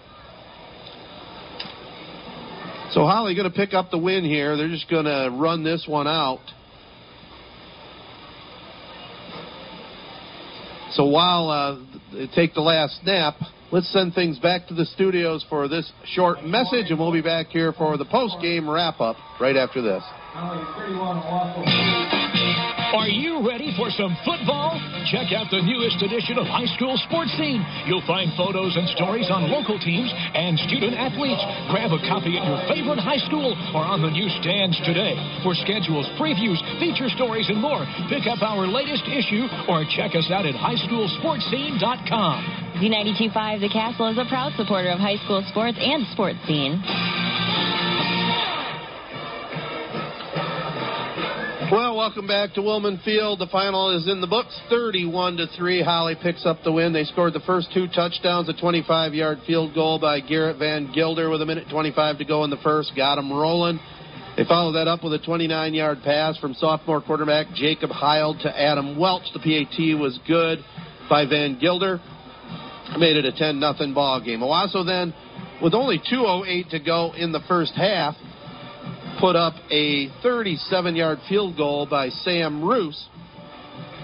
So 2.92 3.06
Holly 3.06 3.36
going 3.36 3.50
to 3.50 3.56
pick 3.56 3.74
up 3.74 3.92
the 3.92 3.98
win 3.98 4.24
here. 4.24 4.56
They're 4.56 4.70
just 4.70 4.90
going 4.90 5.06
to 5.06 5.30
run 5.32 5.64
this 5.64 5.86
one 5.88 6.08
out. 6.08 6.40
So 10.92 11.06
while 11.06 11.50
uh, 11.50 11.78
they 12.14 12.28
take 12.28 12.54
the 12.54 12.62
last 12.62 13.02
snap, 13.02 13.36
let's 13.72 13.92
send 13.92 14.14
things 14.14 14.40
back 14.40 14.68
to 14.68 14.74
the 14.74 14.86
studios 14.86 15.46
for 15.50 15.68
this 15.68 15.92
short 16.06 16.46
message, 16.46 16.90
and 16.90 16.98
we'll 16.98 17.12
be 17.12 17.22
back 17.22 17.48
here 17.48 17.74
for 17.74 17.98
the 17.98 18.06
post-game 18.06 18.70
wrap-up 18.70 19.18
right 19.42 19.58
after 19.58 19.82
this. 19.82 20.04
Holly 20.36 20.60
31, 20.76 21.24
Owosso 21.32 21.64
Are 22.92 23.08
you 23.08 23.40
ready 23.40 23.72
for 23.80 23.88
some 23.88 24.12
football? 24.28 24.76
Check 25.08 25.32
out 25.32 25.48
the 25.48 25.64
newest 25.64 26.04
edition 26.04 26.36
of 26.36 26.44
High 26.44 26.68
School 26.76 27.00
Sports 27.08 27.32
Scene. 27.40 27.64
You'll 27.88 28.04
find 28.04 28.28
photos 28.36 28.76
and 28.76 28.84
stories 29.00 29.32
on 29.32 29.48
local 29.48 29.80
teams 29.80 30.12
and 30.12 30.60
student 30.68 30.92
athletes. 30.92 31.40
Grab 31.72 31.96
a 31.96 32.04
copy 32.04 32.36
at 32.36 32.44
your 32.44 32.60
favorite 32.68 33.00
high 33.00 33.24
school 33.24 33.56
or 33.72 33.88
on 33.88 34.04
the 34.04 34.12
newsstands 34.12 34.76
today. 34.84 35.16
For 35.40 35.56
schedules, 35.56 36.04
previews, 36.20 36.60
feature 36.84 37.08
stories, 37.16 37.48
and 37.48 37.64
more, 37.64 37.88
pick 38.12 38.28
up 38.28 38.44
our 38.44 38.68
latest 38.68 39.08
issue 39.08 39.48
or 39.72 39.88
check 39.88 40.20
us 40.20 40.28
out 40.36 40.44
at 40.44 40.60
highschoolsportscene.com. 40.60 42.84
Z92.5 42.84 43.64
The 43.64 43.72
Castle 43.72 44.12
is 44.12 44.20
a 44.20 44.28
proud 44.28 44.52
supporter 44.60 44.92
of 44.92 45.00
high 45.00 45.16
school 45.24 45.40
sports 45.48 45.80
and 45.80 46.04
sports 46.12 46.44
scene. 46.44 46.84
Well, 51.72 51.98
welcome 51.98 52.28
back 52.28 52.54
to 52.54 52.62
Willman 52.62 53.04
Field. 53.04 53.40
The 53.40 53.48
final 53.48 53.98
is 53.98 54.08
in 54.08 54.22
the 54.22 54.28
books, 54.28 54.56
31 54.70 55.38
to 55.38 55.48
three. 55.58 55.82
Holly 55.82 56.16
picks 56.22 56.46
up 56.46 56.58
the 56.64 56.72
win. 56.72 56.94
They 56.94 57.06
scored 57.06 57.34
the 57.34 57.40
first 57.40 57.70
two 57.74 57.88
touchdowns, 57.88 58.48
a 58.50 58.54
25-yard 58.54 59.40
field 59.48 59.74
goal 59.74 59.98
by 59.98 60.20
Garrett 60.20 60.60
Van 60.60 60.92
Gilder 60.94 61.28
with 61.32 61.42
a 61.42 61.46
minute 61.46 61.66
25 61.72 62.20
to 62.20 62.26
go 62.26 62.44
in 62.44 62.52
the 62.52 62.58
first, 62.58 62.92
got 62.96 63.16
them 63.16 63.34
rolling. 63.34 63.80
They 64.38 64.44
followed 64.44 64.74
that 64.74 64.88
up 64.88 65.04
with 65.04 65.14
a 65.14 65.20
29-yard 65.20 66.04
pass 66.04 66.38
from 66.38 66.54
sophomore 66.54 67.02
quarterback 67.02 67.48
Jacob 67.56 67.90
Heil 67.90 68.36
to 68.44 68.62
Adam 68.62 69.00
Welch. 69.00 69.24
The 69.34 69.40
PAT 69.40 70.00
was 70.00 70.20
good 70.28 70.60
by 71.10 71.26
Van 71.26 71.58
Gilder. 71.60 72.00
Made 73.00 73.18
it 73.18 73.26
a 73.26 73.32
10 73.32 73.60
nothing 73.60 73.96
ball 73.96 74.22
game. 74.22 74.42
Owosso 74.42 74.86
then, 74.86 75.16
with 75.64 75.74
only 75.74 75.98
2:08 75.98 76.70
to 76.70 76.80
go 76.80 77.14
in 77.18 77.32
the 77.32 77.42
first 77.48 77.74
half, 77.74 78.16
put 79.20 79.36
up 79.36 79.54
a 79.72 80.10
37 80.22 80.96
yard 80.96 81.20
field 81.28 81.58
goal 81.58 81.88
by 81.90 82.10
Sam 82.10 82.64
Roos. 82.64 83.08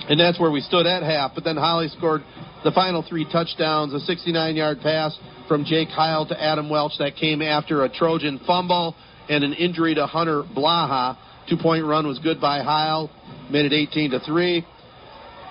And 0.09 0.19
that's 0.19 0.39
where 0.39 0.51
we 0.51 0.61
stood 0.61 0.85
at 0.85 1.03
half. 1.03 1.31
But 1.35 1.43
then 1.43 1.57
Holly 1.57 1.87
scored 1.89 2.21
the 2.63 2.71
final 2.71 3.03
three 3.07 3.25
touchdowns 3.31 3.93
a 3.93 3.99
69 3.99 4.55
yard 4.55 4.79
pass 4.81 5.17
from 5.47 5.65
Jake 5.65 5.89
Heil 5.89 6.25
to 6.27 6.41
Adam 6.41 6.69
Welch 6.69 6.93
that 6.99 7.15
came 7.15 7.41
after 7.41 7.83
a 7.83 7.89
Trojan 7.89 8.39
fumble 8.45 8.95
and 9.29 9.43
an 9.43 9.53
injury 9.53 9.95
to 9.95 10.05
Hunter 10.05 10.43
Blaha. 10.43 11.17
Two 11.49 11.57
point 11.57 11.85
run 11.85 12.07
was 12.07 12.19
good 12.19 12.39
by 12.39 12.61
Heil, 12.61 13.09
made 13.49 13.65
it 13.65 13.73
18 13.73 14.11
to 14.11 14.19
3. 14.19 14.65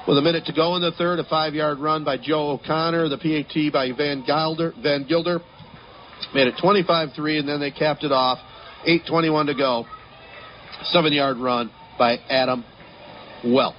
With 0.08 0.18
a 0.18 0.22
minute 0.22 0.47
to 0.47 0.52
go 0.52 0.76
in 0.76 0.82
the 0.82 0.92
third, 0.92 1.18
a 1.18 1.24
five 1.24 1.55
yard 1.55 1.78
run 1.78 2.05
by 2.05 2.16
Joe 2.16 2.52
O'Connor, 2.52 3.08
the 3.08 3.18
PAT 3.18 3.72
by 3.72 3.92
Van 3.97 4.24
Gilder, 4.26 4.72
Van 4.82 5.06
Gilder 5.06 5.40
made 6.34 6.47
it 6.47 6.55
25 6.60 7.10
3, 7.14 7.39
and 7.39 7.48
then 7.48 7.60
they 7.60 7.70
capped 7.70 8.05
it 8.05 8.12
off 8.12 8.39
8.21 8.86 9.47
to 9.47 9.55
go. 9.55 9.86
Seven 10.84 11.12
yard 11.12 11.36
run 11.36 11.70
by 11.99 12.17
Adam 12.28 12.65
Welch. 13.44 13.75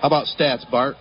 How 0.00 0.06
about 0.06 0.26
stats, 0.26 0.68
Bart? 0.70 0.96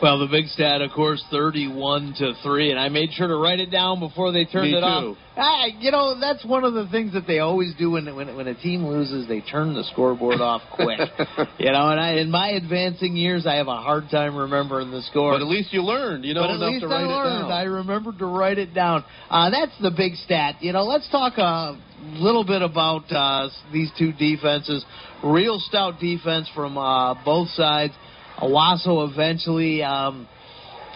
Well, 0.00 0.20
the 0.20 0.28
big 0.30 0.46
stat, 0.46 0.80
of 0.80 0.92
course, 0.92 1.24
31 1.30 2.14
to 2.18 2.32
3, 2.44 2.70
and 2.70 2.78
I 2.78 2.88
made 2.88 3.10
sure 3.12 3.26
to 3.26 3.34
write 3.34 3.58
it 3.58 3.70
down 3.70 3.98
before 3.98 4.30
they 4.30 4.44
turned 4.44 4.70
Me 4.70 4.76
it 4.78 4.80
too. 4.80 4.86
off. 4.86 5.16
Ah, 5.36 5.66
you 5.78 5.90
know, 5.90 6.18
that's 6.20 6.44
one 6.44 6.62
of 6.62 6.72
the 6.74 6.86
things 6.88 7.14
that 7.14 7.26
they 7.26 7.40
always 7.40 7.74
do 7.76 7.90
when 7.90 8.14
when, 8.14 8.34
when 8.36 8.46
a 8.46 8.54
team 8.54 8.86
loses, 8.86 9.26
they 9.26 9.40
turn 9.40 9.74
the 9.74 9.82
scoreboard 9.84 10.40
off 10.40 10.62
quick. 10.72 11.00
you 11.58 11.72
know, 11.72 11.90
and 11.90 12.00
I, 12.00 12.12
in 12.14 12.30
my 12.30 12.50
advancing 12.50 13.16
years, 13.16 13.44
I 13.44 13.56
have 13.56 13.66
a 13.66 13.80
hard 13.80 14.04
time 14.10 14.36
remembering 14.36 14.92
the 14.92 15.02
score. 15.02 15.32
But 15.32 15.42
at 15.42 15.48
least 15.48 15.72
you 15.72 15.82
learned. 15.82 16.24
You 16.24 16.34
know 16.34 16.42
but 16.42 16.50
at 16.50 16.60
least 16.60 16.82
to 16.82 16.88
write 16.88 17.04
I 17.04 17.06
learned. 17.06 17.52
I 17.52 17.62
remembered 17.64 18.18
to 18.18 18.26
write 18.26 18.58
it 18.58 18.72
down. 18.74 19.04
Uh, 19.28 19.50
that's 19.50 19.76
the 19.80 19.90
big 19.90 20.14
stat. 20.14 20.56
You 20.60 20.72
know, 20.72 20.84
let's 20.84 21.08
talk 21.10 21.38
a 21.38 21.76
little 22.02 22.44
bit 22.44 22.62
about 22.62 23.10
uh, 23.10 23.48
these 23.72 23.90
two 23.98 24.12
defenses. 24.12 24.84
Real 25.24 25.58
stout 25.58 25.98
defense 26.00 26.48
from 26.54 26.78
uh, 26.78 27.14
both 27.24 27.48
sides. 27.50 27.92
Owosso 28.38 29.10
eventually 29.10 29.82
um, 29.82 30.28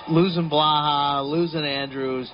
losing 0.08 0.48
Blaha, 0.48 1.28
losing 1.28 1.64
Andrews. 1.64 2.30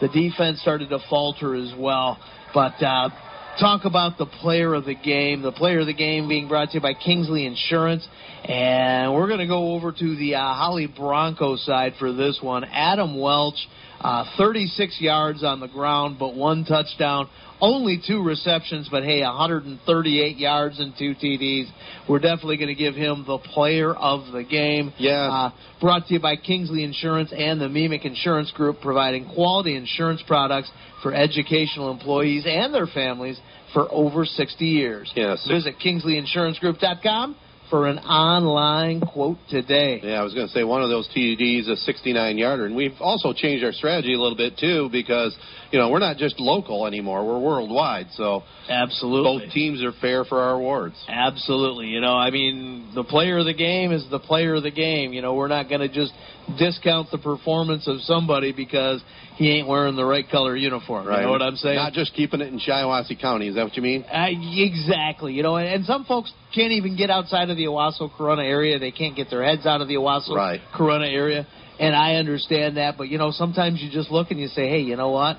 The 0.00 0.08
defense 0.08 0.60
started 0.60 0.90
to 0.90 0.98
falter 1.08 1.54
as 1.54 1.72
well. 1.78 2.18
But 2.52 2.82
uh, 2.82 3.10
talk 3.58 3.84
about 3.84 4.18
the 4.18 4.26
player 4.26 4.74
of 4.74 4.84
the 4.84 4.94
game. 4.94 5.42
The 5.42 5.52
player 5.52 5.80
of 5.80 5.86
the 5.86 5.94
game 5.94 6.28
being 6.28 6.48
brought 6.48 6.70
to 6.70 6.74
you 6.74 6.80
by 6.80 6.94
Kearsley 6.94 7.46
Insurance. 7.46 8.06
And 8.44 9.14
we're 9.14 9.26
going 9.26 9.40
to 9.40 9.46
go 9.46 9.74
over 9.74 9.92
to 9.92 10.16
the 10.16 10.34
uh, 10.34 10.40
Holly 10.40 10.86
Bronco 10.86 11.56
side 11.56 11.94
for 11.98 12.12
this 12.12 12.38
one. 12.42 12.64
Adam 12.64 13.20
Welch, 13.20 13.68
uh, 14.00 14.24
36 14.38 14.98
yards 15.00 15.44
on 15.44 15.60
the 15.60 15.68
ground, 15.68 16.16
but 16.18 16.34
one 16.34 16.64
touchdown. 16.64 17.28
Only 17.60 18.00
two 18.04 18.22
receptions, 18.22 18.88
but 18.90 19.04
hey, 19.04 19.22
138 19.22 20.36
yards 20.36 20.80
and 20.80 20.94
two 20.98 21.14
TDs. 21.14 21.66
We're 22.08 22.18
definitely 22.18 22.56
going 22.56 22.68
to 22.68 22.74
give 22.74 22.94
him 22.94 23.24
the 23.26 23.38
player 23.38 23.94
of 23.94 24.32
the 24.32 24.42
game. 24.42 24.92
Yes. 24.98 25.30
Uh, 25.30 25.50
brought 25.80 26.06
to 26.06 26.14
you 26.14 26.20
by 26.20 26.36
Kearsley 26.36 26.84
Insurance 26.84 27.32
and 27.36 27.60
the 27.60 27.66
MEEMIC 27.68 28.04
Insurance 28.04 28.50
Group, 28.52 28.80
providing 28.80 29.28
quality 29.34 29.76
insurance 29.76 30.22
products 30.26 30.70
for 31.02 31.14
educational 31.14 31.90
employees 31.90 32.44
and 32.46 32.72
their 32.72 32.86
families 32.86 33.38
for 33.72 33.86
over 33.92 34.24
60 34.24 34.64
years. 34.64 35.12
Yes. 35.14 35.46
Visit 35.48 35.74
KearsleyInsuranceGroup.com 35.84 37.36
for 37.70 37.86
an 37.86 37.98
online 37.98 39.00
quote 39.00 39.38
today. 39.48 40.00
Yeah, 40.02 40.20
I 40.20 40.22
was 40.22 40.34
going 40.34 40.46
to 40.46 40.52
say 40.52 40.64
one 40.64 40.82
of 40.82 40.90
those 40.90 41.08
TDs, 41.16 41.68
a 41.70 41.76
69 41.76 42.36
yarder. 42.36 42.66
And 42.66 42.76
we've 42.76 43.00
also 43.00 43.32
changed 43.32 43.64
our 43.64 43.72
strategy 43.72 44.12
a 44.12 44.20
little 44.20 44.36
bit, 44.36 44.58
too, 44.58 44.88
because, 44.90 45.36
you 45.70 45.78
know, 45.78 45.88
we're 45.88 46.00
not 46.00 46.16
just 46.16 46.38
local 46.40 46.86
anymore. 46.86 47.24
We're 47.24 47.38
worldwide. 47.38 48.08
So 48.14 48.42
Absolutely. 48.68 49.46
both 49.46 49.52
teams 49.52 49.82
are 49.82 49.92
fair 50.00 50.24
for 50.24 50.40
our 50.40 50.54
awards. 50.54 50.96
Absolutely. 51.08 51.86
You 51.86 52.00
know, 52.00 52.14
I 52.14 52.30
mean, 52.30 52.90
the 52.94 53.04
player 53.04 53.38
of 53.38 53.46
the 53.46 53.54
game 53.54 53.92
is 53.92 54.04
the 54.10 54.18
player 54.18 54.56
of 54.56 54.64
the 54.64 54.70
game. 54.70 55.12
You 55.12 55.22
know, 55.22 55.34
we're 55.34 55.48
not 55.48 55.68
going 55.68 55.80
to 55.80 55.88
just 55.88 56.12
discount 56.58 57.10
the 57.10 57.18
performance 57.18 57.86
of 57.86 58.00
somebody 58.00 58.52
because 58.52 59.02
he 59.36 59.50
ain't 59.50 59.66
wearing 59.66 59.96
the 59.96 60.04
right 60.04 60.28
color 60.28 60.56
uniform. 60.56 61.06
Right. 61.06 61.20
You 61.20 61.26
know 61.26 61.32
what 61.32 61.42
I'm 61.42 61.56
saying? 61.56 61.76
Not 61.76 61.92
just 61.92 62.14
keeping 62.14 62.40
it 62.40 62.48
in 62.48 62.58
Shiawassee 62.58 63.20
County. 63.20 63.48
Is 63.48 63.54
that 63.54 63.64
what 63.64 63.76
you 63.76 63.82
mean? 63.82 64.04
Uh, 64.04 64.26
exactly. 64.28 65.32
You 65.32 65.42
know, 65.42 65.56
and, 65.56 65.84
some 65.84 66.04
folks 66.04 66.32
can't 66.54 66.72
even 66.72 66.96
get 66.96 67.10
outside 67.10 67.50
of 67.50 67.56
the 67.56 67.64
Owosso 67.64 68.10
Corunna 68.10 68.44
area. 68.44 68.78
They 68.78 68.90
can't 68.90 69.16
get 69.16 69.30
their 69.30 69.44
heads 69.44 69.66
out 69.66 69.80
of 69.80 69.88
the 69.88 69.94
Owosso 69.94 70.34
Right. 70.34 70.60
Corunna 70.74 71.10
area. 71.12 71.46
And 71.78 71.96
I 71.96 72.16
understand 72.16 72.76
that, 72.76 72.98
but 72.98 73.08
you 73.08 73.16
know, 73.16 73.30
sometimes 73.30 73.80
you 73.80 73.90
just 73.90 74.10
look 74.10 74.30
and 74.30 74.38
you 74.38 74.48
say, 74.48 74.68
"Hey, 74.68 74.80
you 74.80 74.96
know 74.96 75.10
what? 75.10 75.38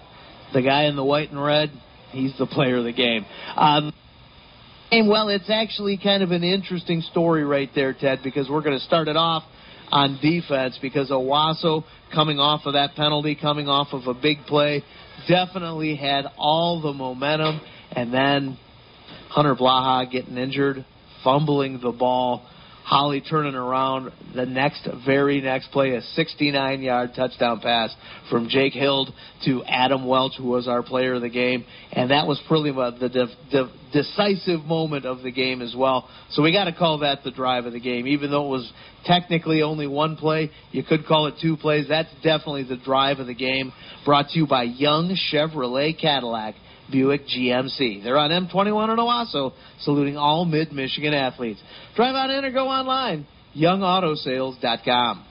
The 0.54 0.64
guy 0.64 0.86
in 0.86 0.96
the 0.96 1.04
white 1.04 1.30
and 1.30 1.42
red, 1.42 1.70
he's 2.10 2.36
the 2.40 2.48
player 2.48 2.78
of 2.78 2.84
the 2.84 2.92
game." 2.92 3.24
Um, 3.56 3.94
and 4.92 5.08
well, 5.08 5.30
it's 5.30 5.52
actually 5.52 5.98
kind 5.98 6.24
of 6.24 6.32
an 6.32 6.44
interesting 6.44 7.02
story 7.02 7.46
right 7.46 7.70
there, 7.76 7.94
Ted, 7.94 8.22
because 8.24 8.50
we're 8.50 8.64
going 8.64 8.78
to 8.78 8.84
start 8.84 9.08
it 9.08 9.16
off 9.16 9.44
on 9.92 10.20
defense 10.22 10.78
because 10.82 11.10
Owosso 11.10 11.84
coming 12.14 12.40
off 12.40 12.62
of 12.66 12.74
that 12.74 12.96
penalty, 12.96 13.36
coming 13.36 13.68
off 13.68 13.90
of 13.94 14.08
a 14.08 14.20
big 14.20 14.40
play, 14.48 14.84
definitely 15.28 15.96
had 15.96 16.26
all 16.38 16.82
the 16.82 16.94
momentum, 16.94 17.62
and 17.92 18.14
then 18.14 18.58
Hunter 19.30 19.56
Blaha 19.56 20.10
getting 20.12 20.38
injured, 20.38 20.86
fumbling 21.24 21.80
the 21.82 21.92
ball. 21.92 22.48
Holly 22.84 23.22
turning 23.22 23.56
around 23.56 24.12
the 24.36 24.46
next, 24.46 24.88
very 25.06 25.40
next 25.42 25.72
play, 25.72 25.92
a 25.92 26.02
69 26.02 26.82
yard 26.82 27.12
touchdown 27.16 27.60
pass 27.60 27.96
from 28.30 28.50
Jake 28.50 28.74
Hild 28.74 29.14
to 29.46 29.64
Adam 29.66 30.08
Welch, 30.08 30.34
who 30.38 30.46
was 30.46 30.68
our 30.68 30.84
player 30.84 31.14
of 31.14 31.22
the 31.22 31.30
game. 31.30 31.66
And 31.92 32.12
that 32.12 32.28
was 32.28 32.42
pretty 32.48 32.72
much 32.72 33.00
the 33.00 33.10
de- 33.10 33.36
de- 33.52 33.72
decisive 33.94 34.62
moment 34.62 35.06
of 35.06 35.22
the 35.22 35.32
game 35.32 35.62
as 35.62 35.76
well. 35.76 36.10
So 36.32 36.42
we 36.42 36.52
got 36.52 36.66
to 36.66 36.74
call 36.74 37.00
that 37.00 37.24
the 37.24 37.32
drive 37.32 37.66
of 37.66 37.74
the 37.74 37.80
game. 37.80 38.08
Even 38.08 38.32
though 38.32 38.48
it 38.48 38.50
was 38.50 38.72
technically 39.06 39.62
only 39.62 39.88
one 39.88 40.16
play, 40.16 40.52
you 40.72 40.84
could 40.84 41.06
call 41.06 41.28
it 41.28 41.36
two 41.42 41.58
plays. 41.58 41.86
That's 41.88 42.12
definitely 42.24 42.64
the 42.64 42.78
drive 42.78 43.20
of 43.20 43.28
the 43.28 43.36
game. 43.36 43.72
Brought 44.06 44.30
to 44.30 44.40
you 44.40 44.48
by 44.48 44.64
Young 44.64 45.16
Chevrolet 45.32 46.00
Cadillac. 46.00 46.56
Buick 46.92 47.22
GMC. 47.28 48.04
They're 48.04 48.18
on 48.18 48.30
M21 48.30 48.90
in 48.92 48.98
Owosso, 48.98 49.54
saluting 49.80 50.18
all 50.18 50.46
mid 50.46 50.72
Michigan 50.72 51.14
athletes. 51.14 51.62
Drive 51.96 52.16
on 52.16 52.32
in 52.32 52.46
or 52.46 52.52
go 52.52 52.68
online, 52.68 53.26
youngautosales.com. 53.56 55.26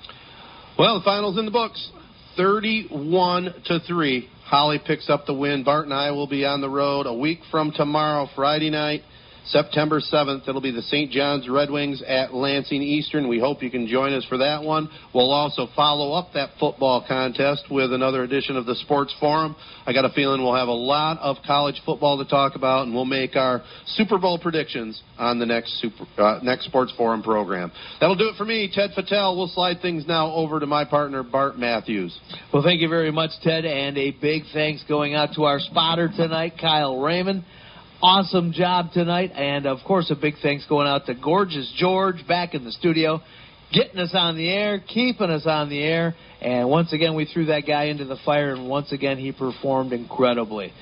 Well, 0.78 0.98
the 0.98 1.04
finals 1.04 1.38
in 1.38 1.44
the 1.44 1.50
books. 1.50 1.90
31 2.36 3.54
to 3.66 3.80
3. 3.80 4.28
Holly 4.44 4.80
picks 4.84 5.10
up 5.10 5.26
the 5.26 5.34
win. 5.34 5.62
Bart 5.62 5.84
and 5.84 5.94
I 5.94 6.10
will 6.10 6.26
be 6.26 6.44
on 6.44 6.60
the 6.60 6.68
road 6.68 7.06
a 7.06 7.14
week 7.14 7.40
from 7.50 7.70
tomorrow, 7.72 8.28
Friday 8.34 8.70
night, 8.70 9.02
September 9.50 10.00
7th. 10.00 10.48
It'll 10.48 10.60
be 10.60 10.70
the 10.70 10.82
St. 10.82 11.10
John's 11.10 11.48
Red 11.48 11.70
Wings 11.70 12.02
at 12.06 12.32
Lansing 12.32 12.82
Eastern. 12.82 13.28
We 13.28 13.38
hope 13.38 13.62
you 13.62 13.70
can 13.70 13.86
join 13.86 14.12
us 14.12 14.24
for 14.28 14.38
that 14.38 14.62
one. 14.62 14.88
We'll 15.14 15.30
also 15.30 15.66
follow 15.74 16.12
up 16.12 16.32
that 16.34 16.50
football 16.58 17.04
contest 17.06 17.64
with 17.70 17.92
another 17.92 18.22
edition 18.22 18.56
of 18.56 18.66
the 18.66 18.74
Sports 18.76 19.14
Forum. 19.18 19.56
I 19.86 19.92
got 19.92 20.04
a 20.04 20.10
feeling 20.10 20.42
we'll 20.42 20.54
have 20.54 20.68
a 20.68 20.72
lot 20.72 21.18
of 21.18 21.36
college 21.46 21.80
football 21.84 22.18
to 22.22 22.28
talk 22.28 22.54
about, 22.54 22.86
and 22.86 22.94
we'll 22.94 23.04
make 23.04 23.36
our 23.36 23.62
Super 23.86 24.18
Bowl 24.18 24.38
predictions 24.38 25.02
on 25.18 25.38
the 25.38 25.46
next 25.46 25.80
Super 25.80 26.06
uh, 26.18 26.40
next 26.42 26.66
Sports 26.66 26.92
Forum 26.96 27.22
program. 27.22 27.72
That'll 28.00 28.16
do 28.16 28.28
it 28.28 28.36
for 28.36 28.44
me, 28.44 28.70
Ted 28.72 28.90
Fattel. 28.96 29.36
We'll 29.36 29.48
slide 29.48 29.80
things 29.82 30.06
now 30.06 30.32
over 30.32 30.60
to 30.60 30.66
my 30.66 30.84
partner 30.84 31.22
Bart 31.22 31.58
Matthews. 31.58 32.16
Well, 32.52 32.62
thank 32.62 32.80
you 32.80 32.88
very 32.88 33.10
much, 33.10 33.30
Ted, 33.42 33.64
and 33.64 33.98
a 33.98 34.12
big 34.12 34.42
thanks 34.52 34.84
going 34.88 35.14
out 35.14 35.34
to 35.34 35.44
our 35.44 35.60
spotter 35.60 36.08
tonight, 36.08 36.54
Kyle 36.60 37.00
Raymond. 37.00 37.44
Awesome 38.02 38.52
job 38.52 38.92
tonight. 38.92 39.32
And 39.34 39.66
of 39.66 39.78
course, 39.86 40.10
a 40.10 40.14
big 40.14 40.34
thanks 40.42 40.66
going 40.66 40.86
out 40.86 41.06
to 41.06 41.14
Gorgeous 41.14 41.72
George 41.76 42.26
back 42.26 42.54
in 42.54 42.64
the 42.64 42.72
studio, 42.72 43.20
getting 43.72 43.98
us 43.98 44.10
on 44.14 44.36
the 44.36 44.48
air, 44.48 44.80
keeping 44.80 45.30
us 45.30 45.46
on 45.46 45.68
the 45.68 45.82
air. 45.82 46.14
And 46.40 46.68
once 46.68 46.92
again, 46.92 47.14
we 47.14 47.26
threw 47.26 47.46
that 47.46 47.66
guy 47.66 47.84
into 47.84 48.04
the 48.04 48.16
fire, 48.24 48.54
and 48.54 48.68
once 48.68 48.92
again, 48.92 49.18
he 49.18 49.32
performed 49.32 49.92
incredibly. 49.92 50.72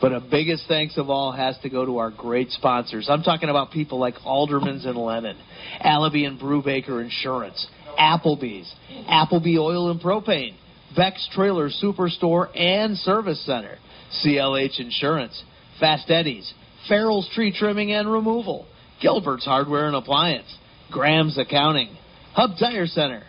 But 0.00 0.12
a 0.12 0.20
biggest 0.20 0.68
thanks 0.68 0.96
of 0.96 1.10
all 1.10 1.32
has 1.32 1.58
to 1.62 1.68
go 1.68 1.84
to 1.84 1.98
our 1.98 2.10
great 2.10 2.50
sponsors. 2.50 3.08
I'm 3.10 3.24
talking 3.24 3.48
about 3.48 3.72
people 3.72 3.98
like 3.98 4.14
Alderman's 4.24 4.86
and 4.86 4.96
Lennon, 4.96 5.36
Allaby 5.84 6.24
and 6.24 6.38
Brubaker 6.38 7.02
Insurance, 7.02 7.66
Applebee's, 7.98 8.72
Appleby 9.08 9.58
Oil 9.58 9.90
and 9.90 10.00
Propane, 10.00 10.54
Beck's 10.94 11.28
Trailer 11.32 11.68
Superstore 11.68 12.56
and 12.56 12.96
Service 12.98 13.44
Center, 13.44 13.76
CLH 14.24 14.78
Insurance, 14.78 15.42
Fast 15.80 16.08
Eddie's, 16.10 16.54
Farrell's 16.88 17.28
Tree 17.34 17.54
Trimming 17.56 17.92
and 17.92 18.10
Removal, 18.10 18.66
Gilbert's 19.00 19.44
Hardware 19.44 19.86
and 19.86 19.96
Appliance, 19.96 20.46
Graham's 20.90 21.38
Accounting, 21.38 21.96
Hub 22.32 22.50
Tire 22.58 22.86
Center, 22.86 23.22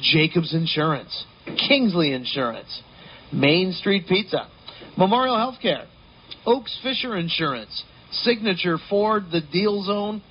Jacobs 0.00 0.54
Insurance, 0.54 1.24
Kearsley 1.46 2.14
Insurance, 2.14 2.82
Main 3.32 3.72
Street 3.72 4.06
Pizza, 4.08 4.48
Memorial 4.96 5.36
Healthcare, 5.36 5.86
Oaks 6.46 6.78
Fisher 6.82 7.16
Insurance, 7.16 7.84
Signature 8.10 8.78
Ford, 8.88 9.24
The 9.30 9.40
Deal 9.40 9.82
Zone, 9.82 10.22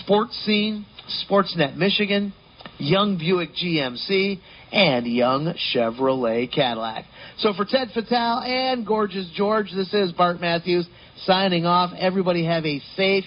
Sports 0.00 0.34
Scene, 0.44 0.84
Sportsnet 1.24 1.76
Michigan, 1.76 2.32
Young 2.78 3.18
Buick 3.18 3.50
GMC, 3.54 4.38
and 4.72 5.06
Young 5.06 5.54
Chevrolet 5.74 6.52
Cadillac. 6.52 7.04
So 7.38 7.52
for 7.52 7.64
Ted 7.64 7.88
Fatale 7.92 8.42
and 8.44 8.86
Gorgeous 8.86 9.28
George, 9.34 9.70
this 9.74 9.92
is 9.92 10.12
Bart 10.12 10.40
Matthews 10.40 10.86
signing 11.24 11.66
off. 11.66 11.92
Everybody 11.98 12.44
have 12.44 12.64
a 12.64 12.80
safe 12.96 13.24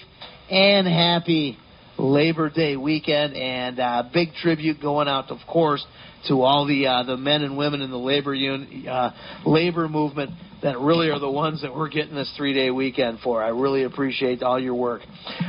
and 0.50 0.86
happy 0.86 1.58
Labor 1.98 2.50
Day 2.50 2.76
weekend, 2.76 3.34
and 3.34 3.78
uh, 3.78 4.04
big 4.12 4.34
tribute 4.34 4.80
going 4.80 5.06
out, 5.08 5.30
of 5.30 5.38
course, 5.48 5.84
to 6.28 6.42
all 6.42 6.66
the 6.66 6.86
uh, 6.86 7.02
the 7.04 7.16
men 7.16 7.42
and 7.42 7.56
women 7.56 7.82
in 7.82 7.90
the 7.90 7.98
labor 7.98 8.34
un- 8.34 8.86
uh, 8.88 9.10
labor 9.46 9.88
movement 9.88 10.32
that 10.62 10.78
really 10.80 11.10
are 11.10 11.20
the 11.20 11.30
ones 11.30 11.62
that 11.62 11.74
we're 11.74 11.88
getting 11.88 12.14
this 12.14 12.32
three 12.36 12.52
day 12.52 12.70
weekend 12.70 13.20
for. 13.20 13.42
I 13.42 13.48
really 13.48 13.84
appreciate 13.84 14.42
all 14.42 14.58
your 14.58 14.74
work. 14.74 15.02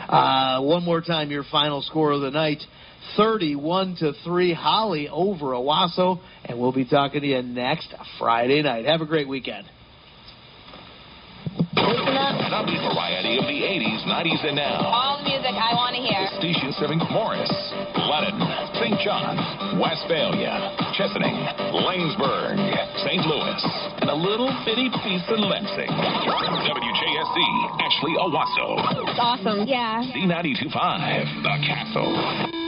Uh, 0.08 0.62
one 0.62 0.84
more 0.84 1.02
time, 1.02 1.32
your 1.32 1.46
final 1.52 1.82
score 1.82 2.12
of 2.12 2.22
the 2.22 2.32
night. 2.32 2.62
31 3.18 3.98
to 4.00 4.14
3 4.24 4.54
Holly 4.54 5.08
over 5.08 5.52
Owosso 5.52 6.20
and 6.44 6.60
we'll 6.60 6.74
be 6.74 6.86
talking 6.86 7.22
to 7.22 7.28
you 7.28 7.42
next 7.44 7.94
Friday 8.18 8.62
night. 8.64 8.86
Have 8.86 9.02
a 9.02 9.06
great 9.06 9.28
weekend. 9.28 9.68
The 11.76 12.80
variety 12.82 13.38
of 13.38 13.46
the 13.46 13.60
80s, 13.62 14.02
90s, 14.08 14.48
and 14.48 14.56
now. 14.56 14.80
All 14.80 15.18
the 15.20 15.30
music 15.30 15.54
I 15.54 15.76
want 15.76 15.96
to 15.96 16.02
hear. 16.02 16.28
Station 16.40 16.72
serving 16.80 17.00
Morris, 17.12 17.52
Lennon, 18.10 18.40
St. 18.80 18.96
John's, 19.04 19.44
Westphalia, 19.78 20.76
Chesaning, 20.96 21.36
Laingsburg, 21.76 22.58
St. 23.04 23.22
Louis, 23.28 23.62
and 24.02 24.10
a 24.10 24.16
little 24.16 24.50
bitty 24.66 24.90
piece 25.04 25.24
of 25.28 25.40
Lansing. 25.40 25.92
WJSC, 25.92 27.38
Ashley 27.84 28.16
Owosso. 28.18 28.80
It's 29.08 29.20
awesome. 29.20 29.68
Yeah. 29.68 30.02
Z92.5, 30.16 31.44
The 31.44 31.56
Castle. 31.68 32.65